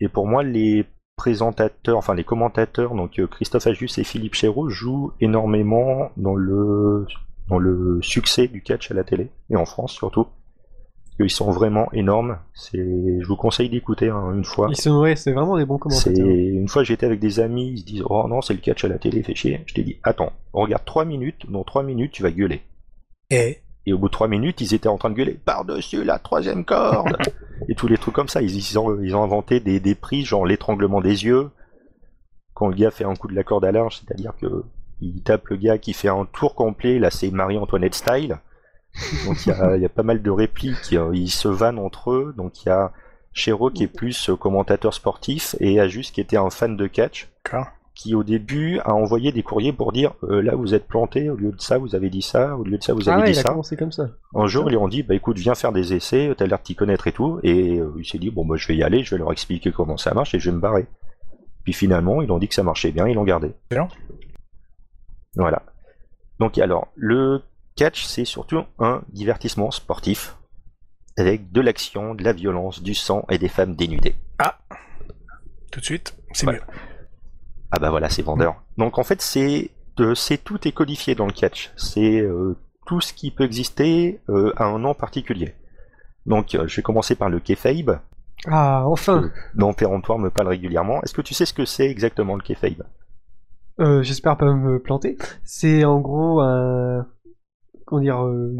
Et 0.00 0.08
pour 0.08 0.26
moi, 0.26 0.42
les 0.42 0.84
présentateurs, 1.16 1.96
enfin 1.96 2.14
les 2.14 2.24
commentateurs, 2.24 2.94
donc 2.94 3.20
euh, 3.20 3.28
Christophe 3.28 3.68
Ajus 3.68 3.90
et 3.98 4.04
Philippe 4.04 4.34
Chéreau 4.34 4.68
jouent 4.68 5.12
énormément 5.20 6.10
dans 6.16 6.34
le 6.34 7.06
dans 7.48 7.58
le 7.58 8.00
succès 8.02 8.48
du 8.48 8.62
catch 8.62 8.90
à 8.90 8.94
la 8.94 9.04
télé 9.04 9.30
et 9.50 9.56
en 9.56 9.64
France 9.64 9.92
surtout. 9.92 10.24
Parce 10.24 11.16
qu'ils 11.28 11.30
sont 11.30 11.50
vraiment 11.52 11.92
énormes. 11.92 12.38
C'est, 12.54 12.78
je 12.78 13.26
vous 13.26 13.36
conseille 13.36 13.68
d'écouter 13.70 14.08
hein, 14.08 14.32
une 14.34 14.44
fois. 14.44 14.66
Ils 14.70 14.76
sont, 14.76 14.98
ouais, 15.00 15.14
c'est 15.14 15.32
vraiment 15.32 15.56
des 15.56 15.64
bons 15.64 15.78
C'est 15.90 16.12
commentateurs. 16.12 16.26
une 16.26 16.68
fois 16.68 16.82
j'étais 16.82 17.06
avec 17.06 17.20
des 17.20 17.38
amis, 17.38 17.70
ils 17.74 17.78
se 17.78 17.84
disent 17.84 18.02
oh 18.08 18.26
non 18.28 18.40
c'est 18.40 18.54
le 18.54 18.60
catch 18.60 18.84
à 18.84 18.88
la 18.88 18.98
télé, 18.98 19.22
fait 19.22 19.34
chier. 19.34 19.62
Je 19.66 19.74
t'ai 19.74 19.82
dit 19.84 19.98
attends, 20.02 20.32
regarde 20.52 20.84
3 20.84 21.04
minutes, 21.04 21.48
dans 21.50 21.62
3 21.64 21.82
minutes 21.84 22.12
tu 22.12 22.22
vas 22.22 22.30
gueuler. 22.32 22.62
Et 23.30 23.58
Et 23.86 23.92
au 23.92 23.98
bout 23.98 24.08
de 24.08 24.12
3 24.12 24.26
minutes 24.28 24.60
ils 24.60 24.74
étaient 24.74 24.88
en 24.88 24.98
train 24.98 25.10
de 25.10 25.14
gueuler 25.14 25.34
par-dessus 25.34 26.02
la 26.02 26.18
troisième 26.18 26.64
corde 26.64 27.16
et 27.68 27.74
tous 27.76 27.86
les 27.86 27.98
trucs 27.98 28.14
comme 28.14 28.28
ça. 28.28 28.42
Ils, 28.42 28.56
ils 28.56 28.78
ont, 28.78 29.00
ils 29.00 29.14
ont 29.14 29.22
inventé 29.22 29.60
des, 29.60 29.78
des 29.78 29.94
prix 29.94 30.24
genre 30.24 30.46
l'étranglement 30.46 31.00
des 31.00 31.24
yeux 31.26 31.50
quand 32.54 32.68
le 32.68 32.74
gars 32.74 32.90
fait 32.90 33.04
un 33.04 33.14
coup 33.14 33.28
de 33.28 33.34
la 33.34 33.42
corde 33.44 33.64
à 33.64 33.72
linge, 33.72 34.00
c'est-à-dire 34.00 34.32
que 34.40 34.64
il 35.00 35.22
tape 35.22 35.48
le 35.48 35.56
gars 35.56 35.78
qui 35.78 35.92
fait 35.92 36.08
un 36.08 36.26
tour 36.32 36.54
complet, 36.54 36.98
là 36.98 37.10
c'est 37.10 37.30
Marie-Antoinette 37.30 37.94
style. 37.94 38.38
Donc 39.26 39.44
il 39.46 39.48
y 39.48 39.52
a, 39.52 39.76
il 39.76 39.82
y 39.82 39.86
a 39.86 39.88
pas 39.90 40.02
mal 40.02 40.22
de 40.22 40.30
répliques, 40.30 40.92
ils 41.12 41.30
se 41.30 41.48
vannent 41.48 41.78
entre 41.78 42.12
eux. 42.12 42.34
Donc 42.36 42.64
il 42.64 42.68
y 42.68 42.72
a 42.72 42.92
Chéreau 43.32 43.70
qui 43.70 43.82
est 43.82 43.88
plus 43.88 44.30
euh, 44.30 44.36
commentateur 44.36 44.94
sportif 44.94 45.56
et 45.58 45.80
Ajus 45.80 46.04
qui 46.12 46.20
était 46.20 46.36
un 46.36 46.50
fan 46.50 46.76
de 46.76 46.86
catch 46.86 47.28
qui 47.96 48.14
au 48.14 48.22
début 48.24 48.78
a 48.84 48.94
envoyé 48.94 49.32
des 49.32 49.42
courriers 49.42 49.72
pour 49.72 49.90
dire 49.92 50.14
euh, 50.24 50.40
là 50.40 50.54
vous 50.54 50.74
êtes 50.74 50.86
planté, 50.86 51.30
au 51.30 51.36
lieu 51.36 51.50
de 51.52 51.60
ça 51.60 51.78
vous 51.78 51.94
avez 51.96 52.10
dit 52.10 52.22
ça, 52.22 52.56
au 52.56 52.62
lieu 52.64 52.78
de 52.78 52.82
ça 52.82 52.92
vous 52.92 53.08
Ah 53.08 53.14
avez 53.14 53.22
ouais, 53.22 53.26
dit 53.32 53.36
il 53.36 53.38
a 53.40 53.42
ça. 53.42 53.48
commencé 53.50 53.76
comme 53.76 53.90
ça. 53.92 54.08
Un 54.34 54.46
jour 54.46 54.64
ils 54.68 54.70
lui 54.70 54.76
ont 54.76 54.86
dit 54.88 55.02
bah 55.02 55.14
écoute 55.16 55.36
viens 55.38 55.54
faire 55.56 55.72
des 55.72 55.94
essais, 55.94 56.32
t'as 56.36 56.46
l'air 56.46 56.58
de 56.58 56.62
t'y 56.62 56.74
connaître 56.76 57.06
et 57.08 57.12
tout, 57.12 57.40
et 57.42 57.78
euh, 57.80 57.92
il 57.98 58.04
s'est 58.06 58.18
dit 58.18 58.30
bon 58.30 58.44
bah 58.46 58.54
je 58.56 58.68
vais 58.68 58.76
y 58.76 58.82
aller, 58.84 59.02
je 59.02 59.14
vais 59.14 59.18
leur 59.18 59.32
expliquer 59.32 59.72
comment 59.72 59.96
ça 59.96 60.14
marche 60.14 60.34
et 60.34 60.38
je 60.40 60.50
vais 60.50 60.56
me 60.56 60.60
barrer. 60.60 60.86
Puis 61.64 61.72
finalement 61.72 62.22
ils 62.22 62.30
ont 62.30 62.38
dit 62.38 62.46
que 62.48 62.54
ça 62.54 62.62
marchait 62.62 62.90
bien, 62.92 63.08
ils 63.08 63.14
l'ont 63.14 63.24
gardé. 63.24 63.52
Voilà. 65.36 65.62
Donc 66.40 66.58
alors 66.58 66.88
le 66.94 67.42
catch 67.76 68.04
c'est 68.04 68.24
surtout 68.24 68.62
un 68.78 69.02
divertissement 69.12 69.70
sportif 69.70 70.36
avec 71.16 71.52
de 71.52 71.60
l'action, 71.60 72.14
de 72.14 72.24
la 72.24 72.32
violence, 72.32 72.82
du 72.82 72.94
sang 72.94 73.24
et 73.30 73.38
des 73.38 73.48
femmes 73.48 73.76
dénudées. 73.76 74.16
Ah 74.38 74.58
Tout 75.70 75.80
de 75.80 75.84
suite, 75.84 76.16
c'est 76.32 76.46
mieux. 76.46 76.60
Ah 77.70 77.78
bah 77.78 77.90
voilà, 77.90 78.08
c'est 78.08 78.22
vendeur. 78.22 78.62
Donc 78.78 78.98
en 78.98 79.04
fait, 79.04 79.20
c'est 79.22 79.70
euh, 80.00 80.14
c'est 80.16 80.38
tout 80.38 80.66
est 80.66 80.72
codifié 80.72 81.14
dans 81.14 81.26
le 81.26 81.32
catch. 81.32 81.72
C'est 81.76 82.20
euh, 82.20 82.56
tout 82.86 83.00
ce 83.00 83.12
qui 83.12 83.30
peut 83.30 83.44
exister 83.44 84.20
euh, 84.28 84.52
à 84.56 84.64
un 84.64 84.78
nom 84.80 84.94
particulier. 84.94 85.54
Donc 86.26 86.54
euh, 86.56 86.66
je 86.66 86.76
vais 86.76 86.82
commencer 86.82 87.14
par 87.14 87.28
le 87.28 87.38
kayfabe, 87.38 88.00
Ah, 88.46 88.82
enfin. 88.86 89.30
dont 89.54 89.72
Péremptoire 89.72 90.18
me 90.18 90.30
parle 90.30 90.48
régulièrement. 90.48 91.00
Est-ce 91.02 91.14
que 91.14 91.22
tu 91.22 91.34
sais 91.34 91.46
ce 91.46 91.52
que 91.54 91.64
c'est 91.64 91.88
exactement 91.88 92.34
le 92.34 92.42
kayfabe? 92.42 92.82
Euh, 93.80 94.02
J'espère 94.02 94.36
pas 94.36 94.52
me 94.52 94.80
planter. 94.80 95.16
C'est 95.44 95.84
en 95.84 96.00
gros 96.00 96.40
un. 96.40 97.06
Comment 97.86 98.00
dire 98.02 98.24
euh, 98.24 98.54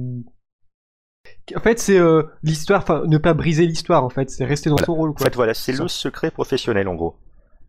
En 1.57 1.61
fait, 1.61 1.79
c'est 1.79 1.99
euh, 1.99 2.25
l'histoire. 2.43 2.83
Enfin, 2.83 3.03
ne 3.07 3.19
pas 3.19 3.35
briser 3.35 3.67
l'histoire. 3.67 4.05
En 4.05 4.11
fait, 4.11 4.31
c'est 4.31 4.45
rester 4.45 4.71
dans 4.71 4.77
Voilà. 4.77 4.87
son 4.87 4.95
rôle. 4.95 5.11
En 5.11 5.15
Quoi. 5.15 5.25
fait, 5.27 5.35
voilà, 5.37 5.55
c'est 5.55 5.73
Ça. 5.75 5.83
le 5.83 5.89
secret 5.89 6.31
professionnel 6.31 6.89
en 6.89 6.95
gros. 6.95 7.17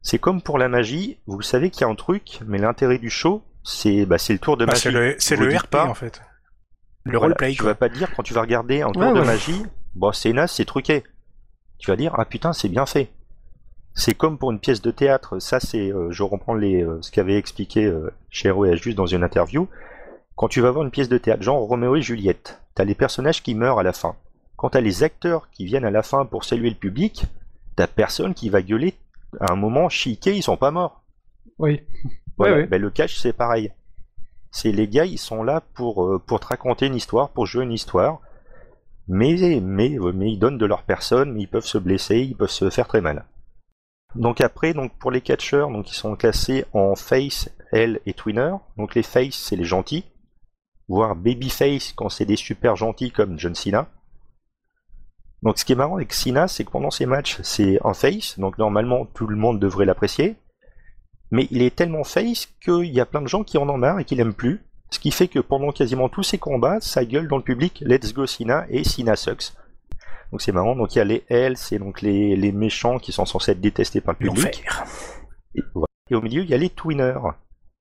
C'est 0.02 0.20
comme 0.20 0.42
pour 0.42 0.58
la 0.60 0.70
magie, 0.70 1.20
vous 1.26 1.42
savez 1.42 1.72
qu'il 1.72 1.82
y 1.82 1.84
a 1.84 1.88
un 1.88 1.96
truc, 1.96 2.40
mais 2.46 2.60
l'intérêt 2.60 3.00
du 3.00 3.10
show, 3.10 3.42
c'est 3.64 4.06
bah, 4.06 4.18
c'est 4.20 4.34
le 4.34 4.40
tour 4.40 4.56
de 4.56 4.66
Bah, 4.66 4.74
magie. 4.74 4.82
c'est 5.20 5.36
le, 5.36 5.48
le 5.48 5.56
RP 5.58 5.70
pas- 5.72 5.88
en 5.88 5.96
fait. 5.96 6.22
Le 7.06 7.12
Voilà, 7.18 7.20
roleplay 7.36 7.52
Tu 7.54 7.58
quoi. 7.64 7.72
vas 7.72 7.76
pas 7.76 7.90
te 7.90 7.96
dire 7.96 8.14
quand 8.16 8.22
tu 8.24 8.34
vas 8.34 8.42
regarder 8.42 8.82
un 8.82 8.92
tour 8.92 9.02
Ouais, 9.02 9.14
de 9.14 9.20
ouais. 9.20 9.26
magie, 9.26 9.64
bon 9.96 10.12
c'est 10.12 10.32
naze, 10.34 10.52
c'est 10.52 10.66
truqué. 10.66 11.04
Tu 11.80 11.90
vas 11.90 11.96
dire 11.96 12.14
ah 12.18 12.26
putain 12.26 12.54
c'est 12.54 12.70
bien 12.70 12.86
fait. 12.86 13.10
C'est 13.96 14.14
comme 14.14 14.38
pour 14.38 14.52
une 14.52 14.60
pièce 14.60 14.82
de 14.82 14.92
théâtre. 14.92 15.40
Ça 15.40 15.60
c'est, 15.60 15.92
euh, 15.92 16.12
je 16.12 16.24
reprends 16.24 16.54
les, 16.54 16.84
euh, 16.84 17.02
ce 17.02 17.12
qu'avait 17.12 17.38
expliqué 17.38 17.86
euh, 17.86 18.12
Chéreau 18.30 18.66
et 18.66 18.72
Ajus 18.72 18.94
dans 18.94 19.06
une 19.06 19.24
interview. 19.24 19.68
Quand 20.36 20.50
tu 20.50 20.62
vas 20.62 20.72
voir 20.72 20.84
une 20.84 20.92
pièce 20.92 21.10
de 21.10 21.18
théâtre, 21.18 21.42
genre 21.42 21.62
Roméo 21.62 21.96
et 21.96 22.02
Juliette, 22.02 22.62
t'as 22.76 22.84
les 22.84 22.96
personnages 22.96 23.42
qui 23.42 23.56
meurent 23.56 23.80
à 23.80 23.84
la 23.84 23.94
fin. 23.94 24.16
Quand 24.58 24.72
t'as 24.72 24.82
les 24.82 25.04
acteurs 25.04 25.50
qui 25.50 25.66
viennent 25.66 25.86
à 25.86 25.92
la 25.92 26.04
fin 26.04 26.26
pour 26.26 26.44
saluer 26.44 26.70
le 26.70 26.76
public, 26.76 27.26
t'as 27.78 27.88
personne 27.88 28.34
qui 28.34 28.50
va 28.50 28.62
gueuler 28.62 28.96
à 29.40 29.54
un 29.54 29.56
moment 29.56 29.90
chiqué, 29.90 30.36
ils 30.36 30.44
sont 30.44 30.58
pas 30.58 30.72
morts. 30.72 31.02
Oui. 31.58 31.82
Voilà. 32.38 32.56
Ouais, 32.56 32.62
ouais. 32.62 32.68
Ben, 32.68 32.82
le 32.82 32.90
catch, 32.90 33.18
c'est 33.18 33.34
pareil. 33.34 33.72
C'est 34.52 34.72
les 34.72 34.88
gars, 34.88 35.06
ils 35.06 35.18
sont 35.18 35.44
là 35.44 35.62
pour, 35.74 36.06
euh, 36.06 36.22
pour 36.26 36.40
te 36.40 36.48
raconter 36.48 36.88
une 36.88 36.96
histoire, 36.96 37.30
pour 37.30 37.46
jouer 37.46 37.64
une 37.64 37.72
histoire. 37.72 38.20
Mais, 39.08 39.36
mais, 39.62 39.98
mais 40.14 40.32
ils 40.32 40.40
donnent 40.40 40.58
de 40.58 40.66
leur 40.66 40.84
personne, 40.84 41.34
mais 41.34 41.42
ils 41.42 41.48
peuvent 41.48 41.66
se 41.66 41.78
blesser, 41.78 42.20
ils 42.20 42.36
peuvent 42.36 42.50
se 42.50 42.70
faire 42.70 42.88
très 42.88 43.02
mal. 43.02 43.26
Donc 44.16 44.40
après, 44.40 44.74
donc 44.74 44.98
pour 44.98 45.12
les 45.12 45.22
catcheurs, 45.22 45.70
donc 45.70 45.92
ils 45.92 45.96
sont 45.96 46.16
classés 46.16 46.66
en 46.74 46.96
face, 46.96 47.50
L 47.72 48.00
et 48.06 48.14
twinner. 48.14 48.56
Donc 48.78 48.96
les 48.96 49.04
face, 49.04 49.36
c'est 49.36 49.58
les 49.58 49.66
gentils, 49.66 50.06
voire 50.88 51.16
babyface 51.16 51.94
quand 51.94 52.10
c'est 52.10 52.26
des 52.26 52.38
super 52.38 52.76
gentils 52.76 53.12
comme 53.12 53.38
John 53.38 53.56
Cena. 53.56 53.90
Donc 55.44 55.60
ce 55.60 55.66
qui 55.66 55.74
est 55.74 55.76
marrant 55.76 55.98
avec 55.98 56.14
Cena, 56.14 56.48
c'est 56.48 56.64
que 56.64 56.72
pendant 56.72 56.92
ces 56.92 57.06
matchs, 57.06 57.40
c'est 57.44 57.78
un 57.86 57.94
face, 57.94 58.40
donc 58.40 58.58
normalement 58.58 59.06
tout 59.06 59.28
le 59.28 59.36
monde 59.36 59.60
devrait 59.60 59.86
l'apprécier. 59.86 60.38
Mais 61.32 61.48
il 61.52 61.62
est 61.62 61.76
tellement 61.76 62.06
face 62.06 62.48
qu'il 62.64 62.86
y 62.86 63.02
a 63.02 63.06
plein 63.06 63.22
de 63.22 63.28
gens 63.28 63.44
qui 63.44 63.58
en 63.58 63.68
ont 63.68 63.78
marre 63.78 64.00
et 64.00 64.06
qui 64.06 64.16
l'aiment 64.16 64.34
plus. 64.34 64.64
Ce 64.92 65.00
qui 65.00 65.12
fait 65.12 65.28
que 65.28 65.40
pendant 65.40 65.72
quasiment 65.72 66.08
tous 66.08 66.24
ces 66.24 66.38
combats, 66.38 66.80
ça 66.80 67.04
gueule 67.04 67.28
dans 67.28 67.38
le 67.38 67.44
public 67.44 67.84
Let's 67.86 68.14
go 68.14 68.26
Cena 68.26 68.66
et 68.70 68.86
Cena 68.86 69.18
sucks. 69.18 69.52
Donc 70.32 70.42
c'est 70.42 70.52
marrant. 70.52 70.76
Donc 70.76 70.96
il 70.96 70.98
y 70.98 71.02
a 71.02 71.06
les 71.06 71.24
L, 71.30 71.58
c'est 71.58 71.80
donc 71.80 72.02
les, 72.02 72.36
les 72.36 72.52
méchants 72.52 73.00
qui 73.00 73.12
sont 73.12 73.26
censés 73.26 73.52
être 73.52 73.62
détestés 73.62 74.02
par 74.02 74.16
le 74.20 74.28
public. 74.28 74.64
Et, 75.56 75.62
voilà. 75.74 75.88
Et 76.10 76.16
au 76.16 76.22
milieu, 76.22 76.44
il 76.44 76.50
y 76.50 76.54
a 76.54 76.58
les 76.58 76.70
twinners. 76.70 77.20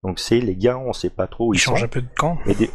Donc 0.02 0.18
c'est 0.18 0.40
les 0.40 0.54
gars, 0.56 0.78
on 0.78 0.92
sait 0.92 1.10
pas 1.10 1.26
trop 1.26 1.48
où 1.48 1.54
Il 1.54 1.56
ils 1.56 1.60
change 1.60 1.80
sont. 1.80 1.84
un 1.86 1.88
peu 1.88 2.02
de 2.02 2.08
camp. 2.16 2.38
Et 2.46 2.54
des- 2.54 2.70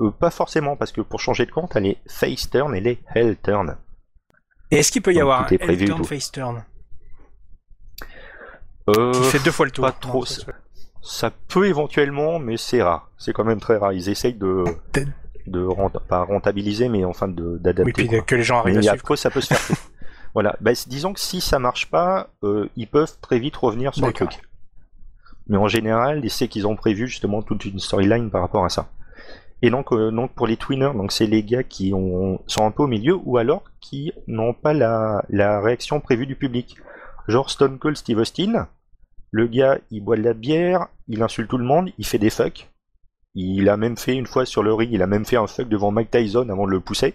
euh, 0.00 0.10
pas 0.12 0.30
forcément, 0.30 0.76
parce 0.76 0.92
que 0.92 1.00
pour 1.00 1.18
changer 1.20 1.44
de 1.46 1.50
camp, 1.50 1.66
t'as 1.66 1.80
les 1.80 1.98
face 2.08 2.48
turn 2.50 2.74
et 2.74 2.80
les 2.80 3.00
hell 3.14 3.36
turn. 3.42 3.76
Et 4.70 4.76
est-ce 4.78 4.92
qu'il 4.92 5.02
peut 5.02 5.10
y 5.12 5.14
Donc, 5.14 5.22
avoir 5.22 5.42
un 5.42 5.46
L-turn, 5.48 5.98
tout. 5.98 6.04
face 6.04 6.30
turn? 6.30 6.62
Euh, 8.90 9.12
Qui 9.12 9.22
fait 9.24 9.38
deux 9.44 9.50
fois 9.50 9.66
le 9.66 9.72
tour 9.72 9.84
pas 9.84 9.92
trop, 9.92 10.20
Non, 10.20 10.24
ça. 10.24 10.42
Ça 11.02 11.30
peut 11.48 11.66
éventuellement, 11.66 12.38
mais 12.38 12.56
c'est 12.56 12.82
rare. 12.82 13.10
C'est 13.18 13.32
quand 13.32 13.44
même 13.44 13.60
très 13.60 13.76
rare. 13.76 13.92
Ils 13.92 14.08
essayent 14.08 14.34
de, 14.34 14.64
de 15.48 15.62
renta- 15.62 16.00
pas 16.00 16.22
rentabiliser, 16.24 16.88
mais 16.88 17.04
enfin 17.04 17.28
de- 17.28 17.42
Oui, 17.54 17.60
d'adapter. 17.60 17.92
puis 17.92 18.08
quoi. 18.08 18.20
que 18.22 18.34
les 18.34 18.42
gens 18.42 18.58
arrivent 18.60 18.74
Mais 18.76 18.78
à 18.88 18.92
suivre. 18.92 19.02
après, 19.04 19.16
ça 19.16 19.30
peut 19.30 19.40
se 19.40 19.54
faire. 19.54 19.76
voilà. 20.34 20.56
Bah, 20.60 20.72
disons 20.86 21.12
que 21.12 21.20
si 21.20 21.40
ça 21.40 21.58
marche 21.58 21.90
pas, 21.90 22.28
euh, 22.44 22.68
ils 22.76 22.86
peuvent 22.88 23.16
très 23.20 23.38
vite 23.38 23.56
revenir 23.56 23.94
sur 23.94 24.06
le 24.06 24.12
truc. 24.12 24.40
Mais 25.48 25.56
en 25.56 25.68
général, 25.68 26.28
savent 26.30 26.48
qu'ils 26.48 26.66
ont 26.66 26.76
prévu 26.76 27.08
justement 27.08 27.42
toute 27.42 27.64
une 27.64 27.78
storyline 27.78 28.30
par 28.30 28.42
rapport 28.42 28.64
à 28.64 28.68
ça. 28.68 28.88
Et 29.62 29.70
donc, 29.70 29.92
euh, 29.92 30.10
donc 30.12 30.32
pour 30.34 30.46
les 30.46 30.56
twinners, 30.56 30.92
donc 30.94 31.10
c'est 31.10 31.26
les 31.26 31.42
gars 31.42 31.64
qui 31.64 31.92
ont, 31.92 32.40
sont 32.46 32.64
un 32.64 32.70
peu 32.70 32.84
au 32.84 32.86
milieu 32.86 33.18
ou 33.24 33.38
alors 33.38 33.64
qui 33.80 34.12
n'ont 34.28 34.52
pas 34.54 34.72
la, 34.72 35.24
la 35.30 35.60
réaction 35.60 36.00
prévue 36.00 36.26
du 36.26 36.36
public. 36.36 36.76
Genre 37.26 37.50
Stone 37.50 37.78
Cold 37.78 37.96
Steve 37.96 38.18
Austin, 38.18 38.68
le 39.32 39.46
gars 39.48 39.78
il 39.90 40.04
boit 40.04 40.16
de 40.16 40.22
la 40.22 40.32
bière, 40.34 40.86
il 41.08 41.22
insulte 41.22 41.48
tout 41.50 41.58
le 41.58 41.64
monde, 41.64 41.90
il 41.98 42.06
fait 42.06 42.18
des 42.18 42.30
fucks. 42.30 42.70
Il 43.40 43.68
a 43.68 43.76
même 43.76 43.96
fait 43.96 44.16
une 44.16 44.26
fois 44.26 44.44
sur 44.44 44.64
le 44.64 44.74
ring, 44.74 44.90
il 44.92 45.00
a 45.00 45.06
même 45.06 45.24
fait 45.24 45.36
un 45.36 45.46
fuck 45.46 45.68
devant 45.68 45.92
Mike 45.92 46.10
Tyson 46.10 46.48
avant 46.48 46.66
de 46.66 46.72
le 46.72 46.80
pousser. 46.80 47.14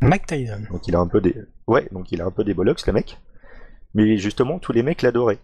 Mike 0.00 0.26
Tyson. 0.26 0.62
Donc 0.70 0.86
il 0.86 0.94
a 0.94 1.00
un 1.00 1.08
peu 1.08 1.20
des. 1.20 1.34
Ouais, 1.66 1.88
donc 1.90 2.12
il 2.12 2.22
a 2.22 2.26
un 2.26 2.30
peu 2.30 2.44
des 2.44 2.54
bollocks, 2.54 2.86
le 2.86 2.92
mec. 2.92 3.18
Mais 3.92 4.16
justement, 4.16 4.60
tous 4.60 4.70
les 4.70 4.84
mecs 4.84 5.02
l'adoraient. 5.02 5.40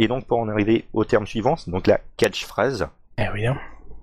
Et 0.00 0.08
donc 0.08 0.26
pour 0.26 0.40
en 0.40 0.48
arriver 0.48 0.88
au 0.92 1.04
terme 1.04 1.28
suivant, 1.28 1.54
c'est 1.54 1.70
donc 1.70 1.86
la 1.86 2.00
catchphrase. 2.16 2.88
Eh 3.18 3.28
oui, 3.32 3.46
hein. 3.46 3.56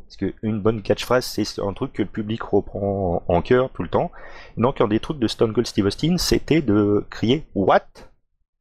Parce 0.05 0.15
qu'une 0.15 0.61
bonne 0.61 0.81
catchphrase, 0.81 1.25
c'est 1.25 1.59
un 1.59 1.73
truc 1.73 1.91
que 1.91 2.03
le 2.03 2.07
public 2.07 2.41
reprend 2.43 3.23
en 3.27 3.41
cœur 3.41 3.69
tout 3.71 3.83
le 3.83 3.89
temps. 3.89 4.11
Donc 4.55 4.79
un 4.79 4.87
des 4.87 5.01
trucs 5.01 5.19
de 5.19 5.27
Stone 5.27 5.51
Cold 5.51 5.67
Steve 5.67 5.87
Austin, 5.87 6.17
c'était 6.17 6.61
de 6.61 7.05
crier 7.09 7.45
What? 7.53 7.87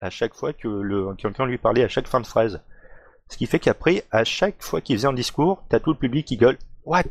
à 0.00 0.10
chaque 0.10 0.34
fois 0.34 0.52
que 0.52 0.68
le, 0.68 1.14
quelqu'un 1.14 1.46
lui 1.46 1.58
parlait 1.58 1.84
à 1.84 1.88
chaque 1.88 2.08
fin 2.08 2.20
de 2.20 2.26
phrase. 2.26 2.62
Ce 3.30 3.36
qui 3.36 3.46
fait 3.46 3.60
qu'après, 3.60 4.04
à 4.10 4.24
chaque 4.24 4.60
fois 4.60 4.80
qu'il 4.80 4.96
faisait 4.96 5.08
un 5.08 5.12
discours, 5.12 5.62
t'as 5.68 5.78
tout 5.78 5.90
le 5.90 5.96
public 5.96 6.26
qui 6.26 6.36
gueule 6.36 6.58
What? 6.84 7.04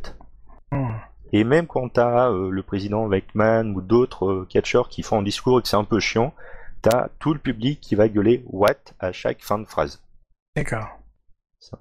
Hmm. 0.72 0.91
Et 1.32 1.44
même 1.44 1.66
quand 1.66 1.90
t'as 1.90 2.30
euh, 2.30 2.50
le 2.50 2.62
président 2.62 3.08
Weckman 3.08 3.74
ou 3.74 3.82
d'autres 3.82 4.30
euh, 4.30 4.48
catcheurs 4.50 4.90
qui 4.90 5.02
font 5.02 5.20
un 5.20 5.24
discours 5.24 5.60
et 5.60 5.62
que 5.62 5.68
c'est 5.70 5.78
un 5.78 5.86
peu 5.86 6.00
chiant, 6.00 6.34
t'as 6.82 7.08
tout 7.20 7.34
le 7.34 7.40
public 7.40 7.80
qui 7.80 7.96
va 7.96 8.10
gueuler 8.10 8.44
What? 8.48 8.76
à 9.00 9.12
chaque 9.12 9.41
fin 9.41 9.60
de 9.60 9.66
phrase. 9.66 10.02
D'accord. 10.56 10.88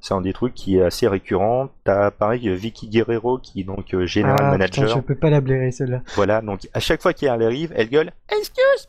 C'est 0.00 0.12
un 0.12 0.20
des 0.20 0.32
trucs 0.32 0.54
qui 0.54 0.76
est 0.76 0.82
assez 0.82 1.06
récurrent. 1.06 1.70
T'as 1.84 2.10
pareil 2.10 2.48
Vicky 2.54 2.88
Guerrero 2.88 3.38
qui 3.38 3.60
est 3.60 3.64
donc 3.64 3.94
euh, 3.94 4.06
général 4.06 4.38
ah, 4.40 4.50
manager. 4.50 4.86
putain, 4.86 4.96
je 4.96 5.00
peux 5.00 5.14
pas 5.14 5.30
la 5.30 5.40
blairer 5.40 5.70
celle-là. 5.72 6.02
Voilà, 6.14 6.42
donc 6.42 6.68
à 6.74 6.80
chaque 6.80 7.00
fois 7.00 7.12
qu'elle 7.12 7.42
arrive, 7.42 7.72
elle 7.74 7.88
gueule 7.88 8.12
Excuse 8.28 8.88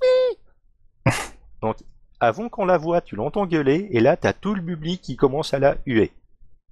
me 1.05 1.11
Donc 1.61 1.77
avant 2.19 2.49
qu'on 2.49 2.65
la 2.65 2.77
voit, 2.77 3.01
tu 3.01 3.15
l'entends 3.15 3.45
gueuler, 3.45 3.87
et 3.91 3.99
là 3.99 4.17
t'as 4.17 4.33
tout 4.33 4.53
le 4.55 4.61
public 4.63 5.01
qui 5.01 5.15
commence 5.15 5.53
à 5.53 5.59
la 5.59 5.77
huer. 5.85 6.11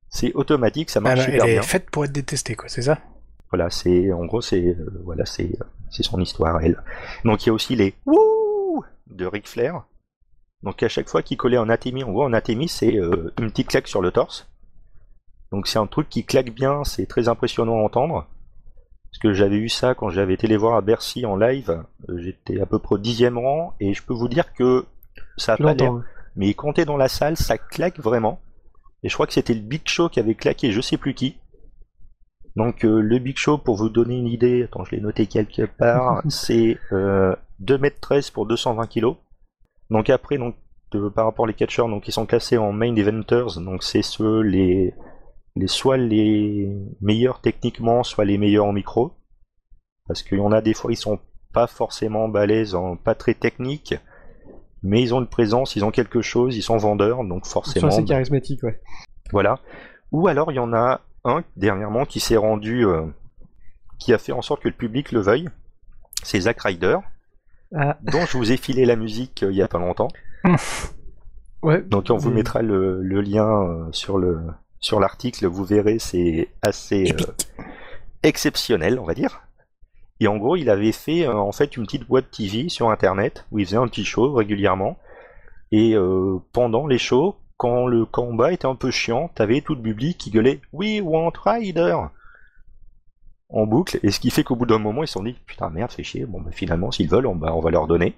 C'est 0.09 0.33
automatique, 0.33 0.89
ça 0.89 0.99
marche 1.01 1.19
Ah, 1.19 1.25
super 1.25 1.45
elle 1.45 1.51
bien. 1.51 1.61
est 1.61 1.65
faite 1.65 1.89
pour 1.89 2.05
être 2.05 2.11
détestée, 2.11 2.55
quoi, 2.55 2.69
c'est 2.69 2.81
ça? 2.81 2.97
Voilà, 3.51 3.69
c'est 3.69 4.11
en 4.11 4.25
gros 4.25 4.41
c'est 4.41 4.65
euh, 4.75 5.01
voilà 5.05 5.25
c'est 5.25 5.51
c'est 5.89 6.03
son 6.03 6.19
histoire 6.19 6.59
elle. 6.61 6.81
Donc 7.23 7.45
il 7.45 7.47
y 7.47 7.49
a 7.49 7.53
aussi 7.53 7.75
les 7.75 7.93
wouh 8.05 8.83
de 9.07 9.25
Ric 9.25 9.47
Flair. 9.47 9.83
Donc 10.63 10.83
à 10.83 10.89
chaque 10.89 11.07
fois 11.09 11.21
qu'il 11.23 11.37
collait 11.37 11.57
un 11.57 11.69
atémi, 11.69 12.03
en 12.03 12.11
gros 12.11 12.25
un 12.25 12.33
atémi 12.33 12.67
c'est 12.67 12.95
euh, 12.97 13.33
une 13.39 13.49
petite 13.51 13.69
claque 13.69 13.87
sur 13.87 14.01
le 14.01 14.11
torse. 14.11 14.49
Donc 15.53 15.67
c'est 15.67 15.79
un 15.79 15.87
truc 15.87 16.09
qui 16.09 16.25
claque 16.25 16.51
bien, 16.51 16.83
c'est 16.83 17.05
très 17.05 17.29
impressionnant 17.29 17.77
à 17.77 17.83
entendre. 17.83 18.27
Parce 19.09 19.19
que 19.19 19.31
j'avais 19.33 19.55
eu 19.55 19.69
ça 19.69 19.95
quand 19.95 20.09
j'avais 20.09 20.33
été 20.33 20.47
les 20.47 20.57
voir 20.57 20.75
à 20.75 20.81
Bercy 20.81 21.25
en 21.25 21.37
live, 21.37 21.83
Euh, 22.09 22.17
j'étais 22.17 22.59
à 22.59 22.65
peu 22.65 22.79
près 22.79 22.95
au 22.95 22.97
dixième 22.97 23.37
rang 23.37 23.75
et 23.79 23.93
je 23.93 24.03
peux 24.03 24.13
vous 24.13 24.27
dire 24.27 24.53
que 24.53 24.85
ça 25.37 25.53
a 25.53 25.57
pas 25.57 25.73
l'air 25.73 25.93
mais 26.35 26.53
quand 26.53 26.73
t'es 26.73 26.85
dans 26.85 26.97
la 26.97 27.07
salle, 27.07 27.35
ça 27.37 27.57
claque 27.57 27.99
vraiment. 27.99 28.39
Et 29.03 29.09
je 29.09 29.13
crois 29.15 29.27
que 29.27 29.33
c'était 29.33 29.55
le 29.55 29.61
Big 29.61 29.81
Show 29.87 30.09
qui 30.09 30.19
avait 30.19 30.35
claqué, 30.35 30.71
je 30.71 30.81
sais 30.81 30.97
plus 30.97 31.13
qui. 31.15 31.37
Donc 32.55 32.85
euh, 32.85 33.01
le 33.01 33.19
Big 33.19 33.37
Show, 33.37 33.57
pour 33.57 33.75
vous 33.75 33.89
donner 33.89 34.17
une 34.17 34.27
idée, 34.27 34.63
attends, 34.63 34.83
je 34.83 34.91
l'ai 34.95 35.01
noté 35.01 35.27
quelque 35.27 35.63
part, 35.65 36.21
c'est 36.29 36.77
euh, 36.91 37.35
2m13 37.59 38.31
pour 38.31 38.45
220 38.45 38.87
kg. 38.87 39.15
Donc 39.89 40.09
après, 40.09 40.37
donc 40.37 40.55
de- 40.91 41.09
par 41.09 41.25
rapport 41.25 41.47
aux 41.47 41.53
catcheurs, 41.53 41.89
donc 41.89 42.07
ils 42.07 42.11
sont 42.11 42.25
classés 42.25 42.57
en 42.57 42.71
main 42.71 42.95
eventers, 42.95 43.59
donc 43.59 43.83
c'est 43.83 44.01
ceux 44.01 44.41
les, 44.41 44.93
les 45.55 45.67
soit 45.67 45.97
les 45.97 46.69
meilleurs 47.01 47.41
techniquement, 47.41 48.03
soit 48.03 48.25
les 48.25 48.37
meilleurs 48.37 48.65
en 48.65 48.73
micro. 48.73 49.13
Parce 50.07 50.23
qu'il 50.23 50.37
y 50.37 50.41
en 50.41 50.51
a 50.51 50.61
des 50.61 50.73
fois, 50.73 50.91
ils 50.91 50.97
sont 50.97 51.19
pas 51.53 51.67
forcément 51.67 52.29
balèzes, 52.29 52.75
en, 52.75 52.95
pas 52.95 53.15
très 53.15 53.33
techniques, 53.33 53.95
mais 54.87 55.01
ils 55.01 55.13
ont 55.13 55.19
une 55.19 55.27
présence, 55.27 55.75
ils 55.75 55.83
ont 55.85 55.91
quelque 55.91 56.21
chose, 56.21 56.55
ils 56.55 56.61
sont 56.63 56.77
vendeurs, 56.77 57.23
donc 57.23 57.43
Ils 57.45 57.49
sont 57.49 57.53
forcément. 57.61 57.87
assez 57.87 58.03
charismatiques, 58.05 58.63
ouais. 58.63 58.79
Voilà. 59.31 59.59
Ou 60.11 60.27
alors 60.27 60.51
il 60.51 60.55
y 60.55 60.59
en 60.59 60.73
a 60.73 61.01
un 61.25 61.43
dernièrement 61.57 62.05
qui 62.05 62.19
s'est 62.19 62.37
rendu, 62.37 62.85
euh, 62.85 63.01
qui 63.99 64.13
a 64.13 64.17
fait 64.17 64.31
en 64.31 64.41
sorte 64.41 64.61
que 64.63 64.69
le 64.69 64.73
public 64.75 65.11
le 65.11 65.19
veuille. 65.19 65.49
C'est 66.23 66.39
Zack 66.41 66.61
Ryder, 66.61 66.97
Ah, 67.75 67.97
dont 68.01 68.25
je 68.25 68.37
vous 68.37 68.51
ai 68.51 68.57
filé 68.57 68.85
la 68.85 68.95
musique 68.95 69.43
euh, 69.43 69.51
il 69.51 69.57
y 69.57 69.61
a 69.61 69.67
pas 69.67 69.79
longtemps. 69.79 70.07
ouais. 71.63 71.81
Donc 71.81 72.07
on 72.09 72.17
vous 72.17 72.31
mettra 72.31 72.61
le, 72.61 73.01
le 73.01 73.21
lien 73.21 73.47
euh, 73.63 73.87
sur 73.91 74.17
le 74.17 74.39
sur 74.79 74.99
l'article. 74.99 75.45
Vous 75.47 75.65
verrez, 75.65 75.99
c'est 75.99 76.49
assez 76.61 77.13
exceptionnel, 78.23 78.99
on 78.99 79.05
va 79.05 79.13
dire. 79.13 79.41
Et 80.19 80.27
en 80.27 80.37
gros, 80.37 80.55
il 80.55 80.69
avait 80.69 80.91
fait 80.91 81.27
euh, 81.27 81.35
en 81.35 81.51
fait 81.51 81.77
une 81.77 81.85
petite 81.85 82.07
boîte 82.07 82.31
TV 82.31 82.69
sur 82.69 82.89
Internet 82.89 83.45
où 83.51 83.59
il 83.59 83.65
faisait 83.65 83.77
un 83.77 83.87
petit 83.87 84.05
show 84.05 84.33
régulièrement. 84.33 84.97
Et 85.71 85.95
euh, 85.95 86.37
pendant 86.53 86.87
les 86.87 86.97
shows, 86.97 87.35
quand 87.57 87.87
le 87.87 88.05
combat 88.05 88.51
était 88.51 88.67
un 88.67 88.75
peu 88.75 88.91
chiant, 88.91 89.29
t'avais 89.33 89.61
tout 89.61 89.75
le 89.75 89.81
public 89.81 90.17
qui 90.17 90.31
gueulait 90.31 90.61
We 90.73 91.01
want 91.01 91.33
Ryder 91.43 91.97
en 93.49 93.65
boucle. 93.65 93.99
Et 94.03 94.11
ce 94.11 94.19
qui 94.19 94.29
fait 94.29 94.43
qu'au 94.43 94.55
bout 94.55 94.65
d'un 94.65 94.79
moment, 94.79 95.03
ils 95.03 95.07
se 95.07 95.13
sont 95.13 95.23
dit 95.23 95.35
Putain, 95.45 95.69
merde, 95.69 95.91
fait 95.91 96.03
chier. 96.03 96.25
Bon, 96.25 96.41
bah, 96.41 96.51
finalement, 96.51 96.91
s'ils 96.91 97.09
veulent, 97.09 97.27
on, 97.27 97.35
va 97.35 97.71
leur 97.71 97.87
donner. 97.87 98.15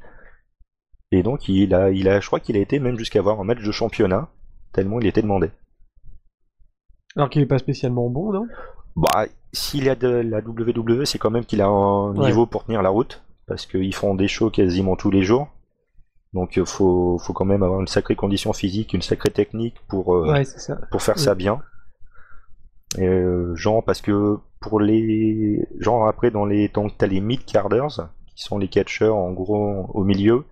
Et 1.11 1.23
donc, 1.23 1.47
il 1.49 1.73
a, 1.73 1.89
il 1.89 2.07
a, 2.07 2.19
je 2.19 2.27
crois 2.27 2.39
qu'il 2.39 2.55
a 2.55 2.59
été 2.59 2.79
même 2.79 2.97
jusqu'à 2.97 3.19
avoir 3.19 3.39
un 3.39 3.43
match 3.43 3.63
de 3.63 3.71
championnat, 3.71 4.29
tellement 4.73 4.99
il 4.99 5.07
était 5.07 5.21
demandé. 5.21 5.49
Alors 7.15 7.29
qu'il 7.29 7.41
est 7.41 7.47
pas 7.47 7.57
spécialement 7.57 8.09
bon, 8.09 8.31
non? 8.31 8.47
Bah, 8.95 9.25
s'il 9.53 9.89
a 9.89 9.95
de 9.95 10.07
la 10.07 10.39
WWE, 10.39 11.05
c'est 11.05 11.17
quand 11.17 11.31
même 11.31 11.45
qu'il 11.45 11.61
a 11.61 11.67
un 11.67 12.15
Ouais. 12.15 12.27
niveau 12.27 12.45
pour 12.45 12.65
tenir 12.65 12.81
la 12.81 12.89
route, 12.89 13.23
parce 13.47 13.65
qu'ils 13.65 13.93
font 13.95 14.15
des 14.15 14.27
shows 14.27 14.49
quasiment 14.49 14.95
tous 14.95 15.11
les 15.11 15.23
jours. 15.23 15.47
Donc, 16.33 16.57
euh, 16.57 16.65
faut, 16.65 17.17
faut 17.17 17.33
quand 17.33 17.45
même 17.45 17.63
avoir 17.63 17.79
une 17.79 17.87
sacrée 17.87 18.15
condition 18.15 18.53
physique, 18.53 18.93
une 18.93 19.01
sacrée 19.01 19.31
technique 19.31 19.75
pour, 19.87 20.13
euh, 20.15 20.31
Ouais, 20.31 20.43
pour 20.91 21.01
faire 21.01 21.17
ça 21.17 21.33
bien. 21.33 21.61
Et, 22.97 23.07
euh, 23.07 23.55
genre, 23.55 23.83
parce 23.83 24.01
que 24.01 24.37
pour 24.59 24.79
les. 24.79 25.67
Genre, 25.79 26.07
après, 26.07 26.31
dans 26.31 26.45
les. 26.45 26.67
Donc, 26.67 26.97
t'as 26.97 27.07
les 27.07 27.21
mid-carders, 27.21 28.09
qui 28.35 28.43
sont 28.43 28.57
les 28.57 28.67
catcheurs, 28.67 29.15
en 29.15 29.31
gros, 29.31 29.89
au 29.93 30.03
milieu, 30.03 30.43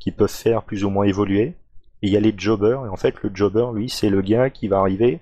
qui 0.00 0.10
peuvent 0.12 0.28
faire 0.30 0.62
plus 0.62 0.84
ou 0.84 0.90
moins 0.90 1.04
évoluer. 1.04 1.54
Et 2.02 2.06
il 2.08 2.10
y 2.10 2.16
a 2.16 2.20
les 2.20 2.34
jobbers, 2.36 2.86
et 2.86 2.88
en 2.88 2.96
fait, 2.96 3.14
le 3.22 3.30
jobber, 3.34 3.66
lui, 3.74 3.88
c'est 3.90 4.08
le 4.10 4.22
gars 4.22 4.50
qui 4.50 4.66
va 4.68 4.78
arriver. 4.80 5.20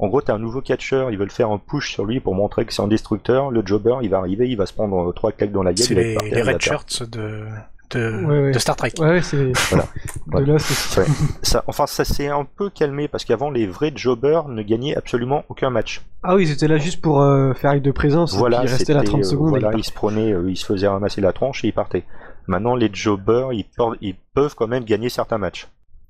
En 0.00 0.08
gros, 0.08 0.20
t'as 0.20 0.34
un 0.34 0.38
nouveau 0.38 0.60
catcheur, 0.60 1.10
ils 1.10 1.18
veulent 1.18 1.30
faire 1.30 1.50
un 1.50 1.58
push 1.58 1.92
sur 1.92 2.04
lui 2.04 2.20
pour 2.20 2.34
montrer 2.34 2.64
que 2.64 2.72
c'est 2.72 2.82
un 2.82 2.86
destructeur. 2.88 3.50
Le 3.50 3.62
jobber, 3.66 3.96
il 4.02 4.10
va 4.10 4.18
arriver, 4.18 4.48
il 4.48 4.56
va 4.56 4.66
se 4.66 4.72
prendre 4.72 5.08
euh, 5.08 5.12
trois 5.12 5.32
claques 5.32 5.50
dans 5.52 5.62
la 5.64 5.72
gueule. 5.72 5.86
C'est 5.86 5.94
il 5.94 5.96
va 5.96 6.02
être 6.02 6.22
les, 6.22 6.30
terre, 6.30 6.44
les 6.44 6.52
red 6.52 6.60
shirts 6.62 7.02
de, 7.10 7.44
de, 7.90 8.24
Ouais, 8.24 8.40
ouais. 8.42 8.50
de 8.52 8.58
Star 8.60 8.76
Trek. 8.76 8.92
Ouais, 9.00 9.20
c'est. 9.22 9.52
Voilà. 9.70 9.84
De 9.84 9.88
Voilà. 10.26 10.46
là, 10.52 10.58
c'est. 10.60 11.00
Ouais. 11.00 11.06
Ça, 11.42 11.64
enfin, 11.66 11.86
ça 11.86 12.04
s'est 12.04 12.28
un 12.28 12.44
peu 12.44 12.70
calmé 12.70 13.08
parce 13.08 13.24
qu'avant, 13.24 13.50
les 13.50 13.66
vrais 13.66 13.92
jobbers 13.94 14.46
ne 14.48 14.62
gagnaient 14.62 14.94
absolument 14.96 15.42
aucun 15.48 15.70
match. 15.70 16.02
Ah 16.22 16.36
oui, 16.36 16.44
ils 16.44 16.52
étaient 16.52 16.68
là 16.68 16.78
juste 16.78 17.00
pour 17.00 17.20
euh, 17.22 17.52
faire 17.54 17.70
acte 17.72 17.84
de 17.84 17.90
présence. 17.90 18.36
Voilà, 18.36 18.58
et 18.58 18.60
puis 18.60 18.68
ils 18.68 18.72
restaient 18.76 18.92
là 18.94 19.00
c'était, 19.00 19.10
30 19.10 19.20
euh, 19.20 19.24
secondes. 19.24 19.48
voilà, 19.48 19.70
ils 19.72 19.78
ils 19.80 19.84
se 19.84 19.92
prenaient, 19.92 20.32
euh, 20.32 20.48
ils 20.48 20.56
se 20.56 20.64
faisaient 20.66 20.86
ramasser 20.88 21.20
la 21.20 21.32
tronche 21.32 21.64
et 21.64 21.68
ils 21.68 21.72
partaient. 21.72 22.04
Maintenant, 22.46 22.76
les 22.76 22.88
jobbers, 22.92 23.52
ils, 23.52 23.64
por- 23.64 23.96
ils 24.00 24.14
peuvent 24.34 24.54
quand 24.54 24.68
même 24.68 24.84
gagner 24.84 25.08
certains 25.08 25.38
matchs. 25.38 25.66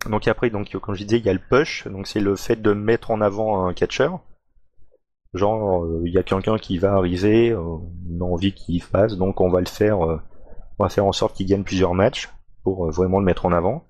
Donc 0.09 0.27
après, 0.29 0.51
donc 0.51 0.77
comme 0.79 0.95
je 0.95 1.05
disais, 1.05 1.19
il 1.19 1.25
y 1.25 1.29
a 1.29 1.33
le 1.33 1.39
push, 1.39 1.87
donc 1.87 2.07
c'est 2.07 2.21
le 2.21 2.37
fait 2.37 2.57
de 2.57 2.73
mettre 2.73 3.11
en 3.11 3.21
avant 3.21 3.67
un 3.67 3.75
catcher. 3.75 4.09
Genre, 5.35 5.85
euh, 5.85 6.03
il 6.07 6.13
y 6.13 6.19
a 6.19 6.23
quelqu'un 6.23 6.57
qui 6.57 6.79
va 6.79 6.95
arriver, 6.95 7.51
euh, 7.51 7.61
on 7.61 8.21
a 8.21 8.25
envie 8.25 8.55
qu'il 8.55 8.83
fasse, 8.83 9.17
donc 9.17 9.41
on 9.41 9.51
va 9.51 9.61
le 9.61 9.67
faire, 9.67 10.05
euh, 10.05 10.21
on 10.79 10.85
va 10.85 10.89
faire 10.89 11.05
en 11.05 11.13
sorte 11.13 11.37
qu'il 11.37 11.47
gagne 11.47 11.65
plusieurs 11.65 11.93
matchs 11.93 12.31
pour 12.65 12.91
vraiment 12.91 13.19
le 13.19 13.25
mettre 13.25 13.47
en 13.47 13.53
avant. 13.53 13.85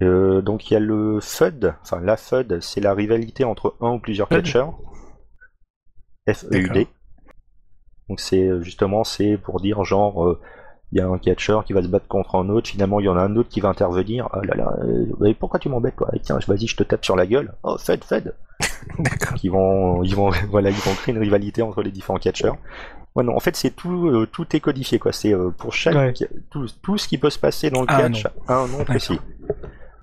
Donc 0.00 0.70
il 0.70 0.72
y 0.72 0.76
a 0.76 0.80
le 0.80 1.20
FUD, 1.20 1.74
enfin 1.82 2.00
la 2.00 2.16
FUD, 2.16 2.60
c'est 2.62 2.80
la 2.80 2.94
rivalité 2.94 3.44
entre 3.44 3.76
un 3.82 3.90
ou 3.90 3.98
plusieurs 3.98 4.28
FUD. 4.28 4.38
catcheurs. 4.38 4.78
F-E-U-D. 6.26 6.68
D'accord. 6.68 6.92
Donc 8.08 8.20
c'est 8.20 8.62
justement 8.62 9.04
c'est 9.04 9.36
pour 9.36 9.60
dire 9.60 9.84
genre 9.84 10.38
il 10.92 10.98
y 10.98 11.00
a 11.00 11.06
un 11.06 11.18
catcheur 11.18 11.64
qui 11.64 11.72
va 11.72 11.82
se 11.82 11.88
battre 11.88 12.08
contre 12.08 12.34
un 12.36 12.48
autre, 12.48 12.68
finalement 12.68 12.98
il 13.00 13.06
y 13.06 13.08
en 13.08 13.16
a 13.16 13.22
un 13.22 13.36
autre 13.36 13.48
qui 13.48 13.60
va 13.60 13.68
intervenir. 13.68 14.28
Oh 14.34 14.40
là 14.42 14.54
là, 14.56 14.74
euh, 14.82 15.06
mais 15.20 15.34
pourquoi 15.34 15.60
tu 15.60 15.68
m'embêtes 15.68 15.96
toi? 15.96 16.10
Tiens, 16.22 16.38
vas-y, 16.48 16.66
je 16.66 16.76
te 16.76 16.82
tape 16.82 17.04
sur 17.04 17.14
la 17.16 17.26
gueule. 17.26 17.52
Oh 17.62 17.76
Fed 17.78 18.02
Fed. 18.04 18.34
D'accord. 18.98 19.36
Ils 19.42 19.50
vont 19.50 20.02
ils 20.02 20.14
vont 20.16 20.30
voilà, 20.50 20.70
ils 20.70 20.76
vont 20.76 20.94
créer 20.94 21.14
une 21.14 21.20
rivalité 21.20 21.62
entre 21.62 21.82
les 21.82 21.90
différents 21.90 22.18
catcheurs. 22.18 22.56
Ouais, 23.14 23.24
non, 23.24 23.34
en 23.36 23.40
fait 23.40 23.56
c'est 23.56 23.70
tout 23.70 24.08
euh, 24.08 24.26
tout 24.26 24.46
est 24.54 24.60
codifié 24.60 24.98
quoi, 24.98 25.12
c'est 25.12 25.32
euh, 25.34 25.50
pour 25.50 25.72
chaque 25.72 25.94
Ouais. 25.96 26.12
tout, 26.50 26.66
tout 26.82 26.98
ce 26.98 27.08
qui 27.08 27.18
peut 27.18 27.30
se 27.30 27.38
passer 27.38 27.70
dans 27.70 27.80
le 27.82 27.86
Ah, 27.88 28.02
catch 28.02 28.26
a 28.48 28.54
un 28.56 28.66
nom 28.68 28.84
précis. 28.84 29.18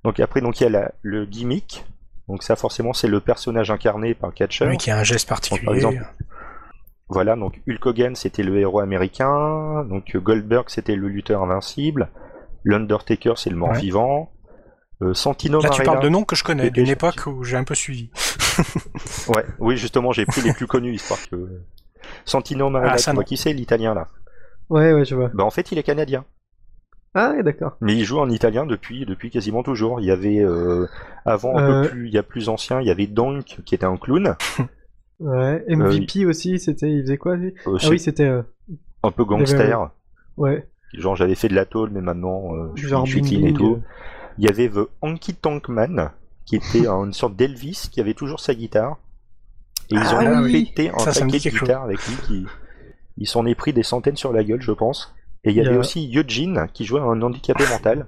Donc 0.04 0.20
après 0.20 0.42
donc 0.42 0.60
il 0.60 0.64
y 0.64 0.68
a 0.68 0.70
la- 0.70 0.92
le 1.02 1.26
gimmick. 1.26 1.86
Donc 2.28 2.44
ça 2.44 2.56
forcément 2.58 2.92
c'est 2.94 3.08
le 3.08 3.20
personnage 3.22 3.72
incarné 3.72 4.14
par 4.14 4.30
le 4.30 4.36
catcheur. 4.36 4.70
Oui, 4.70 4.78
qui 4.78 4.92
a 4.92 4.98
un 4.98 5.04
geste 5.04 5.28
particulier. 5.30 5.66
par 5.66 5.76
exemple, 5.76 6.06
Voilà, 7.10 7.36
donc 7.36 7.62
Hulk 7.68 7.86
Hogan 7.86 8.16
c'était 8.16 8.44
le 8.44 8.58
héros 8.60 8.80
américain, 8.82 9.86
donc 9.86 10.16
euh, 10.16 10.20
Goldberg 10.20 10.66
c'était 10.68 10.96
le 10.96 11.08
lutteur 11.08 11.42
invincible, 11.42 12.10
l'Undertaker 12.66 13.34
c'est 13.38 13.50
le 13.50 13.56
mort 13.56 13.70
Ouais. 13.72 13.80
vivant, 13.80 14.32
euh, 15.02 15.14
Santino 15.14 15.62
Là, 15.62 15.70
tu 15.70 15.84
parles 15.84 16.02
de 16.04 16.10
noms 16.10 16.26
que 16.26 16.36
je 16.36 16.44
connais, 16.44 16.70
d'une 16.70 16.90
époque 16.90 17.26
où 17.28 17.44
j'ai 17.44 17.56
un 17.58 17.64
peu 17.64 17.76
suivi. 17.76 18.10
Ouais, 19.30 19.46
oui 19.60 19.78
justement 19.78 20.12
j'ai 20.12 20.26
pris 20.26 20.42
les 20.42 20.52
plus 20.54 20.68
connus 20.68 20.94
histoire 20.94 21.20
que. 21.30 21.62
Santino 22.26 22.70
Marella, 22.70 22.94
Ah, 22.94 22.98
ça, 22.98 23.12
tu 23.12 23.16
vois 23.16 23.24
non. 23.24 23.28
qui 23.28 23.38
c'est 23.38 23.54
l'italien 23.54 23.94
là? 23.94 24.08
Ouais, 24.70 24.92
ouais, 24.94 25.06
je 25.06 25.16
vois. 25.16 25.30
Bah 25.34 25.44
en 25.46 25.50
fait 25.50 25.72
il 25.72 25.78
est 25.78 25.84
canadien, 25.84 26.26
Ah, 27.14 27.32
ouais, 27.32 27.44
d'accord. 27.44 27.78
mais 27.80 27.94
il 27.96 28.04
joue 28.04 28.20
en 28.20 28.30
italien 28.30 28.66
depuis 28.66 29.06
depuis 29.06 29.30
quasiment 29.30 29.64
toujours. 29.64 30.02
Il 30.02 30.06
y 30.08 30.12
avait 30.12 30.40
euh, 30.40 30.88
avant 31.26 31.56
un 31.58 31.70
Euh. 31.70 31.84
peu 31.84 31.90
plus, 31.90 32.08
il 32.08 32.14
y 32.14 32.18
a 32.18 32.24
plus 32.24 32.50
ancien, 32.50 32.82
il 32.82 32.88
y 32.88 32.92
avait 32.92 33.08
Donk 33.08 33.46
qui 33.66 33.76
était 33.76 33.86
un 33.86 33.98
clown, 33.98 34.36
Ouais. 35.20 35.64
MVP 35.68 36.26
aussi, 36.26 36.60
c'était. 36.60 36.92
Il 36.92 37.02
faisait 37.02 37.18
quoi 37.18 37.36
lui? 37.36 37.54
Euh, 37.68 37.78
Ah 37.82 37.88
oui, 37.90 38.00
c'était. 38.00 38.28
euh, 38.28 38.44
un 39.04 39.12
peu 39.12 39.26
gangster. 39.26 39.90
Ouais. 40.38 40.68
Genre 40.94 41.16
j'avais 41.16 41.36
fait 41.36 41.50
de 41.50 41.56
la 41.56 41.66
tôle 41.66 41.90
mais 41.92 42.02
maintenant 42.02 42.56
euh, 42.56 42.72
je 42.76 42.88
je 42.88 43.06
suis 43.06 43.22
clean 43.22 43.46
et 43.46 43.54
tout. 43.54 43.76
euh. 43.76 43.82
Il 44.38 44.46
y 44.46 44.48
avait 44.50 44.70
The 44.70 44.88
Honky 45.02 45.34
Tonk 45.34 45.68
Man, 45.70 46.12
qui 46.46 46.56
était 46.58 46.88
une 46.88 47.14
sorte 47.14 47.36
d'Elvis, 47.36 47.90
qui 47.92 48.00
avait 48.00 48.14
toujours 48.14 48.40
sa 48.40 48.54
guitare. 48.54 48.98
Et 49.90 49.96
ils 49.96 50.00
Ah 50.04 50.20
ont 50.40 50.44
oui, 50.44 50.66
pété 50.66 50.90
un 50.92 50.98
ça, 51.00 51.12
paquet 51.26 51.50
de 51.50 51.58
guitares 51.58 51.84
avec 51.84 51.98
lui. 52.08 52.16
Qui... 52.28 52.46
Ils 53.18 53.28
s'en 53.28 53.46
est 53.46 53.56
pris 53.56 53.74
des 53.74 53.84
centaines 53.84 54.18
sur 54.18 54.32
la 54.34 54.44
gueule, 54.44 54.62
je 54.62 54.72
pense. 54.72 55.14
Et 55.44 55.50
il 55.52 55.56
y 55.56 55.62
avait 55.62 55.76
a- 55.76 55.80
aussi 55.80 56.12
Eugene, 56.16 56.68
qui 56.74 56.86
jouait 56.86 57.00
un 57.02 57.22
handicapé 57.22 57.64
mental. 57.72 58.06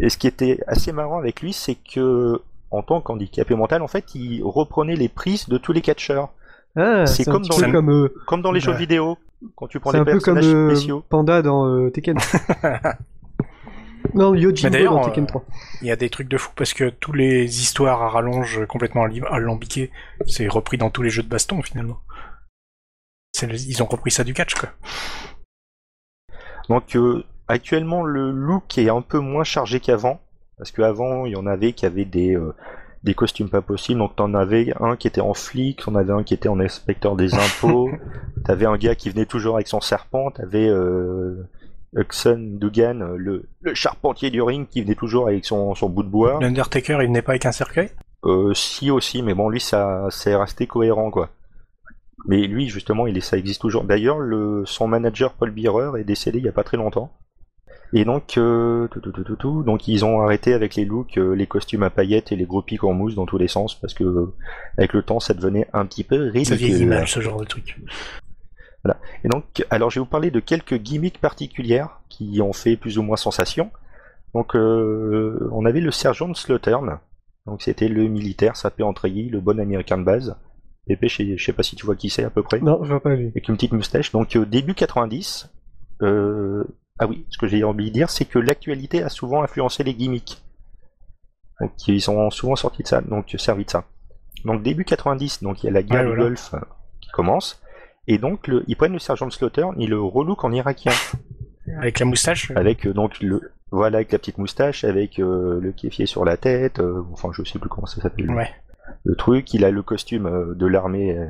Et 0.00 0.08
ce 0.08 0.16
qui 0.18 0.26
était 0.26 0.58
assez 0.66 0.90
marrant 0.92 1.18
avec 1.18 1.40
lui, 1.42 1.52
c'est 1.52 1.76
que, 1.76 2.40
en 2.74 2.82
tant 2.82 3.00
qu'handicapé 3.00 3.54
mental, 3.54 3.82
en 3.82 3.88
fait, 3.88 4.14
il 4.14 4.42
reprenait 4.42 4.96
les 4.96 5.08
prises 5.08 5.48
de 5.48 5.58
tous 5.58 5.72
les 5.72 5.80
catcheurs. 5.80 6.30
Ah, 6.76 7.06
C'est 7.06 7.24
comme 7.24 7.42
dans 7.46 7.56
comme. 7.56 7.90
euh, 7.90 8.14
Comme 8.26 8.42
dans 8.42 8.52
les 8.52 8.60
jeux 8.60 8.72
Ouais. 8.72 8.78
vidéo, 8.78 9.16
quand 9.54 9.68
tu 9.68 9.78
prends 9.80 9.92
comme 9.92 10.04
personnages 10.04 10.44
euh, 10.46 10.70
spéciaux. 10.74 11.04
Panda 11.08 11.40
dans 11.42 11.66
euh, 11.68 11.90
Tekken. 11.90 12.18
non, 14.14 14.34
Yojimbo 14.34 14.84
dans 14.84 15.00
euh, 15.00 15.04
Tekken 15.04 15.26
3. 15.26 15.44
Il 15.82 15.88
y 15.88 15.90
a 15.90 15.96
des 15.96 16.10
trucs 16.10 16.28
de 16.28 16.36
fou 16.36 16.50
parce 16.56 16.74
que 16.74 16.90
tous 16.90 17.12
les 17.12 17.60
histoires 17.60 18.02
à 18.02 18.08
rallonge 18.10 18.66
complètement 18.66 19.04
alambiquées, 19.04 19.90
c'est 20.26 20.48
repris 20.48 20.78
dans 20.78 20.90
tous 20.90 21.02
les 21.02 21.10
jeux 21.10 21.22
de 21.22 21.28
baston 21.28 21.62
finalement. 21.62 21.98
Le- 23.42 23.54
Ils 23.54 23.82
ont 23.82 23.86
repris 23.86 24.10
ça 24.10 24.24
du 24.24 24.34
catch 24.34 24.54
quoi. 24.54 24.68
Donc 26.68 26.96
euh, 26.96 27.24
actuellement 27.48 28.02
le 28.04 28.30
look 28.30 28.78
est 28.78 28.88
un 28.88 29.02
peu 29.02 29.18
moins 29.18 29.44
chargé 29.44 29.80
qu'avant 29.80 30.20
parce 30.58 30.70
qu'avant 30.70 31.26
il 31.26 31.32
y 31.32 31.36
en 31.36 31.46
avait 31.46 31.72
qui 31.72 31.86
avaient 31.86 32.04
des 32.04 32.34
euh, 32.36 32.54
des 33.04 33.14
costumes 33.14 33.50
pas 33.50 33.62
possibles. 33.62 33.98
Donc 33.98 34.16
t'en 34.16 34.34
avais 34.34 34.72
un 34.80 34.96
qui 34.96 35.06
était 35.06 35.20
en 35.20 35.34
flic, 35.34 35.84
t'en 35.84 35.94
avais 35.94 36.12
un 36.12 36.22
qui 36.22 36.34
était 36.34 36.48
en 36.48 36.58
inspecteur 36.58 37.16
des 37.16 37.34
impôts, 37.34 37.90
t'avais 38.44 38.66
un 38.66 38.76
gars 38.76 38.94
qui 38.94 39.10
venait 39.10 39.26
toujours 39.26 39.56
avec 39.56 39.68
son 39.68 39.80
serpent, 39.80 40.30
t'avais 40.30 40.66
euh, 40.66 41.46
Hudson 41.94 42.56
Dugan, 42.60 43.00
euh, 43.00 43.16
le, 43.16 43.48
le 43.60 43.74
charpentier 43.74 44.30
du 44.30 44.42
ring, 44.42 44.66
qui 44.68 44.82
venait 44.82 44.94
toujours 44.94 45.28
avec 45.28 45.44
son, 45.44 45.74
son 45.74 45.88
bout 45.88 46.02
de 46.02 46.08
bois. 46.08 46.38
L'Undertaker, 46.40 47.02
il 47.02 47.12
n'est 47.12 47.22
pas 47.22 47.32
avec 47.32 47.46
un 47.46 47.52
cercueil? 47.52 47.90
Euh, 48.24 48.54
si 48.54 48.90
aussi, 48.90 49.22
mais 49.22 49.34
bon, 49.34 49.48
lui, 49.48 49.60
ça, 49.60 50.06
c'est 50.10 50.34
resté 50.34 50.66
cohérent, 50.66 51.10
quoi. 51.10 51.30
Mais 52.26 52.46
lui, 52.46 52.68
justement, 52.68 53.06
il 53.06 53.20
ça 53.22 53.36
existe 53.36 53.60
toujours. 53.60 53.84
D'ailleurs, 53.84 54.18
le, 54.18 54.64
son 54.64 54.88
manager 54.88 55.34
Paul 55.34 55.50
Bearer 55.50 56.00
est 56.00 56.04
décédé 56.04 56.38
il 56.38 56.44
y 56.44 56.48
a 56.48 56.52
pas 56.52 56.64
très 56.64 56.78
longtemps. 56.78 57.12
Et 57.92 58.04
donc, 58.04 58.36
euh, 58.38 58.88
tout, 58.88 59.00
tout, 59.00 59.12
tout, 59.12 59.22
tout, 59.22 59.36
tout. 59.36 59.62
donc 59.62 59.86
ils 59.86 60.04
ont 60.04 60.20
arrêté 60.22 60.52
avec 60.52 60.74
les 60.74 60.84
looks, 60.84 61.16
euh, 61.18 61.34
les 61.34 61.46
costumes 61.46 61.84
à 61.84 61.90
paillettes 61.90 62.32
et 62.32 62.36
les 62.36 62.44
gros 62.46 62.60
pics 62.62 62.82
en 62.82 62.92
mousse 62.92 63.14
dans 63.14 63.26
tous 63.26 63.38
les 63.38 63.46
sens 63.46 63.74
parce 63.78 63.94
que 63.94 64.02
euh, 64.02 64.34
avec 64.78 64.92
le 64.94 65.02
temps, 65.02 65.20
ça 65.20 65.32
devenait 65.34 65.68
un 65.72 65.86
petit 65.86 66.02
peu 66.02 66.26
Ça 66.44 66.54
ridicule. 66.56 66.88
mal, 66.88 67.06
ce 67.06 67.20
genre 67.20 67.38
de 67.40 67.44
truc. 67.44 67.78
Et 69.24 69.28
donc, 69.28 69.64
alors 69.70 69.90
je 69.90 69.98
vais 69.98 70.04
vous 70.04 70.10
parler 70.10 70.30
de 70.30 70.40
quelques 70.40 70.74
gimmicks 70.76 71.18
particulières 71.18 72.00
qui 72.10 72.40
ont 72.42 72.52
fait 72.52 72.76
plus 72.76 72.98
ou 72.98 73.02
moins 73.02 73.16
sensation. 73.16 73.70
Donc, 74.34 74.54
euh, 74.56 75.48
on 75.52 75.64
avait 75.64 75.80
le 75.80 75.90
sergent 75.90 76.34
Slaughtern. 76.34 76.98
Donc, 77.46 77.62
c'était 77.62 77.88
le 77.88 78.08
militaire 78.08 78.56
sapé 78.56 78.82
en 78.82 78.92
treillis, 78.92 79.30
le 79.30 79.40
bon 79.40 79.58
américain 79.60 79.96
de 79.96 80.04
base. 80.04 80.36
Pépé, 80.86 81.08
je 81.08 81.16
sais- 81.16 81.36
je 81.38 81.44
sais 81.44 81.52
pas 81.54 81.62
si 81.62 81.76
tu 81.76 81.86
vois 81.86 81.94
qui 81.96 82.10
c'est 82.10 82.24
à 82.24 82.30
peu 82.30 82.42
près. 82.42 82.58
Non, 82.60 82.82
je 82.84 82.90
vois 82.90 83.00
pas 83.00 83.14
lui. 83.14 83.28
Avec 83.28 83.48
une 83.48 83.54
petite 83.54 83.72
moustache. 83.72 84.10
Donc, 84.12 84.36
euh, 84.36 84.44
début 84.44 84.74
90. 84.74 85.48
euh, 86.02 86.64
ah 86.98 87.06
oui, 87.06 87.26
ce 87.30 87.38
que 87.38 87.46
j'ai 87.46 87.64
envie 87.64 87.86
de 87.90 87.94
dire, 87.94 88.10
c'est 88.10 88.24
que 88.24 88.38
l'actualité 88.38 89.02
a 89.02 89.08
souvent 89.08 89.42
influencé 89.42 89.82
les 89.82 89.94
gimmicks. 89.94 90.40
Donc, 91.60 91.72
ils 91.88 92.00
sont 92.00 92.30
souvent 92.30 92.56
sortis 92.56 92.82
de 92.82 92.88
ça, 92.88 93.00
donc 93.00 93.34
servi 93.38 93.64
de 93.64 93.70
ça. 93.70 93.84
Donc, 94.44 94.62
début 94.62 94.84
90, 94.84 95.42
donc 95.42 95.62
il 95.62 95.66
y 95.66 95.68
a 95.70 95.72
la 95.72 95.82
guerre 95.82 96.00
Ouais, 96.00 96.10
du 96.10 96.14
voilà. 96.14 96.22
Golfe 96.24 96.54
euh, 96.54 96.60
qui 97.00 97.10
commence. 97.10 97.60
Et 98.06 98.18
donc, 98.18 98.46
le- 98.48 98.64
ils 98.68 98.76
prennent 98.76 98.92
le 98.92 98.98
sergent 98.98 99.30
Slaughter, 99.30 99.66
ils 99.78 99.88
le 99.90 100.00
relook 100.00 100.44
en 100.44 100.52
irakien. 100.52 100.92
Avec 101.78 101.98
la 101.98 102.06
moustache 102.06 102.50
Avec 102.52 102.86
euh, 102.86 102.92
donc 102.92 103.20
le. 103.20 103.52
Voilà, 103.70 103.96
avec 103.98 104.12
la 104.12 104.18
petite 104.18 104.38
moustache, 104.38 104.84
avec 104.84 105.18
euh, 105.18 105.58
le 105.60 105.72
kéfier 105.72 106.06
sur 106.06 106.24
la 106.24 106.36
tête, 106.36 106.78
euh, 106.78 107.02
enfin 107.12 107.30
je 107.32 107.42
sais 107.42 107.58
plus 107.58 107.68
comment 107.68 107.86
ça 107.86 108.00
s'appelle. 108.00 108.30
Ouais. 108.30 108.50
Le 109.04 109.16
truc, 109.16 109.52
il 109.54 109.64
a 109.64 109.70
le 109.70 109.82
costume 109.82 110.26
euh, 110.26 110.54
de 110.54 110.66
l'armée 110.66 111.16
euh, 111.18 111.26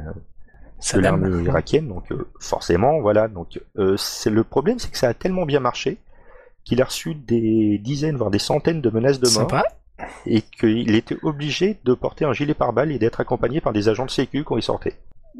de 0.92 1.00
l'armée 1.00 1.42
irakienne, 1.44 1.88
donc 1.88 2.10
euh, 2.12 2.26
forcément, 2.40 3.00
voilà. 3.00 3.28
Donc 3.28 3.60
euh, 3.78 3.96
c'est 3.96 4.30
le 4.30 4.44
problème, 4.44 4.78
c'est 4.78 4.90
que 4.90 4.98
ça 4.98 5.08
a 5.08 5.14
tellement 5.14 5.46
bien 5.46 5.60
marché 5.60 5.98
qu'il 6.64 6.80
a 6.82 6.84
reçu 6.84 7.14
des 7.14 7.78
dizaines, 7.78 8.16
voire 8.16 8.30
des 8.30 8.38
centaines 8.38 8.80
de 8.80 8.90
menaces 8.90 9.20
de 9.20 9.26
mort, 9.28 9.50
Sympa. 9.50 9.64
et 10.26 10.40
qu'il 10.42 10.94
était 10.94 11.18
obligé 11.22 11.78
de 11.84 11.94
porter 11.94 12.24
un 12.24 12.32
gilet 12.32 12.54
pare-balles 12.54 12.90
et 12.92 12.98
d'être 12.98 13.20
accompagné 13.20 13.60
par 13.60 13.72
des 13.72 13.88
agents 13.88 14.06
de 14.06 14.10
sécu 14.10 14.44
quand 14.44 14.56
il 14.56 14.62
sortait. 14.62 14.94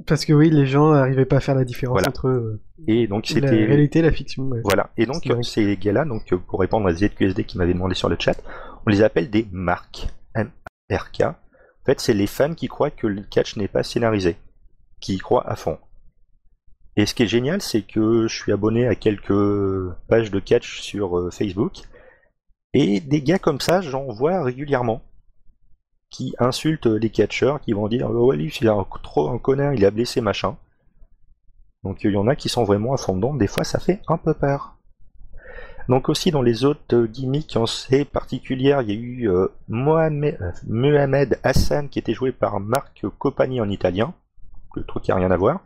Parce 0.07 0.25
que 0.25 0.33
oui, 0.33 0.51
les 0.51 0.67
gens 0.67 0.93
n'arrivaient 0.93 1.25
pas 1.25 1.37
à 1.37 1.41
faire 1.41 1.55
la 1.55 1.65
différence 1.65 1.95
Voilà. 1.95 2.09
entre 2.09 2.27
euh, 2.29 2.61
Et 2.89 3.07
donc 3.07 3.29
la 3.29 3.35
c'était 3.35 3.65
réalité 3.65 4.01
et 4.01 4.03
la 4.03 4.11
fiction. 4.11 4.43
ouais. 4.49 4.61
Voilà. 4.65 4.91
Et 4.97 5.07
donc 5.07 5.23
ces 5.43 5.77
gars-là, 5.77 6.05
donc 6.05 6.35
pour 6.35 6.59
répondre 6.61 6.89
à 6.89 6.93
ZQSD 6.93 7.45
qui 7.45 7.59
m'avait 7.59 7.75
demandé 7.75 7.95
sur 7.95 8.09
le 8.09 8.17
chat, 8.19 8.37
on 8.87 8.91
les 8.91 9.03
appelle 9.03 9.31
des 9.31 9.47
marques. 9.53 10.09
M-R-K. 10.35 11.23
En 11.23 11.35
fait, 11.87 12.01
c'est 12.01 12.13
les 12.15 12.27
fans 12.27 12.55
qui 12.55 12.67
croient 12.69 12.91
que 12.91 13.07
le 13.07 13.23
catch 13.23 13.57
n'est 13.57 13.69
pas 13.69 13.83
scénarisé, 13.83 14.37
qui 15.01 15.15
y 15.15 15.19
croient 15.19 15.49
à 15.49 15.57
fond. 15.57 15.79
Et 16.97 17.07
ce 17.07 17.15
qui 17.15 17.25
est 17.25 17.29
génial, 17.29 17.61
c'est 17.61 17.83
que 17.83 18.27
je 18.29 18.35
suis 18.35 18.53
abonné 18.53 18.87
à 18.87 18.95
quelques 18.95 19.93
pages 20.09 20.31
de 20.31 20.39
catch 20.39 20.81
sur 20.81 21.19
euh, 21.19 21.31
Facebook, 21.31 21.83
et 22.73 23.01
des 23.01 23.23
gars 23.23 23.39
comme 23.39 23.61
ça, 23.61 23.81
j'en 23.81 24.07
vois 24.07 24.43
régulièrement, 24.43 25.03
qui 26.11 26.35
insultent 26.39 26.87
les 26.87 27.11
catcheurs, 27.11 27.61
qui 27.61 27.73
vont 27.73 27.89
dire 27.89 28.11
oh, 28.11 28.33
lui, 28.33 28.53
c'est 28.53 28.69
un, 28.69 28.87
trop 29.03 29.29
un 29.31 29.39
connard, 29.39 29.75
il 29.75 29.85
a 29.85 29.91
blessé 29.91 30.21
machin. 30.21 30.57
Donc 31.83 32.03
il 32.03 32.13
y 32.13 32.17
en 32.17 32.27
a 32.29 32.35
qui 32.35 32.49
sont 32.49 32.65
vraiment 32.65 32.95
à 32.95 32.97
fond 32.97 33.17
dedans, 33.17 33.35
des 33.35 33.47
fois 33.47 33.65
ça 33.65 33.79
fait 33.79 34.01
un 34.09 34.17
peu 34.17 34.33
peur. 34.33 34.77
Donc 35.89 36.09
aussi 36.09 36.31
dans 36.31 36.41
les 36.41 36.65
autres 36.65 37.07
gimmicks 37.07 37.57
assez 37.57 38.05
particulières, 38.05 38.83
il 38.83 38.89
y 38.89 38.93
a 38.93 39.01
eu 39.01 39.29
euh, 39.29 39.49
Mohamed, 39.69 40.39
euh, 40.41 40.51
Mohamed 40.67 41.39
Hassan 41.43 41.89
qui 41.89 41.99
était 41.99 42.15
joué 42.15 42.33
par 42.33 42.59
Marc 42.59 43.05
Copani 43.19 43.61
en 43.61 43.69
italien, 43.69 44.15
le 44.81 44.87
truc 44.87 45.05
qui 45.05 45.13
a 45.13 45.17
rien 45.17 45.31
à 45.31 45.37
voir. 45.37 45.61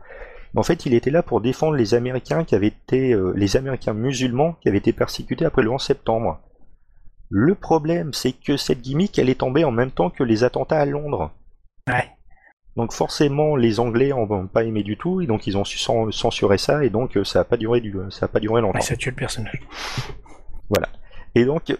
En 0.55 0.63
fait, 0.63 0.85
il 0.85 0.93
était 0.93 1.11
là 1.11 1.21
pour 1.21 1.41
défendre 1.41 1.75
les 1.75 1.93
Américains 1.93 2.43
qui 2.43 2.55
avaient 2.55 2.67
été 2.67 3.13
euh, 3.13 3.33
les 3.35 3.55
Américains 3.55 3.93
musulmans 3.93 4.53
qui 4.61 4.69
avaient 4.69 4.79
été 4.79 4.93
persécutés 4.93 5.45
après 5.45 5.61
le 5.61 5.69
11 5.71 5.81
septembre. 5.81 6.39
Le 7.29 7.53
problème, 7.53 8.13
c'est 8.13 8.31
que 8.31 8.57
cette 8.57 8.81
gimmick, 8.81 9.19
elle 9.19 9.29
est 9.29 9.39
tombée 9.39 9.63
en 9.63 9.71
même 9.71 9.91
temps 9.91 10.09
que 10.09 10.23
les 10.23 10.43
attentats 10.43 10.79
à 10.79 10.85
Londres. 10.85 11.31
Ouais. 11.87 12.09
Donc 12.75 12.93
forcément, 12.93 13.55
les 13.55 13.79
Anglais 13.79 14.11
en 14.11 14.21
ont 14.31 14.47
pas 14.47 14.63
aimé 14.63 14.81
du 14.83 14.97
tout, 14.97 15.21
et 15.21 15.27
donc 15.27 15.45
ils 15.45 15.57
ont 15.57 15.63
su 15.63 15.77
cen- 15.77 16.11
censurer 16.11 16.57
ça, 16.57 16.83
et 16.83 16.89
donc 16.89 17.17
euh, 17.17 17.23
ça 17.23 17.41
a 17.41 17.43
pas 17.43 17.57
duré 17.57 17.81
du, 17.81 17.95
ça 18.09 18.25
a 18.25 18.27
pas 18.29 18.39
duré 18.39 18.61
longtemps. 18.61 18.79
Ouais, 18.79 18.83
ça 18.83 18.95
tue 18.95 19.09
le 19.09 19.15
personnage. 19.15 19.61
Et 21.35 21.45
donc, 21.45 21.75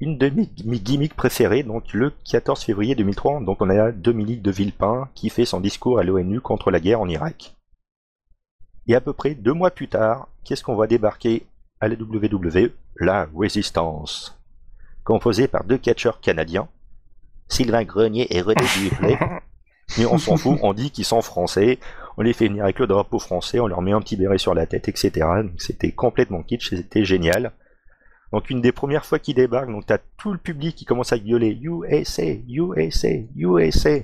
une 0.00 0.18
de 0.18 0.28
mes, 0.28 0.48
mes 0.64 0.78
gimmicks 0.78 1.14
préférées, 1.14 1.62
donc 1.62 1.92
le 1.92 2.12
14 2.30 2.62
février 2.62 2.94
2003, 2.94 3.40
donc 3.40 3.60
on 3.60 3.70
a 3.70 3.92
Dominique 3.92 4.42
de 4.42 4.50
Villepin 4.50 5.08
qui 5.14 5.30
fait 5.30 5.46
son 5.46 5.60
discours 5.60 5.98
à 5.98 6.02
l'ONU 6.02 6.40
contre 6.40 6.70
la 6.70 6.80
guerre 6.80 7.00
en 7.00 7.08
Irak. 7.08 7.54
Et 8.86 8.94
à 8.94 9.00
peu 9.00 9.12
près 9.12 9.34
deux 9.34 9.52
mois 9.52 9.70
plus 9.70 9.88
tard, 9.88 10.28
qu'est-ce 10.44 10.62
qu'on 10.62 10.76
va 10.76 10.86
débarquer 10.86 11.46
à 11.80 11.88
la 11.88 11.96
WWE 11.96 12.70
La 12.96 13.28
Résistance. 13.36 14.38
Composée 15.04 15.48
par 15.48 15.64
deux 15.64 15.78
catcheurs 15.78 16.20
canadiens, 16.20 16.68
Sylvain 17.48 17.84
Grenier 17.84 18.26
et 18.30 18.40
René 18.40 18.64
Duplay. 18.78 19.18
Mais 19.98 20.06
on 20.06 20.18
s'en 20.18 20.36
fout, 20.36 20.58
on 20.62 20.72
dit 20.72 20.90
qu'ils 20.90 21.04
sont 21.04 21.22
français, 21.22 21.78
on 22.16 22.22
les 22.22 22.32
fait 22.32 22.48
venir 22.48 22.64
avec 22.64 22.80
le 22.80 22.88
drapeau 22.88 23.20
français, 23.20 23.60
on 23.60 23.68
leur 23.68 23.82
met 23.82 23.92
un 23.92 24.00
petit 24.00 24.16
béret 24.16 24.38
sur 24.38 24.52
la 24.52 24.66
tête, 24.66 24.88
etc. 24.88 25.10
Donc 25.42 25.60
c'était 25.60 25.92
complètement 25.92 26.42
kitsch, 26.42 26.70
c'était 26.70 27.04
génial. 27.04 27.52
Donc 28.32 28.50
une 28.50 28.60
des 28.60 28.72
premières 28.72 29.04
fois 29.06 29.18
qu'ils 29.18 29.34
débarquent, 29.36 29.70
donc 29.70 29.86
t'as 29.86 29.98
tout 30.18 30.32
le 30.32 30.38
public 30.38 30.74
qui 30.76 30.84
commence 30.84 31.12
à 31.12 31.18
gueuler 31.18 31.58
USA, 31.62 32.24
USA, 32.48 33.08
USA. 33.36 34.00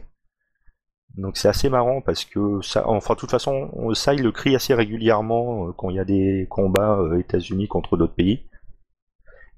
Donc 1.16 1.36
c'est 1.36 1.48
assez 1.48 1.68
marrant 1.68 2.00
parce 2.00 2.24
que 2.24 2.60
ça, 2.62 2.88
enfin 2.88 3.14
de 3.14 3.18
toute 3.20 3.30
façon, 3.30 3.68
on- 3.74 3.92
ça 3.94 4.14
il 4.14 4.22
le 4.22 4.32
crie 4.32 4.54
assez 4.56 4.74
régulièrement 4.74 5.68
euh, 5.68 5.72
quand 5.76 5.90
il 5.90 5.96
y 5.96 6.00
a 6.00 6.04
des 6.04 6.46
combats 6.50 6.98
euh, 6.98 7.18
États-Unis 7.18 7.68
contre 7.68 7.96
d'autres 7.96 8.14
pays. 8.14 8.46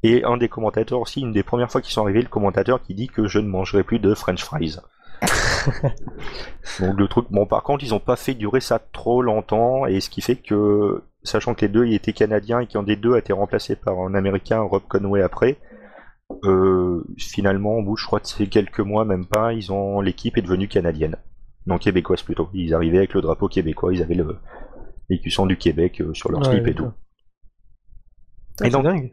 Et 0.05 0.23
un 0.25 0.37
des 0.37 0.49
commentateurs 0.49 1.01
aussi, 1.01 1.21
une 1.23 1.33
des 1.33 1.43
premières 1.43 1.71
fois 1.71 1.81
qu'ils 1.81 1.93
sont 1.93 2.03
arrivés, 2.03 2.23
le 2.23 2.29
commentateur 2.29 2.81
qui 2.83 2.95
dit 2.95 3.09
que 3.09 3.27
je 3.27 3.41
ne 3.41 3.49
mangerai 3.49 3.83
plus 3.83 3.99
de 3.99 4.15
French 4.15 4.45
fries. 4.45 4.77
Donc 6.81 6.99
le 6.99 7.09
truc, 7.09 7.27
bon 7.31 7.47
par 7.47 7.63
contre 7.63 7.85
ils 7.85 7.95
ont 7.95 8.01
pas 8.01 8.17
fait 8.17 8.35
durer 8.35 8.61
ça 8.61 8.79
trop 8.79 9.23
longtemps 9.23 9.87
et 9.87 10.01
ce 10.01 10.11
qui 10.11 10.21
fait 10.21 10.37
que, 10.37 11.03
sachant 11.25 11.55
que 11.55 11.63
les 11.63 11.69
deux 11.69 11.87
ils 11.87 11.95
étaient 11.95 12.13
canadiens 12.13 12.61
et 12.61 12.67
qu'un 12.67 12.83
des 12.83 12.97
deux 12.97 13.15
a 13.15 13.19
été 13.19 13.33
remplacé 13.33 13.75
par 13.77 13.99
un 13.99 14.15
américain, 14.15 14.61
Rob 14.61 14.83
Conway 14.89 15.23
après, 15.23 15.57
euh, 16.45 17.05
finalement 17.19 17.75
au 17.79 17.83
bout 17.83 17.97
je 17.97 18.07
crois 18.07 18.21
que 18.21 18.29
c'est 18.29 18.47
quelques 18.47 18.81
mois 18.81 19.05
même 19.05 19.27
pas, 19.27 19.53
ils 19.53 19.73
ont 19.73 20.01
l'équipe 20.01 20.37
est 20.39 20.43
devenue 20.43 20.69
canadienne, 20.69 21.17
non 21.67 21.79
québécoise 21.79 22.23
plutôt. 22.23 22.49
Ils 22.55 22.75
arrivaient 22.75 22.99
avec 22.99 23.15
le 23.15 23.21
drapeau 23.23 23.49
québécois, 23.49 23.93
ils 23.93 24.03
avaient 24.03 24.15
le 24.15 24.37
l'écusson 25.11 25.45
du 25.47 25.57
Québec 25.59 26.01
euh, 26.01 26.15
sur 26.15 26.31
leur 26.31 26.41
Ouais, 26.41 26.55
slip 26.55 26.67
et 26.69 26.75
tout. 26.75 26.91
Ah, 28.61 28.67
Et 28.67 28.71
donc- 28.71 28.85
dingue. 28.85 29.13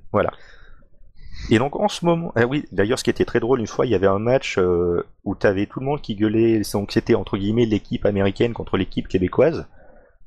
Et 1.49 1.57
donc 1.57 1.75
en 1.75 1.88
ce 1.88 2.05
moment, 2.05 2.31
ah 2.35 2.45
oui, 2.45 2.65
d'ailleurs 2.71 2.99
ce 2.99 3.03
qui 3.03 3.09
était 3.09 3.25
très 3.25 3.39
drôle, 3.39 3.59
une 3.59 3.67
fois 3.67 3.85
il 3.85 3.91
y 3.91 3.95
avait 3.95 4.07
un 4.07 4.19
match 4.19 4.57
euh, 4.59 5.03
où 5.23 5.33
t'avais 5.35 5.65
tout 5.65 5.79
le 5.79 5.85
monde 5.85 6.01
qui 6.01 6.15
gueulait, 6.15 6.61
donc 6.73 6.91
c'était 6.91 7.15
entre 7.15 7.38
guillemets 7.38 7.65
l'équipe 7.65 8.05
américaine 8.05 8.53
contre 8.53 8.77
l'équipe 8.77 9.07
québécoise, 9.07 9.67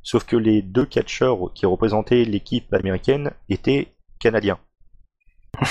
sauf 0.05 0.25
que 0.25 0.37
les 0.37 0.63
deux 0.63 0.87
catcheurs 0.87 1.53
qui 1.55 1.67
représentaient 1.67 2.25
l'équipe 2.25 2.73
américaine 2.73 3.33
étaient 3.49 3.89
canadiens. 4.21 4.59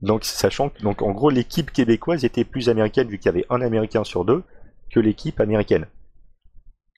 donc 0.00 0.24
sachant 0.24 0.70
que 0.70 0.82
donc 0.82 1.02
en 1.02 1.12
gros 1.12 1.30
l'équipe 1.30 1.70
québécoise 1.70 2.24
était 2.24 2.44
plus 2.44 2.68
américaine 2.68 3.08
vu 3.08 3.18
qu'il 3.18 3.26
y 3.26 3.34
avait 3.34 3.46
un 3.50 3.60
américain 3.60 4.04
sur 4.04 4.24
deux 4.24 4.42
que 4.90 5.00
l'équipe 5.00 5.40
américaine. 5.40 5.86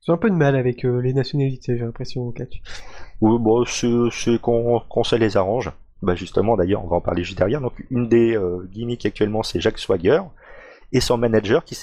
J'ai 0.07 0.13
un 0.13 0.19
peu 0.19 0.31
de 0.31 0.37
mal 0.37 0.55
avec 0.55 0.85
euh, 0.85 1.01
les 1.01 1.13
nationalités, 1.13 1.77
j'ai 1.77 1.85
l'impression, 1.85 2.23
au 2.23 2.31
catch. 2.31 2.63
Ou 3.21 3.41
bon, 3.41 3.65
c'est 3.65 4.39
qu'on 4.41 4.81
qu'on 4.89 5.03
se 5.03 5.17
les 5.17 5.37
arrange. 5.37 5.73
Bah 6.01 6.15
justement, 6.15 6.57
d'ailleurs, 6.57 6.85
on 6.85 6.89
va 6.89 6.97
en 6.97 7.01
parler 7.01 7.25
juste 7.25 7.39
derrière. 7.39 7.61
Donc, 7.61 7.73
une 7.91 8.09
des 8.09 8.37
euh, 8.37 8.69
gimmicks 8.71 9.05
actuellement, 9.05 9.43
c'est 9.43 9.61
Jack 9.61 9.79
Swagger 9.79 10.21
et 10.93 11.01
son 11.01 11.17
manager 11.17 11.65
qui, 11.65 11.77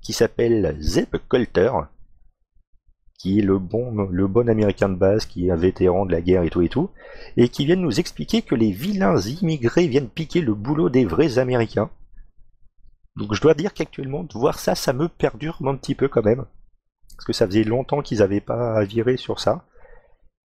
qui 0.00 0.12
s'appelle 0.12 0.76
Zeb 0.78 1.16
Colter, 1.28 1.72
qui 3.18 3.40
est 3.40 3.42
le 3.42 3.58
bon, 3.58 4.08
le 4.10 4.26
bon 4.28 4.48
américain 4.48 4.88
de 4.88 4.94
base, 4.94 5.26
qui 5.26 5.48
est 5.48 5.50
un 5.50 5.56
vétéran 5.56 6.06
de 6.06 6.12
la 6.12 6.20
guerre 6.20 6.44
et 6.44 6.50
tout 6.50 6.62
et 6.62 6.68
tout, 6.68 6.90
et 7.36 7.48
qui 7.48 7.66
vient 7.66 7.76
de 7.76 7.82
nous 7.82 7.98
expliquer 7.98 8.42
que 8.42 8.54
les 8.54 8.70
vilains 8.70 9.18
immigrés 9.20 9.88
viennent 9.88 10.08
piquer 10.08 10.40
le 10.40 10.54
boulot 10.54 10.88
des 10.88 11.04
vrais 11.04 11.38
Américains. 11.38 11.90
Donc, 13.16 13.34
je 13.34 13.40
dois 13.40 13.54
dire 13.54 13.74
qu'actuellement, 13.74 14.22
de 14.22 14.32
voir 14.34 14.60
ça, 14.60 14.76
ça 14.76 14.92
me 14.92 15.08
perdure 15.08 15.58
un 15.66 15.74
petit 15.74 15.96
peu 15.96 16.06
quand 16.06 16.24
même. 16.24 16.46
Parce 17.16 17.26
que 17.26 17.32
ça 17.32 17.46
faisait 17.46 17.64
longtemps 17.64 18.02
qu'ils 18.02 18.18
n'avaient 18.18 18.40
pas 18.40 18.84
viré 18.84 19.16
sur 19.16 19.40
ça. 19.40 19.64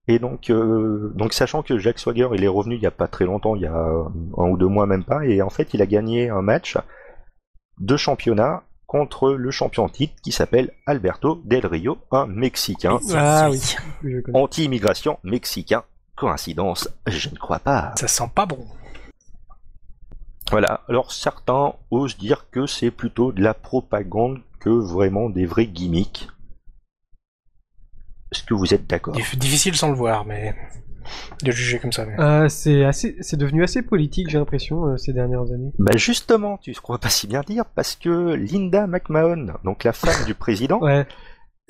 Et 0.09 0.19
donc, 0.19 0.49
euh, 0.49 1.11
donc 1.15 1.33
sachant 1.33 1.63
que 1.63 1.77
Jack 1.77 1.99
Swagger 1.99 2.29
il 2.33 2.43
est 2.43 2.47
revenu 2.47 2.75
il 2.75 2.81
y 2.81 2.85
a 2.85 2.91
pas 2.91 3.09
très 3.09 3.25
longtemps, 3.25 3.55
il 3.55 3.63
y 3.63 3.65
a 3.65 3.73
un 3.73 4.49
ou 4.49 4.57
deux 4.57 4.67
mois 4.67 4.85
même 4.85 5.03
pas, 5.03 5.25
et 5.25 5.41
en 5.41 5.49
fait 5.49 5.73
il 5.73 5.81
a 5.81 5.85
gagné 5.85 6.29
un 6.29 6.41
match 6.41 6.77
deux 7.79 7.97
championnats 7.97 8.63
contre 8.87 9.31
le 9.33 9.51
champion 9.51 9.89
titre 9.89 10.15
qui 10.23 10.31
s'appelle 10.31 10.71
Alberto 10.85 11.41
Del 11.45 11.65
Rio, 11.67 11.97
un 12.11 12.25
Mexicain, 12.25 12.99
Ah 13.13 13.49
oui. 13.51 13.61
Connais. 14.01 14.37
anti-immigration 14.37 15.19
mexicain. 15.23 15.83
Coïncidence 16.15 16.89
Je 17.05 17.29
ne 17.29 17.35
crois 17.35 17.59
pas. 17.59 17.93
Ça 17.95 18.07
sent 18.07 18.31
pas 18.33 18.45
bon. 18.47 18.65
Voilà, 20.49 20.81
alors 20.87 21.11
certains 21.11 21.73
osent 21.91 22.17
dire 22.17 22.49
que 22.49 22.65
c'est 22.65 22.89
plutôt 22.89 23.31
de 23.33 23.43
la 23.43 23.53
propagande 23.53 24.41
que 24.59 24.69
vraiment 24.69 25.29
des 25.29 25.45
vrais 25.45 25.67
gimmicks. 25.67 26.27
Est-ce 28.31 28.43
que 28.43 28.53
vous 28.53 28.73
êtes 28.73 28.87
d'accord? 28.87 29.13
Dif- 29.15 29.37
Difficile 29.37 29.75
sans 29.75 29.89
le 29.89 29.95
voir, 29.95 30.25
mais 30.25 30.55
de 31.43 31.51
juger 31.51 31.79
comme 31.79 31.91
ça. 31.91 32.05
mais- 32.05 32.19
Euh, 32.19 32.49
c'est 32.49 32.83
assez, 32.85 33.15
c'est 33.21 33.37
devenu 33.37 33.63
assez 33.63 33.81
politique, 33.81 34.29
j'ai 34.29 34.37
l'impression, 34.37 34.85
euh, 34.87 34.97
ces 34.97 35.13
dernières 35.13 35.51
années. 35.53 35.71
Bah 35.79 35.95
justement, 35.97 36.57
tu 36.57 36.71
ne 36.71 36.75
crois 36.75 36.97
pas 36.99 37.09
si 37.09 37.27
bien 37.27 37.41
dire, 37.41 37.65
parce 37.75 37.95
que 37.95 38.33
Linda 38.33 38.87
McMahon, 38.87 39.53
donc 39.63 39.83
la 39.83 39.93
femme 39.93 40.25
du 40.25 40.33
président, 40.33 40.79
Ouais. 40.81 41.05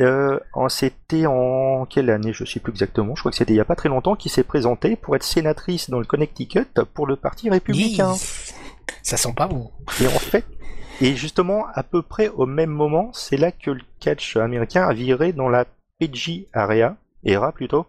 euh, 0.02 0.40
en- 0.54 0.70
c'était 0.70 1.26
en 1.26 1.86
quelle 1.90 2.10
année 2.10 2.34
Je 2.34 2.46
sais 2.46 2.60
plus 2.60 2.72
exactement, 2.72 3.16
je 3.16 3.22
crois 3.22 3.32
que 3.32 3.38
c'était 3.38 3.54
il 3.54 3.58
y 3.58 3.62
a 3.62 3.66
pas 3.66 3.76
très 3.76 3.90
longtemps, 3.90 4.16
qui 4.16 4.30
s'est 4.30 4.44
présentée 4.44 4.96
pour 4.96 5.16
être 5.16 5.24
sénatrice 5.24 5.90
dans 5.90 6.00
le 6.00 6.06
Connecticut 6.06 6.66
pour 6.94 7.08
le 7.08 7.16
Parti 7.16 7.50
républicain. 7.50 8.14
Yee. 8.14 8.54
Ça 9.04 9.18
sent 9.18 9.34
pas 9.36 9.48
bon. 9.48 9.72
Et 10.02 10.08
en 10.08 10.12
fait, 10.12 10.46
et 11.02 11.16
justement, 11.16 11.66
à 11.74 11.84
peu 11.84 12.02
près 12.02 12.30
au 12.30 12.46
même 12.46 12.70
moment, 12.70 13.10
c'est 13.14 13.38
là 13.38 13.52
que 13.52 13.72
le 13.72 13.82
catch 14.00 14.36
américain 14.38 14.88
a 14.88 14.94
viré 14.94 15.32
dans 15.34 15.50
la 15.50 15.66
PG 16.00 16.48
area, 16.54 16.96
era 17.24 17.52
plutôt. 17.52 17.86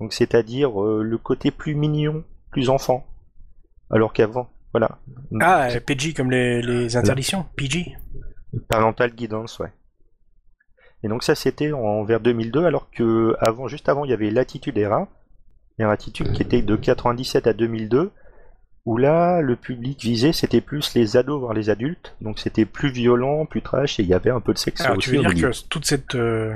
Donc 0.00 0.12
c'est-à-dire 0.12 0.82
euh, 0.82 1.02
le 1.02 1.18
côté 1.18 1.50
plus 1.50 1.74
mignon, 1.74 2.24
plus 2.50 2.68
enfant. 2.68 3.06
Alors 3.90 4.12
qu'avant, 4.12 4.48
voilà. 4.72 4.98
Ah, 5.40 5.68
PG 5.86 6.12
comme 6.12 6.30
les, 6.30 6.60
les 6.60 6.96
interdictions. 6.96 7.46
PG. 7.56 7.96
Parental 8.68 9.14
guidance, 9.14 9.58
ouais. 9.58 9.72
Et 11.02 11.08
donc 11.08 11.22
ça 11.22 11.34
c'était 11.34 11.72
en 11.72 12.04
vers 12.04 12.20
2002, 12.20 12.64
alors 12.64 12.90
que 12.90 13.36
avant, 13.40 13.68
juste 13.68 13.88
avant, 13.88 14.04
il 14.04 14.10
y 14.10 14.14
avait 14.14 14.30
l'attitude 14.30 14.78
era, 14.78 15.08
et 15.78 15.82
une 15.82 15.90
attitude 15.90 16.32
qui 16.32 16.42
était 16.42 16.62
de 16.62 16.76
97 16.76 17.46
à 17.46 17.52
2002, 17.52 18.10
où 18.86 18.96
là, 18.96 19.40
le 19.40 19.56
public 19.56 20.00
visé, 20.00 20.32
c'était 20.32 20.60
plus 20.60 20.94
les 20.94 21.16
ados 21.16 21.40
voire 21.40 21.52
les 21.52 21.70
adultes, 21.70 22.16
donc 22.20 22.38
c'était 22.38 22.64
plus 22.64 22.88
violent, 22.88 23.44
plus 23.44 23.60
trash, 23.60 23.98
et 23.98 24.02
il 24.04 24.08
y 24.08 24.14
avait 24.14 24.30
un 24.30 24.40
peu 24.40 24.52
de 24.52 24.58
sexe 24.58 24.80
Alors 24.82 24.96
aussi 24.96 25.10
tu 25.10 25.16
veux 25.16 25.22
dire 25.22 25.50
que 25.50 25.68
toute 25.68 25.84
cette 25.84 26.14
euh, 26.14 26.54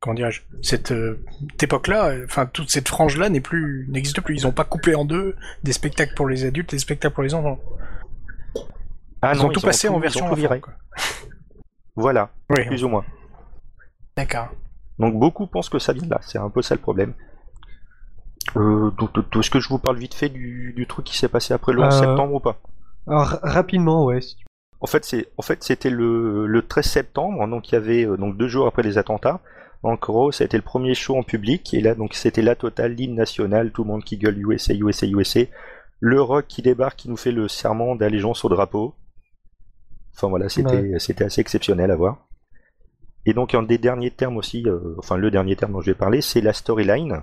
comment 0.00 0.14
dirais-je 0.14 0.42
cette 0.62 0.92
euh, 0.92 1.24
époque-là, 1.62 2.08
euh, 2.10 2.24
enfin 2.24 2.46
toute 2.46 2.70
cette 2.70 2.88
frange-là 2.88 3.28
n'est 3.28 3.40
plus 3.40 3.86
n'existe 3.90 4.20
plus. 4.20 4.34
Ils 4.36 4.46
ont 4.46 4.52
pas 4.52 4.64
coupé 4.64 4.94
en 4.94 5.04
deux 5.04 5.36
des 5.64 5.72
spectacles 5.72 6.14
pour 6.14 6.28
les 6.28 6.44
adultes 6.44 6.72
et 6.72 6.76
des 6.76 6.80
spectacles 6.80 7.14
pour 7.14 7.22
les 7.24 7.34
enfants. 7.34 7.58
Ah 9.22 9.32
ils 9.34 9.38
non, 9.38 9.46
ont 9.46 9.48
tout 9.48 9.60
passé 9.60 9.88
tout- 9.88 9.94
en 9.94 9.98
version 9.98 10.20
tout 10.26 10.32
enfant. 10.32 10.36
viré. 10.40 10.60
quoi. 10.60 10.72
Voilà, 11.96 12.30
Oui, 12.50 12.64
plus 12.66 12.84
ou 12.84 12.88
moins. 12.88 13.04
d'accord. 14.16 14.48
Donc 15.00 15.18
beaucoup 15.18 15.46
pensent 15.46 15.68
que 15.68 15.78
ça 15.78 15.92
vient 15.92 16.04
de 16.04 16.10
là, 16.10 16.20
c'est 16.22 16.38
un 16.38 16.50
peu 16.50 16.62
ça 16.62 16.74
le 16.74 16.80
problème. 16.80 17.14
Euh, 18.56 18.90
Est-ce 19.38 19.50
que 19.50 19.60
je 19.60 19.68
vous 19.68 19.78
parle 19.78 19.98
vite 19.98 20.14
fait 20.14 20.28
du, 20.28 20.72
du 20.74 20.86
truc 20.86 21.04
qui 21.06 21.18
s'est 21.18 21.28
passé 21.28 21.52
après 21.54 21.72
le 21.72 21.80
11 21.82 21.94
Euh, 21.94 21.98
septembre 22.00 22.34
ou 22.34 22.40
pas? 22.40 22.60
Alors, 23.06 23.26
ra- 23.26 23.40
rapidement, 23.42 24.04
ouais. 24.06 24.20
si 24.20 24.36
tu- 24.36 24.44
En 24.80 24.86
fait, 24.86 25.04
c'est 25.04 25.28
en 25.36 25.42
fait 25.42 25.62
c'était 25.64 25.90
le, 25.90 26.46
le 26.46 26.62
13 26.66 26.84
septembre, 26.86 27.46
donc 27.48 27.68
il 27.68 27.72
y 27.72 27.76
avait 27.76 28.04
euh, 28.06 28.16
donc 28.16 28.36
deux 28.36 28.48
jours 28.48 28.66
après 28.68 28.82
les 28.82 28.96
attentats. 28.96 29.40
En 29.82 29.94
gros, 29.94 30.32
ça 30.32 30.42
a 30.42 30.46
été 30.46 30.56
le 30.56 30.62
premier 30.62 30.94
show 30.94 31.16
en 31.16 31.22
public 31.22 31.72
et 31.72 31.80
là 31.80 31.94
donc 31.94 32.14
c'était 32.14 32.42
la 32.42 32.56
totale, 32.56 32.94
l'hymne 32.94 33.14
national, 33.14 33.70
tout 33.70 33.84
le 33.84 33.88
monde 33.88 34.04
qui 34.04 34.16
gueule 34.16 34.38
USA, 34.38 34.74
USA, 34.74 35.06
USA. 35.06 35.40
Le 36.00 36.20
rock 36.20 36.46
qui 36.48 36.62
débarque, 36.62 36.98
qui 36.98 37.08
nous 37.08 37.16
fait 37.16 37.32
le 37.32 37.48
serment 37.48 37.96
d'allégeance 37.96 38.44
au 38.44 38.48
drapeau. 38.48 38.94
Enfin 40.14 40.28
voilà, 40.28 40.48
c'était 40.48 40.98
c'était 40.98 41.24
assez 41.24 41.40
exceptionnel 41.40 41.90
à 41.90 41.96
voir. 41.96 42.28
Et 43.26 43.34
donc 43.34 43.54
un 43.54 43.62
des 43.62 43.78
derniers 43.78 44.10
termes 44.10 44.36
aussi, 44.36 44.64
euh, 44.66 44.94
enfin 44.98 45.16
le 45.16 45.30
dernier 45.30 45.54
terme 45.54 45.72
dont 45.72 45.80
je 45.80 45.90
vais 45.90 45.98
parler, 45.98 46.20
c'est 46.20 46.40
la 46.40 46.52
storyline. 46.52 47.22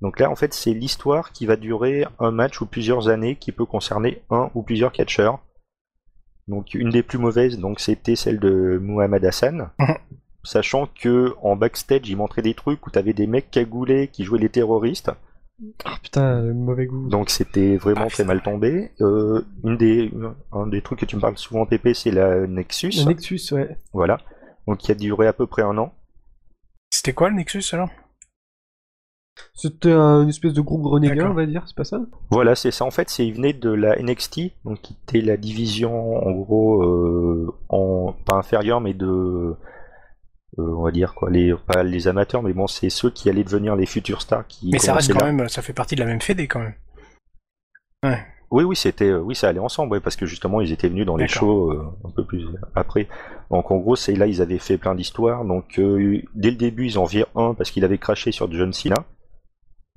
Donc 0.00 0.18
là, 0.18 0.30
en 0.30 0.36
fait, 0.36 0.54
c'est 0.54 0.72
l'histoire 0.72 1.32
qui 1.32 1.46
va 1.46 1.56
durer 1.56 2.06
un 2.18 2.30
match 2.30 2.60
ou 2.60 2.66
plusieurs 2.66 3.08
années, 3.08 3.36
qui 3.36 3.52
peut 3.52 3.66
concerner 3.66 4.22
un 4.30 4.50
ou 4.54 4.62
plusieurs 4.62 4.92
catcheurs. 4.92 5.40
Donc 6.48 6.74
une 6.74 6.90
des 6.90 7.02
plus 7.02 7.18
mauvaises, 7.18 7.58
donc 7.58 7.80
c'était 7.80 8.16
celle 8.16 8.40
de 8.40 8.78
Muhammad 8.80 9.24
Hassan. 9.24 9.70
Sachant 10.42 10.86
que 11.00 11.34
en 11.42 11.54
backstage, 11.56 12.08
il 12.08 12.16
montrait 12.16 12.42
des 12.42 12.54
trucs 12.54 12.86
où 12.86 12.90
t'avais 12.90 13.12
des 13.12 13.26
mecs 13.26 13.50
cagoulés 13.50 14.08
qui 14.08 14.24
jouaient 14.24 14.38
les 14.38 14.48
terroristes. 14.48 15.10
Ah, 15.84 15.96
putain, 16.02 16.40
le 16.40 16.54
mauvais 16.54 16.86
goût. 16.86 17.08
Donc 17.10 17.28
c'était 17.28 17.76
vraiment 17.76 18.06
Ah, 18.06 18.10
très 18.10 18.24
mal 18.24 18.42
tombé. 18.42 18.90
Euh, 19.02 19.42
une 19.64 19.76
des, 19.76 20.10
un 20.52 20.66
des 20.66 20.80
trucs 20.80 21.00
que 21.00 21.04
tu 21.04 21.16
me 21.16 21.20
parles 21.20 21.36
souvent, 21.36 21.66
PP, 21.66 21.92
c'est 21.94 22.10
la 22.10 22.46
Nexus. 22.46 22.92
Le 22.96 23.04
Nexus, 23.08 23.40
ouais. 23.52 23.76
Voilà. 23.92 24.18
Donc 24.66 24.78
qui 24.78 24.90
a 24.90 24.94
duré 24.94 25.26
à 25.26 25.34
peu 25.34 25.46
près 25.46 25.60
un 25.62 25.76
an. 25.76 25.92
C'était 26.90 27.12
quoi 27.12 27.28
le 27.28 27.36
Nexus 27.36 27.62
alors? 27.72 27.90
C'était 29.54 29.92
un- 29.92 30.22
une 30.22 30.28
espèce 30.28 30.52
de 30.52 30.60
groupe 30.60 30.82
D'accord. 31.00 31.30
on 31.30 31.34
va 31.34 31.46
dire, 31.46 31.62
c'est 31.66 31.76
pas 31.76 31.84
ça? 31.84 32.00
Voilà, 32.30 32.54
c'est 32.54 32.70
ça. 32.70 32.84
En 32.84 32.90
fait, 32.90 33.08
c'est 33.08 33.26
il 33.26 33.34
venait 33.34 33.52
de 33.52 33.70
la 33.70 33.96
NXT, 33.98 34.52
donc 34.64 34.80
qui 34.82 34.96
était 35.06 35.20
la 35.20 35.36
division 35.36 36.16
en 36.26 36.30
gros 36.32 36.82
euh, 36.82 37.54
en 37.68 38.14
pas 38.26 38.36
inférieure, 38.36 38.80
mais 38.80 38.92
de 38.94 39.54
on 40.58 40.82
va 40.82 40.90
dire 40.90 41.14
quoi, 41.14 41.30
les 41.30 41.54
pas 41.54 41.82
les 41.82 42.08
amateurs, 42.08 42.42
mais 42.42 42.52
bon, 42.52 42.66
c'est 42.66 42.90
ceux 42.90 43.10
qui 43.10 43.28
allaient 43.28 43.44
devenir 43.44 43.76
les 43.76 43.86
futurs 43.86 44.22
stars 44.22 44.46
qui. 44.46 44.70
Mais 44.70 44.78
ça 44.78 44.94
reste 44.94 45.12
quand 45.12 45.24
là. 45.24 45.32
même, 45.32 45.48
ça 45.48 45.62
fait 45.62 45.72
partie 45.72 45.94
de 45.94 46.00
la 46.00 46.06
même 46.06 46.20
fédé 46.20 46.48
quand 46.48 46.60
même. 46.60 46.74
Oui, 48.50 48.64
oui, 48.64 48.74
c'était, 48.74 49.10
euh, 49.10 49.20
oui, 49.20 49.36
ça 49.36 49.48
allait 49.48 49.60
ensemble, 49.60 49.92
ouais, 49.92 50.00
parce 50.00 50.16
que 50.16 50.26
justement, 50.26 50.60
ils 50.60 50.72
étaient 50.72 50.88
venus 50.88 51.06
dans 51.06 51.16
les 51.16 51.28
shows 51.28 51.70
euh, 51.70 51.86
un 52.04 52.10
peu 52.10 52.24
plus 52.24 52.48
après. 52.74 53.06
Donc, 53.50 53.70
en 53.70 53.76
gros, 53.76 53.94
c'est 53.94 54.14
là, 54.14 54.26
ils 54.26 54.42
avaient 54.42 54.58
fait 54.58 54.76
plein 54.76 54.96
d'histoires. 54.96 55.44
Donc, 55.44 55.78
euh, 55.78 56.20
dès 56.34 56.50
le 56.50 56.56
début, 56.56 56.86
ils 56.86 56.98
en 56.98 57.04
virent 57.04 57.30
un 57.36 57.54
parce 57.54 57.70
qu'il 57.70 57.84
avait 57.84 57.98
craché 57.98 58.32
sur 58.32 58.50
John 58.50 58.72
Cena. 58.72 59.04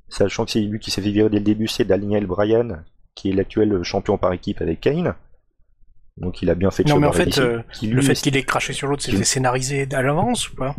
Sachant 0.07 0.45
que 0.45 0.51
c'est 0.51 0.61
lui 0.61 0.79
qui 0.79 0.91
s'est 0.91 1.01
fait 1.01 1.09
virer 1.09 1.29
dès 1.29 1.39
le 1.39 1.43
début, 1.43 1.67
c'est 1.67 1.85
Daniel 1.85 2.27
Bryan, 2.27 2.83
qui 3.15 3.31
est 3.31 3.33
l'actuel 3.33 3.81
champion 3.81 4.19
par 4.19 4.31
équipe 4.33 4.61
avec 4.61 4.81
Kane. 4.81 5.15
Donc, 6.17 6.41
il 6.41 6.49
a 6.49 6.55
bien 6.55 6.69
fait 6.71 6.83
de 6.83 6.89
Non 6.89 6.99
mais 6.99 7.07
en 7.07 7.11
fait, 7.11 7.37
euh, 7.39 7.61
le 7.81 8.01
fait 8.01 8.13
qu'il 8.13 8.35
ait 8.37 8.43
craché 8.43 8.71
sur 8.73 8.87
l'autre, 8.87 9.03
c'était 9.03 9.23
scénarisé 9.23 9.87
à 9.93 10.01
l'avance 10.01 10.49
ou 10.49 10.55
pas? 10.55 10.75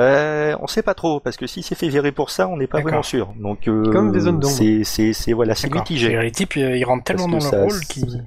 Euh, 0.00 0.54
on 0.60 0.66
sait 0.66 0.82
pas 0.82 0.94
trop, 0.94 1.18
parce 1.18 1.36
que 1.38 1.46
s'il 1.46 1.62
s'est 1.64 1.74
fait 1.74 1.88
virer 1.88 2.12
pour 2.12 2.30
ça, 2.30 2.46
on 2.46 2.58
n'est 2.58 2.66
pas 2.66 2.80
vraiment 2.82 3.02
sûr. 3.02 3.32
Donc, 3.40 3.68
euh, 3.68 3.90
Comme 3.90 4.12
des 4.12 4.20
zones 4.20 4.38
d'ombre. 4.38 4.54
c'est, 4.54 4.84
c'est, 4.84 5.12
c'est, 5.14 5.32
voilà, 5.32 5.54
c'est 5.54 5.72
mitigé. 5.72 6.12
Et 6.12 6.20
Les 6.20 6.30
types, 6.30 6.56
euh, 6.58 6.76
ils 6.76 6.84
rentrent 6.84 7.04
tellement 7.04 7.28
Parce 7.30 7.44
dans 7.44 7.50
que 7.50 7.56
leur 7.56 7.68
ça- 7.70 7.74
rôle 7.76 7.84
qu'ils... 7.86 8.24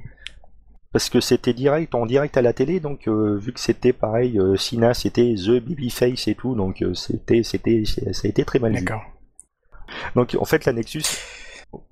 Parce 0.91 1.09
que 1.09 1.21
c'était 1.21 1.53
direct, 1.53 1.95
en 1.95 2.05
direct 2.05 2.35
à 2.35 2.41
la 2.41 2.51
télé, 2.51 2.81
donc 2.81 3.07
euh, 3.07 3.37
vu 3.37 3.53
que 3.53 3.61
c'était 3.61 3.93
pareil, 3.93 4.37
euh, 4.37 4.57
Sina 4.57 4.93
c'était 4.93 5.35
The 5.35 5.51
Babyface 5.65 6.27
et 6.27 6.35
tout, 6.35 6.53
donc 6.53 6.81
euh, 6.81 6.93
c'était, 6.93 7.43
c'était, 7.43 7.83
ça 7.85 8.25
a 8.25 8.27
été 8.27 8.43
très 8.43 8.59
mal 8.59 8.73
vu. 8.73 8.79
D'accord. 8.83 9.01
Donc 10.15 10.35
en 10.37 10.43
fait 10.43 10.65
la 10.65 10.73
Nexus, 10.73 11.03
euh, 11.03 11.40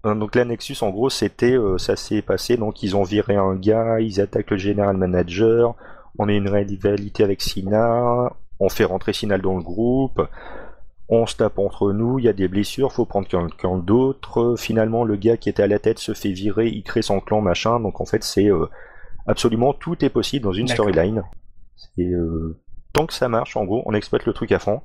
donc 0.04 0.36
la 0.36 0.46
Nexus 0.46 0.78
en 0.82 0.90
gros 0.90 1.10
c'était, 1.10 1.58
euh, 1.58 1.78
ça 1.78 1.96
s'est 1.96 2.22
passé, 2.22 2.58
donc 2.58 2.84
ils 2.84 2.96
ont 2.96 3.04
viré 3.04 3.36
un 3.36 3.56
gars, 3.56 4.00
ils 4.00 4.20
attaquent 4.20 4.52
le 4.52 4.58
general 4.58 4.98
manager, 4.98 5.76
on 6.18 6.28
a 6.28 6.34
une 6.34 6.50
rivalité 6.50 7.24
avec 7.24 7.42
Sina, 7.42 8.34
on 8.60 8.70
fait 8.70 8.84
rentrer 8.84 9.14
Sina 9.14 9.38
dans 9.38 9.56
le 9.56 9.64
groupe, 9.64 10.22
on 11.12 11.26
se 11.26 11.36
tape 11.36 11.58
entre 11.58 11.92
nous, 11.92 12.20
il 12.20 12.26
y 12.26 12.30
a 12.30 12.34
des 12.34 12.48
blessures, 12.48 12.92
faut 12.92 13.06
prendre 13.06 13.28
quelqu'un 13.28 13.78
d'autre. 13.78 14.56
Finalement, 14.58 15.04
le 15.04 15.16
gars 15.16 15.38
qui 15.38 15.50
était 15.50 15.64
à 15.64 15.68
la 15.68 15.80
tête 15.80 15.98
se 15.98 16.14
fait 16.14 16.32
virer, 16.32 16.68
il 16.68 16.84
crée 16.84 17.02
son 17.02 17.20
clan, 17.20 17.42
machin. 17.42 17.80
Donc 17.80 18.00
en 18.00 18.06
fait, 18.06 18.24
c'est 18.24 18.46
euh, 18.46 18.68
absolument 19.26 19.74
tout 19.74 20.06
est 20.06 20.10
possible 20.10 20.46
dans 20.46 20.54
une 20.54 20.68
storyline. 20.68 21.24
Et 21.98 22.12
euh, 22.12 22.60
tant 22.94 23.08
que 23.08 23.14
ça 23.14 23.28
marche, 23.28 23.58
en 23.58 23.66
gros, 23.66 23.82
on 23.88 23.96
exploite 23.96 24.28
le 24.28 24.34
truc 24.34 24.52
à 24.52 24.60
fond. 24.60 24.82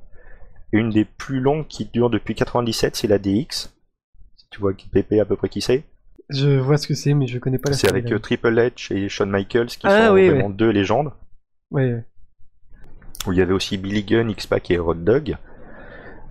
Et 0.73 0.79
une 0.79 0.89
des 0.89 1.05
plus 1.05 1.41
longues 1.41 1.67
qui 1.67 1.85
dure 1.85 2.09
depuis 2.09 2.33
97, 2.33 2.95
c'est 2.95 3.07
la 3.07 3.19
DX. 3.19 3.74
Tu 4.55 4.61
vois 4.61 4.73
qui 4.73 4.87
PP 4.87 5.19
à 5.19 5.25
peu 5.25 5.35
près 5.35 5.49
qui 5.49 5.59
c'est. 5.59 5.83
Je 6.29 6.57
vois 6.57 6.77
ce 6.77 6.87
que 6.87 6.93
c'est, 6.93 7.13
mais 7.13 7.27
je 7.27 7.39
connais 7.39 7.57
pas 7.57 7.71
la 7.71 7.75
C'est 7.75 7.89
avec 7.89 8.09
euh, 8.09 8.19
Triple 8.19 8.57
H 8.57 8.93
et 8.95 9.09
Shawn 9.09 9.29
Michaels 9.29 9.67
qui 9.67 9.81
Ah, 9.83 10.07
sont 10.07 10.13
oui, 10.13 10.29
vraiment 10.29 10.49
deux 10.49 10.69
légendes. 10.69 11.11
Ouais, 11.71 11.91
ouais. 11.91 12.05
où 13.27 13.33
il 13.33 13.37
y 13.37 13.41
avait 13.41 13.51
aussi 13.51 13.77
Billy 13.77 14.03
Gunn, 14.05 14.29
X-Pac 14.29 14.71
et 14.71 14.77
Rod 14.77 15.03
Dog. 15.03 15.35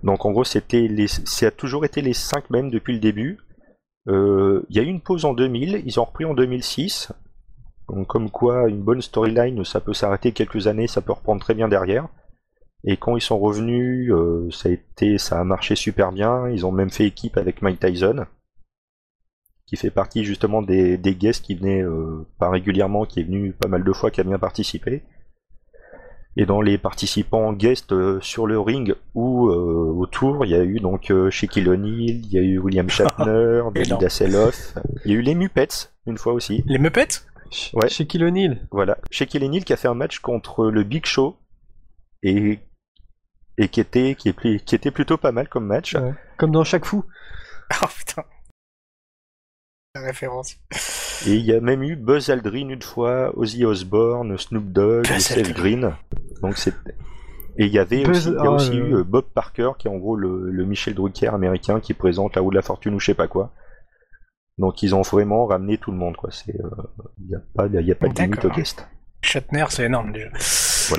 Donc 0.02 0.24
en 0.24 0.32
gros, 0.32 0.42
c'était 0.44 0.88
les, 0.88 1.06
ça 1.06 1.48
a 1.48 1.51
toujours 1.51 1.84
été 1.84 2.01
les 2.01 2.14
cinq 2.14 2.48
mêmes 2.48 2.70
depuis 2.70 2.94
le 2.94 2.98
début. 2.98 3.40
Euh, 4.09 4.62
Il 4.70 4.76
y 4.76 4.80
a 4.80 4.82
eu 4.82 4.86
une 4.86 5.02
pause 5.02 5.26
en 5.26 5.34
2000, 5.34 5.82
ils 5.84 6.01
ont 6.01 6.05
repris 6.05 6.24
en 6.24 6.32
2006. 6.32 7.12
Donc 7.90 8.06
comme 8.06 8.30
quoi, 8.30 8.68
une 8.70 8.80
bonne 8.80 9.02
storyline, 9.02 9.62
ça 9.66 9.82
peut 9.82 9.92
s'arrêter 9.92 10.32
quelques 10.32 10.66
années, 10.66 10.86
ça 10.86 11.02
peut 11.02 11.12
reprendre 11.12 11.42
très 11.42 11.52
bien 11.55 11.68
derrière. 11.68 12.09
Et 12.86 12.97
quand 12.97 13.16
ils 13.16 13.23
sont 13.23 13.39
revenus, 13.39 14.11
euh, 14.12 14.48
ça 14.51 14.69
a 14.69 14.73
été, 14.73 15.19
ça 15.19 15.40
a 15.40 15.44
marché 15.44 15.74
super 15.74 16.12
bien. 16.12 16.48
Ils 16.51 16.66
ont 16.66 16.73
même 16.73 16.90
fait 16.90 17.06
équipe 17.06 17.36
avec 17.36 17.62
Mike 17.62 17.81
Tyson, 17.81 18.27
qui 19.66 19.77
fait 19.77 19.90
partie 19.90 20.24
justement 20.24 20.61
des, 20.61 20.98
des 20.98 21.15
guests 21.15 21.44
qui 21.44 21.55
venaient 21.55 21.82
euh, 21.82 22.27
pas 22.39 22.51
régulièrement, 22.51 23.06
qui 23.06 23.20
est 23.20 23.24
venu 23.24 23.52
pas 23.52 23.69
mal 23.69 23.85
de 23.85 23.93
fois, 23.93 24.11
qui 24.11 24.20
a 24.20 24.24
bien 24.24 24.39
participé. 24.39 25.02
Et 26.36 26.47
dans 26.47 26.61
les 26.61 26.78
participants 26.78 27.52
guest 27.52 27.93
euh, 27.93 28.19
sur 28.20 28.47
le 28.47 28.59
ring 28.59 28.94
ou 29.15 29.48
euh, 29.48 29.93
autour, 29.97 30.44
il 30.44 30.51
y 30.51 30.55
a 30.55 30.65
eu 30.65 30.81
donc 30.81 31.11
euh, 31.11 31.31
Shaquille 31.31 31.69
O'Neal, 31.69 32.16
il 32.16 32.32
y 32.32 32.39
a 32.39 32.43
eu 32.43 32.59
William 32.59 32.89
Shatner, 32.90 33.62
David. 33.73 34.02
Hasselhoff, 34.02 34.74
il 35.05 35.12
y 35.12 35.15
a 35.15 35.19
eu 35.19 35.23
les 35.23 35.36
Muppets 35.36 35.90
une 36.06 36.19
fois 36.19 36.32
aussi. 36.32 36.65
Les 36.66 36.78
Muppets? 36.78 37.23
Ouais. 37.74 37.89
Shaquille 37.89 38.24
O'Neal. 38.24 38.66
Voilà. 38.73 38.98
Shaquille 39.12 39.44
O'Neal 39.44 39.65
qui 39.65 39.73
a 39.73 39.77
fait 39.77 39.86
un 39.86 39.94
match 39.94 40.19
contre 40.19 40.66
le 40.66 40.82
Big 40.82 41.06
Show 41.06 41.36
et, 42.24 42.59
et 43.59 43.68
qui, 43.68 43.81
était, 43.81 44.14
qui, 44.14 44.28
est 44.28 44.32
pli- 44.39 44.60
qui 44.64 44.74
était 44.74 44.90
plutôt 44.90 45.16
pas 45.16 45.32
mal 45.32 45.48
comme 45.48 45.66
match. 45.66 45.94
Ouais. 45.94 46.14
Comme 46.36 46.51
dans 46.52 46.64
chaque 46.64 46.85
fou. 46.85 47.05
Oh 47.82 47.86
putain. 47.86 48.22
La 49.94 50.02
référence. 50.02 50.56
Et 51.26 51.35
il 51.35 51.44
y 51.47 51.52
a 51.55 51.60
même 51.60 51.82
eu 51.82 51.97
Buzz 51.97 52.28
Aldrin 52.28 52.68
une 52.68 52.82
fois, 52.82 53.32
Ozzy 53.39 53.64
Osbourne, 53.64 54.36
Snoop 54.36 54.70
Dogg, 54.72 55.06
Seth. 55.06 55.52
Green. 55.55 55.94
Donc 56.43 56.56
c'est 56.59 56.74
et 57.56 57.66
il 57.66 57.72
y 57.72 57.78
avait 57.78 58.02
Buzz- 58.02 58.26
aussi, 58.26 58.28
il 58.28 58.35
y 58.35 58.47
a 58.47 58.51
oh, 58.51 58.55
aussi 58.56 58.70
euh, 58.72 58.86
eu 58.86 58.94
euh, 58.97 59.05
Bob 59.05 59.24
Parker 59.32 59.70
qui 59.78 59.86
est 59.86 59.90
en 59.90 59.97
gros 59.97 60.16
le, 60.16 60.51
le 60.51 60.64
Michel 60.64 60.94
Drucker 60.94 61.28
américain 61.28 61.81
qui 61.81 61.94
présente 61.94 62.35
la 62.36 62.43
roue 62.43 62.51
de 62.51 62.56
la 62.56 62.62
fortune 62.62 62.94
ou 62.94 63.01
je 63.01 63.06
sais 63.06 63.14
pas 63.14 63.28
quoi. 63.28 63.52
Donc 64.59 64.82
ils 64.82 64.94
ont 64.94 65.02
vraiment 65.02 65.47
ramené 65.47 65.78
tout 65.78 65.90
le 65.93 65.97
monde 65.97 66.16
quoi. 66.16 66.31
C'est 66.32 66.55
euh, 66.60 66.68
il 67.24 67.31
y 67.31 67.35
a 67.35 67.40
pas 67.55 67.66
il 67.66 67.86
y 67.86 67.93
a 67.93 67.94
pas 67.94 68.09
de 68.09 68.20
limite 68.20 68.44
au 68.44 68.51
guest. 68.51 68.86
Shatner, 69.22 69.64
c'est 69.70 69.85
énorme 69.85 70.12
déjà. 70.12 70.28
Je 70.35 70.94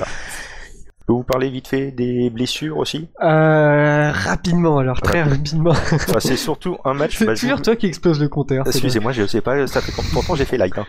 peux 1.06 1.12
vous 1.12 1.22
parler 1.22 1.48
vite 1.50 1.68
fait 1.68 1.92
des 1.92 2.30
blessures 2.30 2.78
aussi? 2.78 3.08
Euh, 3.22 4.10
rapidement, 4.12 4.78
alors 4.78 5.00
très 5.00 5.22
rapidement. 5.22 5.70
Enfin, 5.92 6.20
c'est 6.20 6.36
surtout 6.36 6.76
un 6.84 6.94
match. 6.94 7.16
C'est 7.16 7.26
bah, 7.26 7.34
toujours 7.34 7.62
toi 7.62 7.76
qui 7.76 7.86
explose 7.86 8.20
le 8.20 8.28
compteur. 8.28 8.66
Excusez-moi, 8.66 9.12
je 9.12 9.26
sais 9.26 9.40
pas, 9.40 9.66
ça 9.66 9.80
fait 9.80 9.92
pourtant 10.12 10.34
j'ai 10.34 10.44
fait 10.44 10.58
light. 10.58 10.76
Hein. 10.76 10.86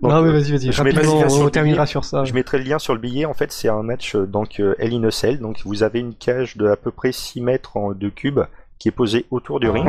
Donc, 0.00 0.10
Non, 0.10 0.22
mais 0.22 0.28
euh, 0.28 0.32
vas-y, 0.32 0.50
vas-y, 0.50 0.72
je 0.72 0.82
mettrai 0.82 1.02
rapidement, 1.02 1.14
le 1.14 1.22
lien 1.22 1.28
sur 1.28 1.40
on 1.40 1.44
le 1.44 1.50
terminera 1.50 1.84
billet. 1.84 1.90
sur 1.90 2.04
ça. 2.04 2.24
Je 2.24 2.34
mettrai 2.34 2.58
le 2.58 2.64
lien 2.64 2.78
sur 2.78 2.94
le 2.94 3.00
billet. 3.00 3.24
En 3.26 3.34
fait, 3.34 3.52
c'est 3.52 3.68
un 3.68 3.82
match 3.82 4.16
euh, 4.16 4.26
donc 4.26 4.60
Hell 4.78 5.04
a 5.04 5.10
Cell. 5.10 5.38
Donc 5.38 5.60
vous 5.64 5.82
avez 5.84 6.00
une 6.00 6.14
cage 6.14 6.56
de 6.56 6.66
à 6.66 6.76
peu 6.76 6.90
près 6.90 7.12
6 7.12 7.40
mètres 7.40 7.76
en, 7.76 7.92
de 7.92 8.08
cube 8.08 8.40
qui 8.78 8.88
est 8.88 8.92
posée 8.92 9.24
autour 9.30 9.60
du 9.60 9.70
ring. 9.70 9.88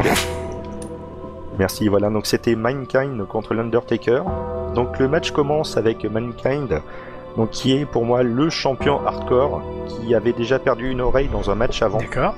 Merci. 1.58 1.88
Voilà. 1.88 2.10
Donc 2.12 2.28
c'était 2.28 2.56
Mankind 2.56 3.26
contre 3.28 3.56
l'Undertaker. 3.56 4.22
Donc 4.76 5.00
le 5.00 5.08
match 5.08 5.32
commence 5.32 5.76
avec 5.78 6.04
Mankind, 6.06 6.82
donc 7.38 7.50
qui 7.52 7.76
est 7.76 7.86
pour 7.86 8.06
moi 8.06 8.24
le 8.24 8.50
champion 8.50 9.06
hardcore 9.06 9.62
qui 9.88 10.14
avait 10.16 10.34
déjà 10.34 10.60
perdu 10.60 10.90
une 10.92 11.02
oreille 11.02 11.28
dans 11.30 11.50
un 11.52 11.56
match 11.56 11.82
avant. 11.82 11.98
D'accord. 12.00 12.36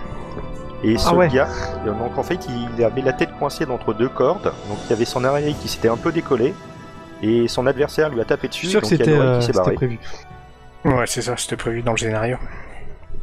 Et 0.83 0.97
ce 0.97 1.09
Ah 1.09 1.15
ouais. 1.15 1.27
gars, 1.29 1.47
donc 1.85 2.17
en 2.17 2.23
fait, 2.23 2.39
il 2.75 2.83
avait 2.83 3.01
la 3.01 3.13
tête 3.13 3.29
coincée 3.39 3.65
entre 3.65 3.93
deux 3.93 4.09
cordes. 4.09 4.43
Donc 4.43 4.77
il 4.85 4.89
y 4.91 4.93
avait 4.93 5.05
son 5.05 5.23
oreille 5.23 5.55
qui 5.61 5.67
s'était 5.67 5.89
un 5.89 5.97
peu 5.97 6.11
décollée. 6.11 6.53
Et 7.23 7.47
son 7.47 7.65
adversaire 7.65 8.09
lui 8.09 8.21
a 8.21 8.25
tapé 8.25 8.43
Je 8.43 8.49
dessus. 8.49 8.59
suis 8.67 8.69
sûr 8.69 8.81
que 8.81 8.85
donc 8.85 8.91
il 8.91 8.99
y 8.99 9.01
a 9.01 9.05
c'était 9.05 9.17
l'oreille 9.17 9.29
euh, 9.29 9.39
qui 9.39 9.41
s'est 9.41 9.47
c'était 9.53 9.57
barrée. 9.59 9.73
prévu. 9.75 9.99
Ouais, 10.85 11.07
c'est 11.07 11.21
ça, 11.23 11.35
c'était 11.35 11.57
prévu 11.57 11.81
dans 11.81 11.93
le 11.93 11.97
scénario. 11.97 12.37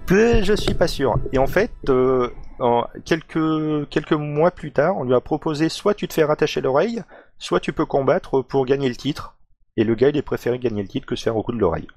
Je 0.08 0.54
suis 0.56 0.74
pas 0.74 0.88
sûr. 0.88 1.14
Et 1.32 1.38
en 1.38 1.46
fait, 1.46 1.70
euh, 1.88 2.28
en- 2.58 2.84
quelques, 3.04 3.88
quelques 3.88 4.12
mois 4.12 4.50
plus 4.50 4.72
tard, 4.72 4.96
on 4.98 5.04
lui 5.04 5.14
a 5.14 5.20
proposé 5.20 5.68
soit 5.68 5.94
tu 5.94 6.08
te 6.08 6.14
fais 6.14 6.24
rattacher 6.24 6.60
l'oreille, 6.60 7.02
soit 7.38 7.60
tu 7.60 7.72
peux 7.72 7.86
combattre 7.86 8.42
pour 8.42 8.66
gagner 8.66 8.88
le 8.88 8.96
titre. 8.96 9.34
Et 9.76 9.84
le 9.84 9.94
gars, 9.94 10.08
il 10.08 10.18
a 10.18 10.22
préféré 10.22 10.58
gagner 10.58 10.82
le 10.82 10.88
titre 10.88 11.06
que 11.06 11.16
se 11.16 11.24
faire 11.24 11.36
au 11.36 11.42
coup 11.42 11.52
de 11.52 11.58
l'oreille. 11.58 11.88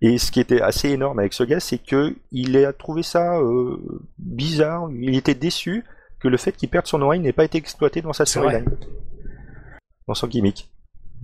Et 0.00 0.18
ce 0.18 0.32
qui 0.32 0.40
était 0.40 0.60
assez 0.60 0.90
énorme 0.90 1.20
avec 1.20 1.32
ce 1.32 1.44
gars, 1.44 1.60
c'est 1.60 1.78
que 1.78 2.16
il 2.32 2.56
a 2.56 2.72
trouvé 2.72 3.04
ça 3.04 3.38
euh, 3.38 3.78
bizarre. 4.18 4.88
Il 4.90 5.16
était 5.16 5.34
déçu 5.34 5.84
que 6.18 6.28
le 6.28 6.36
fait 6.36 6.52
qu'il 6.52 6.68
perde 6.68 6.86
son 6.86 7.00
oreille 7.02 7.20
n'ait 7.20 7.32
pas 7.32 7.44
été 7.44 7.58
exploité 7.58 8.02
dans 8.02 8.12
sa 8.12 8.26
storyline, 8.26 8.64
dans 10.08 10.14
son 10.14 10.26
gimmick. 10.26 10.68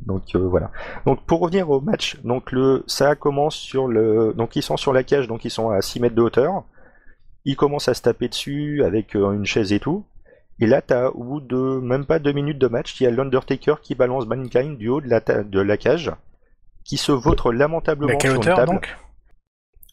Donc 0.07 0.23
euh, 0.37 0.39
voilà. 0.39 0.71
Donc 1.07 1.25
pour 1.25 1.41
revenir 1.41 1.69
au 1.71 1.81
match, 1.81 2.21
donc 2.23 2.53
le 2.53 2.85
ça 2.87 3.17
commence 3.17 3.57
sur 3.57 3.89
le 3.89 4.33
donc 4.37 4.55
ils 4.55 4.63
sont 4.63 4.77
sur 4.77 4.93
la 4.93 5.03
cage, 5.03 5.27
donc 5.27 5.45
ils 5.45 5.51
sont 5.51 5.71
à 5.71 5.83
6 5.83 5.99
mètres 5.99 6.15
de 6.15 6.23
hauteur. 6.23 6.65
Ils 7.45 7.57
commencent 7.57 7.89
à 7.89 7.95
se 7.95 8.03
taper 8.03 8.29
dessus 8.29 8.85
avec 8.85 9.17
euh, 9.17 9.33
une 9.33 9.45
chaise 9.45 9.73
et 9.73 9.81
tout. 9.81 10.05
Et 10.61 10.67
là, 10.67 10.83
t'as 10.83 11.09
au 11.11 11.23
bout 11.25 11.41
de 11.41 11.57
même 11.81 12.05
pas 12.05 12.19
deux 12.19 12.33
minutes 12.33 12.59
de 12.59 12.67
match, 12.67 13.01
il 13.01 13.05
y 13.05 13.07
a 13.07 13.11
l'Undertaker 13.11 13.77
qui 13.83 13.95
balance 13.95 14.27
Mankind 14.27 14.77
du 14.77 14.89
haut 14.89 15.01
de 15.01 15.09
la, 15.09 15.21
ta- 15.21 15.45
de 15.45 15.61
la 15.61 15.77
cage, 15.77 16.11
qui 16.85 16.97
se 16.97 17.13
vautre 17.13 17.53
lamentablement 17.53 18.19
sur 18.19 18.31
une 18.33 18.37
hauteur 18.39 18.57
table. 18.57 18.73
donc? 18.73 18.97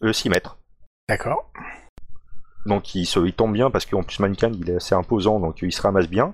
Euh, 0.03 0.11
6 0.13 0.29
mètres. 0.29 0.57
D'accord. 1.07 1.51
Donc 2.65 2.95
il, 2.95 3.05
se, 3.05 3.19
il 3.19 3.33
tombe 3.33 3.53
bien 3.53 3.69
parce 3.69 3.85
qu'en 3.85 4.01
plus 4.01 4.19
Mankind 4.19 4.55
il 4.59 4.69
est 4.71 4.77
assez 4.77 4.95
imposant, 4.95 5.39
donc 5.39 5.61
il 5.61 5.71
se 5.71 5.81
ramasse 5.81 6.09
bien. 6.09 6.33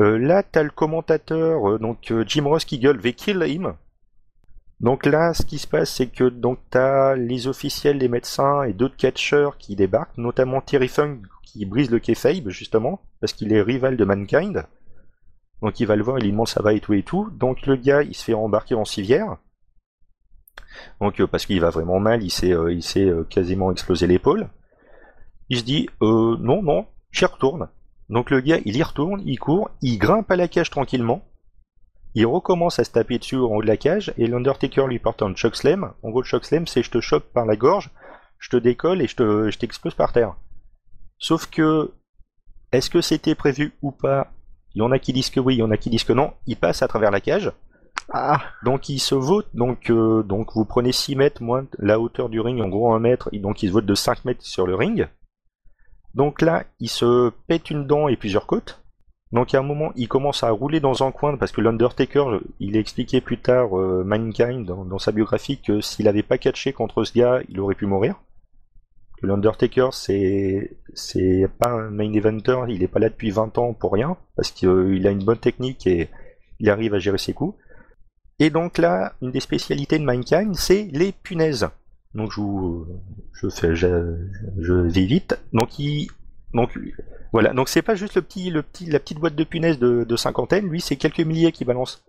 Euh, 0.00 0.18
là, 0.18 0.42
t'as 0.42 0.62
le 0.64 0.70
commentateur, 0.70 1.70
euh, 1.70 1.78
donc 1.78 2.10
euh, 2.10 2.24
Jim 2.26 2.44
Ross 2.46 2.64
qui 2.64 2.78
gueule, 2.80 3.00
they 3.00 3.14
kill 3.14 3.42
him. 3.46 3.74
Donc 4.80 5.06
là, 5.06 5.32
ce 5.32 5.42
qui 5.42 5.58
se 5.58 5.66
passe, 5.66 5.90
c'est 5.90 6.08
que 6.08 6.24
donc 6.24 6.58
t'as 6.68 7.14
les 7.14 7.46
officiels, 7.46 7.96
les 7.98 8.08
médecins 8.08 8.64
et 8.64 8.72
d'autres 8.74 8.96
catcheurs 8.96 9.56
qui 9.56 9.74
débarquent, 9.76 10.18
notamment 10.18 10.60
Terry 10.60 10.88
Funk 10.88 11.20
qui 11.56 11.66
brise 11.66 11.90
le 11.90 11.98
kayfabe 11.98 12.48
justement 12.48 13.00
parce 13.20 13.32
qu'il 13.32 13.52
est 13.52 13.62
rival 13.62 13.96
de 13.96 14.04
Mankind. 14.04 14.66
Donc 15.62 15.80
il 15.80 15.86
va 15.86 15.96
le 15.96 16.02
voir, 16.02 16.18
il 16.18 16.24
lui 16.24 16.32
demande 16.32 16.48
ça 16.48 16.62
va 16.62 16.72
et 16.72 16.80
tout 16.80 16.92
et 16.92 17.02
tout. 17.02 17.30
Donc 17.30 17.66
le 17.66 17.76
gars, 17.76 18.02
il 18.02 18.14
se 18.14 18.24
fait 18.24 18.34
embarquer 18.34 18.74
en 18.74 18.84
civière. 18.84 19.38
Donc 21.00 21.20
euh, 21.20 21.26
parce 21.26 21.46
qu'il 21.46 21.60
va 21.60 21.70
vraiment 21.70 22.00
mal, 22.00 22.22
il 22.22 22.30
s'est 22.30 22.52
euh, 22.52 22.78
euh, 22.96 23.24
quasiment 23.24 23.72
explosé 23.72 24.06
l'épaule. 24.06 24.48
Il 25.48 25.58
se 25.58 25.64
dit 25.64 25.88
non 26.00 26.62
non, 26.62 26.86
j'y 27.10 27.24
retourne. 27.24 27.68
Donc 28.08 28.30
le 28.30 28.40
gars, 28.40 28.58
il 28.64 28.76
y 28.76 28.82
retourne, 28.82 29.22
il 29.24 29.38
court, 29.38 29.70
il 29.80 29.98
grimpe 29.98 30.30
à 30.30 30.36
la 30.36 30.48
cage 30.48 30.70
tranquillement. 30.70 31.24
Il 32.14 32.26
recommence 32.26 32.78
à 32.78 32.84
se 32.84 32.90
taper 32.90 33.18
dessus 33.18 33.36
en 33.36 33.54
haut 33.54 33.62
de 33.62 33.66
la 33.66 33.76
cage 33.76 34.12
et 34.16 34.26
l'Undertaker 34.26 34.86
lui 34.86 34.98
porte 34.98 35.22
un 35.22 35.34
chokeslam. 35.34 35.92
En 36.02 36.10
gros, 36.10 36.22
le 36.22 36.26
chokeslam, 36.26 36.66
c'est 36.66 36.82
je 36.82 36.90
te 36.90 37.00
chope 37.00 37.30
par 37.32 37.44
la 37.44 37.56
gorge, 37.56 37.90
je 38.38 38.48
te 38.48 38.56
décolle 38.56 39.02
et 39.02 39.06
je 39.06 39.16
te 39.16 39.50
je 39.50 39.58
t'explose 39.58 39.94
par 39.94 40.12
terre. 40.12 40.34
Sauf 41.18 41.46
que 41.46 41.92
est-ce 42.72 42.90
que 42.90 43.00
c'était 43.00 43.34
prévu 43.34 43.74
ou 43.82 43.90
pas? 43.90 44.32
Il 44.74 44.80
y 44.80 44.82
en 44.82 44.92
a 44.92 44.98
qui 44.98 45.12
disent 45.12 45.30
que 45.30 45.40
oui, 45.40 45.54
il 45.54 45.58
y 45.58 45.62
en 45.62 45.70
a 45.70 45.76
qui 45.76 45.90
disent 45.90 46.04
que 46.04 46.12
non. 46.12 46.32
Il 46.46 46.56
passe 46.56 46.82
à 46.82 46.88
travers 46.88 47.10
la 47.10 47.20
cage. 47.20 47.52
Ah, 48.10 48.40
Donc 48.64 48.88
il 48.88 49.00
se 49.00 49.14
vote, 49.14 49.48
donc, 49.54 49.90
euh, 49.90 50.22
donc 50.22 50.52
vous 50.54 50.64
prenez 50.64 50.92
6 50.92 51.16
mètres 51.16 51.42
moins 51.42 51.66
la 51.78 51.98
hauteur 51.98 52.28
du 52.28 52.40
ring, 52.40 52.60
en 52.60 52.68
gros 52.68 52.92
1 52.92 53.00
mètre, 53.00 53.28
et 53.32 53.38
donc 53.38 53.62
il 53.62 53.68
se 53.68 53.72
vote 53.72 53.86
de 53.86 53.94
5 53.94 54.24
mètres 54.24 54.44
sur 54.44 54.66
le 54.66 54.74
ring. 54.74 55.08
Donc 56.14 56.40
là, 56.40 56.64
il 56.78 56.88
se 56.88 57.30
pète 57.48 57.70
une 57.70 57.86
dent 57.86 58.08
et 58.08 58.16
plusieurs 58.16 58.46
côtes. 58.46 58.82
Donc 59.32 59.54
à 59.54 59.58
un 59.58 59.62
moment, 59.62 59.92
il 59.96 60.08
commence 60.08 60.44
à 60.44 60.50
rouler 60.50 60.78
dans 60.80 61.02
un 61.02 61.10
coin 61.10 61.36
parce 61.36 61.50
que 61.50 61.60
l'Undertaker, 61.60 62.38
il 62.60 62.76
a 62.76 62.80
expliqué 62.80 63.20
plus 63.20 63.38
tard, 63.38 63.76
euh, 63.76 64.04
Mankind, 64.04 64.64
dans, 64.64 64.84
dans 64.84 64.98
sa 64.98 65.10
biographie, 65.10 65.60
que 65.60 65.80
s'il 65.80 66.06
avait 66.06 66.22
pas 66.22 66.38
catché 66.38 66.72
contre 66.72 67.02
ce 67.04 67.12
gars, 67.12 67.40
il 67.48 67.58
aurait 67.60 67.74
pu 67.74 67.86
mourir. 67.86 68.16
L'Undertaker, 69.22 69.88
c'est 69.92 70.76
c'est 70.94 71.48
pas 71.58 71.70
un 71.70 71.90
main 71.90 72.12
eventer, 72.12 72.58
il 72.68 72.82
est 72.82 72.88
pas 72.88 72.98
là 72.98 73.08
depuis 73.08 73.30
20 73.30 73.56
ans 73.58 73.72
pour 73.72 73.92
rien, 73.92 74.16
parce 74.36 74.50
qu'il 74.50 75.06
a 75.06 75.10
une 75.10 75.24
bonne 75.24 75.38
technique 75.38 75.86
et 75.86 76.10
il 76.60 76.70
arrive 76.70 76.94
à 76.94 76.98
gérer 76.98 77.18
ses 77.18 77.32
coups. 77.32 77.58
Et 78.38 78.50
donc 78.50 78.78
là, 78.78 79.14
une 79.22 79.30
des 79.30 79.40
spécialités 79.40 79.98
de 79.98 80.04
Mankind, 80.04 80.54
c'est 80.54 80.88
les 80.92 81.12
punaises. 81.12 81.68
Donc 82.14 82.32
je 82.32 82.42
je 83.32 83.48
fais, 83.48 83.74
je, 83.74 84.16
je 84.58 84.72
vais 84.72 85.06
vite. 85.06 85.38
Donc 85.52 85.78
il, 85.78 86.08
donc 86.52 86.78
voilà. 87.32 87.52
Donc 87.52 87.68
c'est 87.68 87.82
pas 87.82 87.94
juste 87.94 88.14
le 88.14 88.22
petit, 88.22 88.50
le 88.50 88.62
petit, 88.62 88.86
la 88.86 88.98
petite 88.98 89.18
boîte 89.18 89.34
de 89.34 89.44
punaises 89.44 89.78
de, 89.78 90.04
de 90.04 90.16
cinquantaine. 90.16 90.68
Lui, 90.68 90.80
c'est 90.80 90.96
quelques 90.96 91.20
milliers 91.20 91.52
qui 91.52 91.64
balance. 91.64 92.04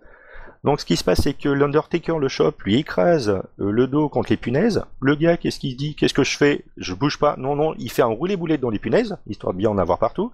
Donc 0.68 0.82
ce 0.82 0.86
qui 0.86 0.98
se 0.98 1.04
passe, 1.06 1.22
c'est 1.22 1.34
que 1.34 1.48
l'Undertaker 1.48 2.18
le 2.20 2.28
chope, 2.28 2.62
lui 2.64 2.76
écrase 2.76 3.30
euh, 3.30 3.72
le 3.72 3.88
dos 3.88 4.10
contre 4.10 4.32
les 4.32 4.36
punaises. 4.36 4.84
Le 5.00 5.16
gars, 5.16 5.38
qu'est-ce 5.38 5.62
qu'il 5.62 5.78
dit? 5.78 5.96
Qu'est-ce 5.96 6.14
que 6.14 6.26
je 6.26 6.36
fais? 6.36 6.66
Je 6.76 6.94
bouge 6.94 7.20
pas. 7.20 7.38
Non, 7.38 7.56
non, 7.56 7.74
il 7.78 7.90
fait 7.90 8.02
un 8.02 8.08
roulé-boulette 8.08 8.60
dans 8.60 8.70
les 8.70 8.78
punaises, 8.78 9.18
histoire 9.28 9.54
de 9.54 9.60
bien 9.60 9.70
en 9.70 9.78
avoir 9.78 9.98
partout. 9.98 10.34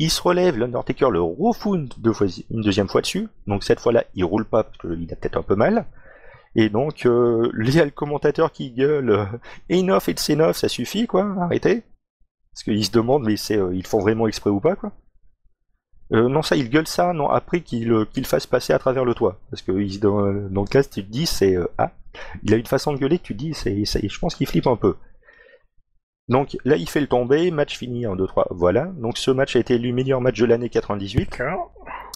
Il 0.00 0.10
se 0.10 0.20
relève, 0.20 0.58
l'Undertaker 0.58 1.08
le 1.08 1.22
refoule 1.22 1.88
deux 1.98 2.12
fois, 2.12 2.26
une 2.50 2.62
deuxième 2.62 2.88
fois 2.88 3.00
dessus. 3.00 3.28
Donc 3.46 3.62
cette 3.62 3.78
fois-là, 3.78 4.02
il 4.16 4.24
roule 4.24 4.44
pas 4.44 4.64
parce 4.64 4.76
qu'il 4.78 5.12
a 5.12 5.14
peut-être 5.14 5.36
un 5.36 5.44
peu 5.44 5.54
mal. 5.54 5.86
Et 6.56 6.68
donc, 6.68 7.06
euh, 7.06 7.48
il 7.60 7.72
y 7.72 7.78
a 7.78 7.84
le 7.84 7.92
commentateur 7.92 8.50
qui 8.50 8.72
gueule 8.72 9.10
euh, 9.10 9.24
Enough, 9.70 10.08
it's 10.08 10.30
enough, 10.30 10.54
ça 10.54 10.68
suffit, 10.68 11.06
quoi, 11.06 11.32
arrêtez. 11.40 11.84
Parce 12.52 12.64
qu'il 12.64 12.84
se 12.84 12.90
demande, 12.90 13.22
mais 13.22 13.36
c'est, 13.36 13.56
euh, 13.56 13.72
ils 13.72 13.86
font 13.86 14.00
vraiment 14.00 14.26
exprès 14.26 14.50
ou 14.50 14.58
pas, 14.58 14.74
quoi. 14.74 14.90
Euh, 16.12 16.28
non, 16.28 16.42
ça, 16.42 16.56
il 16.56 16.68
gueule 16.68 16.86
ça, 16.86 17.12
non, 17.12 17.28
après 17.28 17.60
qu'il 17.60 17.90
euh, 17.90 18.04
qu'il 18.04 18.26
fasse 18.26 18.46
passer 18.46 18.72
à 18.72 18.78
travers 18.78 19.04
le 19.04 19.14
toit. 19.14 19.38
Parce 19.50 19.62
que 19.62 19.98
dans, 19.98 20.32
donc 20.50 20.74
là, 20.74 20.82
tu 20.82 21.04
te 21.04 21.10
dis, 21.10 21.26
c'est. 21.26 21.56
euh, 21.56 21.66
ah, 21.78 21.92
il 22.42 22.54
a 22.54 22.56
une 22.56 22.66
façon 22.66 22.92
de 22.92 22.98
gueuler 22.98 23.18
que 23.18 23.24
tu 23.24 23.34
te 23.34 23.38
dis, 23.38 23.54
c'est, 23.54 23.84
je 23.84 24.18
pense 24.18 24.34
qu'il 24.34 24.46
flippe 24.46 24.66
un 24.66 24.76
peu. 24.76 24.96
Donc 26.28 26.56
là, 26.64 26.76
il 26.76 26.88
fait 26.88 27.00
le 27.00 27.06
tomber, 27.06 27.50
match 27.50 27.76
fini, 27.76 28.06
1, 28.06 28.16
2, 28.16 28.26
3, 28.26 28.48
voilà. 28.50 28.86
Donc 28.96 29.18
ce 29.18 29.30
match 29.30 29.56
a 29.56 29.58
été 29.58 29.74
élu 29.74 29.92
meilleur 29.92 30.20
match 30.20 30.38
de 30.38 30.46
l'année 30.46 30.68
98. 30.70 31.30
D'accord. 31.30 31.72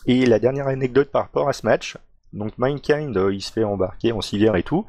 Et 0.06 0.24
la 0.24 0.38
dernière 0.38 0.68
anecdote 0.68 1.10
par 1.10 1.22
rapport 1.22 1.48
à 1.48 1.52
ce 1.52 1.66
match, 1.66 1.96
donc 2.32 2.56
Mankind, 2.58 3.16
euh, 3.16 3.34
il 3.34 3.42
se 3.42 3.52
fait 3.52 3.64
embarquer 3.64 4.12
en 4.12 4.20
civière 4.22 4.56
et 4.56 4.62
tout, 4.62 4.86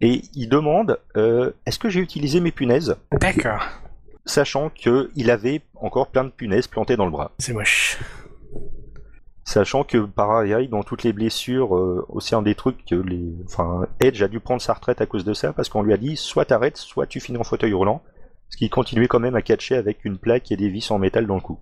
et 0.00 0.22
il 0.34 0.48
demande 0.48 0.98
euh, 1.16 1.50
est-ce 1.66 1.78
que 1.78 1.90
j'ai 1.90 2.00
utilisé 2.00 2.40
mes 2.40 2.52
punaises? 2.52 2.96
D'accord. 3.12 3.62
Sachant 4.28 4.68
que 4.68 5.10
il 5.16 5.30
avait 5.30 5.62
encore 5.74 6.08
plein 6.08 6.22
de 6.22 6.28
punaises 6.28 6.66
plantées 6.66 6.96
dans 6.96 7.06
le 7.06 7.10
bras. 7.10 7.32
C'est 7.38 7.54
moche. 7.54 7.98
Sachant 9.42 9.84
que 9.84 10.04
par 10.04 10.30
ailleurs, 10.32 10.60
dans 10.68 10.82
toutes 10.82 11.02
les 11.02 11.14
blessures, 11.14 11.74
euh, 11.74 12.04
aussi 12.10 12.34
un 12.34 12.42
des 12.42 12.54
trucs 12.54 12.84
que 12.84 12.94
les. 12.94 13.34
Enfin, 13.46 13.86
Edge 14.00 14.20
a 14.22 14.28
dû 14.28 14.38
prendre 14.38 14.60
sa 14.60 14.74
retraite 14.74 15.00
à 15.00 15.06
cause 15.06 15.24
de 15.24 15.32
ça, 15.32 15.54
parce 15.54 15.70
qu'on 15.70 15.82
lui 15.82 15.94
a 15.94 15.96
dit 15.96 16.18
soit 16.18 16.44
t'arrêtes, 16.44 16.76
soit 16.76 17.06
tu 17.06 17.20
finis 17.20 17.38
en 17.38 17.44
fauteuil 17.44 17.72
roulant. 17.72 18.02
Parce 18.48 18.56
qu'il 18.56 18.68
continuait 18.68 19.08
quand 19.08 19.18
même 19.18 19.34
à 19.34 19.40
catcher 19.40 19.76
avec 19.76 20.04
une 20.04 20.18
plaque 20.18 20.52
et 20.52 20.56
des 20.58 20.68
vis 20.68 20.90
en 20.90 20.98
métal 20.98 21.26
dans 21.26 21.36
le 21.36 21.40
cou. 21.40 21.58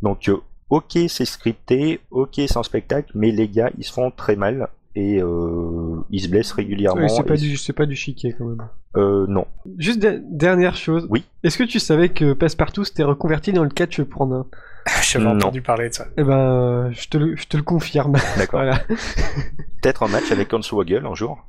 Donc, 0.00 0.30
euh, 0.30 0.40
ok, 0.70 0.98
c'est 1.08 1.26
scripté, 1.26 2.00
ok, 2.10 2.32
c'est 2.36 2.56
un 2.56 2.62
spectacle, 2.62 3.12
mais 3.14 3.30
les 3.30 3.48
gars, 3.48 3.70
ils 3.76 3.84
se 3.84 3.92
font 3.92 4.10
très 4.10 4.36
mal 4.36 4.70
et 4.98 5.22
euh, 5.22 5.96
ils 6.10 6.20
se 6.20 6.28
blessent 6.28 6.50
régulièrement. 6.52 7.02
Ouais, 7.02 7.08
c'est 7.08 7.22
pas 7.22 7.34
et- 7.34 7.38
du, 7.38 7.56
c'est 7.56 7.72
pas 7.72 7.86
du 7.86 7.94
chiquet 7.94 8.34
quand 8.36 8.46
même. 8.46 8.66
Euh, 8.96 9.26
non. 9.28 9.46
Juste 9.78 10.00
de- 10.02 10.20
dernière 10.30 10.74
chose. 10.76 11.06
Oui. 11.08 11.24
Est-ce 11.44 11.56
que 11.56 11.62
tu 11.64 11.78
savais 11.78 12.08
que 12.08 12.32
Passepartout 12.32 12.84
s'était 12.84 13.04
reconverti 13.04 13.52
dans 13.52 13.62
le 13.62 13.68
catch 13.70 14.00
pour 14.02 14.26
nain 14.26 14.46
J'avais 15.02 15.24
Non. 15.26 15.36
entendu 15.36 15.62
parler 15.62 15.88
de 15.90 15.94
ça. 15.94 16.06
Eh 16.16 16.24
ben, 16.24 16.90
je 16.92 17.08
te 17.08 17.16
le, 17.16 17.36
je 17.36 17.46
te 17.46 17.56
le 17.56 17.62
confirme. 17.62 18.14
D'accord. 18.36 18.60
voilà. 18.62 18.78
Peut-être 19.82 20.02
un 20.02 20.08
match 20.08 20.32
avec 20.32 20.52
Hornswoggle 20.52 21.06
un 21.06 21.14
jour. 21.14 21.46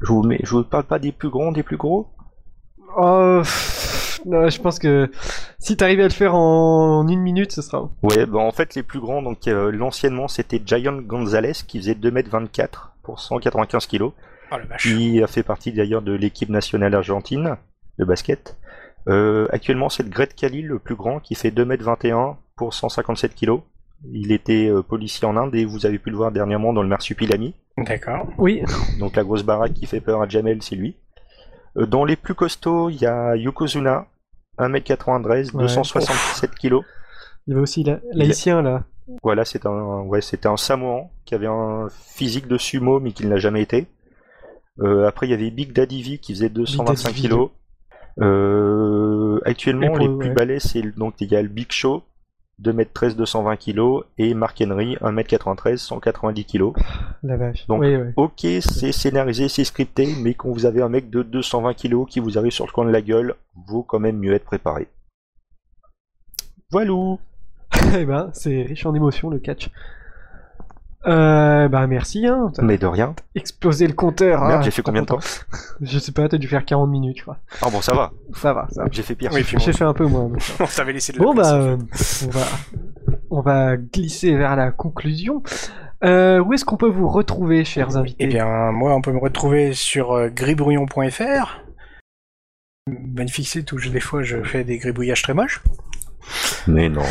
Je 0.00 0.06
vous, 0.08 0.22
mets, 0.22 0.40
je 0.42 0.50
vous 0.50 0.64
parle 0.64 0.84
pas 0.84 0.98
des 0.98 1.12
plus 1.12 1.28
grands, 1.30 1.52
des 1.52 1.62
plus 1.62 1.76
gros? 1.76 2.08
Oh, 2.96 3.42
non, 4.26 4.48
je 4.48 4.60
pense 4.60 4.78
que 4.78 5.10
si 5.58 5.76
t'arrives 5.76 6.00
à 6.00 6.04
le 6.04 6.10
faire 6.10 6.34
en, 6.34 7.00
en 7.00 7.08
une 7.08 7.20
minute, 7.20 7.52
ce 7.52 7.62
sera. 7.62 7.90
Ouais, 8.02 8.26
bah 8.26 8.40
en 8.40 8.50
fait, 8.50 8.74
les 8.74 8.82
plus 8.82 9.00
grands, 9.00 9.22
donc 9.22 9.46
euh, 9.48 9.70
l'anciennement, 9.70 10.28
c'était 10.28 10.60
Giant 10.64 10.98
Gonzalez 11.00 11.52
qui 11.66 11.78
faisait 11.78 11.94
2m24 11.94 12.68
pour 13.02 13.20
195 13.20 13.86
kg. 13.86 14.10
Oh 14.50 14.56
la 14.56 14.64
vache. 14.64 14.82
qui 14.82 15.22
a 15.22 15.26
fait 15.26 15.42
partie 15.42 15.72
d'ailleurs 15.72 16.00
de 16.00 16.12
l'équipe 16.12 16.48
nationale 16.48 16.94
argentine 16.94 17.56
de 17.98 18.04
basket. 18.04 18.56
Euh, 19.08 19.46
actuellement, 19.52 19.88
c'est 19.88 20.02
le 20.02 20.08
Gret 20.08 20.28
Khalil, 20.34 20.66
le 20.66 20.78
plus 20.78 20.94
grand, 20.94 21.20
qui 21.20 21.34
fait 21.34 21.50
2m21 21.50 22.36
pour 22.56 22.74
157 22.74 23.34
kg. 23.34 23.60
Il 24.12 24.32
était 24.32 24.68
euh, 24.68 24.82
policier 24.82 25.26
en 25.26 25.36
Inde 25.36 25.54
et 25.54 25.64
vous 25.64 25.84
avez 25.86 25.98
pu 25.98 26.10
le 26.10 26.16
voir 26.16 26.30
dernièrement 26.30 26.72
dans 26.72 26.82
le 26.82 26.88
Marsupilami. 26.88 27.54
D'accord. 27.76 28.28
Oui. 28.38 28.62
Donc 28.98 29.16
la 29.16 29.24
grosse 29.24 29.42
baraque 29.42 29.74
qui 29.74 29.86
fait 29.86 30.00
peur 30.00 30.22
à 30.22 30.28
Jamel, 30.28 30.62
c'est 30.62 30.76
lui. 30.76 30.96
Euh, 31.78 31.86
dans 31.86 32.04
les 32.04 32.16
plus 32.16 32.34
costauds, 32.34 32.90
il 32.90 32.96
y 33.00 33.06
a 33.06 33.36
Yokozuna, 33.36 34.06
1m93, 34.58 35.54
Ouais. 35.54 35.62
267 35.62 36.54
kg. 36.54 36.80
Il 37.46 37.50
y 37.50 37.52
avait 37.52 37.62
aussi 37.62 37.84
l'haïtien 38.12 38.62
là. 38.62 38.84
Voilà, 39.22 39.44
c'est 39.44 39.64
un, 39.64 40.00
ouais, 40.02 40.20
c'était 40.20 40.48
un 40.48 40.56
Samoan 40.58 41.10
qui 41.24 41.34
avait 41.34 41.46
un 41.46 41.88
physique 41.90 42.46
de 42.46 42.58
sumo 42.58 43.00
mais 43.00 43.12
qui 43.12 43.24
ne 43.24 43.30
l'a 43.30 43.38
jamais 43.38 43.62
été. 43.62 43.86
Euh, 44.80 45.06
après, 45.08 45.26
il 45.26 45.30
y 45.30 45.34
avait 45.34 45.50
Big 45.50 45.72
Daddy 45.72 46.02
V 46.02 46.18
qui 46.18 46.34
faisait 46.34 46.50
225 46.50 47.08
Daddy 47.08 47.22
V. 47.22 47.28
kilos. 47.28 47.50
Euh, 48.20 49.40
actuellement, 49.44 49.96
les 49.96 50.08
plus 50.08 50.28
ouais. 50.28 50.34
balais, 50.34 50.60
c'est 50.60 50.82
donc 50.96 51.14
il 51.20 51.30
y 51.30 51.36
a 51.36 51.42
le 51.42 51.48
Big 51.48 51.70
Show, 51.72 52.02
2m13, 52.62 53.14
220 53.14 53.56
kilos, 53.56 54.04
et 54.18 54.34
Mark 54.34 54.60
Henry, 54.60 54.96
1m93, 54.96 55.76
190 55.76 56.44
kilos. 56.44 56.72
La 57.22 57.36
vache. 57.36 57.66
Donc, 57.66 57.80
oui, 57.80 57.96
oui. 57.96 58.10
Ok, 58.16 58.46
c'est 58.60 58.92
scénarisé, 58.92 59.48
c'est 59.48 59.64
scripté, 59.64 60.14
mais 60.20 60.34
quand 60.34 60.50
vous 60.50 60.66
avez 60.66 60.82
un 60.82 60.88
mec 60.88 61.10
de 61.10 61.22
220 61.22 61.74
kilos 61.74 62.06
qui 62.08 62.20
vous 62.20 62.38
arrive 62.38 62.52
sur 62.52 62.66
le 62.66 62.72
coin 62.72 62.84
de 62.84 62.90
la 62.90 63.02
gueule, 63.02 63.34
vaut 63.66 63.82
quand 63.82 64.00
même 64.00 64.18
mieux 64.18 64.34
être 64.34 64.44
préparé. 64.44 64.88
Voilà. 66.70 67.16
eh 67.96 68.04
ben, 68.04 68.30
c'est 68.32 68.62
riche 68.62 68.86
en 68.86 68.94
émotions 68.94 69.30
le 69.30 69.38
catch. 69.38 69.70
Euh, 71.06 71.68
bah 71.68 71.86
merci, 71.86 72.26
hein. 72.26 72.50
T'as 72.54 72.62
Mais 72.62 72.76
de 72.76 72.86
rien. 72.86 73.14
explosé 73.36 73.86
le 73.86 73.92
compteur. 73.92 74.40
Merde, 74.42 74.52
hein. 74.60 74.62
j'ai 74.62 74.70
fait 74.72 74.82
combien 74.82 75.02
de 75.02 75.06
temps 75.06 75.20
Je 75.80 75.98
sais 75.98 76.12
pas, 76.12 76.28
t'as 76.28 76.38
dû 76.38 76.48
faire 76.48 76.64
40 76.64 76.90
minutes, 76.90 77.18
je 77.18 77.22
crois. 77.22 77.38
Ah 77.62 77.68
bon, 77.70 77.80
ça 77.80 77.94
va. 77.94 78.12
Ça 78.34 78.52
va, 78.52 78.66
ça 78.72 78.82
va. 78.82 78.88
J'ai 78.90 79.02
fait 79.02 79.14
pire. 79.14 79.30
Oui, 79.32 79.44
J'ai 79.58 79.72
fait 79.72 79.84
un 79.84 79.94
peu 79.94 80.06
moins. 80.06 80.28
mais 80.28 80.38
on 80.60 80.66
t'avait 80.66 80.92
laissé 80.92 81.12
de 81.12 81.18
la 81.18 81.24
Bon 81.24 81.34
place, 81.34 81.50
bah, 81.52 81.56
euh, 81.56 81.76
on 82.26 82.30
va, 82.30 82.44
on 83.30 83.40
va 83.40 83.76
glisser 83.76 84.34
vers 84.36 84.56
la 84.56 84.70
conclusion. 84.72 85.42
Euh, 86.04 86.40
où 86.40 86.52
est-ce 86.52 86.64
qu'on 86.64 86.76
peut 86.76 86.88
vous 86.90 87.08
retrouver, 87.08 87.64
chers 87.64 87.96
invités? 87.96 88.24
Eh 88.24 88.26
bien, 88.26 88.70
moi, 88.72 88.94
on 88.94 89.00
peut 89.00 89.12
me 89.12 89.18
retrouver 89.20 89.74
sur 89.74 90.12
euh, 90.12 90.28
gribouillon.fr. 90.28 91.60
Magnifique 92.90 93.46
site 93.48 93.70
où 93.72 93.78
je- 93.78 93.90
des 93.90 94.00
fois 94.00 94.22
je 94.22 94.42
fais 94.42 94.64
des 94.64 94.78
gribouillages 94.78 95.22
très 95.22 95.34
moches. 95.34 95.62
Mais 96.66 96.88
non. 96.88 97.02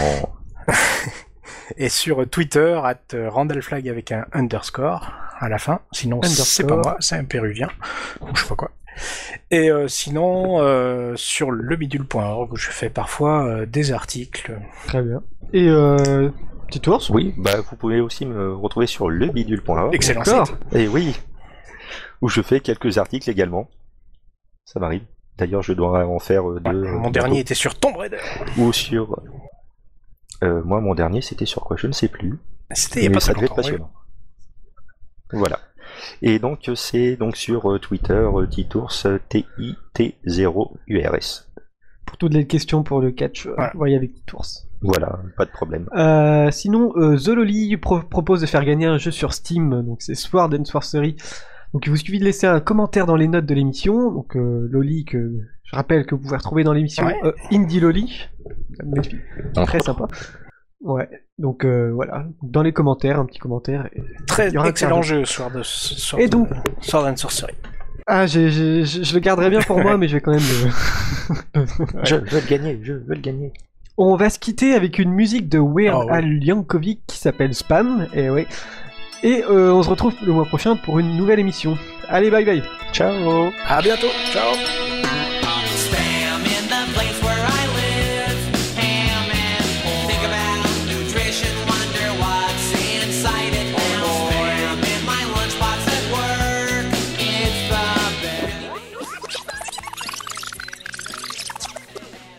Et 1.76 1.90
sur 1.90 2.28
Twitter, 2.30 2.80
at 2.84 3.00
randallflag 3.30 3.90
avec 3.90 4.12
un 4.12 4.26
underscore 4.32 5.12
à 5.40 5.50
la 5.50 5.60
fin. 5.60 5.80
Sinon, 5.92 6.22
c'est 6.24 6.66
pas 6.66 6.78
moi, 6.78 6.98
c'est 7.00 7.16
un 7.16 7.26
péruvien. 7.26 7.70
Ou 8.22 8.36
je 8.36 8.42
sais 8.42 8.48
pas 8.48 8.56
quoi. 8.56 8.72
Et 9.52 9.70
euh, 9.70 9.88
sinon, 9.88 10.60
euh, 10.62 11.14
sur 11.16 11.52
lebidule.org, 11.52 12.54
où 12.54 12.56
je 12.56 12.70
fais 12.70 12.90
parfois 12.90 13.46
euh, 13.46 13.66
des 13.66 13.92
articles. 13.92 14.58
Très 14.88 15.02
bien. 15.02 15.22
Et 15.54 15.68
euh, 15.70 16.30
petit 16.68 16.88
ours 16.90 17.10
Oui, 17.10 17.34
bah 17.38 17.62
vous 17.70 17.76
pouvez 17.76 18.02
aussi 18.02 18.26
me 18.26 18.54
retrouver 18.56 18.88
sur 18.88 19.10
lebidule.org. 19.10 19.94
Excellent 19.94 20.24
site. 20.24 20.56
Et 20.74 20.88
oui, 20.88 21.16
où 22.22 22.30
je 22.30 22.42
fais 22.42 22.60
quelques 22.60 22.98
articles 22.98 23.30
également. 23.30 23.70
Ça 24.66 24.80
m'arrive. 24.80 25.04
D'ailleurs, 25.38 25.62
je 25.62 25.74
dois 25.74 26.06
en 26.06 26.20
faire 26.20 26.44
deux. 26.50 26.84
Ouais, 26.84 26.92
mon 26.92 27.12
dernier 27.12 27.40
était 27.40 27.54
sur 27.54 27.78
Tomb 27.80 27.96
Raider. 27.96 28.18
Ou 28.58 28.74
sur. 28.74 29.22
Euh, 30.44 30.62
moi, 30.64 30.82
mon 30.82 30.94
dernier, 30.96 31.22
c'était 31.22 31.46
sur 31.46 31.64
quoi? 31.64 31.78
Je 31.78 31.88
ne 31.88 31.94
sais 31.94 32.08
plus. 32.08 32.38
C'était 32.72 33.00
il 33.00 33.04
y 33.04 33.06
a 33.08 33.10
Mais 33.10 33.14
pas 33.16 33.20
ça 33.22 33.34
très 33.34 33.42
devait 33.42 33.46
être 33.46 33.58
longtemps. 33.58 33.62
oui. 33.70 33.72
passionnant. 33.78 33.92
Voilà. 35.34 35.60
Et 36.22 36.38
donc, 36.40 36.70
euh, 36.70 36.76
c'est 36.76 37.16
donc 37.16 37.36
sur 37.38 37.72
euh, 37.72 37.80
Twitter, 37.80 38.28
Titours, 38.50 38.92
euh, 39.06 39.18
T-I-T-0-U-R-S. 40.26 41.50
Pour 42.06 42.18
toutes 42.18 42.34
les 42.34 42.48
questions 42.48 42.84
pour 42.84 43.02
le 43.02 43.12
catch, 43.12 43.48
Voilà. 43.48 43.72
voyez 43.76 43.96
avec 43.98 44.14
petit 44.14 44.36
ours. 44.36 44.68
Voilà, 44.82 45.20
pas 45.36 45.46
de 45.46 45.52
problème. 45.52 45.90
Euh, 45.96 46.52
sinon, 46.52 46.94
euh, 46.98 47.18
The 47.18 47.30
Loli 47.30 47.76
pro- 47.78 48.02
propose 48.04 48.42
de 48.42 48.46
faire 48.46 48.64
gagner 48.64 48.86
un 48.86 48.98
jeu 48.98 49.12
sur 49.12 49.34
Steam, 49.34 49.82
donc 49.84 50.02
c'est 50.02 50.16
Sword 50.16 50.54
and 50.54 50.66
Sorcery. 50.66 51.16
Donc 51.74 51.86
il 51.86 51.90
vous 51.90 51.98
suffit 51.98 52.20
de 52.20 52.24
laisser 52.24 52.48
un 52.48 52.60
commentaire 52.62 53.06
dans 53.08 53.16
les 53.18 53.28
notes 53.28 53.46
de 53.46 53.54
l'émission. 53.54 54.12
Donc 54.12 54.38
euh, 54.38 54.68
Loli, 54.72 55.04
que 55.04 55.42
je 55.68 55.76
rappelle 55.76 56.06
que 56.06 56.16
vous 56.16 56.22
pouvez 56.22 56.38
retrouver 56.38 56.64
dans 56.64 56.74
l'émission 56.74 57.06
Ouais. 57.06 57.16
euh, 57.24 57.32
Indie 57.52 57.80
Loli. 57.80 58.28
Très 59.66 59.80
sympa. 59.80 60.08
Ouais, 60.82 61.10
donc 61.40 61.66
euh, 61.66 61.92
voilà, 61.94 62.26
dans 62.44 62.62
les 62.62 62.72
commentaires, 62.72 63.20
un 63.20 63.26
petit 63.26 63.40
commentaire. 63.40 63.88
et- 63.96 64.04
Très 64.28 64.50
Il 64.50 64.54
y 64.54 64.58
aura 64.58 64.70
excellent 64.70 65.02
jeu, 65.02 65.26
Sword, 65.26 65.52
Sword, 65.64 66.22
Et 66.22 66.28
donc- 66.28 66.50
Sword 66.82 67.06
and 67.08 67.16
Sorcery. 67.18 67.54
Ah, 68.06 68.26
je 68.28 68.48
je 68.48 69.14
le 69.14 69.20
garderai 69.20 69.50
bien 69.50 69.60
pour 69.62 69.80
moi, 69.80 69.98
mais 69.98 70.08
je 70.08 70.14
vais 70.16 70.22
quand 70.22 70.32
même 70.32 70.40
le... 70.40 71.66
Je 72.04 72.16
veux 72.16 72.40
le 72.40 72.48
gagner, 72.48 72.80
je 72.84 72.94
veux 72.94 73.16
le 73.16 73.20
gagner. 73.22 73.52
On 73.98 74.16
va 74.16 74.30
se 74.30 74.38
quitter 74.40 74.76
avec 74.76 75.00
une 75.00 75.12
musique 75.12 75.50
de 75.50 75.58
Weird 75.60 75.98
Ah 76.04 76.06
ouais. 76.06 76.12
Al 76.14 76.44
Yankovic 76.44 77.02
qui 77.08 77.18
s'appelle 77.18 77.54
Spam, 77.56 78.08
et 78.14 78.30
ouais. 78.30 78.46
Et 79.24 79.44
euh, 79.50 79.74
on 79.74 79.82
se 79.82 79.90
retrouve 79.90 80.14
le 80.24 80.32
mois 80.32 80.46
prochain 80.46 80.76
pour 80.76 81.00
une 81.00 81.18
nouvelle 81.18 81.40
émission. 81.40 81.76
Allez, 82.08 82.30
bye 82.30 82.46
bye 82.46 82.62
Ciao 82.94 83.50
À 83.68 83.82
bientôt. 83.82 84.08
Ciao. 84.32 84.97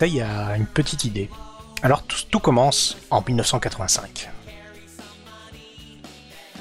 Y 0.07 0.20
a 0.20 0.57
une 0.57 0.66
petite 0.66 1.05
idée. 1.05 1.29
Alors, 1.83 2.03
tout, 2.03 2.16
tout 2.31 2.41
commence 2.41 2.97
en 3.11 3.23
1985. 3.27 4.29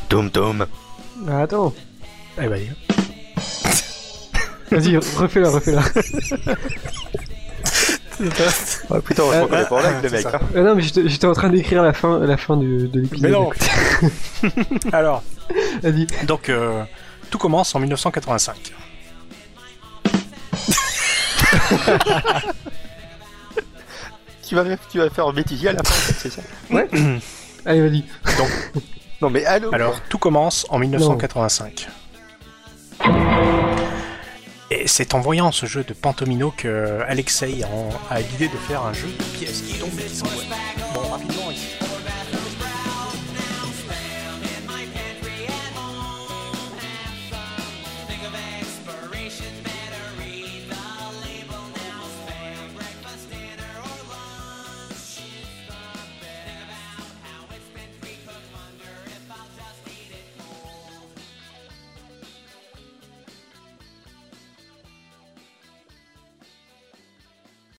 Tom 0.10 0.30
Tom. 0.32 0.66
Ah, 1.30 1.42
Attends, 1.42 1.74
Eh 2.42 2.48
ben, 2.48 2.62
vas-y, 4.72 4.98
refais-la, 4.98 5.50
refais-la. 5.50 5.82
Ah 8.90 9.00
putain, 9.00 9.22
on 9.24 9.32
se 9.32 9.36
Euh, 9.36 9.44
reconnaît 9.44 9.66
pas 9.66 9.86
avec 9.86 10.02
le 10.04 10.10
mec. 10.10 10.26
hein. 10.26 10.40
Ah 10.56 10.60
non, 10.62 10.76
mais 10.76 10.82
j'étais 10.82 11.08
j'étais 11.08 11.28
en 11.28 11.34
train 11.34 11.50
d'écrire 11.50 11.84
la 11.84 11.94
fin, 11.94 12.18
la 12.18 12.36
fin 12.36 12.58
de, 12.58 12.88
de 12.88 13.02
l'épisode. 13.02 13.22
Mais 13.22 13.30
non. 13.30 13.52
Alors, 14.92 15.22
Vas-y. 15.84 16.08
donc, 16.26 16.50
euh, 16.50 16.84
tout 17.30 17.38
commence 17.38 17.76
en 17.76 17.80
1985. 17.80 18.56
Tu 24.48 24.56
vas, 24.56 24.64
tu 24.90 24.98
vas 25.00 25.10
faire 25.10 25.32
bêtisier 25.34 25.70
à 25.70 25.74
la 25.74 25.84
fin, 25.84 26.14
c'est 26.18 26.30
ça 26.32 26.42
Allez, 27.66 27.82
vas-y. 27.82 28.04
Non 29.22 29.30
mais 29.30 29.44
allô 29.46 29.74
Alors, 29.74 30.00
tout 30.10 30.18
commence 30.20 30.66
en 30.70 30.78
1985. 30.80 31.88
Et 34.70 34.88
c'est 34.88 35.14
en 35.14 35.20
voyant 35.22 35.52
ce 35.52 35.66
jeu 35.66 35.84
de 35.84 35.94
Pantomino 35.94 36.54
que 36.56 37.00
Alexei 37.08 37.62
a 38.10 38.20
l'idée 38.20 38.48
de 38.50 38.58
faire 38.58 38.84
un 38.86 38.94
jeu 38.94 39.08
de 39.08 39.24
pièces 39.38 39.62
qui 39.62 39.80
tombe 39.80 39.90
et 40.00 40.04
qui 40.04 40.16
s'envoie. 40.16 40.44
Bon, 40.94 41.02
rapidement, 41.10 41.50
il- 41.52 41.77